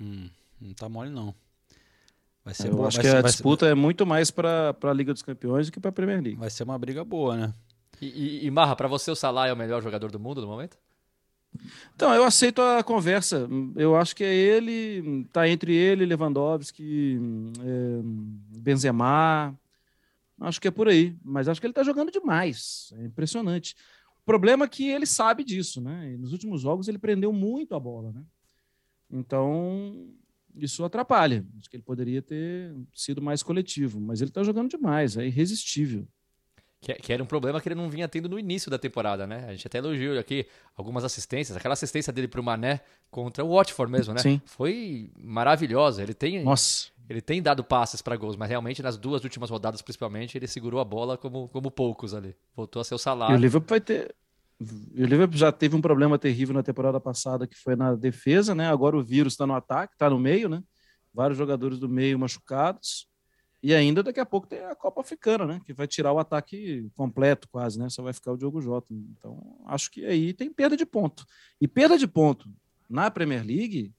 Hum, 0.00 0.28
não 0.60 0.72
tá 0.72 0.88
mole, 0.88 1.10
não. 1.10 1.34
Vai 2.44 2.54
ser 2.54 2.68
Eu 2.68 2.76
boa, 2.76 2.88
acho 2.88 2.98
que 3.00 3.06
ser- 3.06 3.16
a 3.16 3.20
vai 3.22 3.30
ser- 3.30 3.36
disputa 3.36 3.66
é 3.66 3.74
muito 3.74 4.06
mais 4.06 4.30
para 4.30 4.74
a 4.82 4.92
Liga 4.92 5.12
dos 5.12 5.20
Campeões 5.22 5.66
do 5.66 5.72
que 5.72 5.80
para 5.80 5.90
a 5.90 5.92
Premier 5.92 6.22
League. 6.22 6.38
Vai 6.38 6.48
ser 6.48 6.62
uma 6.62 6.78
briga 6.78 7.04
boa, 7.04 7.36
né? 7.36 7.54
E, 8.00 8.06
e- 8.06 8.46
e, 8.46 8.50
Marra, 8.50 8.74
pra 8.74 8.88
você 8.88 9.10
o 9.10 9.14
Salah 9.14 9.48
é 9.48 9.52
o 9.52 9.56
melhor 9.56 9.82
jogador 9.82 10.10
do 10.10 10.18
mundo 10.18 10.40
no 10.40 10.46
momento? 10.46 10.78
Então, 11.94 12.14
eu 12.14 12.24
aceito 12.24 12.62
a 12.62 12.82
conversa. 12.82 13.48
Eu 13.76 13.96
acho 13.96 14.14
que 14.14 14.24
é 14.24 14.34
ele, 14.34 15.26
tá 15.32 15.48
entre 15.48 15.74
ele, 15.74 16.06
Lewandowski, 16.06 17.18
é, 17.60 18.00
Benzema. 18.58 19.58
Acho 20.40 20.60
que 20.60 20.68
é 20.68 20.70
por 20.70 20.88
aí. 20.88 21.14
Mas 21.22 21.48
acho 21.48 21.60
que 21.60 21.66
ele 21.66 21.74
tá 21.74 21.82
jogando 21.82 22.10
demais. 22.10 22.92
É 22.96 23.04
impressionante. 23.04 23.74
O 24.22 24.24
problema 24.24 24.64
é 24.64 24.68
que 24.68 24.88
ele 24.88 25.06
sabe 25.06 25.44
disso, 25.44 25.80
né? 25.80 26.12
E 26.12 26.16
nos 26.16 26.32
últimos 26.32 26.62
jogos 26.62 26.88
ele 26.88 26.98
prendeu 26.98 27.32
muito 27.32 27.74
a 27.74 27.80
bola, 27.80 28.12
né? 28.12 28.22
Então, 29.10 30.08
isso 30.54 30.84
atrapalha. 30.84 31.44
Acho 31.58 31.68
que 31.68 31.76
ele 31.76 31.82
poderia 31.82 32.22
ter 32.22 32.74
sido 32.94 33.20
mais 33.20 33.42
coletivo, 33.42 34.00
mas 34.00 34.20
ele 34.20 34.30
tá 34.30 34.42
jogando 34.42 34.70
demais, 34.70 35.16
é 35.16 35.26
irresistível. 35.26 36.06
Que, 36.80 36.94
que 36.94 37.12
era 37.12 37.22
um 37.22 37.26
problema 37.26 37.60
que 37.60 37.68
ele 37.68 37.74
não 37.74 37.90
vinha 37.90 38.08
tendo 38.08 38.26
no 38.26 38.38
início 38.38 38.70
da 38.70 38.78
temporada, 38.78 39.26
né? 39.26 39.44
A 39.46 39.52
gente 39.52 39.66
até 39.66 39.76
elogiou 39.78 40.18
aqui 40.18 40.46
algumas 40.74 41.04
assistências. 41.04 41.54
Aquela 41.54 41.74
assistência 41.74 42.10
dele 42.10 42.26
pro 42.26 42.42
Mané 42.42 42.80
contra 43.10 43.44
o 43.44 43.54
Watford 43.54 43.92
mesmo, 43.92 44.14
né? 44.14 44.20
Sim. 44.20 44.40
Foi 44.46 45.10
maravilhosa. 45.18 46.02
Ele 46.02 46.14
tem, 46.14 46.42
Nossa. 46.42 46.88
ele 47.06 47.20
tem 47.20 47.42
dado 47.42 47.62
passes 47.62 48.00
para 48.00 48.16
gols, 48.16 48.34
mas 48.34 48.48
realmente 48.48 48.82
nas 48.82 48.96
duas 48.96 49.22
últimas 49.22 49.50
rodadas, 49.50 49.82
principalmente, 49.82 50.38
ele 50.38 50.46
segurou 50.46 50.80
a 50.80 50.84
bola 50.84 51.18
como, 51.18 51.48
como 51.48 51.70
poucos 51.70 52.14
ali. 52.14 52.34
Voltou 52.56 52.80
a 52.80 52.84
ser 52.84 52.94
o 52.94 52.96
E 52.96 52.96
o 52.96 52.98
salário. 52.98 53.36
Liverpool 53.36 53.68
vai 53.68 53.80
ter. 53.80 54.14
O 54.58 55.04
Liverpool 55.04 55.36
já 55.36 55.52
teve 55.52 55.76
um 55.76 55.82
problema 55.82 56.18
terrível 56.18 56.54
na 56.54 56.62
temporada 56.62 56.98
passada, 56.98 57.46
que 57.46 57.56
foi 57.56 57.76
na 57.76 57.94
defesa, 57.94 58.54
né? 58.54 58.68
Agora 58.70 58.96
o 58.96 59.04
vírus 59.04 59.34
está 59.34 59.46
no 59.46 59.54
ataque, 59.54 59.94
está 59.94 60.08
no 60.08 60.18
meio, 60.18 60.48
né? 60.48 60.62
Vários 61.12 61.36
jogadores 61.36 61.78
do 61.78 61.88
meio 61.90 62.18
machucados. 62.18 63.09
E 63.62 63.74
ainda 63.74 64.02
daqui 64.02 64.18
a 64.18 64.26
pouco 64.26 64.46
tem 64.46 64.60
a 64.60 64.74
Copa 64.74 65.02
Africana, 65.02 65.46
né? 65.46 65.60
Que 65.64 65.72
vai 65.72 65.86
tirar 65.86 66.12
o 66.12 66.18
ataque 66.18 66.90
completo, 66.96 67.48
quase, 67.48 67.78
né? 67.78 67.88
Só 67.90 68.02
vai 68.02 68.12
ficar 68.12 68.32
o 68.32 68.36
Diogo 68.36 68.60
Jota. 68.60 68.92
Então, 68.92 69.60
acho 69.66 69.90
que 69.90 70.04
aí 70.06 70.32
tem 70.32 70.50
perda 70.50 70.76
de 70.76 70.86
ponto. 70.86 71.26
E 71.60 71.68
perda 71.68 71.98
de 71.98 72.06
ponto 72.06 72.48
na 72.88 73.10
Premier 73.10 73.44
League 73.44 73.92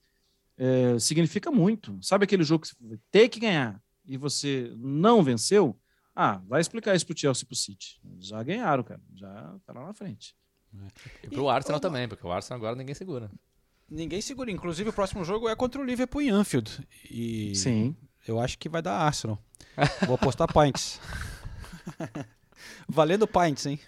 é, 0.57 0.97
significa 0.97 1.51
muito. 1.51 1.97
Sabe 2.01 2.23
aquele 2.23 2.43
jogo 2.43 2.63
que 2.63 2.69
você 2.69 2.75
vai 2.79 2.99
ter 3.11 3.29
que 3.29 3.39
ganhar 3.39 3.81
e 4.05 4.17
você 4.17 4.73
não 4.77 5.23
venceu? 5.23 5.79
Ah, 6.15 6.41
vai 6.47 6.59
explicar 6.59 6.95
isso 6.95 7.05
pro 7.05 7.17
Chelsea 7.17 7.43
e 7.43 7.47
pro 7.47 7.55
City. 7.55 8.01
Já 8.19 8.41
ganharam, 8.41 8.83
cara. 8.83 9.01
Já 9.13 9.55
tá 9.65 9.73
lá 9.73 9.85
na 9.85 9.93
frente. 9.93 10.35
E 11.23 11.27
pro 11.29 11.49
Arsenal 11.49 11.79
também, 11.79 12.07
porque 12.07 12.25
o 12.25 12.31
Arsenal 12.31 12.57
agora 12.57 12.75
ninguém 12.75 12.95
segura. 12.95 13.31
Ninguém 13.89 14.21
segura. 14.21 14.49
Inclusive, 14.49 14.89
o 14.89 14.93
próximo 14.93 15.23
jogo 15.23 15.49
é 15.49 15.55
contra 15.55 15.81
o 15.81 15.83
Liverpool 15.83 16.21
em 16.21 16.29
Anfield. 16.29 16.87
E 17.09 17.53
Sim. 17.55 17.95
Eu 18.27 18.39
acho 18.39 18.57
que 18.57 18.69
vai 18.69 18.81
dar 18.81 18.97
Arsenal. 18.97 19.39
Vou 20.05 20.15
apostar 20.15 20.47
pints. 20.51 20.99
Valendo 22.87 23.27
pints, 23.27 23.65
hein? 23.65 23.79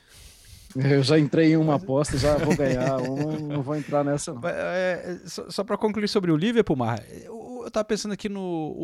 Eu 0.76 1.04
já 1.04 1.20
entrei 1.20 1.54
em 1.54 1.58
uma 1.58 1.76
aposta, 1.76 2.18
já 2.18 2.36
vou 2.36 2.56
ganhar 2.56 2.98
uma, 3.08 3.38
não 3.38 3.62
vou 3.62 3.76
entrar 3.76 4.04
nessa, 4.04 4.34
não. 4.34 4.42
É, 4.50 5.20
é, 5.24 5.28
só 5.28 5.48
só 5.48 5.64
para 5.64 5.78
concluir 5.78 6.08
sobre 6.08 6.32
o 6.32 6.36
Liverpool, 6.36 6.76
Mar, 6.76 7.04
eu, 7.12 7.62
eu 7.64 7.70
tava 7.70 7.86
pensando 7.86 8.14
aqui 8.14 8.28
no 8.28 8.42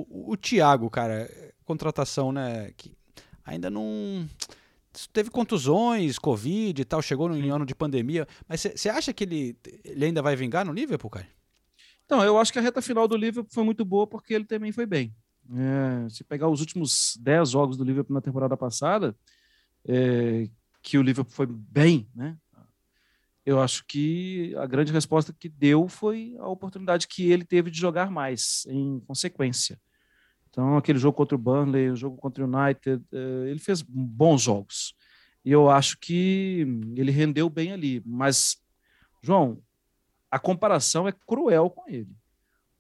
o, 0.08 0.34
o 0.34 0.38
Thiago, 0.38 0.88
cara, 0.88 1.28
contratação, 1.66 2.32
né? 2.32 2.72
Que 2.78 2.96
ainda 3.44 3.72
não 3.72 4.30
teve 5.12 5.30
contusões, 5.30 6.20
Covid 6.20 6.82
e 6.82 6.86
tal, 6.86 7.02
chegou 7.02 7.30
no 7.30 7.38
em 7.38 7.50
ano 7.50 7.66
de 7.66 7.74
pandemia. 7.74 8.28
Mas 8.48 8.62
você 8.62 8.90
acha 8.90 9.14
que 9.14 9.24
ele, 9.24 9.58
ele 9.84 10.06
ainda 10.06 10.22
vai 10.22 10.36
vingar 10.36 10.66
no 10.66 10.74
Liverpool, 10.74 11.10
cara? 11.10 11.28
Então, 12.06 12.24
eu 12.24 12.40
acho 12.40 12.52
que 12.52 12.60
a 12.60 12.62
reta 12.62 12.82
final 12.82 13.08
do 13.08 13.16
Liverpool 13.16 13.54
foi 13.54 13.64
muito 13.64 13.86
boa 13.86 14.08
porque 14.08 14.34
ele 14.34 14.46
também 14.46 14.72
foi 14.72 14.86
bem. 14.86 15.14
É, 15.56 16.10
se 16.10 16.24
pegar 16.24 16.48
os 16.48 16.60
últimos 16.60 17.18
10 17.20 17.50
jogos 17.50 17.78
do 17.78 17.84
Liverpool 17.84 18.14
na 18.14 18.22
temporada 18.22 18.56
passada, 18.56 19.16
é, 19.88 20.48
que 20.82 20.98
o 20.98 21.02
Liverpool 21.02 21.34
foi 21.34 21.48
bem, 21.48 22.08
né? 22.14 22.38
Eu 23.46 23.60
acho 23.60 23.84
que 23.86 24.54
a 24.58 24.68
grande 24.68 24.94
resposta 24.94 25.34
que 25.34 25.50
deu 25.50 25.88
foi 25.88 26.36
a 26.40 26.48
oportunidade 26.48 27.08
que 27.08 27.32
ele 27.32 27.44
teve 27.44 27.72
de 27.72 27.80
jogar 27.80 28.12
mais, 28.12 28.66
em 28.70 29.00
consequência. 29.08 29.80
Então, 30.50 30.78
aquele 30.78 31.00
jogo 31.00 31.18
contra 31.18 31.36
o 31.36 31.40
Burnley, 31.40 31.90
o 31.90 31.96
jogo 31.96 32.18
contra 32.18 32.44
o 32.44 32.48
United, 32.48 33.04
eh, 33.12 33.50
ele 33.50 33.60
fez 33.60 33.82
bons 33.82 34.42
jogos. 34.42 34.96
E 35.44 35.52
eu 35.52 35.70
acho 35.70 35.98
que 36.00 36.66
ele 36.96 37.12
rendeu 37.12 37.50
bem 37.50 37.72
ali. 37.72 38.02
Mas, 38.06 38.58
João, 39.22 39.62
a 40.30 40.38
comparação 40.38 41.08
é 41.08 41.12
cruel 41.12 41.70
com 41.70 41.88
ele. 41.88 42.16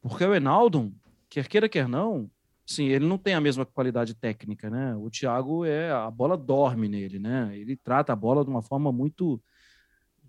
Porque 0.01 0.23
o 0.23 0.35
Enaldo, 0.35 0.93
quer 1.29 1.47
queira, 1.47 1.69
quer 1.69 1.87
não, 1.87 2.29
sim, 2.69 2.85
ele 2.85 3.05
não 3.05 3.17
tem 3.17 3.33
a 3.33 3.41
mesma 3.41 3.65
qualidade 3.65 4.13
técnica, 4.13 4.69
né? 4.69 4.95
O 4.95 5.09
Thiago 5.09 5.65
é 5.65 5.91
a 5.91 6.09
bola 6.11 6.37
dorme 6.37 6.87
nele, 6.87 7.17
né? 7.17 7.57
Ele 7.57 7.75
trata 7.75 8.13
a 8.13 8.15
bola 8.15 8.43
de 8.43 8.49
uma 8.49 8.61
forma 8.61 8.91
muito 8.91 9.41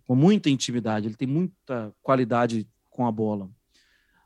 com 0.07 0.17
muita 0.17 0.49
intimidade, 0.51 1.07
ele 1.07 1.17
tem 1.17 1.29
muita 1.29 1.95
qualidade 2.03 2.67
com 2.89 3.07
a 3.07 3.13
bola. 3.13 3.49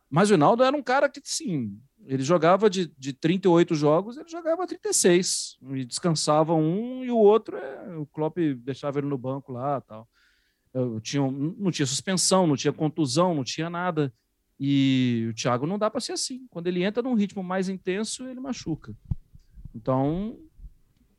Mas 0.08 0.30
o 0.30 0.34
Enaldo 0.34 0.62
era 0.62 0.74
um 0.76 0.82
cara 0.82 1.08
que, 1.08 1.20
sim, 1.24 1.78
ele 2.06 2.22
jogava 2.22 2.70
de, 2.70 2.86
de 2.96 3.12
38 3.12 3.74
jogos, 3.74 4.16
ele 4.16 4.28
jogava 4.28 4.66
36, 4.66 5.58
e 5.72 5.84
descansava 5.84 6.54
um 6.54 7.04
e 7.04 7.10
o 7.10 7.16
outro, 7.16 7.56
é, 7.56 7.96
o 7.96 8.06
Klopp 8.06 8.38
deixava 8.58 8.98
ele 8.98 9.08
no 9.08 9.18
banco 9.18 9.52
lá 9.52 9.80
tal. 9.80 10.08
Eu 10.72 11.00
tinha, 11.00 11.22
não 11.30 11.70
tinha 11.70 11.86
suspensão, 11.86 12.46
não 12.46 12.56
tinha 12.56 12.72
contusão, 12.72 13.34
não 13.34 13.44
tinha 13.44 13.68
nada. 13.68 14.12
E 14.66 15.26
o 15.28 15.34
Thiago 15.34 15.66
não 15.66 15.78
dá 15.78 15.90
para 15.90 16.00
ser 16.00 16.12
assim. 16.12 16.46
Quando 16.48 16.68
ele 16.68 16.82
entra 16.82 17.02
num 17.02 17.12
ritmo 17.12 17.42
mais 17.42 17.68
intenso, 17.68 18.26
ele 18.26 18.40
machuca. 18.40 18.96
Então, 19.74 20.38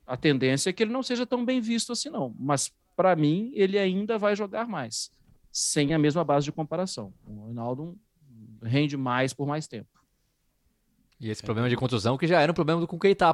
a 0.04 0.16
tendência 0.16 0.70
é 0.70 0.72
que 0.72 0.82
ele 0.82 0.90
não 0.92 1.00
seja 1.00 1.24
tão 1.24 1.44
bem 1.44 1.60
visto 1.60 1.92
assim, 1.92 2.10
não. 2.10 2.34
Mas, 2.40 2.74
para 2.96 3.14
mim, 3.14 3.52
ele 3.54 3.78
ainda 3.78 4.18
vai 4.18 4.34
jogar 4.34 4.66
mais, 4.66 5.12
sem 5.52 5.94
a 5.94 5.98
mesma 5.98 6.24
base 6.24 6.44
de 6.44 6.50
comparação. 6.50 7.14
O 7.24 7.46
Ronaldo 7.46 7.96
rende 8.60 8.96
mais 8.96 9.32
por 9.32 9.46
mais 9.46 9.68
tempo. 9.68 10.02
E 11.20 11.30
esse 11.30 11.40
problema 11.40 11.68
de 11.68 11.76
contusão 11.76 12.18
que 12.18 12.26
já 12.26 12.40
era 12.40 12.50
um 12.50 12.54
problema 12.54 12.80
do 12.80 12.88
com 12.88 12.96
o 12.96 12.98
Keita, 12.98 13.32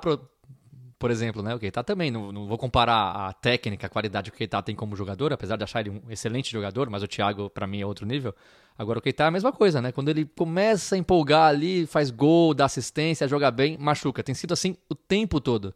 por, 1.03 1.11
exemplo, 1.11 1.43
né? 1.43 1.53
O 1.53 1.59
Keita 1.59 1.83
também, 1.83 2.11
não, 2.11 2.31
não 2.31 2.47
vou 2.47 2.57
comparar 2.57 3.29
a 3.29 3.33
técnica, 3.33 3.89
a 3.89 3.91
qualidade 3.91 4.31
que 4.31 4.37
o 4.37 4.39
Keita 4.39 4.63
tem 4.63 4.77
como 4.77 4.95
jogador, 4.95 5.33
apesar 5.33 5.57
de 5.57 5.65
achar 5.65 5.81
ele 5.81 5.91
um 5.91 6.09
excelente 6.09 6.53
jogador, 6.53 6.89
mas 6.89 7.03
o 7.03 7.09
Thiago, 7.09 7.51
para 7.51 7.67
mim, 7.67 7.81
é 7.81 7.87
outro 7.87 8.07
nível. 8.07 8.33
Agora 8.79 9.01
o 9.01 9.03
Keita 9.03 9.25
é 9.25 9.27
a 9.27 9.31
mesma 9.33 9.53
coisa, 9.53 9.83
né? 9.83 9.91
Quando 9.91 10.11
ele 10.11 10.25
começa 10.25 10.95
a 10.95 10.99
empolgar 10.99 11.49
ali, 11.49 11.87
faz 11.87 12.11
gol, 12.11 12.55
dá 12.55 12.67
assistência, 12.67 13.27
joga 13.27 13.51
bem, 13.51 13.77
machuca. 13.79 14.23
Tem 14.23 14.33
sido 14.33 14.53
assim 14.53 14.77
o 14.89 14.95
tempo 14.95 15.41
todo. 15.41 15.75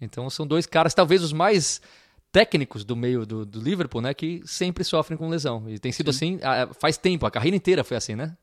Então 0.00 0.30
são 0.30 0.46
dois 0.46 0.64
caras, 0.64 0.94
talvez 0.94 1.24
os 1.24 1.32
mais 1.32 1.82
técnicos 2.30 2.84
do 2.84 2.94
meio 2.94 3.26
do, 3.26 3.44
do 3.44 3.60
Liverpool, 3.60 4.00
né? 4.00 4.14
Que 4.14 4.42
sempre 4.44 4.84
sofrem 4.84 5.18
com 5.18 5.28
lesão. 5.28 5.68
E 5.68 5.78
tem 5.80 5.90
sido 5.90 6.10
assim 6.10 6.38
ah, 6.42 6.68
faz 6.78 6.96
tempo, 6.96 7.26
a 7.26 7.30
carreira 7.32 7.56
inteira 7.56 7.82
foi 7.82 7.96
assim, 7.96 8.14
né? 8.14 8.36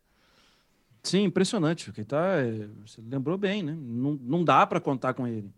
Sim, 1.01 1.23
impressionante. 1.23 1.89
O 1.89 1.93
Keita, 1.93 2.17
é, 2.17 2.67
você 2.85 3.01
lembrou 3.01 3.37
bem, 3.37 3.63
né? 3.63 3.77
Não, 3.79 4.19
não 4.21 4.43
dá 4.43 4.67
para 4.67 4.81
contar 4.81 5.13
com 5.13 5.25
ele. 5.25 5.53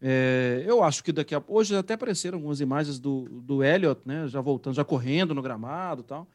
É, 0.00 0.62
eu 0.66 0.82
acho 0.82 1.02
que 1.02 1.12
daqui 1.12 1.34
a 1.34 1.42
hoje 1.48 1.74
até 1.76 1.94
apareceram 1.94 2.38
algumas 2.38 2.60
imagens 2.60 2.98
do, 2.98 3.22
do 3.28 3.64
Elliot, 3.64 4.00
né? 4.04 4.28
Já 4.28 4.40
voltando, 4.40 4.74
já 4.74 4.84
correndo 4.84 5.34
no 5.34 5.42
gramado, 5.42 6.02
e 6.02 6.04
tal. 6.04 6.28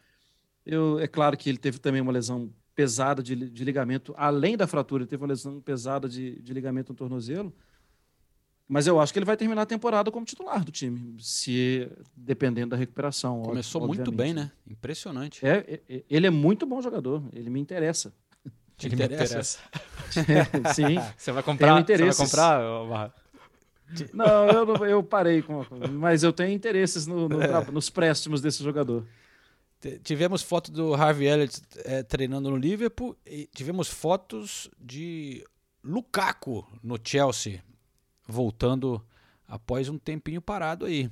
Eu, 0.66 1.00
é 1.00 1.08
claro 1.08 1.38
que 1.38 1.50
ele 1.50 1.58
teve 1.58 1.80
também 1.80 2.02
uma 2.02 2.12
lesão 2.12 2.52
pesada 2.76 3.22
de, 3.22 3.36
de 3.36 3.64
ligamento, 3.64 4.14
além 4.18 4.58
da 4.58 4.66
fratura, 4.66 5.04
ele 5.04 5.10
teve 5.10 5.22
uma 5.22 5.28
lesão 5.28 5.62
pesada 5.62 6.10
de, 6.10 6.42
de 6.42 6.54
ligamento 6.54 6.92
no 6.92 6.98
tornozelo. 6.98 7.54
Mas 8.68 8.88
eu 8.88 9.00
acho 9.00 9.12
que 9.14 9.20
ele 9.20 9.26
vai 9.26 9.38
terminar 9.38 9.64
a 9.64 9.66
temporada 9.66 10.10
como 10.10 10.26
titular 10.26 10.64
do 10.64 10.72
time, 10.72 11.18
se 11.20 11.88
dependendo 12.16 12.72
da 12.72 12.78
recuperação. 12.78 13.44
Começou 13.44 13.86
muito 13.86 14.12
bem, 14.12 14.34
né? 14.34 14.52
Impressionante. 14.66 15.46
É, 15.46 15.58
é, 15.68 15.82
é, 15.96 16.04
ele 16.10 16.26
é 16.26 16.30
muito 16.30 16.66
bom 16.66 16.82
jogador, 16.82 17.24
ele 17.34 17.50
me 17.50 17.60
interessa. 17.60 18.14
Te 18.78 18.88
Ele 18.88 18.96
me 18.96 19.06
interessa? 19.06 19.60
É, 20.16 20.74
sim. 20.74 21.00
Você 21.18 21.32
vai 21.32 21.42
comprar, 21.42 21.84
você 21.84 21.98
vai 21.98 22.16
comprar, 22.16 22.60
Barra? 22.88 23.14
Não, 24.14 24.48
eu, 24.48 24.66
não- 24.66 24.86
eu 24.86 25.04
parei 25.04 25.42
com. 25.42 25.66
Mas 25.92 26.24
eu 26.24 26.34
tenho 26.34 26.52
interesses 26.54 27.06
no- 27.08 27.28
no 27.30 27.42
É. 27.42 27.72
nos 27.72 27.90
préstimos 27.90 28.42
desse 28.42 28.64
jogador. 28.64 29.06
Tivemos 30.04 30.42
foto 30.42 30.72
do 30.72 30.94
Harvey 30.94 31.28
Elliott 31.28 31.62
eh, 31.84 32.04
treinando 32.04 32.50
no 32.50 32.56
Liverpool 32.58 33.18
e 33.26 33.50
tivemos 33.54 33.90
fotos 33.90 34.70
de 34.80 35.46
Lukaku 35.84 36.66
no 36.82 36.98
Chelsea, 37.04 37.62
voltando 38.26 39.04
após 39.46 39.90
um 39.90 39.98
tempinho 39.98 40.42
parado 40.42 40.86
aí. 40.86 41.12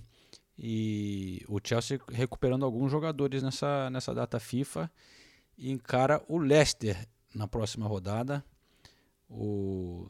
E 0.58 1.44
o 1.50 1.60
Chelsea 1.62 2.00
recuperando 2.10 2.64
alguns 2.64 2.90
jogadores 2.92 3.44
nessa, 3.44 3.90
nessa 3.90 4.14
data 4.14 4.40
FIFA 4.40 4.90
e 5.58 5.70
encara 5.70 6.24
o 6.30 6.38
Leicester 6.38 6.98
na 7.36 7.48
próxima 7.48 7.88
rodada. 7.88 8.44
O 9.30 10.08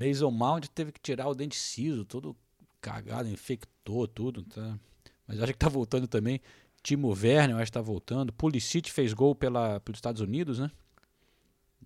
Basil 0.00 0.30
Mount 0.30 0.66
teve 0.74 0.92
que 0.92 1.00
tirar 1.00 1.28
o 1.28 1.34
dente 1.34 1.56
ciso, 1.56 2.04
todo 2.04 2.34
cagado, 2.80 3.28
infectou 3.28 4.08
tudo. 4.08 4.42
Tá? 4.44 4.78
Mas 5.26 5.40
acho 5.42 5.52
que 5.52 5.58
tá 5.58 5.68
voltando 5.68 6.06
também. 6.08 6.40
Timo 6.82 7.08
Werner, 7.10 7.50
eu 7.50 7.58
acho 7.58 7.66
que 7.70 7.72
tá 7.78 7.82
voltando. 7.82 8.32
Pulisic 8.32 8.90
fez 8.90 9.12
gol 9.12 9.34
pela, 9.34 9.78
pelos 9.80 9.98
Estados 9.98 10.22
Unidos, 10.22 10.58
né? 10.58 10.70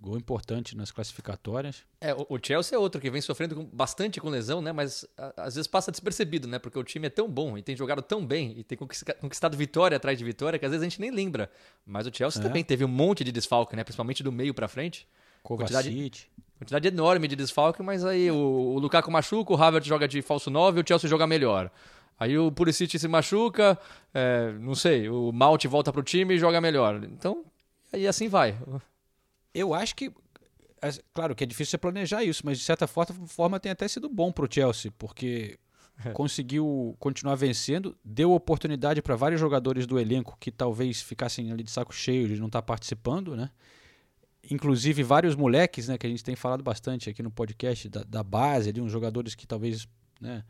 Gol 0.01 0.17
importante 0.19 0.77
nas 0.77 0.91
classificatórias. 0.91 1.83
É, 2.01 2.13
o 2.15 2.39
Chelsea 2.43 2.77
é 2.77 2.79
outro 2.79 3.01
que 3.01 3.11
vem 3.11 3.21
sofrendo 3.23 3.63
bastante 3.73 4.21
com 4.21 4.29
lesão, 4.29 4.61
né? 4.61 4.71
Mas 4.71 5.05
às 5.37 5.55
vezes 5.55 5.67
passa 5.67 5.91
despercebido, 5.91 6.47
né? 6.47 6.59
Porque 6.59 6.79
o 6.79 6.85
time 6.85 7.07
é 7.07 7.11
tão 7.11 7.29
bom 7.29 7.57
e 7.57 7.63
tem 7.63 7.75
jogado 7.77 8.03
tão 8.03 8.25
bem 8.25 8.53
e 8.59 8.63
tem 8.63 8.77
conquista- 8.77 9.15
conquistado 9.15 9.57
vitória 9.57 9.97
atrás 9.97 10.19
de 10.19 10.25
vitória 10.25 10.59
que 10.59 10.65
às 10.67 10.71
vezes 10.73 10.83
a 10.87 10.89
gente 10.89 11.01
nem 11.01 11.11
lembra. 11.11 11.51
Mas 11.87 12.07
o 12.07 12.11
Chelsea 12.15 12.41
É. 12.41 12.45
também 12.45 12.63
teve 12.63 12.85
um 12.85 12.89
monte 12.89 13.25
de 13.25 13.33
desfalque, 13.33 13.75
né? 13.75 13.83
Principalmente 13.83 14.23
do 14.23 14.31
meio 14.31 14.53
pra 14.53 14.69
frente. 14.69 15.09
Quantidade- 15.45 15.91
Kovacic. 15.91 16.27
Quantidade 16.59 16.89
enorme 16.89 17.29
de 17.29 17.37
desfalque, 17.37 17.83
mas 17.83 18.05
aí 18.05 18.31
o, 18.31 18.37
o 18.37 18.79
Lukaku 18.79 19.11
machuca, 19.11 19.53
o 19.53 19.57
Havertz 19.63 19.87
joga 19.87 20.09
de 20.09 20.23
falso 20.23 20.51
9 20.51 20.81
e 20.81 20.83
o 20.83 20.87
Chelsea 20.87 21.11
joga 21.11 21.27
melhor. 21.27 21.71
Aí 22.19 22.39
o 22.39 22.51
Pulisic 22.51 22.97
se 22.99 23.09
machuca, 23.09 23.79
é, 24.15 24.53
não 24.61 24.75
sei, 24.75 25.09
o 25.09 25.33
Malt 25.33 25.65
volta 25.67 25.93
pro 25.93 26.03
time 26.03 26.35
e 26.35 26.39
joga 26.39 26.61
melhor. 26.61 27.03
Então, 27.05 27.45
aí 27.93 28.07
assim 28.07 28.29
vai. 28.29 28.57
Eu 29.53 29.75
acho 29.75 29.95
que. 29.97 30.11
Claro 31.13 31.35
que 31.35 31.43
é 31.43 31.47
difícil 31.47 31.73
você 31.73 31.79
planejar 31.79 32.23
isso, 32.23 32.43
mas 32.45 32.59
de 32.59 32.65
certa 32.65 32.87
forma, 32.87 33.59
tem 33.59 33.73
até 33.73 33.89
sido 33.89 34.09
bom 34.09 34.31
pro 34.31 34.49
Chelsea, 34.51 34.93
porque 34.99 35.59
conseguiu 36.13 36.95
continuar 36.99 37.35
vencendo, 37.37 37.97
deu 38.05 38.33
oportunidade 38.33 39.01
para 39.03 39.17
vários 39.17 39.41
jogadores 39.41 39.87
do 39.87 39.99
elenco 39.99 40.37
que 40.39 40.51
talvez 40.51 41.01
ficassem 41.03 41.51
ali 41.53 41.63
de 41.63 41.71
saco 41.71 41.93
cheio 41.95 42.29
de 42.29 42.37
não 42.39 42.47
estar 42.47 42.63
participando, 42.63 43.35
né? 43.37 43.51
Inclusive 44.51 45.03
vários 45.03 45.35
moleques, 45.35 45.89
né, 45.89 45.97
que 45.97 46.07
a 46.07 46.11
gente 46.11 46.25
tem 46.25 46.37
falado 46.37 46.63
bastante 46.63 47.09
aqui 47.09 47.23
no 47.23 47.31
podcast 47.31 47.89
da, 47.89 48.03
da 48.05 48.23
base, 48.23 48.69
ali 48.71 48.81
uns 48.81 48.93
jogadores 48.93 49.35
que 49.35 49.47
talvez, 49.47 49.89
né, 50.21 50.45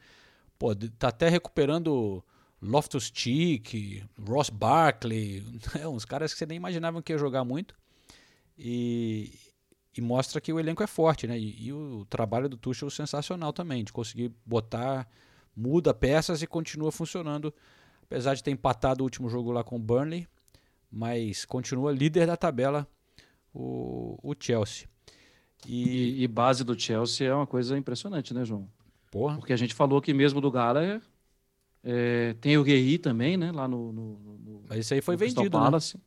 pô, 0.58 0.74
de- 0.74 0.90
tá 0.90 1.08
até 1.08 1.28
recuperando 1.28 2.22
Loftus 2.60 3.10
Cheek, 3.12 4.02
Ross 4.26 4.50
Barkley, 4.50 5.44
né, 5.74 5.86
uns 5.86 6.04
caras 6.04 6.32
que 6.32 6.38
você 6.38 6.46
nem 6.46 6.56
imaginava 6.56 7.02
que 7.02 7.12
ia 7.12 7.18
jogar 7.18 7.44
muito. 7.44 7.74
E, 8.58 9.32
e 9.96 10.00
mostra 10.00 10.40
que 10.40 10.52
o 10.52 10.58
elenco 10.58 10.82
é 10.82 10.86
forte, 10.86 11.26
né? 11.26 11.38
E, 11.38 11.66
e 11.66 11.72
o 11.72 12.04
trabalho 12.08 12.48
do 12.48 12.56
Tuchel 12.56 12.88
é 12.88 12.90
sensacional 12.90 13.52
também, 13.52 13.84
de 13.84 13.92
conseguir 13.92 14.32
botar, 14.46 15.08
muda 15.56 15.92
peças 15.92 16.42
e 16.42 16.46
continua 16.46 16.90
funcionando, 16.90 17.52
apesar 18.02 18.34
de 18.34 18.42
ter 18.42 18.50
empatado 18.50 19.02
o 19.02 19.04
último 19.04 19.28
jogo 19.28 19.52
lá 19.52 19.62
com 19.64 19.76
o 19.76 19.78
Burnley, 19.78 20.26
mas 20.90 21.44
continua 21.44 21.92
líder 21.92 22.26
da 22.26 22.36
tabela 22.36 22.88
o, 23.54 24.18
o 24.22 24.34
Chelsea. 24.38 24.88
E, 25.66 26.22
E, 26.22 26.28
base 26.28 26.64
do 26.64 26.78
Chelsea 26.78 27.26
é 27.28 27.34
uma 27.34 27.46
coisa 27.46 27.76
impressionante, 27.78 28.34
né, 28.34 28.44
João? 28.44 28.68
porra, 29.10 29.38
Porque 29.38 29.52
a 29.52 29.56
gente 29.56 29.74
falou 29.74 30.00
que 30.02 30.14
mesmo 30.14 30.40
do 30.40 30.50
Gallagher, 30.50 31.02
é, 31.82 32.34
tem 32.34 32.58
o 32.58 32.64
Guerri 32.64 32.98
também, 32.98 33.36
né? 33.36 33.52
Lá 33.52 33.68
no. 33.68 33.92
no, 33.92 34.18
no- 34.38 34.64
mas 34.68 34.78
isso 34.80 34.94
aí 34.94 35.00
foi 35.00 35.16
vendido, 35.16 35.60
né? 35.60 35.74
Palace. 35.74 35.98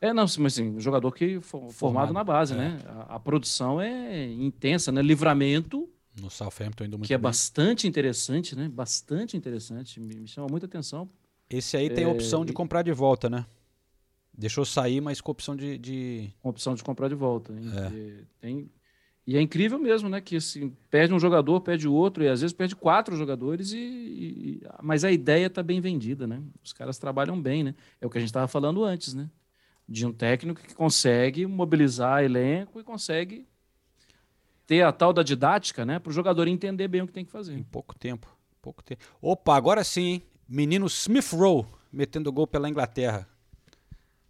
É, 0.00 0.12
não, 0.12 0.24
mas 0.38 0.54
assim, 0.54 0.70
um 0.76 0.80
jogador 0.80 1.12
que 1.12 1.40
fo- 1.40 1.72
formado, 1.72 2.12
Formado, 2.12 2.14
na 2.14 2.24
base, 2.24 2.54
é. 2.54 2.56
né? 2.56 2.78
A, 2.86 3.16
a 3.16 3.20
produção 3.20 3.80
é 3.80 4.26
intensa, 4.26 4.90
né? 4.92 5.02
Livramento, 5.02 5.88
No 6.14 6.30
Southampton 6.30 6.84
indo 6.84 6.96
muito 6.98 7.08
que 7.08 7.14
é 7.14 7.18
bem. 7.18 7.18
bastante 7.18 7.86
interessante, 7.86 8.54
né? 8.56 8.68
Bastante 8.68 9.36
interessante. 9.36 9.98
Me, 10.00 10.14
me 10.20 10.28
chama 10.28 10.48
muita 10.48 10.66
atenção. 10.66 11.10
Esse 11.50 11.76
aí 11.76 11.90
tem 11.90 12.04
a 12.04 12.08
É, 12.08 12.10
opção 12.10 12.44
de 12.46 12.52
comprar 12.52 12.82
de 12.82 12.92
volta, 12.92 13.28
né? 13.28 13.44
Deixou 14.40 14.64
sair, 14.64 15.00
mas 15.00 15.20
com 15.20 15.30
opção 15.30 15.54
de, 15.54 15.76
de- 15.76 16.30
com 16.40 16.48
a 16.48 16.50
opção 16.50 16.74
de 16.74 16.82
comprar 16.82 17.08
de 17.08 17.14
volta. 17.14 17.52
É. 17.52 17.88
E, 17.94 18.24
tem- 18.40 18.70
e 19.26 19.36
é 19.36 19.40
incrível 19.40 19.78
mesmo, 19.78 20.08
né? 20.08 20.20
Que 20.20 20.36
assim, 20.36 20.72
perde 20.90 21.12
um 21.12 21.18
jogador, 21.20 21.60
perde 21.60 21.86
outro, 21.86 22.24
e 22.24 22.28
às 22.28 22.40
vezes 22.40 22.54
perde 22.54 22.74
quatro 22.74 23.14
jogadores, 23.16 23.72
e, 23.72 23.76
e- 23.78 24.62
mas 24.82 25.04
a 25.04 25.12
ideia 25.12 25.46
está 25.46 25.62
bem 25.62 25.80
vendida, 25.80 26.26
né? 26.26 26.42
Os 26.64 26.72
caras 26.72 26.96
trabalham 26.98 27.40
bem, 27.40 27.62
né? 27.62 27.74
É 28.00 28.06
o 28.06 28.10
que 28.10 28.16
a 28.16 28.20
gente 28.20 28.30
estava 28.30 28.48
falando 28.48 28.82
antes, 28.82 29.12
né? 29.12 29.28
De 29.86 30.06
um 30.06 30.12
técnico 30.12 30.60
que 30.62 30.74
consegue 30.74 31.46
mobilizar 31.46 32.24
elenco 32.24 32.80
e 32.80 32.82
consegue 32.84 33.46
ter 34.66 34.82
a 34.82 34.92
tal 34.92 35.12
da 35.12 35.22
didática, 35.22 35.84
né? 35.84 35.98
Para 35.98 36.10
o 36.10 36.12
jogador 36.14 36.46
entender 36.48 36.88
bem 36.88 37.02
o 37.02 37.06
que 37.06 37.12
tem 37.12 37.24
que 37.24 37.28
em 37.30 37.32
fazer. 37.32 37.62
pouco 37.70 37.94
tempo. 37.98 38.26
Pouco 38.62 38.82
tempo. 38.82 39.04
Opa, 39.20 39.56
agora 39.56 39.82
sim, 39.84 40.02
hein? 40.02 40.22
Menino 40.48 40.86
Smith 40.86 41.30
Rowe 41.32 41.66
metendo 41.92 42.32
gol 42.32 42.46
pela 42.46 42.68
Inglaterra. 42.68 43.28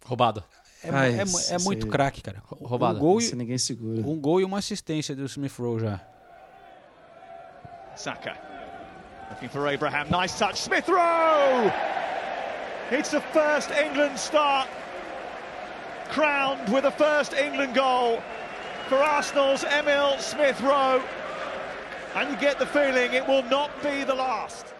Roubado. 0.05 0.43
É, 0.83 0.89
Ai, 0.89 1.13
é 1.15 1.19
é 1.19 1.23
isso 1.23 1.63
muito 1.63 1.85
aí. 1.85 1.91
craque, 1.91 2.21
cara. 2.21 2.41
roubada. 2.47 2.97
Um 2.97 2.99
gol, 2.99 3.21
e, 3.21 3.35
ninguém 3.35 3.57
segura. 3.57 4.01
um 4.01 4.19
gol 4.19 4.41
e 4.41 4.43
uma 4.43 4.57
assistência 4.57 5.15
do 5.15 5.25
Smith 5.25 5.53
Rowe 5.59 5.79
já. 5.79 5.99
Saka. 7.95 8.35
Looking 9.29 9.49
for 9.49 9.67
Abraham. 9.67 10.05
Nice 10.09 10.37
touch. 10.37 10.57
Smith 10.57 10.87
Rowe! 10.89 11.71
It's 12.91 13.11
the 13.11 13.21
first 13.31 13.69
England 13.71 14.17
start. 14.17 14.67
Crowned 16.09 16.67
with 16.73 16.81
the 16.83 16.91
first 16.91 17.33
England 17.33 17.73
goal 17.73 18.19
for 18.89 18.97
Arsenal's 18.97 19.63
Emil 19.63 20.17
Smith 20.19 20.59
Rowe. 20.61 21.01
And 22.15 22.29
you 22.29 22.35
get 22.37 22.59
the 22.59 22.65
feeling 22.65 23.13
it 23.13 23.25
will 23.25 23.43
not 23.43 23.69
be 23.81 24.03
the 24.03 24.15
last. 24.15 24.70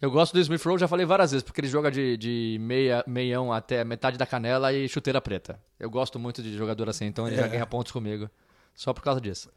Eu 0.00 0.10
gosto 0.10 0.32
do 0.32 0.40
Smith 0.40 0.62
Rowe, 0.64 0.78
já 0.78 0.88
falei 0.88 1.04
várias 1.04 1.30
vezes, 1.30 1.42
porque 1.42 1.60
ele 1.60 1.68
joga 1.68 1.90
de, 1.90 2.16
de 2.16 2.56
meia, 2.60 3.04
meião 3.06 3.52
até 3.52 3.84
metade 3.84 4.16
da 4.16 4.24
canela 4.26 4.72
e 4.72 4.88
chuteira 4.88 5.20
preta. 5.20 5.60
Eu 5.78 5.90
gosto 5.90 6.18
muito 6.18 6.42
de 6.42 6.56
jogador 6.56 6.88
assim, 6.88 7.04
então 7.04 7.26
ele 7.26 7.36
já 7.36 7.46
ganha 7.46 7.66
pontos 7.66 7.92
comigo. 7.92 8.30
Só 8.74 8.94
por 8.94 9.02
causa 9.02 9.20
disso. 9.20 9.50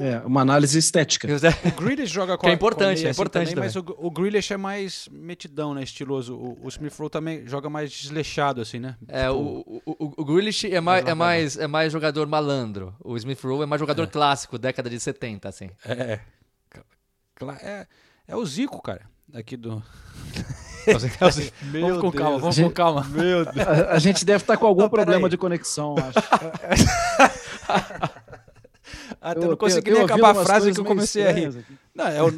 É, 0.00 0.18
uma 0.26 0.40
análise 0.40 0.76
estética. 0.76 1.28
O 1.64 1.80
Grealish 1.80 2.12
joga 2.12 2.36
com 2.36 2.40
Que 2.40 2.48
é 2.48 2.54
a- 2.54 2.58
com 2.58 2.64
a 2.64 2.66
importante, 2.66 3.06
é 3.06 3.10
assim 3.10 3.16
importante 3.16 3.50
também, 3.54 3.64
mas 3.64 3.76
o, 3.76 3.84
o 3.98 4.10
Grealish 4.10 4.52
é 4.52 4.56
mais 4.56 5.08
metidão, 5.12 5.72
né? 5.72 5.84
Estiloso. 5.84 6.34
O, 6.34 6.58
o 6.64 6.68
Smith 6.68 6.92
Rowe 6.98 7.08
também 7.08 7.46
joga 7.46 7.70
mais 7.70 7.92
desleixado, 7.92 8.60
assim, 8.60 8.80
né? 8.80 8.96
É, 9.06 9.28
Tipo, 9.28 9.38
o, 9.38 9.82
o, 9.86 10.12
o, 10.16 10.24
Grealish 10.24 10.66
é 10.68 10.80
mais, 10.80 11.06
é, 11.06 11.14
mais, 11.14 11.56
é 11.56 11.66
mais 11.68 11.92
jogador 11.92 12.26
malandro. 12.26 12.92
O 13.04 13.16
Smith 13.16 13.40
Rowe 13.44 13.62
é 13.62 13.66
mais 13.66 13.78
jogador 13.78 14.08
clássico, 14.08 14.58
década 14.58 14.90
de 14.90 14.98
70, 14.98 15.48
assim. 15.48 15.70
É, 15.84 16.18
é. 17.62 17.86
É 18.26 18.34
o 18.34 18.44
Zico, 18.44 18.82
cara. 18.82 19.02
Aqui 19.34 19.56
do. 19.56 19.82
vamos 20.86 22.00
com 22.00 22.12
calma, 22.12 22.38
vamos 22.38 22.56
com 22.56 22.62
Gente- 22.62 22.72
calma. 22.74 23.04
A, 23.90 23.94
a 23.94 23.98
gente 23.98 24.24
deve 24.24 24.42
estar 24.44 24.56
com 24.56 24.66
algum 24.66 24.82
Não, 24.82 24.88
problema 24.88 25.28
de 25.28 25.36
conexão, 25.36 25.96
acho. 25.98 26.18
Até 29.20 29.44
Eu 29.44 29.48
não 29.50 29.56
consegui 29.56 29.90
nem 29.90 30.02
acabar 30.02 30.30
a 30.30 30.44
frase 30.44 30.72
que 30.72 30.78
eu 30.80 30.84
comecei 30.84 31.26
a 31.26 31.32
rir. 31.32 31.46
aqui. 31.46 31.64
Não, 31.94 32.06
é, 32.06 32.22
o, 32.22 32.28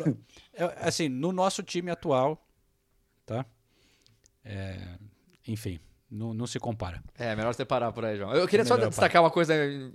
é, 0.55 0.77
assim, 0.81 1.09
no 1.09 1.31
nosso 1.33 1.63
time 1.63 1.91
atual, 1.91 2.43
tá? 3.27 3.45
É, 4.45 4.79
enfim, 5.47 5.79
Não, 6.11 6.33
não 6.33 6.47
se 6.47 6.59
compara. 6.59 7.03
É, 7.19 7.37
melhor 7.37 7.53
você 7.53 7.67
parar 7.67 7.93
por 7.93 8.05
aí, 8.07 8.17
João. 8.17 8.33
Eu 8.33 8.49
queria 8.49 8.65
só 8.65 8.77
Melhor 8.77 8.89
destacar 8.89 9.23
uma 9.23 9.31
coisa, 9.31 9.53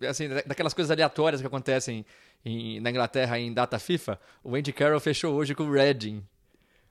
assim, 0.08 0.30
da- 0.30 0.44
daquelas 0.46 0.74
coisas 0.76 0.92
aleatórias 0.92 1.42
que 1.42 1.48
acontecem 1.48 2.06
em- 2.46 2.80
na 2.80 2.92
Inglaterra 2.92 3.40
em 3.40 3.52
data 3.52 3.80
FIFA. 3.80 4.20
O 4.44 4.56
Andy 4.56 4.72
Carroll 4.72 5.00
fechou 5.00 5.34
hoje 5.34 5.56
com 5.56 5.64
o 5.64 5.72
Reading. 5.72 6.24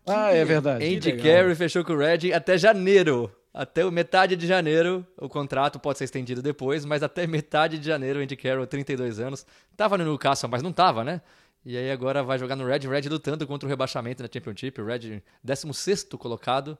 Ah, 0.06 0.32
é 0.32 0.44
verdade. 0.44 0.84
Andy. 0.84 1.16
Carroll 1.16 1.54
fechou 1.54 1.84
com 1.84 1.92
o 1.92 1.98
Reading 1.98 2.32
até 2.32 2.58
janeiro. 2.58 3.30
Até 3.54 3.88
metade 3.90 4.34
de 4.34 4.46
janeiro, 4.46 5.06
o 5.18 5.28
contrato 5.28 5.78
pode 5.78 5.98
ser 5.98 6.04
estendido 6.04 6.40
depois, 6.40 6.86
mas 6.86 7.02
até 7.02 7.26
metade 7.26 7.78
de 7.78 7.86
janeiro, 7.86 8.18
o 8.18 8.22
Andy 8.22 8.34
Carroll, 8.34 8.66
32 8.66 9.20
anos, 9.20 9.44
tava 9.76 9.98
no 9.98 10.04
Newcastle, 10.04 10.48
mas 10.48 10.62
não 10.62 10.72
tava, 10.72 11.04
né? 11.04 11.20
E 11.62 11.76
aí 11.76 11.90
agora 11.90 12.22
vai 12.22 12.38
jogar 12.38 12.56
no 12.56 12.66
Red, 12.66 12.78
Red 12.88 13.08
lutando 13.10 13.46
contra 13.46 13.66
o 13.66 13.68
rebaixamento 13.68 14.22
na 14.22 14.28
Championship, 14.32 14.80
o 14.80 14.86
Red 14.86 15.22
16º 15.46 16.16
colocado. 16.16 16.78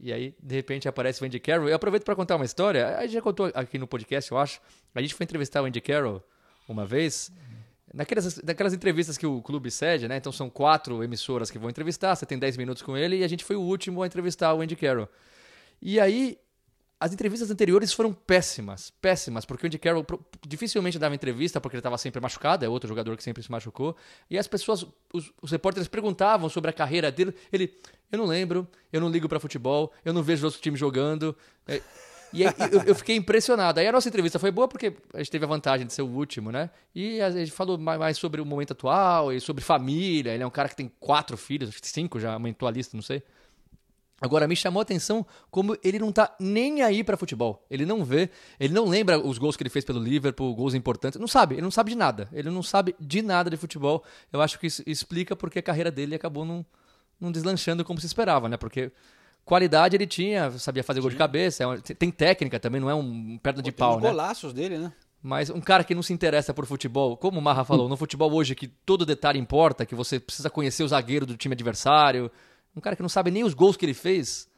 E 0.00 0.12
aí, 0.12 0.34
de 0.42 0.54
repente, 0.54 0.88
aparece 0.88 1.22
o 1.22 1.26
Andy 1.26 1.38
Carroll. 1.38 1.68
Eu 1.68 1.76
aproveito 1.76 2.04
para 2.04 2.14
contar 2.14 2.36
uma 2.36 2.44
história. 2.44 2.98
A 2.98 3.02
gente 3.02 3.14
já 3.14 3.22
contou 3.22 3.50
aqui 3.54 3.78
no 3.78 3.86
podcast, 3.86 4.30
eu 4.30 4.38
acho. 4.38 4.60
A 4.94 5.00
gente 5.00 5.14
foi 5.14 5.24
entrevistar 5.24 5.62
o 5.62 5.64
Andy 5.64 5.80
Carroll 5.80 6.22
uma 6.68 6.84
vez. 6.84 7.32
Naquelas, 7.92 8.42
naquelas 8.42 8.74
entrevistas 8.74 9.16
que 9.16 9.26
o 9.26 9.40
clube 9.42 9.70
cede, 9.70 10.08
né? 10.08 10.16
Então 10.16 10.32
são 10.32 10.50
quatro 10.50 11.02
emissoras 11.02 11.50
que 11.50 11.58
vão 11.58 11.70
entrevistar, 11.70 12.14
você 12.14 12.26
tem 12.26 12.38
10 12.38 12.56
minutos 12.56 12.82
com 12.82 12.96
ele, 12.96 13.18
e 13.18 13.24
a 13.24 13.28
gente 13.28 13.44
foi 13.44 13.56
o 13.56 13.60
último 13.60 14.02
a 14.02 14.06
entrevistar 14.06 14.52
o 14.54 14.60
Andy 14.60 14.76
Carroll. 14.76 15.08
E 15.80 15.98
aí, 15.98 16.38
as 17.00 17.12
entrevistas 17.12 17.50
anteriores 17.50 17.92
foram 17.92 18.12
péssimas, 18.12 18.90
péssimas, 19.00 19.44
porque 19.44 19.64
o 19.64 19.68
Andy 19.68 19.78
Carroll 19.78 20.04
dificilmente 20.46 20.98
dava 20.98 21.14
entrevista 21.14 21.60
porque 21.60 21.76
ele 21.76 21.80
estava 21.80 21.96
sempre 21.96 22.20
machucado, 22.20 22.64
é 22.64 22.68
outro 22.68 22.88
jogador 22.88 23.16
que 23.16 23.22
sempre 23.22 23.42
se 23.42 23.50
machucou. 23.50 23.96
E 24.28 24.36
as 24.36 24.48
pessoas, 24.48 24.84
os, 25.12 25.32
os 25.40 25.50
repórteres 25.50 25.86
perguntavam 25.86 26.48
sobre 26.48 26.70
a 26.70 26.72
carreira 26.72 27.12
dele. 27.12 27.32
Ele, 27.52 27.72
eu 28.10 28.18
não 28.18 28.26
lembro, 28.26 28.66
eu 28.92 29.00
não 29.00 29.08
ligo 29.08 29.28
para 29.28 29.38
futebol, 29.38 29.92
eu 30.04 30.12
não 30.12 30.22
vejo 30.22 30.44
outros 30.44 30.60
times 30.60 30.80
jogando. 30.80 31.36
É, 31.68 31.80
e 32.32 32.46
aí, 32.46 32.52
eu, 32.72 32.82
eu 32.82 32.94
fiquei 32.94 33.16
impressionado. 33.16 33.80
Aí 33.80 33.86
a 33.86 33.92
nossa 33.92 34.08
entrevista 34.08 34.38
foi 34.38 34.50
boa 34.50 34.68
porque 34.68 34.94
a 35.14 35.18
gente 35.18 35.30
teve 35.30 35.44
a 35.44 35.48
vantagem 35.48 35.86
de 35.86 35.92
ser 35.92 36.02
o 36.02 36.08
último, 36.08 36.50
né? 36.50 36.70
E 36.94 37.20
a 37.20 37.30
gente 37.30 37.52
falou 37.52 37.78
mais, 37.78 38.18
sobre 38.18 38.40
o 38.40 38.46
momento 38.46 38.72
atual 38.72 39.32
e 39.32 39.40
sobre 39.40 39.62
família. 39.62 40.32
Ele 40.32 40.42
é 40.42 40.46
um 40.46 40.50
cara 40.50 40.68
que 40.68 40.76
tem 40.76 40.90
quatro 41.00 41.36
filhos, 41.36 41.74
cinco 41.82 42.18
já 42.20 42.34
aumentou 42.34 42.68
a 42.68 42.70
lista, 42.70 42.96
não 42.96 43.02
sei. 43.02 43.22
Agora, 44.20 44.48
me 44.48 44.56
chamou 44.56 44.80
a 44.80 44.82
atenção 44.82 45.24
como 45.48 45.76
ele 45.82 45.98
não 45.98 46.10
tá 46.10 46.34
nem 46.40 46.82
aí 46.82 47.04
pra 47.04 47.16
futebol. 47.16 47.64
Ele 47.70 47.86
não 47.86 48.04
vê, 48.04 48.28
ele 48.58 48.74
não 48.74 48.86
lembra 48.86 49.18
os 49.18 49.38
gols 49.38 49.56
que 49.56 49.62
ele 49.62 49.70
fez 49.70 49.84
pelo 49.84 50.02
Liverpool, 50.02 50.54
gols 50.56 50.74
importantes. 50.74 51.20
Não 51.20 51.28
sabe, 51.28 51.54
ele 51.54 51.62
não 51.62 51.70
sabe 51.70 51.92
de 51.92 51.96
nada. 51.96 52.28
Ele 52.32 52.50
não 52.50 52.62
sabe 52.62 52.96
de 52.98 53.22
nada 53.22 53.48
de 53.48 53.56
futebol. 53.56 54.02
Eu 54.32 54.40
acho 54.40 54.58
que 54.58 54.66
isso 54.66 54.82
explica 54.86 55.36
porque 55.36 55.60
a 55.60 55.62
carreira 55.62 55.90
dele 55.90 56.16
acabou 56.16 56.44
não, 56.44 56.66
não 57.20 57.30
deslanchando 57.30 57.84
como 57.84 58.00
se 58.00 58.06
esperava, 58.06 58.48
né? 58.48 58.56
Porque 58.56 58.90
qualidade 59.48 59.96
ele 59.96 60.06
tinha, 60.06 60.50
sabia 60.58 60.84
fazer 60.84 61.00
gol 61.00 61.08
de 61.08 61.16
cabeça, 61.16 61.64
é 61.64 61.94
tem 61.94 62.10
técnica 62.10 62.60
também, 62.60 62.78
não 62.78 62.90
é 62.90 62.94
um 62.94 63.38
perna 63.38 63.62
de 63.62 63.72
Tem 63.72 63.78
pau, 63.78 63.96
os 63.96 64.02
né? 64.02 64.10
golaços 64.10 64.52
dele, 64.52 64.76
né? 64.76 64.92
Mas 65.22 65.48
um 65.48 65.60
cara 65.60 65.82
que 65.82 65.94
não 65.94 66.02
se 66.02 66.12
interessa 66.12 66.52
por 66.52 66.66
futebol, 66.66 67.16
como 67.16 67.40
o 67.40 67.42
Marra 67.42 67.64
falou, 67.64 67.88
no 67.88 67.96
futebol 67.96 68.30
hoje 68.32 68.54
que 68.54 68.68
todo 68.68 69.06
detalhe 69.06 69.38
importa, 69.38 69.86
que 69.86 69.94
você 69.94 70.20
precisa 70.20 70.50
conhecer 70.50 70.84
o 70.84 70.88
zagueiro 70.88 71.24
do 71.24 71.36
time 71.36 71.54
adversário, 71.54 72.30
um 72.76 72.80
cara 72.80 72.94
que 72.94 73.02
não 73.02 73.08
sabe 73.08 73.30
nem 73.30 73.42
os 73.42 73.54
gols 73.54 73.76
que 73.76 73.86
ele 73.86 73.94
fez, 73.94 74.48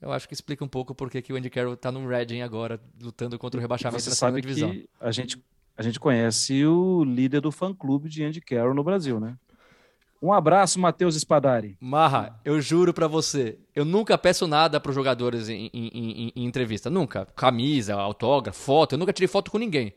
eu 0.00 0.10
acho 0.10 0.26
que 0.26 0.32
explica 0.32 0.64
um 0.64 0.68
pouco 0.68 0.94
porque 0.94 1.20
que 1.20 1.32
o 1.32 1.36
Andy 1.36 1.50
Carroll 1.50 1.76
tá 1.76 1.92
no 1.92 2.08
Reading 2.08 2.40
agora, 2.40 2.80
lutando 3.00 3.38
contra 3.38 3.58
o 3.58 3.60
rebaixamento 3.60 4.02
Você 4.02 4.10
na 4.10 4.16
segunda 4.16 4.40
divisão. 4.40 4.70
que 4.70 4.88
a 4.98 5.12
gente, 5.12 5.44
a 5.76 5.82
gente 5.82 6.00
conhece 6.00 6.64
o 6.64 7.04
líder 7.04 7.42
do 7.42 7.52
fã-clube 7.52 8.08
de 8.08 8.24
Andy 8.24 8.40
Carroll 8.40 8.74
no 8.74 8.82
Brasil, 8.82 9.20
né? 9.20 9.36
Um 10.20 10.32
abraço, 10.32 10.80
Matheus 10.80 11.14
Spadari. 11.16 11.76
Marra, 11.80 12.40
eu 12.44 12.60
juro 12.60 12.92
pra 12.92 13.06
você, 13.06 13.58
eu 13.74 13.84
nunca 13.84 14.18
peço 14.18 14.46
nada 14.48 14.80
pros 14.80 14.94
jogadores 14.94 15.48
em, 15.48 15.70
em- 15.72 15.90
em- 15.94 16.32
em 16.34 16.44
entrevista. 16.44 16.90
Nunca. 16.90 17.26
Camisa, 17.36 17.94
autógrafo, 17.94 18.58
foto. 18.60 18.94
Eu 18.94 18.98
nunca 18.98 19.12
tirei 19.12 19.28
foto 19.28 19.50
com 19.50 19.58
ninguém. 19.58 19.94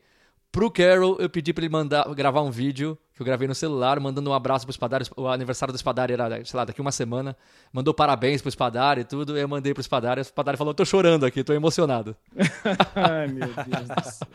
Pro 0.52 0.70
Carol, 0.70 1.16
eu 1.18 1.30
pedi 1.30 1.54
pra 1.54 1.64
ele 1.64 1.72
mandar, 1.72 2.04
gravar 2.14 2.42
um 2.42 2.52
vídeo 2.52 2.98
que 3.16 3.22
eu 3.22 3.26
gravei 3.26 3.48
no 3.48 3.56
celular, 3.56 3.98
mandando 4.02 4.30
um 4.30 4.34
abraço 4.34 4.66
pro 4.66 4.72
Espadari. 4.72 5.06
O 5.16 5.28
aniversário 5.28 5.72
do 5.72 5.78
Espadari 5.78 6.12
era, 6.14 6.44
sei 6.44 6.58
lá, 6.58 6.66
daqui 6.66 6.82
uma 6.82 6.92
semana. 6.92 7.36
Mandou 7.72 7.94
parabéns 7.94 8.42
pro 8.42 8.50
Espadari 8.50 9.02
e 9.02 9.06
tudo. 9.06 9.38
E 9.38 9.42
eu 9.42 9.48
mandei 9.48 9.74
pro 9.74 9.82
Espadari. 9.82 10.20
O 10.20 10.22
Espadari 10.22 10.58
falou: 10.58 10.74
tô 10.74 10.84
chorando 10.84 11.26
aqui, 11.26 11.42
tô 11.44 11.54
emocionado. 11.54 12.16
Ai, 12.94 13.28
meu 13.28 13.48
Deus 13.48 13.88
do 13.88 14.12
céu. 14.12 14.28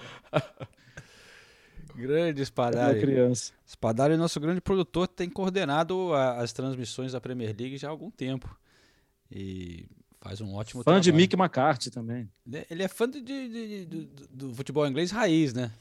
Grande 1.96 2.40
Uma 2.40 2.44
Spadari. 2.46 3.00
criança. 3.00 3.52
Spadari, 3.66 4.16
nosso 4.16 4.38
grande 4.38 4.60
produtor, 4.60 5.08
tem 5.08 5.28
coordenado 5.30 6.12
a- 6.12 6.38
as 6.38 6.52
transmissões 6.52 7.12
da 7.12 7.20
Premier 7.20 7.54
League 7.58 7.78
já 7.78 7.88
há 7.88 7.90
algum 7.90 8.10
tempo. 8.10 8.54
E 9.30 9.86
faz 10.20 10.40
um 10.40 10.54
ótimo 10.54 10.82
Fã 10.82 11.00
de 11.00 11.04
trabalho. 11.04 11.16
Mick 11.22 11.34
McCarthy 11.36 11.90
também. 11.90 12.28
Ele 12.46 12.56
é- 12.58 12.66
Ele 12.70 12.82
é 12.82 12.88
fã 12.88 13.08
de- 13.08 13.20
de- 13.20 13.48
de- 13.48 13.84
do, 13.86 14.28
do 14.48 14.54
futebol 14.54 14.86
inglês 14.86 15.10
raiz, 15.10 15.52
né? 15.54 15.72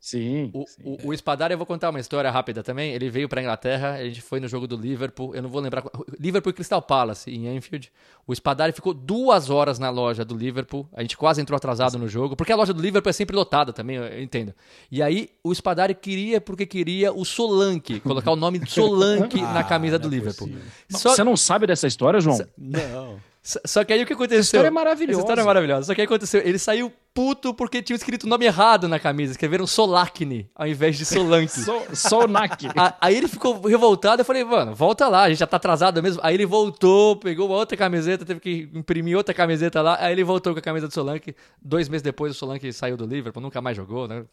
Sim. 0.00 0.50
O, 0.52 0.66
sim. 0.66 0.82
o, 0.84 1.08
o 1.08 1.14
Espadari, 1.14 1.54
eu 1.54 1.58
vou 1.58 1.66
contar 1.66 1.90
uma 1.90 1.98
história 1.98 2.30
rápida 2.30 2.62
também. 2.62 2.92
Ele 2.92 3.10
veio 3.10 3.28
pra 3.28 3.40
Inglaterra, 3.40 3.94
a 3.94 4.04
gente 4.04 4.22
foi 4.22 4.38
no 4.38 4.46
jogo 4.46 4.66
do 4.66 4.76
Liverpool, 4.76 5.34
eu 5.34 5.42
não 5.42 5.48
vou 5.48 5.60
lembrar. 5.60 5.82
Liverpool 6.18 6.50
e 6.50 6.52
Crystal 6.52 6.80
Palace, 6.80 7.30
em 7.30 7.48
Anfield. 7.56 7.90
O 8.26 8.32
Espadari 8.32 8.72
ficou 8.72 8.92
duas 8.92 9.50
horas 9.50 9.78
na 9.78 9.90
loja 9.90 10.24
do 10.24 10.36
Liverpool. 10.36 10.88
A 10.92 11.02
gente 11.02 11.16
quase 11.16 11.40
entrou 11.40 11.56
atrasado 11.56 11.98
no 11.98 12.08
jogo, 12.08 12.36
porque 12.36 12.52
a 12.52 12.56
loja 12.56 12.72
do 12.72 12.80
Liverpool 12.80 13.10
é 13.10 13.12
sempre 13.12 13.34
lotada 13.34 13.72
também, 13.72 13.96
eu 13.96 14.22
entendo. 14.22 14.54
E 14.90 15.02
aí, 15.02 15.30
o 15.42 15.52
Espadari 15.52 15.94
queria, 15.94 16.40
porque 16.40 16.66
queria 16.66 17.12
o 17.12 17.24
Solanke, 17.24 18.00
colocar 18.00 18.30
o 18.30 18.36
nome 18.36 18.58
de 18.58 18.70
Solanke 18.70 19.40
na 19.42 19.64
camisa 19.64 19.98
do 19.98 20.08
é 20.08 20.10
Liverpool. 20.10 20.50
Só, 20.90 21.14
Você 21.14 21.24
não 21.24 21.36
sabe 21.36 21.66
dessa 21.66 21.86
história, 21.86 22.20
João? 22.20 22.38
Não. 22.56 23.18
Só- 23.64 23.84
que 23.84 23.92
aí 23.92 24.02
o 24.02 24.06
que 24.06 24.12
aconteceu? 24.12 24.40
história 24.40 24.66
é 24.68 24.70
maravilhosa. 24.70 25.12
Essa 25.18 25.20
história 25.20 25.40
é 25.40 25.44
maravilhosa. 25.44 25.86
Só 25.86 25.94
que 25.94 26.00
aí 26.00 26.06
aconteceu, 26.06 26.40
ele 26.44 26.58
saiu 26.58 26.92
puto 27.14 27.54
porque 27.54 27.80
tinha 27.80 27.94
escrito 27.96 28.24
o 28.24 28.28
nome 28.28 28.44
errado 28.44 28.88
na 28.88 28.98
camisa. 28.98 29.32
Escreveram 29.32 29.66
Solakne 29.66 30.50
ao 30.54 30.66
invés 30.66 30.98
de 30.98 31.04
Solanke. 31.04 31.60
O. 31.94 32.80
A- 32.80 32.94
Aí 33.00 33.16
ele 33.16 33.28
ficou 33.28 33.60
revoltado, 33.62 34.20
eu 34.22 34.24
falei, 34.24 34.44
mano, 34.44 34.74
volta 34.74 35.08
lá, 35.08 35.22
a 35.22 35.28
gente 35.28 35.38
já 35.38 35.46
tá 35.46 35.56
atrasado 35.56 36.02
mesmo. 36.02 36.20
Aí 36.24 36.34
ele 36.34 36.44
voltou, 36.44 37.16
pegou 37.16 37.46
uma 37.46 37.56
outra 37.56 37.76
camiseta, 37.76 38.24
teve 38.24 38.40
que 38.40 38.68
imprimir 38.74 39.16
outra 39.16 39.32
camiseta 39.34 39.80
lá. 39.80 39.96
Aí 40.00 40.12
ele 40.12 40.24
voltou 40.24 40.52
com 40.52 40.58
a 40.58 40.62
camisa 40.62 40.88
do 40.88 40.92
Solanke. 40.92 41.34
Dois 41.62 41.88
meses 41.88 42.02
depois 42.02 42.32
o 42.32 42.34
Solanke 42.34 42.72
saiu 42.72 42.96
do 42.96 43.06
Liverpool, 43.06 43.42
nunca 43.42 43.60
mais 43.60 43.76
jogou, 43.76 44.06
né? 44.08 44.24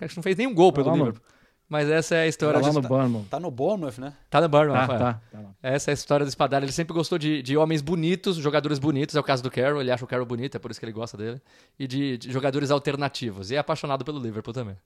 Acho 0.00 0.10
que 0.10 0.16
não 0.18 0.22
fez 0.22 0.36
nenhum 0.36 0.54
gol 0.54 0.72
pelo 0.72 0.90
no- 0.90 0.96
Liverpool. 0.96 1.22
Mas 1.68 1.88
essa 1.90 2.14
é 2.14 2.22
a 2.22 2.26
história. 2.26 2.58
Tá 2.60 2.66
lá 2.66 2.72
de- 2.72 2.80
no 2.80 2.88
Bournemouth. 2.88 3.24
Tá 3.28 3.38
no 3.38 3.50
Bournemouth, 3.50 3.98
né? 3.98 4.14
Tá 4.30 4.40
no 4.40 4.48
Bournemouth, 4.48 4.86
Tá, 4.86 4.94
é. 4.94 4.98
tá, 4.98 5.20
tá 5.30 5.40
lá. 5.40 5.54
Essa 5.62 5.90
é 5.90 5.92
a 5.92 5.94
história 5.94 6.24
do 6.24 6.28
Espadalho. 6.30 6.64
Ele 6.64 6.72
sempre 6.72 6.94
gostou 6.94 7.18
de, 7.18 7.42
de 7.42 7.56
homens 7.58 7.82
bonitos, 7.82 8.36
jogadores 8.36 8.78
bonitos. 8.78 9.14
É 9.14 9.20
o 9.20 9.22
caso 9.22 9.42
do 9.42 9.50
Carroll. 9.50 9.82
Ele 9.82 9.90
acha 9.90 10.02
o 10.02 10.08
Carroll 10.08 10.24
bonito, 10.24 10.54
é 10.56 10.58
por 10.58 10.70
isso 10.70 10.80
que 10.80 10.86
ele 10.86 10.92
gosta 10.92 11.16
dele. 11.18 11.42
E 11.78 11.86
de, 11.86 12.16
de 12.16 12.32
jogadores 12.32 12.70
alternativos. 12.70 13.50
E 13.50 13.54
é 13.54 13.58
apaixonado 13.58 14.02
pelo 14.02 14.18
Liverpool 14.18 14.54
também. 14.54 14.76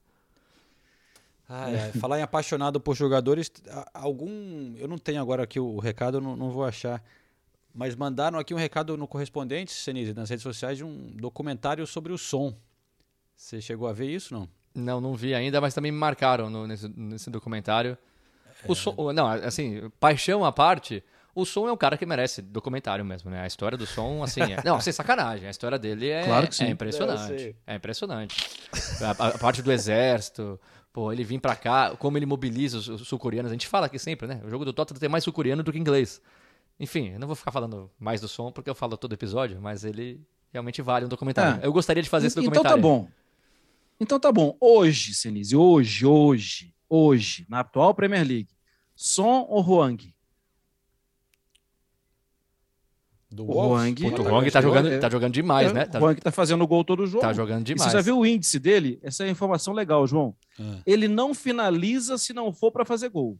Ai, 1.47 1.79
ai, 1.79 1.91
falar 1.99 2.19
em 2.19 2.21
apaixonado 2.21 2.79
por 2.81 2.95
jogadores, 2.95 3.49
algum. 3.93 4.75
Eu 4.77 4.87
não 4.87 4.97
tenho 4.97 5.21
agora 5.21 5.43
aqui 5.43 5.59
o 5.59 5.79
recado, 5.79 6.17
eu 6.17 6.21
não, 6.21 6.35
não 6.35 6.49
vou 6.51 6.65
achar. 6.65 7.01
Mas 7.73 7.95
mandaram 7.95 8.37
aqui 8.37 8.53
um 8.53 8.57
recado 8.57 8.95
no 8.97 9.07
correspondente, 9.07 9.71
Senise, 9.71 10.13
nas 10.13 10.29
redes 10.29 10.43
sociais, 10.43 10.77
de 10.77 10.83
um 10.83 11.11
documentário 11.15 11.85
sobre 11.87 12.13
o 12.13 12.17
som. 12.17 12.53
Você 13.35 13.59
chegou 13.59 13.87
a 13.87 13.93
ver 13.93 14.09
isso, 14.09 14.33
não? 14.33 14.47
Não, 14.75 14.99
não 14.99 15.13
vi 15.15 15.33
ainda, 15.35 15.59
mas 15.61 15.73
também 15.73 15.91
me 15.91 15.97
marcaram 15.97 16.49
no- 16.49 16.65
nesse, 16.67 16.87
nesse 16.95 17.29
documentário. 17.29 17.97
O 18.67 18.73
som, 18.75 19.11
não, 19.13 19.27
assim, 19.27 19.89
paixão 19.99 20.43
à 20.45 20.51
parte, 20.51 21.03
o 21.35 21.45
som 21.45 21.67
é 21.67 21.71
um 21.71 21.77
cara 21.77 21.97
que 21.97 22.05
merece 22.05 22.41
documentário 22.41 23.03
mesmo, 23.03 23.29
né? 23.29 23.41
A 23.41 23.47
história 23.47 23.77
do 23.77 23.85
som, 23.85 24.23
assim, 24.23 24.41
é, 24.41 24.57
não, 24.63 24.79
sem 24.79 24.93
sacanagem, 24.93 25.47
a 25.47 25.51
história 25.51 25.77
dele 25.77 26.09
é, 26.09 26.23
Claro 26.23 26.47
que 26.47 26.55
sim. 26.55 26.63
é 26.63 26.67
É, 26.67 26.69
eu 26.69 26.73
impressionante. 26.73 27.55
É 27.67 27.75
impressionante. 27.75 28.59
A, 29.01 29.25
a- 29.25 29.27
a 29.29 29.37
parte 29.37 29.61
do 29.61 29.71
exército, 29.71 30.59
pô, 30.93 31.11
ele 31.11 31.23
vir 31.23 31.39
pra 31.39 31.55
cá, 31.55 31.93
como 31.97 32.17
ele 32.17 32.25
mobiliza 32.25 32.77
os, 32.77 32.87
os 32.87 33.07
sul-coreanos, 33.07 33.51
a 33.51 33.53
gente 33.53 33.67
fala 33.67 33.87
aqui 33.87 33.99
sempre, 33.99 34.27
né? 34.27 34.39
O 34.45 34.49
jogo 34.49 34.63
do 34.63 34.71
Tottenham 34.71 34.99
tem 34.99 35.09
mais 35.09 35.23
sul-coreano 35.25 35.61
do 35.61 35.71
que 35.71 35.77
inglês. 35.77 36.21
Enfim, 36.79 37.11
eu 37.13 37.19
não 37.19 37.27
vou 37.27 37.35
ficar 37.35 37.51
falando 37.51 37.91
mais 37.99 38.21
do 38.21 38.27
som 38.27 38.51
porque 38.51 38.69
eu 38.69 38.75
falo 38.75 38.95
todo 38.97 39.13
episódio, 39.13 39.59
mas 39.61 39.83
ele 39.83 40.19
realmente 40.51 40.81
vale 40.81 41.05
um 41.05 41.09
documentário. 41.09 41.61
É. 41.61 41.65
Eu 41.67 41.73
gostaria 41.73 42.01
de 42.01 42.09
fazer 42.09 42.27
esse 42.27 42.39
Então 42.39 42.45
documentário. 42.49 42.77
tá 42.77 42.81
bom. 42.81 43.07
Então 44.03 44.19
tá 44.19 44.31
bom. 44.33 44.57
Hoje, 44.59 45.13
Senise, 45.13 45.55
hoje, 45.55 46.05
hoje, 46.05 46.73
hoje, 46.89 47.45
na 47.49 47.61
atual 47.61 47.93
Premier 47.93 48.27
League, 48.27 48.49
Son 48.93 49.45
ou 49.49 49.61
Huang? 49.61 50.13
Do 53.31 53.43
O 53.43 53.47
Puta, 53.47 54.21
o 54.21 54.23
Tá 54.25 54.31
Wong 54.31 54.51
tá 54.51 54.61
jogando- 54.61 54.99
tá 54.99 55.09
jogando 55.09 55.33
demais, 55.33 55.73
né? 55.73 55.85
Tá, 55.85 55.99
O 55.99 56.03
Huang 56.03 56.19
tá 56.21 56.31
fazendo 56.31 56.67
gol 56.67 56.83
todo 56.83 57.07
jogo. 57.07 57.21
tá 57.21 57.33
jogando 57.33 57.61
E 57.61 57.73
demais. 57.73 57.91
você 57.91 57.97
já 57.97 58.01
viu 58.01 58.19
o 58.19 58.25
índice 58.25 58.59
dele? 58.59 58.99
Essa 59.01 59.23
é 59.23 59.27
a 59.27 59.31
informação 59.31 59.73
legal, 59.73 60.05
João. 60.05 60.35
Ah. 60.59 60.81
Ele 60.85 61.07
não 61.07 61.33
finaliza 61.33 62.17
se 62.17 62.31
não 62.33 62.53
for 62.53 62.71
para 62.71 62.85
fazer 62.85 63.09
gol. 63.09 63.39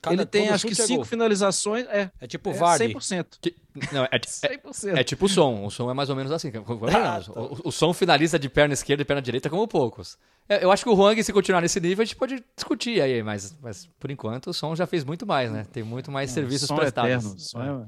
Cada- 0.00 0.14
ele 0.14 0.26
tem 0.26 0.48
acho 0.48 0.66
que 0.66 0.72
é 0.72 0.76
cinco 0.86 0.96
gol. 0.96 1.04
finalizações. 1.04 1.86
É, 1.88 2.10
É 2.20 2.26
tipo 2.26 2.50
é 2.50 2.52
Vardy. 2.52 2.84
100%. 2.94 3.26
Que- 3.40 3.54
Não, 3.92 4.04
é, 4.04 4.08
é, 4.12 4.18
100%. 4.18 4.96
é 4.98 5.04
tipo 5.04 5.26
o 5.26 5.28
som. 5.28 5.64
O 5.64 5.70
som 5.70 5.90
é 5.90 5.94
mais 5.94 6.08
ou 6.10 6.16
menos 6.16 6.30
assim. 6.32 6.50
Ah, 6.54 7.20
tá. 7.20 7.32
o, 7.40 7.68
o 7.68 7.72
som 7.72 7.92
finaliza 7.92 8.38
de 8.38 8.48
perna 8.48 8.74
esquerda 8.74 9.02
e 9.02 9.04
perna 9.04 9.22
direita 9.22 9.48
como 9.50 9.66
poucos. 9.68 10.16
É, 10.48 10.64
Eu 10.64 10.70
acho 10.72 10.82
que 10.82 10.88
o 10.90 10.94
Huang, 10.94 11.22
se 11.22 11.32
continuar 11.32 11.60
nesse 11.60 11.78
nível, 11.80 12.02
a 12.02 12.04
gente 12.06 12.16
pode 12.16 12.42
discutir 12.56 13.00
aí, 13.02 13.22
mas, 13.22 13.54
mas 13.60 13.86
por 14.00 14.10
enquanto 14.10 14.48
o 14.48 14.54
som 14.54 14.74
já 14.74 14.86
fez 14.86 15.04
muito 15.04 15.26
mais, 15.26 15.52
né? 15.52 15.66
Tem 15.72 15.82
muito 15.82 16.10
mais 16.10 16.30
serviços 16.30 16.68
som 16.68 16.76
prestados. 16.76 17.10
Eterno, 17.12 17.38
som, 17.38 17.62
é, 17.62 17.86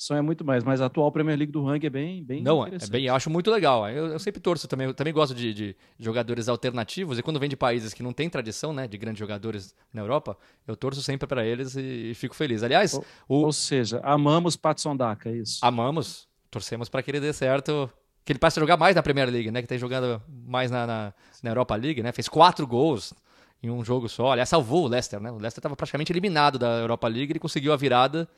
Sonha 0.00 0.22
muito 0.22 0.44
mais, 0.44 0.62
mas 0.62 0.80
a 0.80 0.86
atual 0.86 1.10
Premier 1.10 1.36
League 1.36 1.50
do 1.50 1.68
Hang 1.68 1.84
é 1.84 1.90
bem, 1.90 2.22
bem 2.22 2.40
Não, 2.40 2.64
é 2.64 2.70
bem, 2.88 3.06
eu 3.06 3.14
acho 3.16 3.28
muito 3.28 3.50
legal. 3.50 3.88
Eu, 3.90 4.06
eu 4.06 4.18
sempre 4.20 4.40
torço 4.40 4.68
também. 4.68 4.86
Eu 4.86 4.94
também 4.94 5.12
gosto 5.12 5.34
de, 5.34 5.52
de 5.52 5.76
jogadores 5.98 6.48
alternativos. 6.48 7.18
E 7.18 7.22
quando 7.22 7.40
vem 7.40 7.48
de 7.48 7.56
países 7.56 7.92
que 7.92 8.00
não 8.00 8.12
têm 8.12 8.30
tradição, 8.30 8.72
né, 8.72 8.86
de 8.86 8.96
grandes 8.96 9.18
jogadores 9.18 9.74
na 9.92 10.00
Europa, 10.00 10.38
eu 10.68 10.76
torço 10.76 11.02
sempre 11.02 11.26
para 11.26 11.44
eles 11.44 11.74
e, 11.74 12.10
e 12.10 12.14
fico 12.14 12.36
feliz. 12.36 12.62
Aliás, 12.62 12.94
Ou- 12.94 13.04
o, 13.28 13.34
Ou 13.46 13.52
seja, 13.52 14.00
amamos 14.04 14.54
Patson 14.54 14.96
Daka, 14.96 15.30
é 15.30 15.38
isso. 15.38 15.58
amamos, 15.62 16.28
torcemos 16.48 16.88
para 16.88 17.02
que 17.02 17.10
ele 17.10 17.18
dê 17.18 17.32
certo. 17.32 17.90
Que 18.24 18.30
ele 18.30 18.38
passe 18.38 18.56
a 18.58 18.62
jogar 18.62 18.76
mais 18.76 18.94
na 18.94 19.02
Premier 19.02 19.28
League, 19.28 19.50
né? 19.50 19.62
Que 19.62 19.66
tem 19.66 19.78
jogado 19.78 20.22
mais 20.46 20.70
na, 20.70 20.86
na, 20.86 21.14
na 21.42 21.50
Europa 21.50 21.74
League, 21.74 22.02
né? 22.04 22.12
Fez 22.12 22.28
quatro 22.28 22.64
gols 22.68 23.12
em 23.60 23.68
um 23.68 23.84
jogo 23.84 24.08
só. 24.08 24.30
Aliás, 24.30 24.48
salvou 24.48 24.84
o 24.84 24.86
Leicester, 24.86 25.18
né? 25.18 25.28
O 25.32 25.38
Leicester 25.38 25.58
estava 25.58 25.74
praticamente 25.74 26.12
eliminado 26.12 26.56
da 26.56 26.78
Europa 26.78 27.08
League, 27.08 27.32
ele 27.32 27.40
conseguiu 27.40 27.72
a 27.72 27.76
virada. 27.76 28.28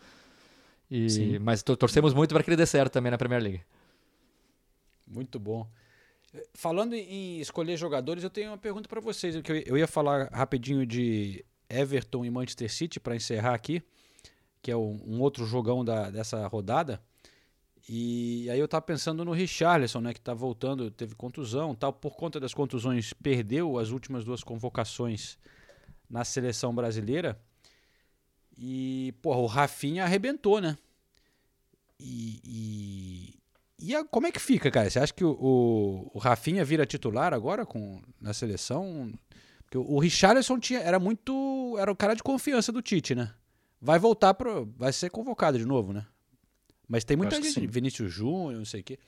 E, 0.91 1.09
Sim. 1.09 1.39
mas 1.39 1.63
to- 1.63 1.77
torcemos 1.77 2.13
muito 2.13 2.35
para 2.35 2.43
que 2.43 2.51
ele 2.51 2.57
dê 2.57 2.67
certo 2.67 2.93
também 2.93 3.11
na 3.11 3.19
Premier 3.19 3.41
League. 3.43 3.61
Muito 5.07 5.39
bom. 5.39 5.67
Falando 6.55 6.95
em 6.95 7.41
escolher 7.41 7.77
jogadores, 7.77 8.23
eu 8.23 8.31
tenho 8.31 8.51
uma 8.51 8.59
pergunta 8.59 8.89
para 8.89 9.01
vocês. 9.01 9.41
que 9.43 9.65
eu- 9.67 9.77
ia 9.77 9.87
falar 9.87 10.29
rapidinho 10.33 10.85
de 10.87 11.45
Everton 11.69 12.25
e 12.25 12.31
Manchester 12.31 12.73
City 12.73 13.01
para 13.01 13.17
encerrar 13.17 13.55
aqui, 13.55 13.83
que 14.63 14.71
é 14.71 14.77
um, 14.77 15.21
outro 15.21 15.45
jogão 15.47 15.85
da, 15.85 16.11
dessa 16.11 16.47
rodada. 16.47 17.01
E 17.89 18.49
aí 18.51 18.59
eu 18.61 18.69
tava 18.69 18.83
pensando 18.83 19.25
no 19.25 19.33
Richarlison, 19.33 20.01
né, 20.01 20.13
que 20.15 20.21
tá 20.21 20.33
voltando, 20.35 20.91
teve 20.91 21.15
contusão, 21.17 21.75
tal, 21.75 21.93
por 21.93 22.15
conta 22.15 22.39
das 22.39 22.55
contusões 22.55 23.13
perdeu 23.13 23.79
as 23.79 23.91
últimas 23.91 24.25
duas 24.25 24.45
convocações 24.45 25.39
na 26.09 26.25
seleção 26.25 26.73
brasileira. 26.75 27.41
E, 28.63 29.15
porra, 29.23 29.39
o 29.39 29.47
Rafinha 29.47 30.05
arrebentou, 30.05 30.61
né? 30.61 30.77
E, 31.99 32.41
e, 33.79 33.87
e 33.89 33.95
a- 33.97 34.05
como 34.05 34.27
é 34.27 34.33
que 34.33 34.39
fica, 34.39 34.71
cara? 34.71 34.91
Você 34.91 34.99
acha 34.99 35.15
que 35.15 35.25
o, 35.25 35.31
o, 35.33 36.11
o 36.15 36.19
Rafinha 36.19 36.63
vira 36.65 36.85
titular 36.85 37.33
agora 37.33 37.65
com, 37.65 38.03
na 38.21 38.35
seleção? 38.35 39.11
Porque 39.63 39.79
o, 39.79 39.83
o 39.83 39.99
Richarlison 39.99 40.59
tinha, 40.59 40.81
era 40.81 40.99
muito. 40.99 41.75
Era 41.79 41.91
o 41.91 41.97
cara 41.97 42.15
de 42.15 42.23
confiança 42.23 42.71
do 42.71 42.83
Tite, 42.83 43.15
né? 43.15 43.33
Vai 43.81 43.99
voltar 43.99 44.35
pro. 44.35 44.67
Vai 44.77 44.93
ser 44.93 45.09
convocado 45.11 45.59
de 45.59 45.65
novo, 45.65 45.93
né? 45.95 46.05
Mas 46.87 47.03
tem 47.03 47.17
muita 47.17 47.37
gente. 47.61 47.67
Vinícius 47.67 48.13
Júnior, 48.13 48.59
não 48.59 48.65
sei 48.67 48.81
o 48.81 48.85
quê. 48.85 48.99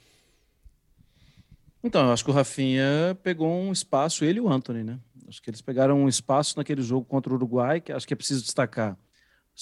Então, 1.84 2.07
eu 2.07 2.12
acho 2.12 2.24
que 2.24 2.30
o 2.30 2.34
Rafinha 2.34 3.18
pegou 3.22 3.48
um 3.53 3.72
espaço, 3.72 4.24
ele 4.24 4.38
e 4.38 4.40
o 4.40 4.48
Anthony, 4.48 4.84
né? 4.84 5.00
Acho 5.28 5.42
que 5.42 5.50
eles 5.50 5.61
pegaram 5.61 5.98
um 6.00 6.09
espaço 6.09 6.57
naquele 6.57 6.80
jogo 6.80 7.05
contra 7.05 7.32
o 7.32 7.36
Uruguai, 7.36 7.80
que 7.80 7.90
acho 7.92 8.07
que 8.07 8.14
é 8.14 8.16
preciso 8.16 8.42
destacar. 8.42 8.96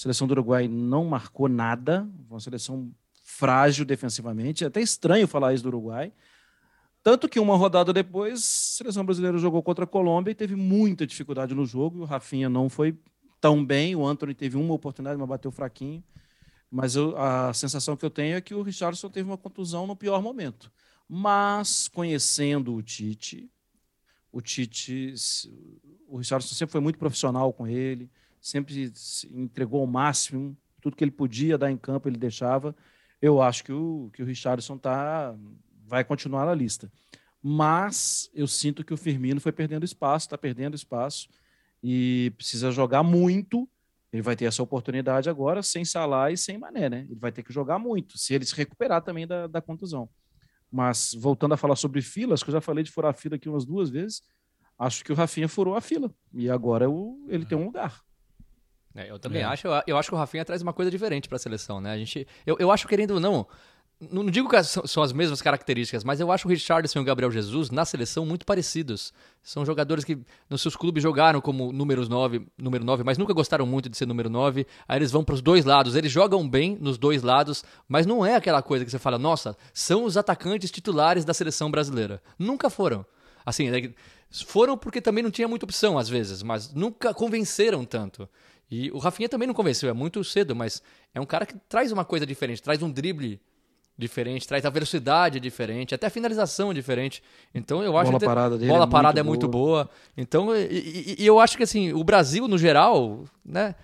Seleção 0.01 0.25
do 0.25 0.31
Uruguai 0.31 0.67
não 0.67 1.05
marcou 1.05 1.47
nada, 1.47 2.09
uma 2.27 2.39
seleção 2.39 2.91
frágil 3.23 3.85
defensivamente, 3.85 4.63
é 4.63 4.67
até 4.67 4.81
estranho 4.81 5.27
falar 5.27 5.53
isso 5.53 5.61
do 5.61 5.67
Uruguai. 5.67 6.11
Tanto 7.03 7.29
que 7.29 7.39
uma 7.39 7.55
rodada 7.55 7.93
depois, 7.93 8.39
a 8.39 8.77
seleção 8.77 9.05
brasileira 9.05 9.37
jogou 9.37 9.61
contra 9.61 9.83
a 9.83 9.87
Colômbia 9.87 10.31
e 10.31 10.35
teve 10.35 10.55
muita 10.55 11.05
dificuldade 11.05 11.53
no 11.53 11.67
jogo, 11.67 11.99
o 11.99 12.05
Rafinha 12.05 12.49
não 12.49 12.67
foi 12.67 12.97
tão 13.39 13.63
bem, 13.63 13.95
o 13.95 14.03
Anthony 14.03 14.33
teve 14.33 14.57
uma 14.57 14.73
oportunidade, 14.73 15.19
mas 15.19 15.29
bateu 15.29 15.51
fraquinho. 15.51 16.03
Mas 16.71 16.95
eu- 16.95 17.15
a 17.15 17.53
sensação 17.53 17.95
que 17.95 18.03
eu 18.03 18.09
tenho 18.09 18.35
é 18.35 18.41
que 18.41 18.55
o 18.55 18.63
Richardson 18.63 19.07
teve 19.07 19.29
uma 19.29 19.37
contusão 19.37 19.85
no 19.85 19.95
pior 19.95 20.19
momento. 20.19 20.71
Mas, 21.07 21.87
conhecendo 21.87 22.73
o 22.73 22.81
Tite, 22.81 23.51
o 24.31 24.41
Tite, 24.41 25.13
o 26.07 26.17
Richardson 26.17 26.55
sempre 26.55 26.71
foi 26.71 26.81
muito 26.81 26.97
profissional 26.97 27.53
com 27.53 27.67
ele, 27.67 28.09
sempre 28.41 28.91
se 28.95 29.27
entregou 29.33 29.81
ao 29.81 29.87
máximo, 29.87 30.57
tudo 30.81 30.95
que 30.95 31.03
ele 31.03 31.11
podia 31.11 31.57
dar 31.57 31.71
em 31.71 31.77
campo 31.77 32.09
ele 32.09 32.17
deixava. 32.17 32.75
Eu 33.21 33.41
acho 33.41 33.63
que 33.63 33.71
o, 33.71 34.09
que 34.13 34.23
o 34.23 34.25
Richardson 34.25 34.77
tá, 34.77 35.35
vai 35.85 36.03
continuar 36.03 36.45
na 36.45 36.55
lista. 36.55 36.91
Mas 37.41 38.29
eu 38.33 38.47
sinto 38.47 38.83
que 38.83 38.93
o 38.93 38.97
Firmino 38.97 39.39
foi 39.39 39.51
perdendo 39.51 39.85
espaço, 39.85 40.25
está 40.25 40.37
perdendo 40.37 40.75
espaço 40.75 41.29
e 41.83 42.33
precisa 42.35 42.71
jogar 42.71 43.03
muito. 43.03 43.69
Ele 44.11 44.21
vai 44.21 44.35
ter 44.35 44.45
essa 44.45 44.61
oportunidade 44.61 45.29
agora 45.29 45.63
sem 45.63 45.85
Salah 45.85 46.31
e 46.31 46.37
sem 46.37 46.57
Mané, 46.57 46.89
né? 46.89 47.07
Ele 47.09 47.19
vai 47.19 47.31
ter 47.31 47.43
que 47.43 47.53
jogar 47.53 47.79
muito, 47.79 48.17
se 48.17 48.33
ele 48.33 48.45
se 48.45 48.55
recuperar 48.55 49.01
também 49.01 49.25
da, 49.25 49.47
da 49.47 49.61
contusão. 49.61 50.09
Mas 50.71 51.13
voltando 51.17 51.53
a 51.53 51.57
falar 51.57 51.75
sobre 51.75 52.01
filas, 52.01 52.43
que 52.43 52.49
eu 52.49 52.53
já 52.53 52.61
falei 52.61 52.83
de 52.83 52.91
furar 52.91 53.11
a 53.11 53.13
fila 53.13 53.35
aqui 53.35 53.49
umas 53.49 53.65
duas 53.65 53.89
vezes, 53.89 54.21
acho 54.77 55.03
que 55.03 55.11
o 55.11 55.15
Rafinha 55.15 55.47
furou 55.47 55.75
a 55.75 55.81
fila. 55.81 56.13
E 56.33 56.49
agora 56.49 56.85
ele 57.27 57.45
tem 57.45 57.57
um 57.57 57.65
lugar. 57.65 58.01
É, 58.95 59.09
eu 59.09 59.17
também 59.19 59.41
É. 59.41 59.45
acho. 59.45 59.67
Eu, 59.67 59.81
eu 59.87 59.97
acho 59.97 60.09
que 60.09 60.15
o 60.15 60.17
Rafinha 60.17 60.43
traz 60.43 60.61
uma 60.61 60.73
coisa 60.73 60.91
diferente 60.91 61.27
para 61.29 61.35
a 61.37 61.39
seleção, 61.39 61.79
né? 61.79 61.91
A 61.93 61.97
gente, 61.97 62.27
eu, 62.45 62.57
eu 62.59 62.71
acho 62.71 62.87
querendo 62.87 63.11
ou 63.11 63.19
não, 63.19 63.47
não 64.11 64.25
digo 64.25 64.49
que 64.49 64.61
são, 64.63 64.85
são 64.87 65.03
as 65.03 65.13
mesmas 65.13 65.41
características, 65.41 66.03
mas 66.03 66.19
eu 66.19 66.31
acho 66.31 66.47
o 66.47 66.51
Richardson 66.51 66.99
e 66.99 67.01
o 67.03 67.05
Gabriel 67.05 67.29
Jesus 67.31 67.69
na 67.69 67.85
seleção 67.85 68.25
muito 68.25 68.45
parecidos. 68.45 69.13
São 69.43 69.63
jogadores 69.63 70.03
que 70.03 70.17
nos 70.49 70.61
seus 70.61 70.75
clubes 70.75 71.03
jogaram 71.03 71.39
como 71.39 71.71
números 71.71 72.09
9, 72.09 72.45
número 72.57 72.83
9, 72.83 73.03
mas 73.03 73.17
nunca 73.19 73.31
gostaram 73.33 73.65
muito 73.65 73.87
de 73.89 73.95
ser 73.95 74.07
número 74.07 74.29
9. 74.29 74.65
Aí 74.87 74.97
eles 74.97 75.11
vão 75.11 75.23
para 75.23 75.35
os 75.35 75.41
dois 75.41 75.65
lados. 75.65 75.95
Eles 75.95 76.11
jogam 76.11 76.49
bem 76.49 76.77
nos 76.81 76.97
dois 76.97 77.21
lados, 77.21 77.63
mas 77.87 78.05
não 78.07 78.25
é 78.25 78.35
aquela 78.35 78.61
coisa 78.61 78.83
que 78.83 78.89
você 78.91 78.99
fala, 78.99 79.19
nossa, 79.19 79.55
são 79.73 80.03
os 80.03 80.17
atacantes 80.17 80.71
titulares 80.71 81.23
da 81.23 81.33
seleção 81.33 81.69
brasileira. 81.69 82.21
Nunca 82.39 82.69
foram. 82.71 83.05
Assim, 83.45 83.69
né, 83.69 83.93
foram 84.45 84.77
porque 84.77 84.99
também 85.01 85.23
não 85.23 85.31
tinha 85.31 85.47
muita 85.47 85.65
opção 85.65 85.97
às 85.97 86.07
vezes, 86.09 86.41
mas 86.41 86.73
nunca 86.73 87.13
convenceram 87.13 87.85
tanto. 87.85 88.27
E 88.71 88.89
o 88.91 88.97
Rafinha 88.99 89.27
também 89.27 89.45
não 89.47 89.53
convenceu, 89.53 89.89
é 89.89 89.93
muito 89.93 90.23
cedo, 90.23 90.55
mas 90.55 90.81
é 91.13 91.19
um 91.19 91.25
cara 91.25 91.45
que 91.45 91.55
traz 91.67 91.91
uma 91.91 92.05
coisa 92.05 92.25
diferente, 92.25 92.61
traz 92.63 92.81
um 92.81 92.89
drible 92.89 93.39
diferente, 93.97 94.47
traz 94.47 94.65
a 94.65 94.69
velocidade 94.69 95.39
diferente, 95.39 95.93
até 95.93 96.07
a 96.07 96.09
finalização 96.09 96.73
diferente. 96.73 97.21
Então 97.53 97.83
eu 97.83 97.97
acho 97.97 98.05
Bola 98.07 98.17
até- 98.17 98.25
parada 98.25 98.57
dele 98.57 98.71
bola 98.71 98.85
é 98.85 98.87
parada 98.89 99.19
é 99.19 99.23
muito 99.23 99.41
muito 99.41 99.51
boa. 99.51 99.89
Então 100.17 100.55
e, 100.55 100.63
e- 100.65 101.15
e 101.19 101.25
eu 101.27 101.37
acho 101.39 101.57
que 101.57 101.63
assim, 101.63 101.91
o 101.91 102.03
Brasil 102.03 102.47
no 102.47 102.57
geral, 102.57 103.25
né, 103.45 103.75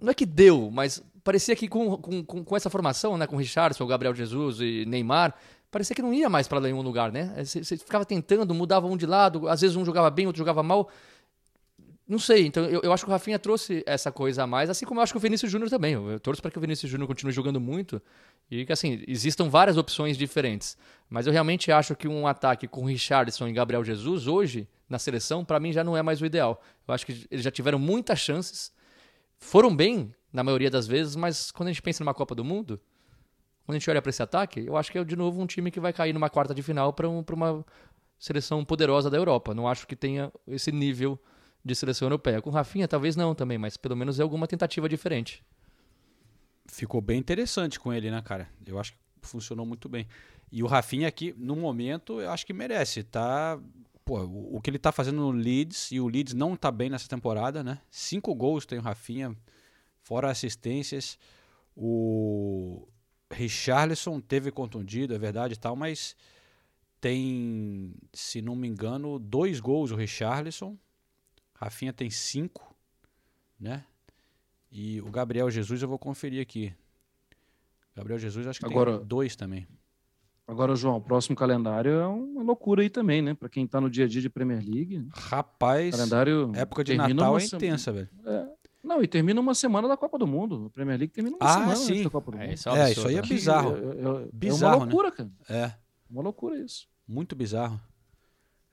não 0.00 0.10
é 0.10 0.14
que 0.14 0.26
deu, 0.26 0.70
mas 0.70 1.02
parecia 1.24 1.56
que 1.56 1.68
com, 1.68 1.96
com, 1.96 2.44
com, 2.44 2.56
essa 2.56 2.70
formação, 2.70 3.16
né, 3.16 3.26
com 3.26 3.36
o 3.36 3.38
Richardson, 3.38 3.84
o 3.84 3.86
Gabriel 3.86 4.14
Jesus 4.14 4.60
e 4.60 4.84
Neymar, 4.86 5.34
parecia 5.70 5.94
que 5.96 6.02
não 6.02 6.12
ia 6.14 6.28
mais 6.28 6.46
para 6.46 6.60
nenhum 6.60 6.82
lugar, 6.82 7.10
né? 7.10 7.34
Você 7.44 7.76
ficava 7.76 8.04
tentando, 8.04 8.54
mudava 8.54 8.86
um 8.86 8.96
de 8.96 9.06
lado, 9.06 9.48
às 9.48 9.60
vezes 9.60 9.76
um 9.76 9.84
jogava 9.84 10.08
bem, 10.10 10.26
outro 10.26 10.38
jogava 10.38 10.62
mal. 10.62 10.88
Não 12.08 12.20
sei, 12.20 12.46
então 12.46 12.64
eu, 12.66 12.82
eu 12.84 12.92
acho 12.92 13.04
que 13.04 13.10
o 13.10 13.12
Rafinha 13.12 13.36
trouxe 13.36 13.82
essa 13.84 14.12
coisa 14.12 14.44
a 14.44 14.46
mais, 14.46 14.70
assim 14.70 14.86
como 14.86 15.00
eu 15.00 15.02
acho 15.02 15.12
que 15.12 15.16
o 15.16 15.20
Vinícius 15.20 15.50
Júnior 15.50 15.68
também. 15.68 15.94
Eu, 15.94 16.08
eu 16.08 16.20
torço 16.20 16.40
para 16.40 16.52
que 16.52 16.58
o 16.58 16.60
Vinícius 16.60 16.90
Júnior 16.90 17.08
continue 17.08 17.32
jogando 17.32 17.60
muito 17.60 18.00
e 18.48 18.64
que, 18.64 18.72
assim, 18.72 19.02
existam 19.08 19.48
várias 19.48 19.76
opções 19.76 20.16
diferentes. 20.16 20.76
Mas 21.10 21.26
eu 21.26 21.32
realmente 21.32 21.72
acho 21.72 21.96
que 21.96 22.06
um 22.06 22.24
ataque 22.26 22.68
com 22.68 22.84
Richardson 22.84 23.48
e 23.48 23.52
Gabriel 23.52 23.82
Jesus 23.82 24.28
hoje, 24.28 24.68
na 24.88 25.00
seleção, 25.00 25.44
para 25.44 25.58
mim 25.58 25.72
já 25.72 25.82
não 25.82 25.96
é 25.96 26.02
mais 26.02 26.20
o 26.20 26.26
ideal. 26.26 26.62
Eu 26.86 26.94
acho 26.94 27.04
que 27.04 27.26
eles 27.28 27.44
já 27.44 27.50
tiveram 27.50 27.78
muitas 27.78 28.20
chances, 28.20 28.72
foram 29.36 29.74
bem 29.74 30.14
na 30.32 30.44
maioria 30.44 30.70
das 30.70 30.86
vezes, 30.86 31.16
mas 31.16 31.50
quando 31.50 31.70
a 31.70 31.72
gente 31.72 31.82
pensa 31.82 32.04
numa 32.04 32.14
Copa 32.14 32.36
do 32.36 32.44
Mundo, 32.44 32.80
quando 33.64 33.74
a 33.74 33.78
gente 33.80 33.90
olha 33.90 34.00
para 34.00 34.10
esse 34.10 34.22
ataque, 34.22 34.64
eu 34.64 34.76
acho 34.76 34.92
que 34.92 34.98
é 34.98 35.02
de 35.02 35.16
novo 35.16 35.42
um 35.42 35.46
time 35.46 35.72
que 35.72 35.80
vai 35.80 35.92
cair 35.92 36.12
numa 36.12 36.30
quarta 36.30 36.54
de 36.54 36.62
final 36.62 36.92
para 36.92 37.08
um, 37.08 37.24
uma 37.32 37.64
seleção 38.16 38.64
poderosa 38.64 39.10
da 39.10 39.16
Europa. 39.16 39.52
Não 39.52 39.66
acho 39.66 39.88
que 39.88 39.96
tenha 39.96 40.32
esse 40.46 40.70
nível 40.70 41.18
de 41.66 41.74
seleção 41.74 42.06
europeia. 42.06 42.40
Com 42.40 42.50
Rafinha, 42.50 42.86
talvez 42.86 43.16
não 43.16 43.34
também, 43.34 43.58
mas 43.58 43.76
pelo 43.76 43.96
menos 43.96 44.20
é 44.20 44.22
alguma 44.22 44.46
tentativa 44.46 44.88
diferente. 44.88 45.44
Ficou 46.66 47.00
bem 47.00 47.18
interessante 47.18 47.80
com 47.80 47.92
ele, 47.92 48.10
né, 48.10 48.22
cara? 48.22 48.48
Eu 48.64 48.78
acho 48.78 48.92
que 48.92 48.98
funcionou 49.22 49.66
muito 49.66 49.88
bem. 49.88 50.06
E 50.50 50.62
o 50.62 50.66
Rafinha 50.66 51.08
aqui, 51.08 51.34
no 51.36 51.56
momento, 51.56 52.20
eu 52.20 52.30
acho 52.30 52.46
que 52.46 52.52
merece. 52.52 53.02
Tá. 53.02 53.60
Pô, 54.04 54.20
o, 54.20 54.56
o 54.56 54.60
que 54.60 54.70
ele 54.70 54.78
tá 54.78 54.92
fazendo 54.92 55.16
no 55.16 55.32
Leeds, 55.32 55.90
e 55.90 55.98
o 55.98 56.06
Leeds 56.06 56.34
não 56.34 56.54
tá 56.54 56.70
bem 56.70 56.88
nessa 56.88 57.08
temporada, 57.08 57.64
né? 57.64 57.80
Cinco 57.90 58.32
gols 58.32 58.64
tem 58.64 58.78
o 58.78 58.82
Rafinha, 58.82 59.36
fora 60.02 60.30
assistências. 60.30 61.18
O 61.76 62.86
Richarlison 63.30 64.20
teve 64.20 64.52
contundido, 64.52 65.14
é 65.14 65.18
verdade 65.18 65.54
e 65.54 65.56
tal, 65.56 65.74
mas 65.74 66.14
tem, 67.00 67.92
se 68.12 68.40
não 68.40 68.54
me 68.54 68.68
engano, 68.68 69.18
dois 69.18 69.58
gols 69.58 69.90
o 69.90 69.96
Richarlison. 69.96 70.78
Rafinha 71.58 71.92
tem 71.92 72.10
cinco, 72.10 72.74
né? 73.58 73.84
E 74.70 75.00
o 75.00 75.10
Gabriel 75.10 75.50
Jesus 75.50 75.80
eu 75.82 75.88
vou 75.88 75.98
conferir 75.98 76.40
aqui. 76.42 76.74
Gabriel 77.94 78.18
Jesus 78.18 78.46
acho 78.46 78.60
que 78.60 78.66
Agora- 78.66 78.98
tem 78.98 79.06
dois 79.06 79.34
também. 79.36 79.66
Agora, 80.48 80.76
João, 80.76 80.98
o 80.98 81.00
próximo 81.00 81.34
calendário 81.34 81.90
é 81.90 82.06
uma 82.06 82.42
loucura 82.42 82.80
aí 82.82 82.88
também, 82.90 83.20
né? 83.20 83.34
Para 83.34 83.48
quem 83.48 83.64
está 83.64 83.80
no 83.80 83.90
dia 83.90 84.04
a 84.04 84.08
dia 84.08 84.20
de 84.20 84.28
Premier 84.30 84.62
League. 84.64 84.98
né? 84.98 85.08
Rapaz, 85.12 85.96
calendário 85.96 86.52
época 86.54 86.84
de 86.84 86.94
Natal 86.96 87.36
é 87.36 87.40
sema- 87.40 87.56
intensa, 87.64 87.92
velho. 87.92 88.08
Não, 88.84 89.02
e 89.02 89.08
termina 89.08 89.40
uma 89.40 89.54
semana 89.56 89.88
da 89.88 89.96
Copa 89.96 90.16
do 90.16 90.26
Mundo. 90.26 90.66
A 90.66 90.70
Premier 90.70 90.96
League 90.98 91.12
termina 91.12 91.36
uma 91.36 91.44
Ah, 91.44 91.52
semana 91.54 91.74
sim. 91.76 92.04
da 92.04 92.10
Copa 92.10 92.30
do 92.30 92.38
É, 92.38 92.40
Mundo. 92.44 92.54
isso 92.54 92.68
é 92.68 92.72
um 92.72 92.76
É, 92.76 92.82
absurdo, 92.82 92.98
isso 93.00 93.08
aí 93.08 93.14
é 93.16 93.22
né? 93.22 93.28
bizarro. 93.28 93.70
É, 93.76 93.80
é- 93.80 94.22
é 94.26 94.28
Bizarro, 94.32 94.76
uma 94.76 94.86
né? 94.86 94.92
loucura, 94.92 95.10
cara. 95.12 95.30
É, 95.48 95.74
Uma 96.08 96.22
loucura 96.22 96.56
isso. 96.60 96.86
muito 97.08 97.34
bizarro. 97.34 97.80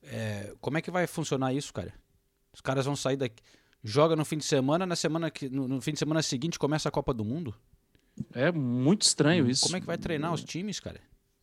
É, 0.04 0.54
como 0.62 0.78
é 0.78 0.82
que 0.82 0.92
vai 0.92 1.08
funcionar 1.08 1.54
isso, 1.54 1.74
cara? 1.74 1.92
Os 2.54 2.62
caras 2.62 2.86
vão 2.86 2.96
sair 2.96 3.18
daqui, 3.18 3.42
joga 3.84 4.16
no 4.16 4.24
fim 4.24 4.38
de 4.38 4.46
semana, 4.46 4.86
na 4.86 4.96
semana 4.96 5.32
que 5.32 5.50
no, 5.50 5.68
no 5.68 5.82
fim 5.82 5.94
de 5.94 6.00
semana 6.00 6.22
seguinte 6.22 6.60
começa 6.60 6.88
a 6.88 6.92
Copa 6.92 7.14
do 7.14 7.26
Mundo? 7.26 7.54
É 8.34 8.52
muito 8.52 9.02
estranho 9.02 9.50
isso. 9.50 9.64
Como 9.64 9.76
é 9.76 9.80
que 9.80 9.88
vai 9.88 9.98
treinar 9.98 10.34
os 10.34 10.44
times, 10.44 10.80
cara? 10.80 11.00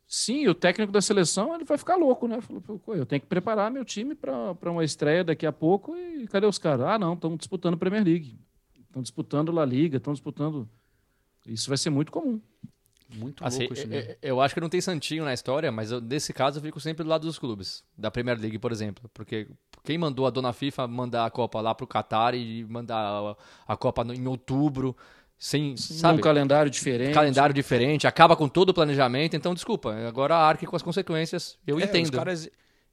Sim, 0.07 0.49
o 0.49 0.55
técnico 0.55 0.93
da 0.93 1.01
seleção 1.01 1.55
ele 1.55 1.65
vai 1.65 1.79
ficar 1.79 1.97
louco, 1.97 2.27
né? 2.27 2.39
Eu 2.89 3.07
tenho 3.07 3.21
que 3.21 3.29
preparar 3.29 3.71
meu 3.71 3.85
time 3.85 4.15
para 4.15 4.71
uma 4.71 4.85
estreia 4.85 5.23
daqui 5.23 5.47
a 5.47 5.53
pouco 5.53 5.97
e 5.97 6.27
cadê 6.27 6.47
os 6.47 6.59
caras? 6.59 6.87
Ah, 6.87 6.99
não, 6.99 7.15
estão 7.15 7.37
disputando 7.37 7.79
Premier 7.79 8.05
League, 8.05 8.37
estão 8.81 9.03
disputando 9.03 9.53
La 9.53 9.65
Liga, 9.65 9.99
estão 9.99 10.13
disputando. 10.13 10.69
Isso 11.47 11.69
vai 11.69 11.79
ser 11.79 11.91
muito 11.91 12.11
comum. 12.11 12.41
Muito 13.13 13.45
Assim, 13.45 13.61
louco 13.61 13.75
isso 13.75 13.83
eu, 13.85 13.89
mesmo. 13.89 14.15
eu 14.23 14.41
acho 14.41 14.55
que 14.55 14.61
não 14.61 14.69
tem 14.69 14.81
santinho 14.81 15.25
na 15.25 15.35
história, 15.35 15.73
mas 15.73 15.91
eu, 15.91 16.01
nesse 16.01 16.33
caso 16.33 16.59
eu 16.59 16.63
fico 16.63 16.79
sempre 16.79 17.03
do 17.03 17.11
lado 17.11 17.27
dos 17.27 17.39
clubes, 17.39 17.83
da 17.97 18.11
Premier 18.11 18.39
League, 18.39 18.59
por 18.59 18.71
exemplo. 18.73 19.11
Porque 19.13 19.49
quem 19.83 19.99
mandou 19.99 20.27
a 20.27 20.31
dona 20.31 20.53
FIFA 20.53 20.87
mandar 20.87 21.25
a 21.27 21.31
Copa 21.31 21.61
lá 21.61 21.75
pro 21.75 21.87
Qatar 21.87 22.35
e 22.35 22.65
mandar 22.65 23.37
a, 23.67 23.77
Copa 23.77 24.03
em 24.15 24.27
outubro, 24.27 24.97
sem, 25.39 25.77
sabe, 25.77 26.19
um 26.19 26.23
calendário 26.23 26.71
diferente. 26.71 27.15
calendário 27.15 27.55
diferente, 27.55 28.07
acaba 28.07 28.37
com 28.37 28.49
todo 28.49 28.69
o 28.71 28.75
planejamento, 28.75 29.35
então 29.35 29.55
desculpa, 29.55 29.93
agora 30.07 30.37
arque 30.37 30.67
com 30.67 30.77
as 30.77 30.83
consequências, 30.83 31.59
eu 31.67 31.81
É, 31.81 31.85
entendo. 31.85 32.05
Os 32.05 32.11
caras 32.11 32.49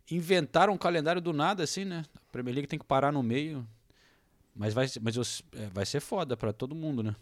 inventaram 0.10 0.74
um 0.74 0.78
calendário 0.78 1.22
do 1.22 1.34
nada, 1.34 1.64
assim, 1.64 1.84
né? 1.86 2.04
A 2.16 2.32
Premier 2.32 2.56
League 2.56 2.68
tem 2.68 2.80
que 2.80 2.86
parar 2.86 3.12
no 3.12 3.22
meio. 3.22 3.68
Mas 4.56 4.74
vai, 4.74 4.88
mas 5.02 5.44
é, 5.56 5.68
vai 5.72 5.86
ser 5.86 6.00
foda 6.00 6.36
pra 6.36 6.52
todo 6.52 6.74
mundo, 6.74 7.04
né? 7.04 7.16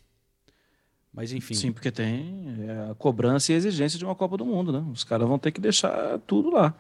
Mas 1.15 1.31
enfim. 1.31 1.53
Sim, 1.53 1.71
porque 1.71 1.91
tem 1.91 2.45
é, 2.67 2.91
a 2.91 2.95
cobrança 2.95 3.51
e 3.51 3.55
a 3.55 3.57
exigência 3.57 3.97
de 3.97 4.03
uma 4.03 4.13
Copa 4.15 4.35
do 4.35 4.45
Mundo, 4.45 4.71
né? 4.73 4.85
Os 4.91 5.03
caras 5.05 5.27
vão 5.27 5.39
ter 5.39 5.51
que 5.51 5.61
deixar 5.61 6.19
tudo 6.27 6.49
lá. 6.51 6.75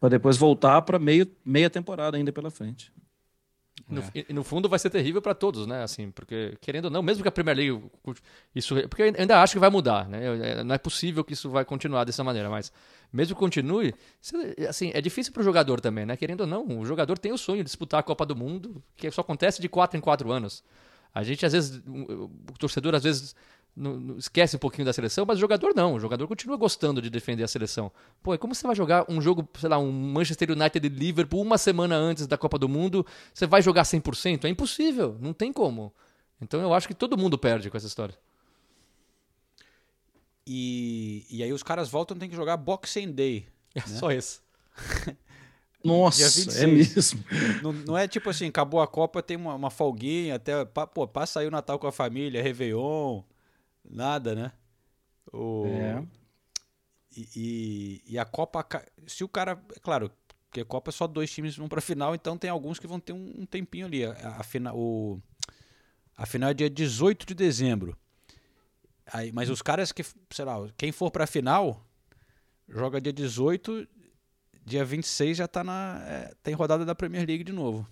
Para 0.00 0.08
depois 0.08 0.36
voltar 0.36 0.82
para 0.82 0.98
meia 0.98 1.70
temporada 1.70 2.16
ainda 2.16 2.32
pela 2.32 2.50
frente. 2.50 2.92
No, 3.88 4.02
e- 4.14 4.26
e 4.28 4.32
no 4.32 4.44
fundo 4.44 4.68
vai 4.68 4.78
ser 4.78 4.88
terrível 4.90 5.20
para 5.20 5.34
todos, 5.34 5.66
né? 5.66 5.82
Assim, 5.82 6.10
porque 6.10 6.56
querendo 6.60 6.86
ou 6.86 6.90
não, 6.90 7.02
mesmo 7.02 7.22
que 7.22 7.28
a 7.28 7.32
Premier 7.32 7.56
League 7.56 7.82
isso, 8.54 8.74
porque 8.88 9.02
eu 9.02 9.14
ainda 9.18 9.42
acho 9.42 9.54
que 9.54 9.58
vai 9.58 9.70
mudar, 9.70 10.08
né? 10.08 10.20
É- 10.60 10.64
Não 10.64 10.74
é 10.74 10.78
possível 10.78 11.24
que 11.24 11.32
isso 11.32 11.50
vai 11.50 11.64
continuar 11.64 12.04
dessa 12.04 12.22
maneira, 12.22 12.48
mas 12.48 12.72
mesmo 13.12 13.34
que 13.34 13.40
continue, 13.40 13.92
assim, 14.68 14.90
é 14.94 15.00
difícil 15.00 15.32
para 15.32 15.40
o 15.40 15.44
jogador 15.44 15.80
também, 15.80 16.06
né? 16.06 16.16
Querendo 16.16 16.42
ou 16.42 16.46
não, 16.46 16.66
o 16.80 16.84
jogador 16.86 17.18
tem 17.18 17.32
o 17.32 17.38
sonho 17.38 17.58
de 17.58 17.64
disputar 17.64 18.00
a 18.00 18.02
Copa 18.02 18.24
do 18.24 18.36
Mundo, 18.36 18.82
que 18.96 19.10
só 19.10 19.22
acontece 19.22 19.60
de 19.60 19.68
quatro 19.68 19.98
em 19.98 20.00
quatro 20.00 20.30
anos. 20.30 20.62
A 21.12 21.24
gente 21.24 21.44
às 21.44 21.52
vezes, 21.52 21.82
o 21.88 22.30
torcedor 22.58 22.94
às 22.94 23.02
vezes 23.02 23.34
não- 23.76 23.98
não- 23.98 24.16
esquece 24.18 24.56
um 24.56 24.58
pouquinho 24.58 24.84
da 24.84 24.92
seleção, 24.92 25.24
mas 25.26 25.38
o 25.38 25.40
jogador 25.40 25.74
não. 25.74 25.94
O 25.94 26.00
jogador 26.00 26.26
continua 26.28 26.56
gostando 26.56 27.00
de 27.00 27.08
defender 27.10 27.42
a 27.44 27.48
seleção. 27.48 27.90
Pô, 28.22 28.34
e 28.34 28.38
como 28.38 28.54
você 28.54 28.66
vai 28.66 28.76
jogar 28.76 29.04
um 29.08 29.20
jogo, 29.20 29.48
sei 29.58 29.68
lá, 29.68 29.78
um 29.78 29.90
Manchester 29.90 30.50
United 30.50 30.86
e 30.86 30.90
Liverpool 30.90 31.40
uma 31.42 31.58
semana 31.58 31.96
antes 31.96 32.26
da 32.26 32.36
Copa 32.38 32.58
do 32.58 32.68
Mundo? 32.68 33.06
Você 33.32 33.46
vai 33.46 33.62
jogar 33.62 33.84
100%? 33.84 34.44
É 34.44 34.48
impossível, 34.48 35.16
não 35.20 35.32
tem 35.32 35.52
como. 35.52 35.92
Então 36.40 36.60
eu 36.60 36.72
acho 36.74 36.88
que 36.88 36.94
todo 36.94 37.16
mundo 37.18 37.36
perde 37.38 37.70
com 37.70 37.76
essa 37.76 37.86
história. 37.86 38.14
E, 40.46 41.26
e 41.30 41.42
aí 41.42 41.52
os 41.52 41.62
caras 41.62 41.88
voltam 41.88 42.16
tem 42.16 42.28
que 42.28 42.34
jogar 42.36 42.56
Boxing 42.56 43.12
Day. 43.12 43.46
É 43.74 43.80
só 43.82 44.10
isso. 44.10 44.42
Nossa, 45.82 46.22
é 46.22 46.66
26. 46.66 47.14
mesmo. 47.14 47.24
Não, 47.62 47.72
não 47.72 47.96
é 47.96 48.06
tipo 48.06 48.28
assim, 48.28 48.48
acabou 48.48 48.82
a 48.82 48.86
Copa, 48.86 49.22
tem 49.22 49.36
uma, 49.36 49.54
uma 49.54 49.70
folguinha, 49.70 50.34
até. 50.34 50.62
Pô, 50.64 51.08
passa 51.08 51.40
aí 51.40 51.46
o 51.46 51.50
Natal 51.50 51.78
com 51.78 51.86
a 51.86 51.92
família, 51.92 52.42
Réveillon, 52.42 53.22
nada, 53.88 54.34
né? 54.34 54.52
O, 55.32 55.64
É. 55.66 56.04
e, 57.16 57.28
e, 58.06 58.12
e 58.14 58.18
a 58.18 58.24
Copa. 58.24 58.66
Se 59.06 59.22
o 59.24 59.28
cara. 59.28 59.60
É 59.74 59.80
claro, 59.80 60.10
porque 60.48 60.60
a 60.60 60.64
Copa 60.64 60.90
é 60.90 60.92
só 60.92 61.06
dois 61.06 61.30
times 61.32 61.56
vão 61.56 61.68
pra 61.68 61.80
final, 61.80 62.14
então 62.14 62.36
tem 62.36 62.50
alguns 62.50 62.78
que 62.78 62.86
vão 62.86 62.98
ter 62.98 63.12
um, 63.12 63.42
um 63.42 63.46
tempinho 63.46 63.86
ali. 63.86 64.04
A, 64.04 64.36
a, 64.38 64.42
fina- 64.42 64.74
o, 64.74 65.20
a 66.16 66.26
final 66.26 66.50
é 66.50 66.54
dia 66.54 66.68
18 66.70 67.24
de 67.26 67.34
dezembro. 67.34 67.96
Aí, 69.12 69.32
mas 69.32 69.50
os 69.50 69.60
caras 69.62 69.90
que, 69.92 70.02
sei 70.30 70.44
lá, 70.44 70.56
quem 70.76 70.92
for 70.92 71.10
pra 71.10 71.26
final, 71.26 71.84
joga 72.68 73.00
dia 73.00 73.12
18, 73.12 73.86
dia 74.64 74.84
26 74.84 75.36
já 75.36 75.48
tá 75.48 75.64
na. 75.64 76.00
é, 76.06 76.34
tem 76.42 76.54
rodada 76.54 76.84
da 76.84 76.94
Premier 76.94 77.26
League 77.26 77.42
de 77.44 77.52
novo. 77.52 77.86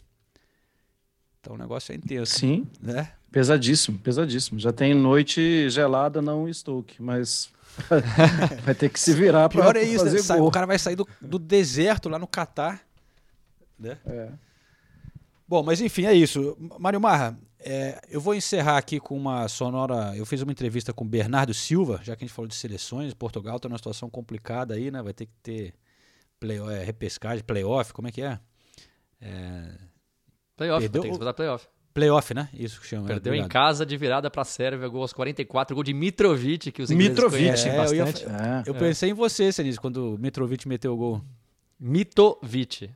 Então 1.41 1.55
o 1.55 1.59
negócio 1.59 1.93
é 1.93 1.97
intenso. 1.97 2.39
Sim, 2.39 2.67
Né? 2.81 3.13
Pesadíssimo, 3.31 3.99
pesadíssimo. 3.99 4.59
Já 4.59 4.73
tem 4.73 4.95
noite 4.95 5.69
gelada, 5.71 6.21
não 6.23 6.53
Stoke, 6.53 7.03
mas 7.03 7.51
vai 8.65 8.75
ter 8.75 8.89
que 8.89 8.99
se 8.99 9.13
virar 9.15 9.49
para 9.49 9.63
Pior 9.63 9.77
é 9.77 9.83
isso, 9.83 10.05
né? 10.05 10.11
fazer 10.23 10.41
o 10.41 10.51
cara 10.51 10.67
vai 10.67 10.79
sair 10.79 10.97
do, 10.97 11.07
do 11.21 11.39
deserto 11.39 12.09
lá 12.09 12.19
no 12.19 12.27
Catar. 12.27 12.83
Né? 13.79 13.97
É. 14.07 14.29
Bom, 15.47 15.63
mas 15.63 15.81
enfim, 15.81 16.05
é 16.05 16.13
isso. 16.13 16.57
Mário 16.79 17.01
Marra, 17.01 17.39
é, 17.61 18.01
eu 18.11 18.21
vou 18.21 18.35
encerrar 18.35 18.77
aqui 18.77 19.01
com 19.01 19.17
uma 19.17 19.49
sonora. 19.49 20.15
Eu 20.17 20.27
fiz 20.27 20.43
uma 20.43 20.53
entrevista 20.53 20.93
com 20.93 21.05
o 21.05 21.09
Bernardo 21.09 21.55
Silva, 21.55 22.01
já 22.03 22.15
que 22.15 22.25
a 22.25 22.27
gente 22.27 22.35
falou 22.35 22.49
de 22.49 22.55
seleções. 22.55 23.15
Portugal 23.15 23.57
está 23.57 23.69
numa 23.69 23.79
situação 23.79 24.11
complicada 24.11 24.75
aí, 24.75 24.91
né? 24.91 25.01
Vai 25.03 25.13
ter 25.13 25.27
que 25.27 25.33
ter 25.43 25.75
play, 26.39 26.59
é, 26.59 26.85
repescagem, 26.85 27.43
playoff, 27.45 27.93
como 27.93 28.09
é 28.09 28.13
que 28.13 28.23
é? 28.23 28.39
É, 29.21 29.71
Playoff, 30.57 30.81
Perdeu 30.83 31.03
tem 31.03 31.11
que 31.11 31.15
o- 31.15 31.19
disputar 31.19 31.35
playoff. 31.35 31.67
Playoff, 31.95 32.33
né? 32.35 32.49
Isso 32.55 32.81
que 32.81 32.87
chama. 32.87 33.07
é, 33.07 33.09
Perdeu 33.09 33.35
em 33.35 33.47
casa 33.49 33.85
de 33.85 33.97
virada 33.97 34.31
pra 34.31 34.45
Sérvia, 34.45 34.87
gol 34.89 35.03
aos 35.03 35.13
44, 35.13 35.75
gol 35.75 35.83
de 35.85 35.93
Mitrovic, 35.95 36.71
que 36.71 36.83
os 36.83 36.91
ingleses 36.91 37.11
Mitrovic, 37.15 37.43
conhecem 37.45 37.73
é, 37.73 37.75
eu 37.87 37.95
ia 37.95 38.05
bastante. 38.05 38.25
É. 38.27 38.63
Eu 38.67 38.75
pensei 38.75 39.11
em 39.11 39.15
você, 39.15 39.51
Senise, 39.53 39.79
quando 39.81 40.15
o 40.15 40.19
Mitrovic 40.19 40.67
meteu 40.69 40.93
o 40.93 40.97
gol. 40.97 41.23
Mitovic. 41.81 42.91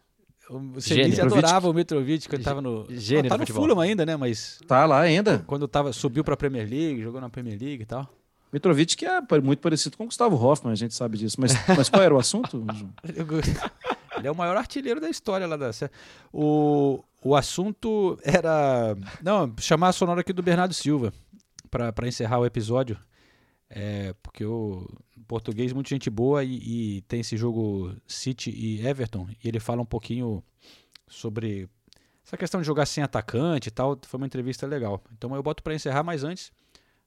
O. 0.50 0.80
Senise 0.80 1.20
adorava 1.20 1.68
o 1.68 1.72
Mitrovic 1.72 2.28
quando 2.28 2.40
estava 2.40 2.60
no. 2.60 2.86
Gênio 2.90 3.28
tá 3.30 3.36
do 3.36 3.40
no. 3.40 3.46
Fulham 3.46 3.80
ainda, 3.80 4.04
né? 4.04 4.16
Mas 4.16 4.58
Tá 4.66 4.84
lá 4.84 5.00
ainda. 5.00 5.42
quando 5.46 5.66
tava, 5.66 5.92
subiu 5.92 6.22
pra 6.22 6.36
Premier 6.36 6.68
League, 6.68 7.02
jogou 7.02 7.20
na 7.20 7.30
Premier 7.30 7.58
League 7.58 7.82
e 7.82 7.86
tal. 7.86 8.08
Mitrovic, 8.52 8.96
que 8.96 9.06
é 9.06 9.18
muito 9.42 9.60
parecido 9.60 9.96
com 9.96 10.04
o 10.04 10.06
Gustavo 10.06 10.36
Hoffmann, 10.36 10.72
a 10.72 10.76
gente 10.76 10.92
sabe 10.94 11.16
disso. 11.16 11.36
Mas, 11.40 11.54
mas 11.74 11.88
qual 11.88 12.02
era 12.02 12.14
o 12.14 12.18
assunto, 12.18 12.62
João? 12.74 12.92
Ele 14.18 14.26
é 14.28 14.30
o 14.30 14.34
maior 14.36 14.56
artilheiro 14.58 15.00
da 15.00 15.08
história 15.08 15.46
lá 15.46 15.56
da 15.56 15.72
Sé- 15.72 15.90
O, 16.30 17.02
o 17.22 17.36
assunto 17.36 18.18
era. 18.22 18.96
Não, 19.22 19.54
chamar 19.58 19.88
a 19.88 19.92
sonora 19.92 20.20
aqui 20.20 20.32
do 20.32 20.42
Bernardo 20.42 20.74
Silva 20.74 21.12
para 21.70 22.08
encerrar 22.08 22.38
o 22.38 22.46
episódio. 22.46 22.98
É, 23.70 24.14
porque 24.22 24.44
o 24.44 24.86
português, 25.26 25.72
muita 25.72 25.88
gente 25.88 26.10
boa, 26.10 26.44
e, 26.44 26.98
e 26.98 27.00
tem 27.02 27.20
esse 27.20 27.38
jogo 27.38 27.96
City 28.06 28.50
e 28.50 28.86
Everton, 28.86 29.26
e 29.42 29.48
ele 29.48 29.58
fala 29.58 29.80
um 29.80 29.86
pouquinho 29.86 30.44
sobre 31.08 31.66
essa 32.24 32.36
questão 32.36 32.60
de 32.60 32.66
jogar 32.66 32.84
sem 32.84 33.02
atacante 33.02 33.68
e 33.68 33.70
tal. 33.70 33.98
Foi 34.02 34.18
uma 34.18 34.26
entrevista 34.26 34.66
legal. 34.66 35.02
Então 35.12 35.34
eu 35.34 35.42
boto 35.42 35.62
para 35.62 35.74
encerrar, 35.74 36.02
mas 36.02 36.22
antes 36.22 36.52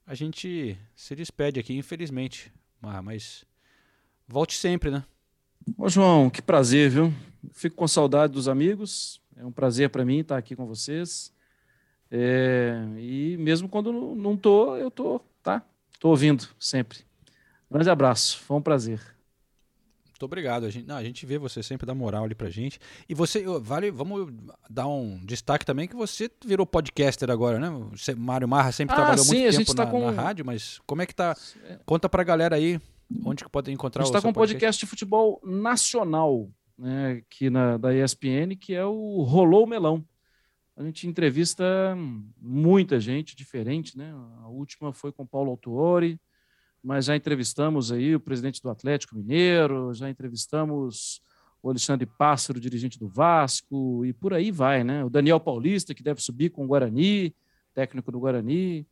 a 0.08 0.16
gente 0.16 0.78
se 0.96 1.16
despede 1.16 1.60
aqui, 1.60 1.78
infelizmente. 1.78 2.52
Mas, 2.82 3.04
mas 3.04 3.46
volte 4.28 4.56
sempre, 4.56 4.90
né? 4.90 5.04
Ô, 5.78 5.90
João, 5.90 6.30
que 6.30 6.42
prazer, 6.42 6.90
viu? 6.90 7.14
Fico 7.52 7.76
com 7.76 7.88
saudade 7.88 8.34
dos 8.34 8.48
amigos. 8.48 9.22
É 9.38 9.46
um 9.46 9.52
prazer 9.52 9.90
para 9.90 10.06
mim 10.06 10.20
estar 10.20 10.38
aqui 10.38 10.56
com 10.56 10.66
vocês. 10.66 11.34
É, 12.12 12.78
e 12.98 13.36
mesmo 13.38 13.68
quando 13.68 13.92
não- 13.92 14.38
tô, 14.38 14.76
eu 14.78 14.90
tô, 14.92 15.20
tá? 15.42 15.62
Tô 16.00 16.10
ouvindo 16.10 16.48
sempre. 16.60 17.00
Grande 17.70 17.90
abraço, 17.90 18.40
foi 18.40 18.58
um 18.58 18.62
prazer. 18.62 19.00
Muito 20.12 20.24
obrigado. 20.24 20.66
A 20.66 20.70
gente, 20.70 20.88
não, 20.88 20.96
a 20.96 21.04
gente 21.04 21.26
vê 21.26 21.38
você 21.38 21.62
sempre 21.62 21.86
dá 21.86 21.94
moral 21.94 22.24
ali 22.24 22.34
pra 22.34 22.50
gente. 22.50 22.80
E 23.10 23.14
você, 23.14 23.44
vale, 23.60 23.92
vamos 23.92 24.32
dar 24.70 24.88
um 24.88 25.20
destaque 25.26 25.66
também 25.66 25.88
que 25.90 25.96
você 25.96 26.32
virou 26.46 26.66
podcaster 26.66 27.30
agora, 27.30 27.60
né? 27.60 27.70
Você, 27.92 28.16
Mário 28.16 28.48
Marra 28.48 28.72
sempre 28.72 28.94
Ah, 28.94 28.98
trabalhou 28.98 29.26
sim, 29.26 29.42
muito 29.42 29.50
a 29.56 29.58
tempo 29.58 29.76
tá 29.76 29.86
na, 29.86 29.92
com- 29.92 30.06
na 30.06 30.12
rádio, 30.12 30.46
mas 30.46 30.80
como 30.86 31.02
é 31.02 31.06
que 31.06 31.14
tá? 31.14 31.36
Conta 31.86 32.08
pra 32.08 32.24
galera 32.24 32.56
aí 32.56 32.80
onde 33.26 33.44
que 33.44 33.50
podem 33.50 33.74
A 33.74 33.76
encontrar 33.76 34.04
gente 34.04 34.08
o 34.08 34.12
está 34.12 34.22
seu 34.22 34.28
com 34.28 34.30
um 34.30 34.34
podcast 34.34 34.80
de 34.80 34.90
futebol 34.90 35.42
nacional, 35.44 36.48
né, 36.78 37.24
aqui 37.26 37.50
na, 37.50 37.78
da 37.78 37.94
ESPN, 37.94 38.56
que 38.60 38.74
é 38.74 38.86
o 38.86 39.22
Rolou 39.22 39.66
Melão. 39.66 40.06
A 40.78 40.84
gente 40.84 41.08
entrevista 41.08 41.64
muita 42.38 43.00
gente 43.00 43.36
diferente, 43.36 43.98
né? 43.98 44.14
A 44.42 44.50
última 44.50 44.92
foi 44.92 45.12
com 45.12 45.26
Paulo 45.26 45.52
Autuori, 45.52 46.20
mas 46.84 47.06
já 47.06 47.16
entrevistamos 47.16 47.94
aí 47.94 48.14
o 48.14 48.20
presidente 48.20 48.62
do 48.62 48.70
Atlético 48.70 49.16
Mineiro, 49.16 49.94
já 49.94 50.10
entrevistamos 50.10 51.22
o 51.64 51.70
Alexandre 51.70 52.06
Pássaro, 52.06 52.60
dirigente 52.60 53.00
do 53.00 53.08
Vasco, 53.08 54.06
e 54.06 54.14
por 54.14 54.34
aí 54.34 54.52
vai, 54.52 54.84
né? 54.84 55.04
O 55.04 55.10
Daniel 55.10 55.40
Paulista, 55.40 55.96
que 55.96 56.04
deve 56.04 56.22
subir 56.22 56.50
com 56.50 56.66
o 56.66 56.68
Guarani, 56.68 57.34
técnico 57.74 58.12
do 58.12 58.20
Guarani. 58.20 58.86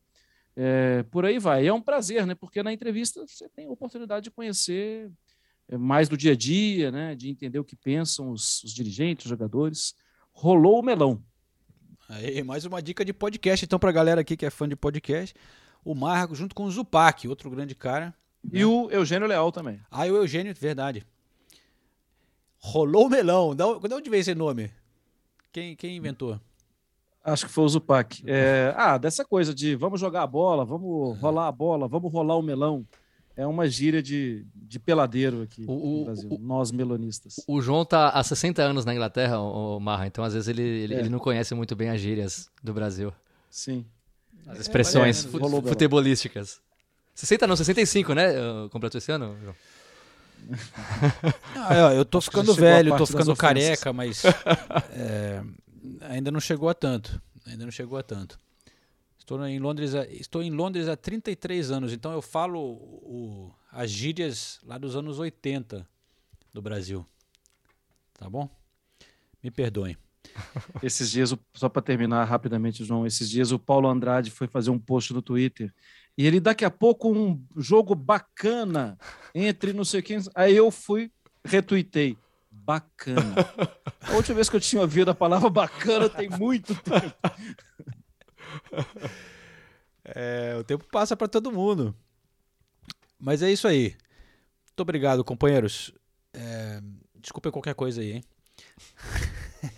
É, 0.56 1.04
por 1.04 1.26
aí 1.26 1.38
vai. 1.38 1.66
E 1.66 1.68
é 1.68 1.74
um 1.74 1.82
prazer, 1.82 2.26
né? 2.26 2.34
Porque 2.34 2.64
na 2.64 2.72
entrevista 2.72 3.26
você 3.28 3.50
tem 3.50 3.68
a 3.68 3.72
oportunidade 3.72 4.24
de 4.24 4.32
conhecer 4.32 5.12
mais 5.72 6.10
do 6.10 6.18
dia 6.18 6.34
a 6.34 6.36
dia, 6.36 6.92
né? 6.92 7.16
De 7.16 7.30
entender 7.30 7.60
o 7.60 7.64
que 7.64 7.76
pensam 7.76 8.32
os, 8.32 8.64
os 8.64 8.74
dirigentes, 8.74 9.26
os 9.26 9.30
jogadores. 9.30 9.94
Rolou 10.32 10.80
o 10.80 10.84
melão. 10.84 11.24
Aí, 12.10 12.44
mais 12.44 12.66
uma 12.66 12.82
dica 12.82 13.04
de 13.06 13.14
podcast, 13.14 13.66
então, 13.66 13.80
pra 13.80 13.92
galera 13.92 14.22
aqui 14.22 14.36
que 14.36 14.46
é 14.46 14.50
fã 14.50 14.68
de 14.68 14.76
podcast. 14.76 15.36
O 15.84 15.96
Marco 15.96 16.36
junto 16.36 16.54
com 16.54 16.66
o 16.66 16.72
Zupac, 16.72 17.28
outro 17.28 17.50
grande 17.50 17.76
cara. 17.76 18.14
E 18.52 18.64
o 18.66 18.90
Eugênio 18.92 19.28
Leal 19.28 19.52
também. 19.52 19.80
Ah, 19.90 20.06
e 20.06 20.12
o 20.12 20.18
Eugênio, 20.18 20.54
verdade. 20.54 21.06
Rolou 22.58 23.08
o 23.08 23.10
melão. 23.10 23.56
Da, 23.56 23.66
de 23.66 23.94
onde 23.94 24.10
veio 24.10 24.22
esse 24.22 24.36
nome? 24.36 24.72
Quem, 25.52 25.76
quem 25.76 25.96
inventou? 25.96 26.40
Acho 27.24 27.46
que 27.46 27.52
foi 27.52 27.64
o 27.64 27.70
Zupac. 27.70 28.22
É, 28.28 28.74
ah, 28.76 28.98
dessa 28.98 29.24
coisa 29.24 29.54
de 29.54 29.76
vamos 29.76 30.00
jogar 30.00 30.24
a 30.24 30.28
bola, 30.28 30.66
vamos 30.66 31.18
rolar 31.20 31.48
a 31.48 31.52
bola, 31.52 31.88
vamos 31.88 32.12
rolar 32.12 32.36
o 32.36 32.42
melão. 32.42 32.86
É 33.36 33.48
uma 33.48 33.68
gíria 33.68 34.02
de, 34.02 34.46
de 34.56 34.80
peladeiro 34.80 35.42
aqui 35.42 35.66
O- 35.68 36.00
no 36.00 36.06
Brasil, 36.06 36.30
o- 36.32 36.38
nós 36.38 36.72
melonistas. 36.72 37.36
O 37.48 37.60
João 37.62 37.84
tá 37.84 38.10
há 38.10 38.24
60 38.24 38.62
anos 38.62 38.86
na 38.86 38.94
Inglaterra, 38.94 39.40
o 39.40 39.80
Marra, 39.80 40.06
então 40.06 40.24
às 40.24 40.34
vezes 40.34 40.48
ele, 40.48 40.62
ele, 40.62 40.94
É. 40.94 41.00
ele 41.00 41.10
não 41.10 41.18
conhece 41.20 41.56
muito 41.56 41.76
bem 41.76 41.90
as 41.90 42.00
gírias 42.00 42.50
do 42.64 42.74
Brasil. 42.74 43.12
Sim. 43.50 43.86
As 44.46 44.60
expressões 44.60 45.26
é, 45.26 45.30
futebolísticas. 45.30 46.60
60 47.16 47.48
não, 47.48 47.56
65, 47.56 48.14
né? 48.14 48.38
Eu- 48.38 48.70
Completou 48.70 48.98
esse 49.00 49.12
ano, 49.12 49.36
João? 49.42 49.56
Ah, 51.56 51.76
eu- 51.76 51.98
eu 51.98 52.06
tô 52.06 52.20
ficando 52.22 52.54
velho, 52.54 52.96
tô 52.98 53.06
ficando 53.06 53.36
careca, 53.36 53.94
mas 53.94 54.24
é, 54.92 55.42
ainda 56.02 56.30
não 56.32 56.40
chegou 56.40 56.70
a 56.70 56.74
tanto. 56.74 57.22
Ainda 57.46 57.66
não 57.66 57.72
chegou 57.72 57.98
a 57.98 58.04
tanto. 58.04 58.38
Estou 59.24 59.48
em 59.48 59.58
Londres, 59.58 59.96
há- 59.96 60.06
estou 60.08 60.44
em 60.44 60.52
Londres 60.52 60.90
há 60.90 60.98
33 60.98 61.72
anos, 61.72 61.94
então 61.94 62.12
eu 62.12 62.22
falo 62.22 62.60
o- 62.62 63.54
as 63.72 63.90
gírias 63.90 64.60
lá 64.66 64.78
dos 64.78 64.98
anos 64.98 65.18
80 65.18 65.88
do 66.54 66.62
Brasil. 66.62 67.06
Tá 68.20 68.30
bom? 68.30 68.50
Me 69.42 69.50
perdoem. 69.50 69.96
Esses 70.84 71.10
dias, 71.10 71.34
só 71.54 71.70
para 71.70 71.82
terminar 71.82 72.26
rapidamente, 72.26 72.84
João, 72.84 73.06
esses 73.06 73.30
dias 73.30 73.52
o 73.54 73.60
Paulo 73.60 73.88
Andrade 73.88 74.30
foi 74.30 74.46
fazer 74.48 74.72
um 74.72 74.80
post 74.80 75.14
no 75.14 75.22
Twitter 75.22 75.74
e 76.18 76.26
ele 76.28 76.42
daqui 76.42 76.66
a 76.66 76.70
pouco 76.72 77.10
um 77.10 77.42
jogo 77.56 77.96
bacana 77.96 78.98
entre 79.34 79.72
não 79.72 79.86
sei 79.86 80.02
quem. 80.02 80.20
Aí 80.36 80.54
eu 80.56 80.70
fui, 80.70 81.10
retuitei. 81.46 82.18
Bacana. 82.52 83.36
A 84.02 84.16
última 84.16 84.36
vez 84.36 84.50
que 84.50 84.56
eu 84.56 84.60
tinha 84.60 84.82
ouvido 84.82 85.10
a 85.12 85.16
palavra 85.16 85.50
bacana 85.50 86.10
tem 86.10 86.30
muito 86.30 86.76
tempo. 86.76 87.16
É, 90.06 90.56
o 90.60 90.64
tempo 90.64 90.86
passa 90.92 91.16
para 91.16 91.28
todo 91.28 91.52
mundo. 91.52 91.96
Mas 93.20 93.42
é 93.42 93.52
isso 93.52 93.68
aí. 93.68 93.96
Muito 94.68 94.80
obrigado, 94.82 95.24
companheiros. 95.24 95.94
É, 96.34 96.82
desculpa 97.16 97.52
qualquer 97.52 97.74
coisa 97.76 98.02
aí, 98.02 98.14
hein? 98.14 98.24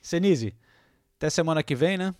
Senise, 0.00 0.54
até 1.16 1.28
semana 1.28 1.62
que 1.62 1.74
vem, 1.74 1.98
né? 1.98 2.14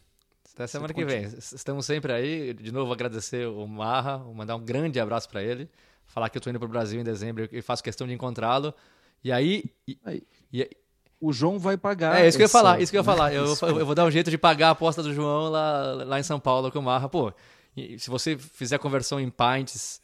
Até 0.53 0.67
semana 0.67 0.93
que 0.93 1.05
vem. 1.05 1.25
Estamos 1.25 1.87
sempre 1.87 2.13
aí. 2.13 2.53
De 2.55 2.73
novo, 2.73 2.93
agradecer 2.93 3.47
o 3.47 3.67
Marra, 3.67 4.19
mandar 4.19 4.57
um 4.57 4.65
grande 4.65 4.99
abraço 4.99 5.29
para 5.29 5.43
ele. 5.43 5.69
Falar 6.07 6.29
que 6.31 6.39
eu 6.39 6.43
tô 6.43 6.51
indo 6.51 6.59
pro 6.59 6.69
Brasil 6.69 7.01
em 7.01 7.05
dezembro 7.05 7.49
e 7.53 7.61
faço 7.63 7.83
questão 7.83 8.07
de 8.07 8.13
encontrá-lo. 8.15 8.75
E 9.23 9.31
aí. 9.33 9.65
e- 9.87 9.99
Aí. 10.05 10.23
e- 10.53 10.77
O 11.21 11.33
João 11.33 11.59
vai 11.59 11.77
pagar. 11.79 12.21
é 12.21 12.29
isso 12.29 12.37
que 12.37 12.43
eu 12.43 12.47
ia 12.47 12.51
falar, 12.51 12.81
isso 12.81 12.93
que 12.93 12.97
eu 12.99 13.01
ia 13.01 13.05
falar. 13.05 13.33
Eu, 13.33 13.45
Isso. 13.53 13.65
eu 13.65 13.87
vou 13.87 13.95
dar 13.95 14.05
um 14.05 14.11
jeito 14.11 14.31
de 14.31 14.37
pagar 14.37 14.69
a 14.69 14.71
aposta 14.73 15.03
do 15.03 15.15
João 15.15 15.49
lá, 15.51 15.95
lá 16.05 16.21
em 16.21 16.23
São 16.23 16.39
Paulo 16.39 16.71
com 16.71 16.79
o 16.79 16.83
Marra. 16.83 17.09
Pô, 17.09 17.33
se 17.75 18.09
você 18.11 18.37
fizer 18.37 18.77
a 18.77 18.79
conversão 18.79 19.19
em 19.19 19.31
pints, 19.31 20.01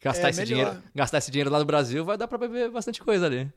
gastar, 0.00 0.26
É 0.26 0.30
esse 0.30 0.40
melhor. 0.40 0.56
dinheiro, 0.72 0.82
gastar 0.94 1.18
esse 1.18 1.30
dinheiro 1.30 1.50
lá 1.50 1.58
no 1.60 1.64
Brasil, 1.64 2.04
vai 2.04 2.16
dar 2.18 2.26
para 2.26 2.36
beber 2.38 2.68
bastante 2.70 3.00
coisa 3.00 3.26
ali. 3.26 3.48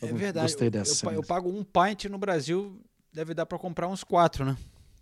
É 0.00 0.10
Eu 0.10 0.16
verdade. 0.16 0.46
gostei 0.46 0.68
eu- 0.68 0.70
dessa, 0.70 0.90
Eu, 1.06 1.10
eu 1.10 1.14
Senise. 1.16 1.28
pago 1.28 1.50
um 1.50 1.62
pint 1.62 2.06
no 2.06 2.16
Brasil, 2.18 2.80
deve 3.12 3.34
dar 3.34 3.44
para 3.44 3.58
comprar 3.58 3.86
uns 3.86 4.02
quatro, 4.02 4.44
né? 4.46 4.56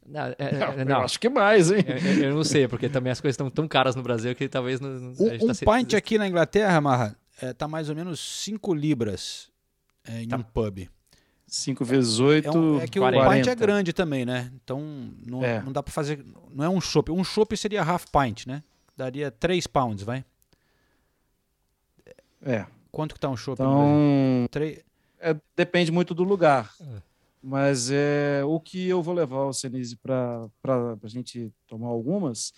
Não, 0.05 0.21
é- 0.27 0.35
é- 0.39 0.53
Não, 0.53 0.85
não. 0.85 0.97
Eu 0.99 1.05
acho 1.05 1.21
que 1.21 1.29
mais, 1.29 1.71
hein? 1.71 1.85
Eu, 1.87 1.97
eu- 1.99 2.25
eu 2.31 2.35
não 2.35 2.43
sei, 2.45 2.67
porque 2.67 2.89
também 2.89 3.13
as 3.13 3.21
coisas 3.21 3.35
estão 3.35 3.49
tão 3.49 3.69
caras 3.69 3.95
no 3.95 4.03
Brasil 4.03 4.35
que 4.35 4.49
talvez 4.49 4.81
não. 4.81 4.91
Um, 4.91 5.15
gente 5.15 5.45
um 5.45 5.47
tá 5.47 5.55
se- 5.55 5.65
pint 5.65 5.95
aqui 5.95 6.19
na 6.19 6.27
Inglaterra, 6.27 6.81
Marra, 6.81 7.17
é, 7.41 7.53
tá 7.53 7.69
mais 7.69 7.89
ou 7.89 7.95
menos 7.95 8.19
5 8.21 8.75
libras 8.75 9.51
é, 10.05 10.23
em 10.23 10.35
um 10.35 10.43
pub. 10.43 10.89
5 11.57 11.85
vezes 11.85 12.19
8. 12.21 12.49
É, 12.49 12.51
um- 12.53 12.81
é 12.81 12.87
que 12.87 12.99
o 12.99 13.03
40. 13.03 13.31
pint 13.31 13.47
é 13.49 13.55
grande 13.55 13.93
também, 13.93 14.25
né? 14.25 14.51
Então 14.63 14.81
não, 15.27 15.45
É. 15.45 15.63
não 15.63 15.73
dá 15.73 15.83
para 15.83 15.93
fazer. 15.93 16.25
Não 16.53 16.65
é 16.65 16.69
um 16.69 16.81
chopp. 16.81 17.11
Um 17.11 17.23
chopp 17.25 17.57
seria 17.57 17.83
half 17.83 18.05
pint, 18.11 18.47
né? 18.47 18.63
Daria 18.97 19.31
3 19.31 19.67
pounds, 19.67 20.03
vai? 20.05 20.25
É. 22.43 22.67
Quanto 22.93 23.15
que 23.15 23.21
tá 23.21 23.29
um 23.29 23.37
chopp 23.37 23.61
no 23.63 23.69
Brasil? 23.69 23.85
Então, 23.87 24.49
Três- 24.51 24.85
é, 25.21 25.37
depende 25.57 25.91
muito 25.93 26.15
do 26.15 26.23
lugar. 26.25 26.73
É. 26.81 27.03
Mas 27.43 27.91
é 27.91 28.43
o 28.45 28.59
que 28.59 28.89
eu 28.89 29.03
vou 29.03 29.15
levar 29.15 29.45
o 29.45 29.53
Senise 29.53 29.97
para 29.97 30.49
a 30.65 31.09
gente 31.09 31.53
tomar 31.69 31.89
algumas. 31.89 32.53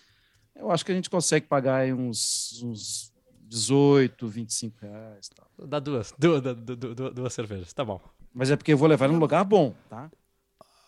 Eu 0.55 0.71
acho 0.71 0.85
que 0.85 0.93
a 0.93 0.95
gente 0.95 1.11
consegue 1.11 1.47
pagar 1.47 1.77
aí 1.77 1.93
uns, 1.93 2.63
uns 2.63 3.13
18, 3.43 4.27
25 4.29 4.79
reais. 4.81 5.29
Tal. 5.29 5.67
Dá 5.67 5.79
duas, 5.79 6.15
duas, 6.19 6.41
duas, 6.43 6.57
duas, 6.95 7.15
duas 7.15 7.35
cervejas, 7.35 7.73
tá 7.73 7.85
bom. 7.85 8.01
Mas 8.39 8.53
é 8.53 8.57
porque 8.57 8.73
eu 8.73 8.79
vou 8.79 8.87
levar 8.89 9.09
num 9.09 9.19
lugar 9.19 9.43
bom, 9.45 9.75
tá? 9.91 10.09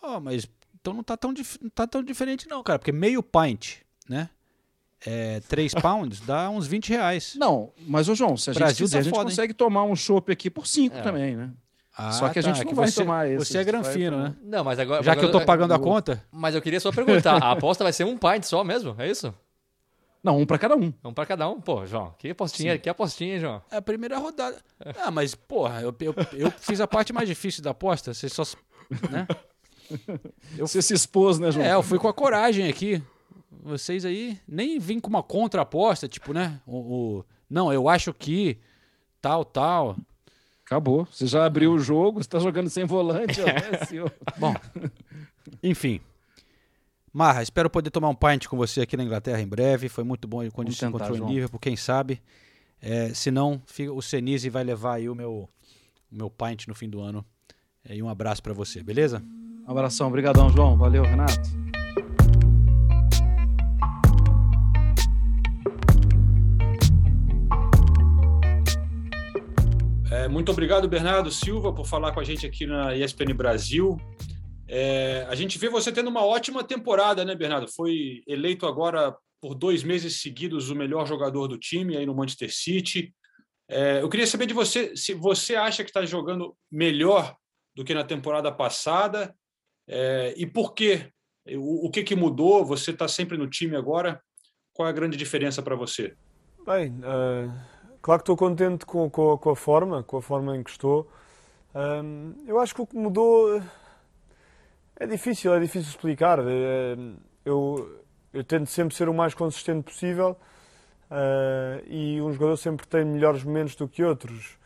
Ah, 0.01 0.19
mas 0.21 0.47
então 0.79 0.93
não 0.93 1.03
tá 1.03 1.17
tão, 1.17 1.33
dif- 1.33 1.59
não 1.61 1.69
tá 1.69 1.85
tão 1.85 2.01
diferente, 2.01 2.47
não, 2.47 2.63
cara. 2.63 2.79
Porque 2.79 2.93
meio 2.93 3.21
pint, 3.21 3.79
né? 4.07 4.29
É, 5.05 5.41
3 5.41 5.73
pounds 5.75 6.21
dá 6.21 6.49
uns 6.49 6.65
20 6.65 6.89
reais. 6.89 7.35
Não, 7.35 7.73
mas 7.85 8.07
ô 8.07 8.15
João, 8.15 8.37
se 8.37 8.49
a 8.49 8.53
gente 8.53 8.61
Brasil 8.63 8.85
quiser, 8.85 8.97
tá 8.97 8.99
a 8.99 9.03
gente 9.03 9.11
foda, 9.13 9.23
hein? 9.23 9.29
consegue 9.35 9.53
tomar 9.53 9.83
um 9.83 9.95
chopp 9.97 10.31
aqui 10.31 10.49
por 10.49 10.65
5 10.65 10.95
É. 10.97 11.01
também, 11.01 11.35
né? 11.35 11.51
Ah, 11.97 12.13
Só 12.13 12.29
que 12.29 12.39
a 12.39 12.41
gente 12.41 12.55
tá, 12.57 12.63
não 12.63 12.69
que 12.69 12.73
vai 12.75 12.87
você, 12.87 13.01
tomar 13.01 13.27
esse. 13.27 13.45
Você 13.45 13.57
é 13.57 13.59
a 13.59 13.63
gente 13.63 13.71
granfino, 13.73 14.17
né? 14.23 14.35
Não, 14.41 14.63
mas 14.63 14.79
agora. 14.79 15.03
Já 15.03 15.13
que 15.13 15.25
eu 15.25 15.31
tô 15.31 15.41
pagando 15.41 15.73
a 15.73 15.75
eu- 15.75 15.81
conta, 15.81 16.23
Mas 16.31 16.55
eu 16.55 16.61
queria 16.61 16.79
só 16.79 16.89
perguntar: 16.89 17.43
a 17.43 17.51
aposta 17.51 17.83
vai 17.83 17.91
ser 17.91 18.05
um 18.05 18.17
pint 18.17 18.43
só 18.45 18.63
mesmo? 18.63 18.95
É 18.97 19.09
isso? 19.11 19.33
Não, 20.23 20.37
um 20.37 20.45
para 20.45 20.57
cada 20.59 20.75
um. 20.75 20.93
Um 21.03 21.13
pra 21.13 21.25
cada 21.25 21.49
um? 21.49 21.59
Pô, 21.59 21.85
João, 21.85 22.13
que 22.17 22.29
apostinha, 22.29 22.77
que 22.77 22.87
apostinha, 22.89 23.39
João? 23.39 23.61
é 23.71 23.77
a 23.77 23.81
primeira 23.81 24.17
rodada. 24.19 24.57
Ah, 25.03 25.09
mas, 25.09 25.33
porra, 25.33 25.81
eu, 25.81 25.95
eu, 25.99 26.15
eu 26.33 26.51
fiz 26.51 26.79
a 26.79 26.87
parte 26.87 27.11
mais 27.11 27.27
difícil 27.27 27.63
da 27.63 27.71
aposta. 27.71 28.13
Vocês 28.13 28.31
só. 28.31 28.43
Né? 29.09 29.27
Eu- 30.57 30.67
Você 30.67 30.81
se 30.81 30.93
expôs, 30.93 31.39
né, 31.39 31.51
João? 31.51 31.65
É, 31.65 31.73
eu 31.73 31.81
fui 31.83 31.97
com 31.97 32.07
a 32.07 32.13
coragem 32.13 32.69
aqui. 32.69 33.01
Vocês 33.63 34.05
aí 34.05 34.39
nem 34.47 34.79
vim 34.79 34.99
com 34.99 35.09
uma 35.09 35.23
contra-aposta, 35.23 36.07
tipo, 36.07 36.33
né? 36.33 36.59
O, 36.65 36.77
o- 37.19 37.25
não, 37.49 37.73
eu 37.73 37.89
acho 37.89 38.13
que 38.13 38.57
tal, 39.21 39.43
tal. 39.43 39.95
Acabou. 40.65 41.05
Você 41.11 41.25
já 41.27 41.45
abriu 41.45 41.73
o 41.73 41.79
jogo, 41.79 42.23
você 42.23 42.29
tá 42.29 42.39
jogando 42.39 42.69
sem 42.69 42.85
volante. 42.85 43.41
ó, 43.41 43.45
é 43.47 43.85
seu. 43.85 44.09
Bom, 44.37 44.53
enfim. 45.61 45.99
Marra, 47.13 47.41
espero 47.43 47.69
poder 47.69 47.89
tomar 47.89 48.09
um 48.09 48.15
pint 48.15 48.47
com 48.47 48.55
você 48.55 48.81
aqui 48.81 48.95
na 48.95 49.03
Inglaterra 49.03 49.41
em 49.41 49.47
breve. 49.47 49.89
Foi 49.89 50.03
muito 50.03 50.27
bom 50.27 50.39
quando 50.51 50.67
a 50.67 50.71
gente 50.71 50.79
se 50.79 50.85
encontrou 50.85 51.17
João. 51.17 51.29
em 51.29 51.33
Liverpool, 51.33 51.59
quem 51.59 51.75
sabe. 51.75 52.21
É, 52.81 53.13
se 53.13 53.29
não, 53.29 53.61
fica- 53.65 53.91
o 53.91 54.01
Senise 54.01 54.49
vai 54.49 54.63
levar 54.63 54.95
aí 54.95 55.09
o 55.09 55.15
meu, 55.15 55.49
o 56.11 56.15
meu 56.15 56.29
pint 56.29 56.67
no 56.67 56.73
fim 56.75 56.89
do 56.89 57.01
ano. 57.01 57.25
É, 57.87 57.95
E 57.95 58.01
um 58.03 58.09
abraço 58.09 58.41
pra 58.41 58.53
você, 58.53 58.81
beleza? 58.81 59.21
Um 59.67 59.71
abração, 59.71 60.07
obrigadão, 60.07 60.49
João. 60.49 60.77
Valeu, 60.77 61.03
Renato. 61.03 61.39
É, 70.09 70.27
muito 70.27 70.51
obrigado, 70.51 70.87
Bernardo 70.89 71.31
Silva, 71.31 71.71
por 71.71 71.85
falar 71.87 72.11
com 72.11 72.19
a 72.19 72.23
gente 72.23 72.45
aqui 72.45 72.65
na 72.65 72.95
ESPN 72.95 73.33
Brasil. 73.33 73.99
É, 74.73 75.25
a 75.27 75.35
gente 75.35 75.59
vê 75.59 75.67
você 75.67 75.91
tendo 75.91 76.09
uma 76.09 76.25
ótima 76.25 76.63
temporada, 76.63 77.25
né, 77.25 77.35
Bernardo? 77.35 77.67
Foi 77.67 78.23
eleito 78.25 78.65
agora 78.65 79.13
por 79.41 79.53
dois 79.53 79.83
meses 79.83 80.21
seguidos 80.21 80.69
o 80.69 80.75
melhor 80.75 81.05
jogador 81.05 81.45
do 81.49 81.57
time 81.57 81.97
aí 81.97 82.05
no 82.05 82.15
Manchester 82.15 82.53
City. 82.55 83.13
É, 83.69 84.01
eu 84.01 84.07
queria 84.07 84.25
saber 84.25 84.45
de 84.45 84.53
você 84.53 84.95
se 84.95 85.13
você 85.13 85.55
acha 85.57 85.83
que 85.83 85.89
está 85.89 86.05
jogando 86.05 86.55
melhor 86.71 87.35
do 87.75 87.83
que 87.83 87.93
na 87.93 88.05
temporada 88.05 88.49
passada 88.49 89.35
é, 89.89 90.33
e 90.37 90.45
por 90.45 90.73
quê? 90.73 91.11
O, 91.57 91.87
o 91.87 91.91
que, 91.91 92.01
que 92.03 92.15
mudou? 92.15 92.63
Você 92.65 92.91
está 92.91 93.09
sempre 93.09 93.37
no 93.37 93.49
time 93.49 93.75
agora? 93.75 94.21
Qual 94.71 94.87
é 94.87 94.91
a 94.91 94.93
grande 94.93 95.17
diferença 95.17 95.61
para 95.61 95.75
você? 95.75 96.13
Bem, 96.65 96.97
eh, 97.03 97.49
claro 98.01 98.19
que 98.19 98.23
estou 98.23 98.37
contente 98.37 98.85
com, 98.85 99.09
com 99.09 99.33
a- 99.33 99.37
com 99.37 99.49
a 99.49 99.55
forma, 99.55 100.01
com 100.03 100.17
a 100.17 100.21
forma 100.21 100.55
em 100.55 100.63
que 100.63 100.69
estou. 100.69 101.11
Ahm, 101.73 102.35
eu 102.47 102.59
acho 102.59 102.73
que 102.75 102.81
o 102.81 102.87
que 102.87 102.95
mudou 102.95 103.61
é 105.01 105.07
difícil, 105.07 105.51
é 105.51 105.59
difícil 105.59 105.89
explicar. 105.89 106.37
Eh, 106.39 106.95
eu, 107.43 108.03
eu 108.31 108.43
tento 108.43 108.69
sempre 108.69 108.95
ser 108.95 109.09
o 109.09 109.13
mais 109.13 109.33
consistente 109.33 109.83
possível 109.83 110.37
eh, 111.09 111.83
e 111.87 112.21
um 112.21 112.31
jogador 112.31 112.55
sempre 112.55 112.85
tem 112.85 113.03
melhores 113.03 113.43
momentos 113.43 113.75
do 113.75 113.87
que 113.87 114.03
outros. 114.03 114.59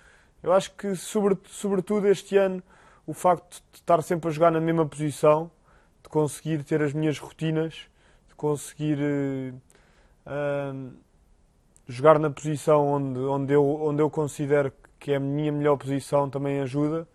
Eu 0.43 0.51
acho 0.51 0.71
que, 0.75 0.93
sobre, 0.93 1.37
sobretudo 1.47 2.07
este 2.09 2.35
ano, 2.35 2.61
o 3.07 3.13
facto 3.13 3.63
de 3.71 3.79
estar 3.79 4.01
sempre 4.03 4.27
a 4.27 4.31
jogar 4.31 4.51
na 4.51 4.59
mesma 4.59 4.85
posição, 4.85 5.49
de 6.03 6.09
conseguir 6.09 6.63
ter 6.65 6.81
as 6.81 6.91
minhas 6.91 7.17
rotinas, 7.17 7.87
de 8.27 8.35
conseguir 8.35 8.97
eh, 8.99 9.53
ahm, 10.25 10.91
jogar 11.87 12.19
na 12.19 12.29
posição 12.29 12.85
onde, 12.85 13.19
onde, 13.19 13.53
eu, 13.53 13.63
onde 13.63 14.01
eu 14.01 14.09
considero 14.09 14.73
que 14.99 15.13
é 15.13 15.15
a 15.15 15.19
minha 15.19 15.51
melhor 15.51 15.77
posição 15.77 16.29
também 16.29 16.59
ajuda 16.59 17.07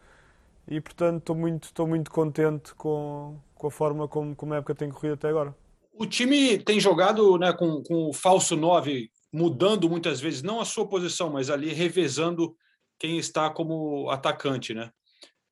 e 0.71 0.81
portanto 0.81 1.19
estou 1.19 1.37
muito, 1.37 1.65
estou 1.65 1.87
muito 1.87 2.11
contente 2.11 2.73
com, 2.77 3.37
com 3.55 3.67
a 3.67 3.71
forma 3.71 4.07
como, 4.07 4.37
como 4.37 4.55
a 4.55 4.59
época 4.59 4.75
tem 4.75 4.89
corrido 4.89 5.15
até 5.15 5.29
agora. 5.29 5.55
O 5.93 6.07
time 6.07 6.59
tem 6.59 6.79
jogado 6.79 7.37
né, 7.37 7.53
com, 7.53 7.83
com 7.83 8.09
o 8.09 8.13
falso 8.13 8.57
9, 8.57 9.11
mudando 9.33 9.91
muitas 9.91 10.21
vezes, 10.21 10.43
não 10.43 10.61
a 10.61 10.65
sua 10.65 10.89
posição, 10.89 11.29
mas 11.29 11.51
ali 11.51 11.75
revezando 11.75 12.57
quem 12.99 13.19
está 13.19 13.51
como 13.51 14.09
atacante. 14.11 14.73
Né? 14.73 14.91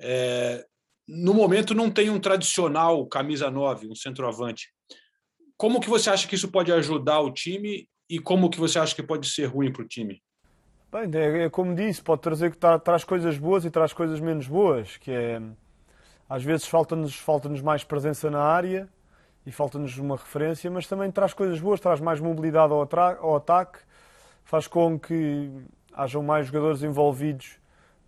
É, 0.01 0.65
no 1.07 1.35
momento 1.35 1.75
não 1.75 1.91
tem 1.91 2.09
um 2.09 2.21
tradicional 2.21 3.05
camisa 3.07 3.51
9, 3.51 3.89
um 3.89 3.95
centroavante. 3.97 4.69
Como 5.57 5.81
que 5.81 5.89
você 5.89 6.09
acha 6.09 6.29
que 6.29 6.37
isso 6.37 6.51
pode 6.51 6.73
ajudar 6.73 7.21
o 7.21 7.33
time 7.33 7.89
e 8.09 8.21
como 8.21 8.49
que 8.49 8.61
você 8.61 8.79
acha 8.79 8.95
que 8.95 9.03
pode 9.03 9.29
ser 9.29 9.47
ruim 9.47 9.73
para 9.73 9.83
o 9.83 9.89
time? 9.89 10.23
Bem, 10.91 11.11
é, 11.15 11.45
é 11.45 11.51
como 11.51 11.75
disse, 11.75 12.03
pode 12.03 12.23
trazer 12.23 12.51
que 12.51 12.57
tra- 12.57 12.79
traz 12.79 13.05
coisas 13.05 13.37
boas 13.37 13.65
e 13.65 13.71
traz 13.71 13.93
coisas 13.93 14.21
menos 14.21 14.47
boas, 14.49 14.97
que 14.97 15.11
é 15.13 15.41
às 16.29 16.43
vezes 16.45 16.67
falta-nos 16.67 17.17
falta-nos 17.19 17.61
mais 17.63 17.85
presença 17.85 18.31
na 18.31 18.41
área 18.43 18.89
e 19.47 19.53
falta-nos 19.53 19.97
uma 19.99 20.17
referência, 20.17 20.71
mas 20.71 20.87
também 20.87 21.11
traz 21.11 21.35
coisas 21.35 21.61
boas, 21.61 21.81
traz 21.81 22.01
mais 22.01 22.21
mobilidade 22.21 22.73
ao, 22.73 22.89
ao 23.21 23.37
ataque, 23.37 23.79
faz 24.45 24.67
com 24.67 24.99
que 24.99 25.51
hajam 25.93 26.23
mais 26.23 26.47
jogadores 26.47 26.83
envolvidos 26.83 27.59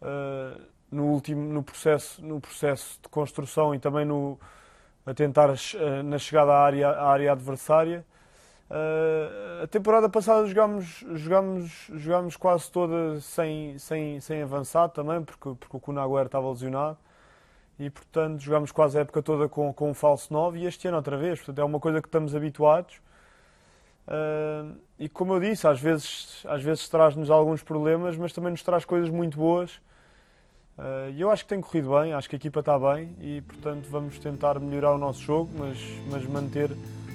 ah, 0.03 0.59
no 0.91 1.05
último 1.07 1.53
no 1.53 1.63
processo 1.63 2.25
no 2.25 2.41
processo 2.41 2.99
de 3.03 3.09
construção 3.11 3.75
e 3.75 3.79
também 3.79 4.05
no 4.07 4.39
a 5.07 5.15
tentar 5.15 5.51
ah, 5.51 6.03
na 6.03 6.19
chegada 6.19 6.53
à 6.53 6.61
área 6.65 6.89
à 6.91 7.11
área 7.11 7.33
adversária. 7.33 8.05
Uh, 8.71 9.65
a 9.65 9.67
temporada 9.67 10.09
passada 10.09 10.47
jogámos, 10.47 11.05
jogámos, 11.15 11.91
jogámos 11.93 12.37
quase 12.37 12.71
toda 12.71 13.21
sem, 13.21 13.77
sem, 13.79 14.21
sem 14.21 14.43
avançar 14.43 14.89
também, 14.91 15.23
porque, 15.23 15.57
porque 15.59 15.77
o 15.77 15.81
Kunaguer 15.81 16.27
estava 16.27 16.49
lesionado. 16.49 16.97
E, 17.79 17.91
portanto, 17.91 18.41
jogámos 18.41 18.71
quase 18.71 18.99
a 18.99 19.01
época 19.01 19.23
toda 19.23 19.49
com, 19.49 19.73
com 19.73 19.91
um 19.91 19.95
falso 19.95 20.33
9 20.33 20.61
e 20.61 20.67
este 20.67 20.87
ano 20.87 20.99
outra 20.99 21.17
vez. 21.17 21.39
Portanto, 21.39 21.59
é 21.61 21.65
uma 21.65 21.81
coisa 21.81 22.01
que 22.01 22.07
estamos 22.07 22.35
habituados. 22.37 23.01
Uh, 24.07 24.77
e, 24.99 25.09
como 25.09 25.33
eu 25.33 25.41
disse, 25.41 25.67
às 25.67 25.81
vezes, 25.81 26.45
às 26.47 26.63
vezes 26.63 26.89
traz-nos 26.89 27.31
alguns 27.31 27.63
problemas, 27.63 28.17
mas 28.17 28.33
também 28.33 28.51
nos 28.51 28.63
traz 28.63 28.85
coisas 28.85 29.09
muito 29.11 29.37
boas. 29.37 29.81
Uh, 30.79 31.11
E 31.13 31.21
eu 31.21 31.31
acho 31.31 31.45
que 31.45 31.49
tem 31.49 31.61
corrido 31.61 31.91
bem, 31.99 32.13
acho 32.13 32.29
que 32.29 32.37
a 32.37 32.39
equipa 32.39 32.61
está 32.61 32.79
bem 32.79 33.17
e, 33.21 33.41
portanto, 33.43 33.87
vamos 33.91 34.19
tentar 34.19 34.61
melhorar 34.61 34.93
o 34.93 34.99
nosso 34.99 35.21
jogo, 35.21 35.51
mas, 35.59 35.79
mas 36.11 36.25
manter, 36.27 36.71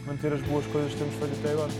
manter 0.05 0.33
as 0.33 0.41
boas 0.41 0.65
coisas 0.67 0.91
que 0.91 0.97
temos 0.97 1.15
feito 1.15 1.33
até 1.39 1.51
agora. 1.51 1.71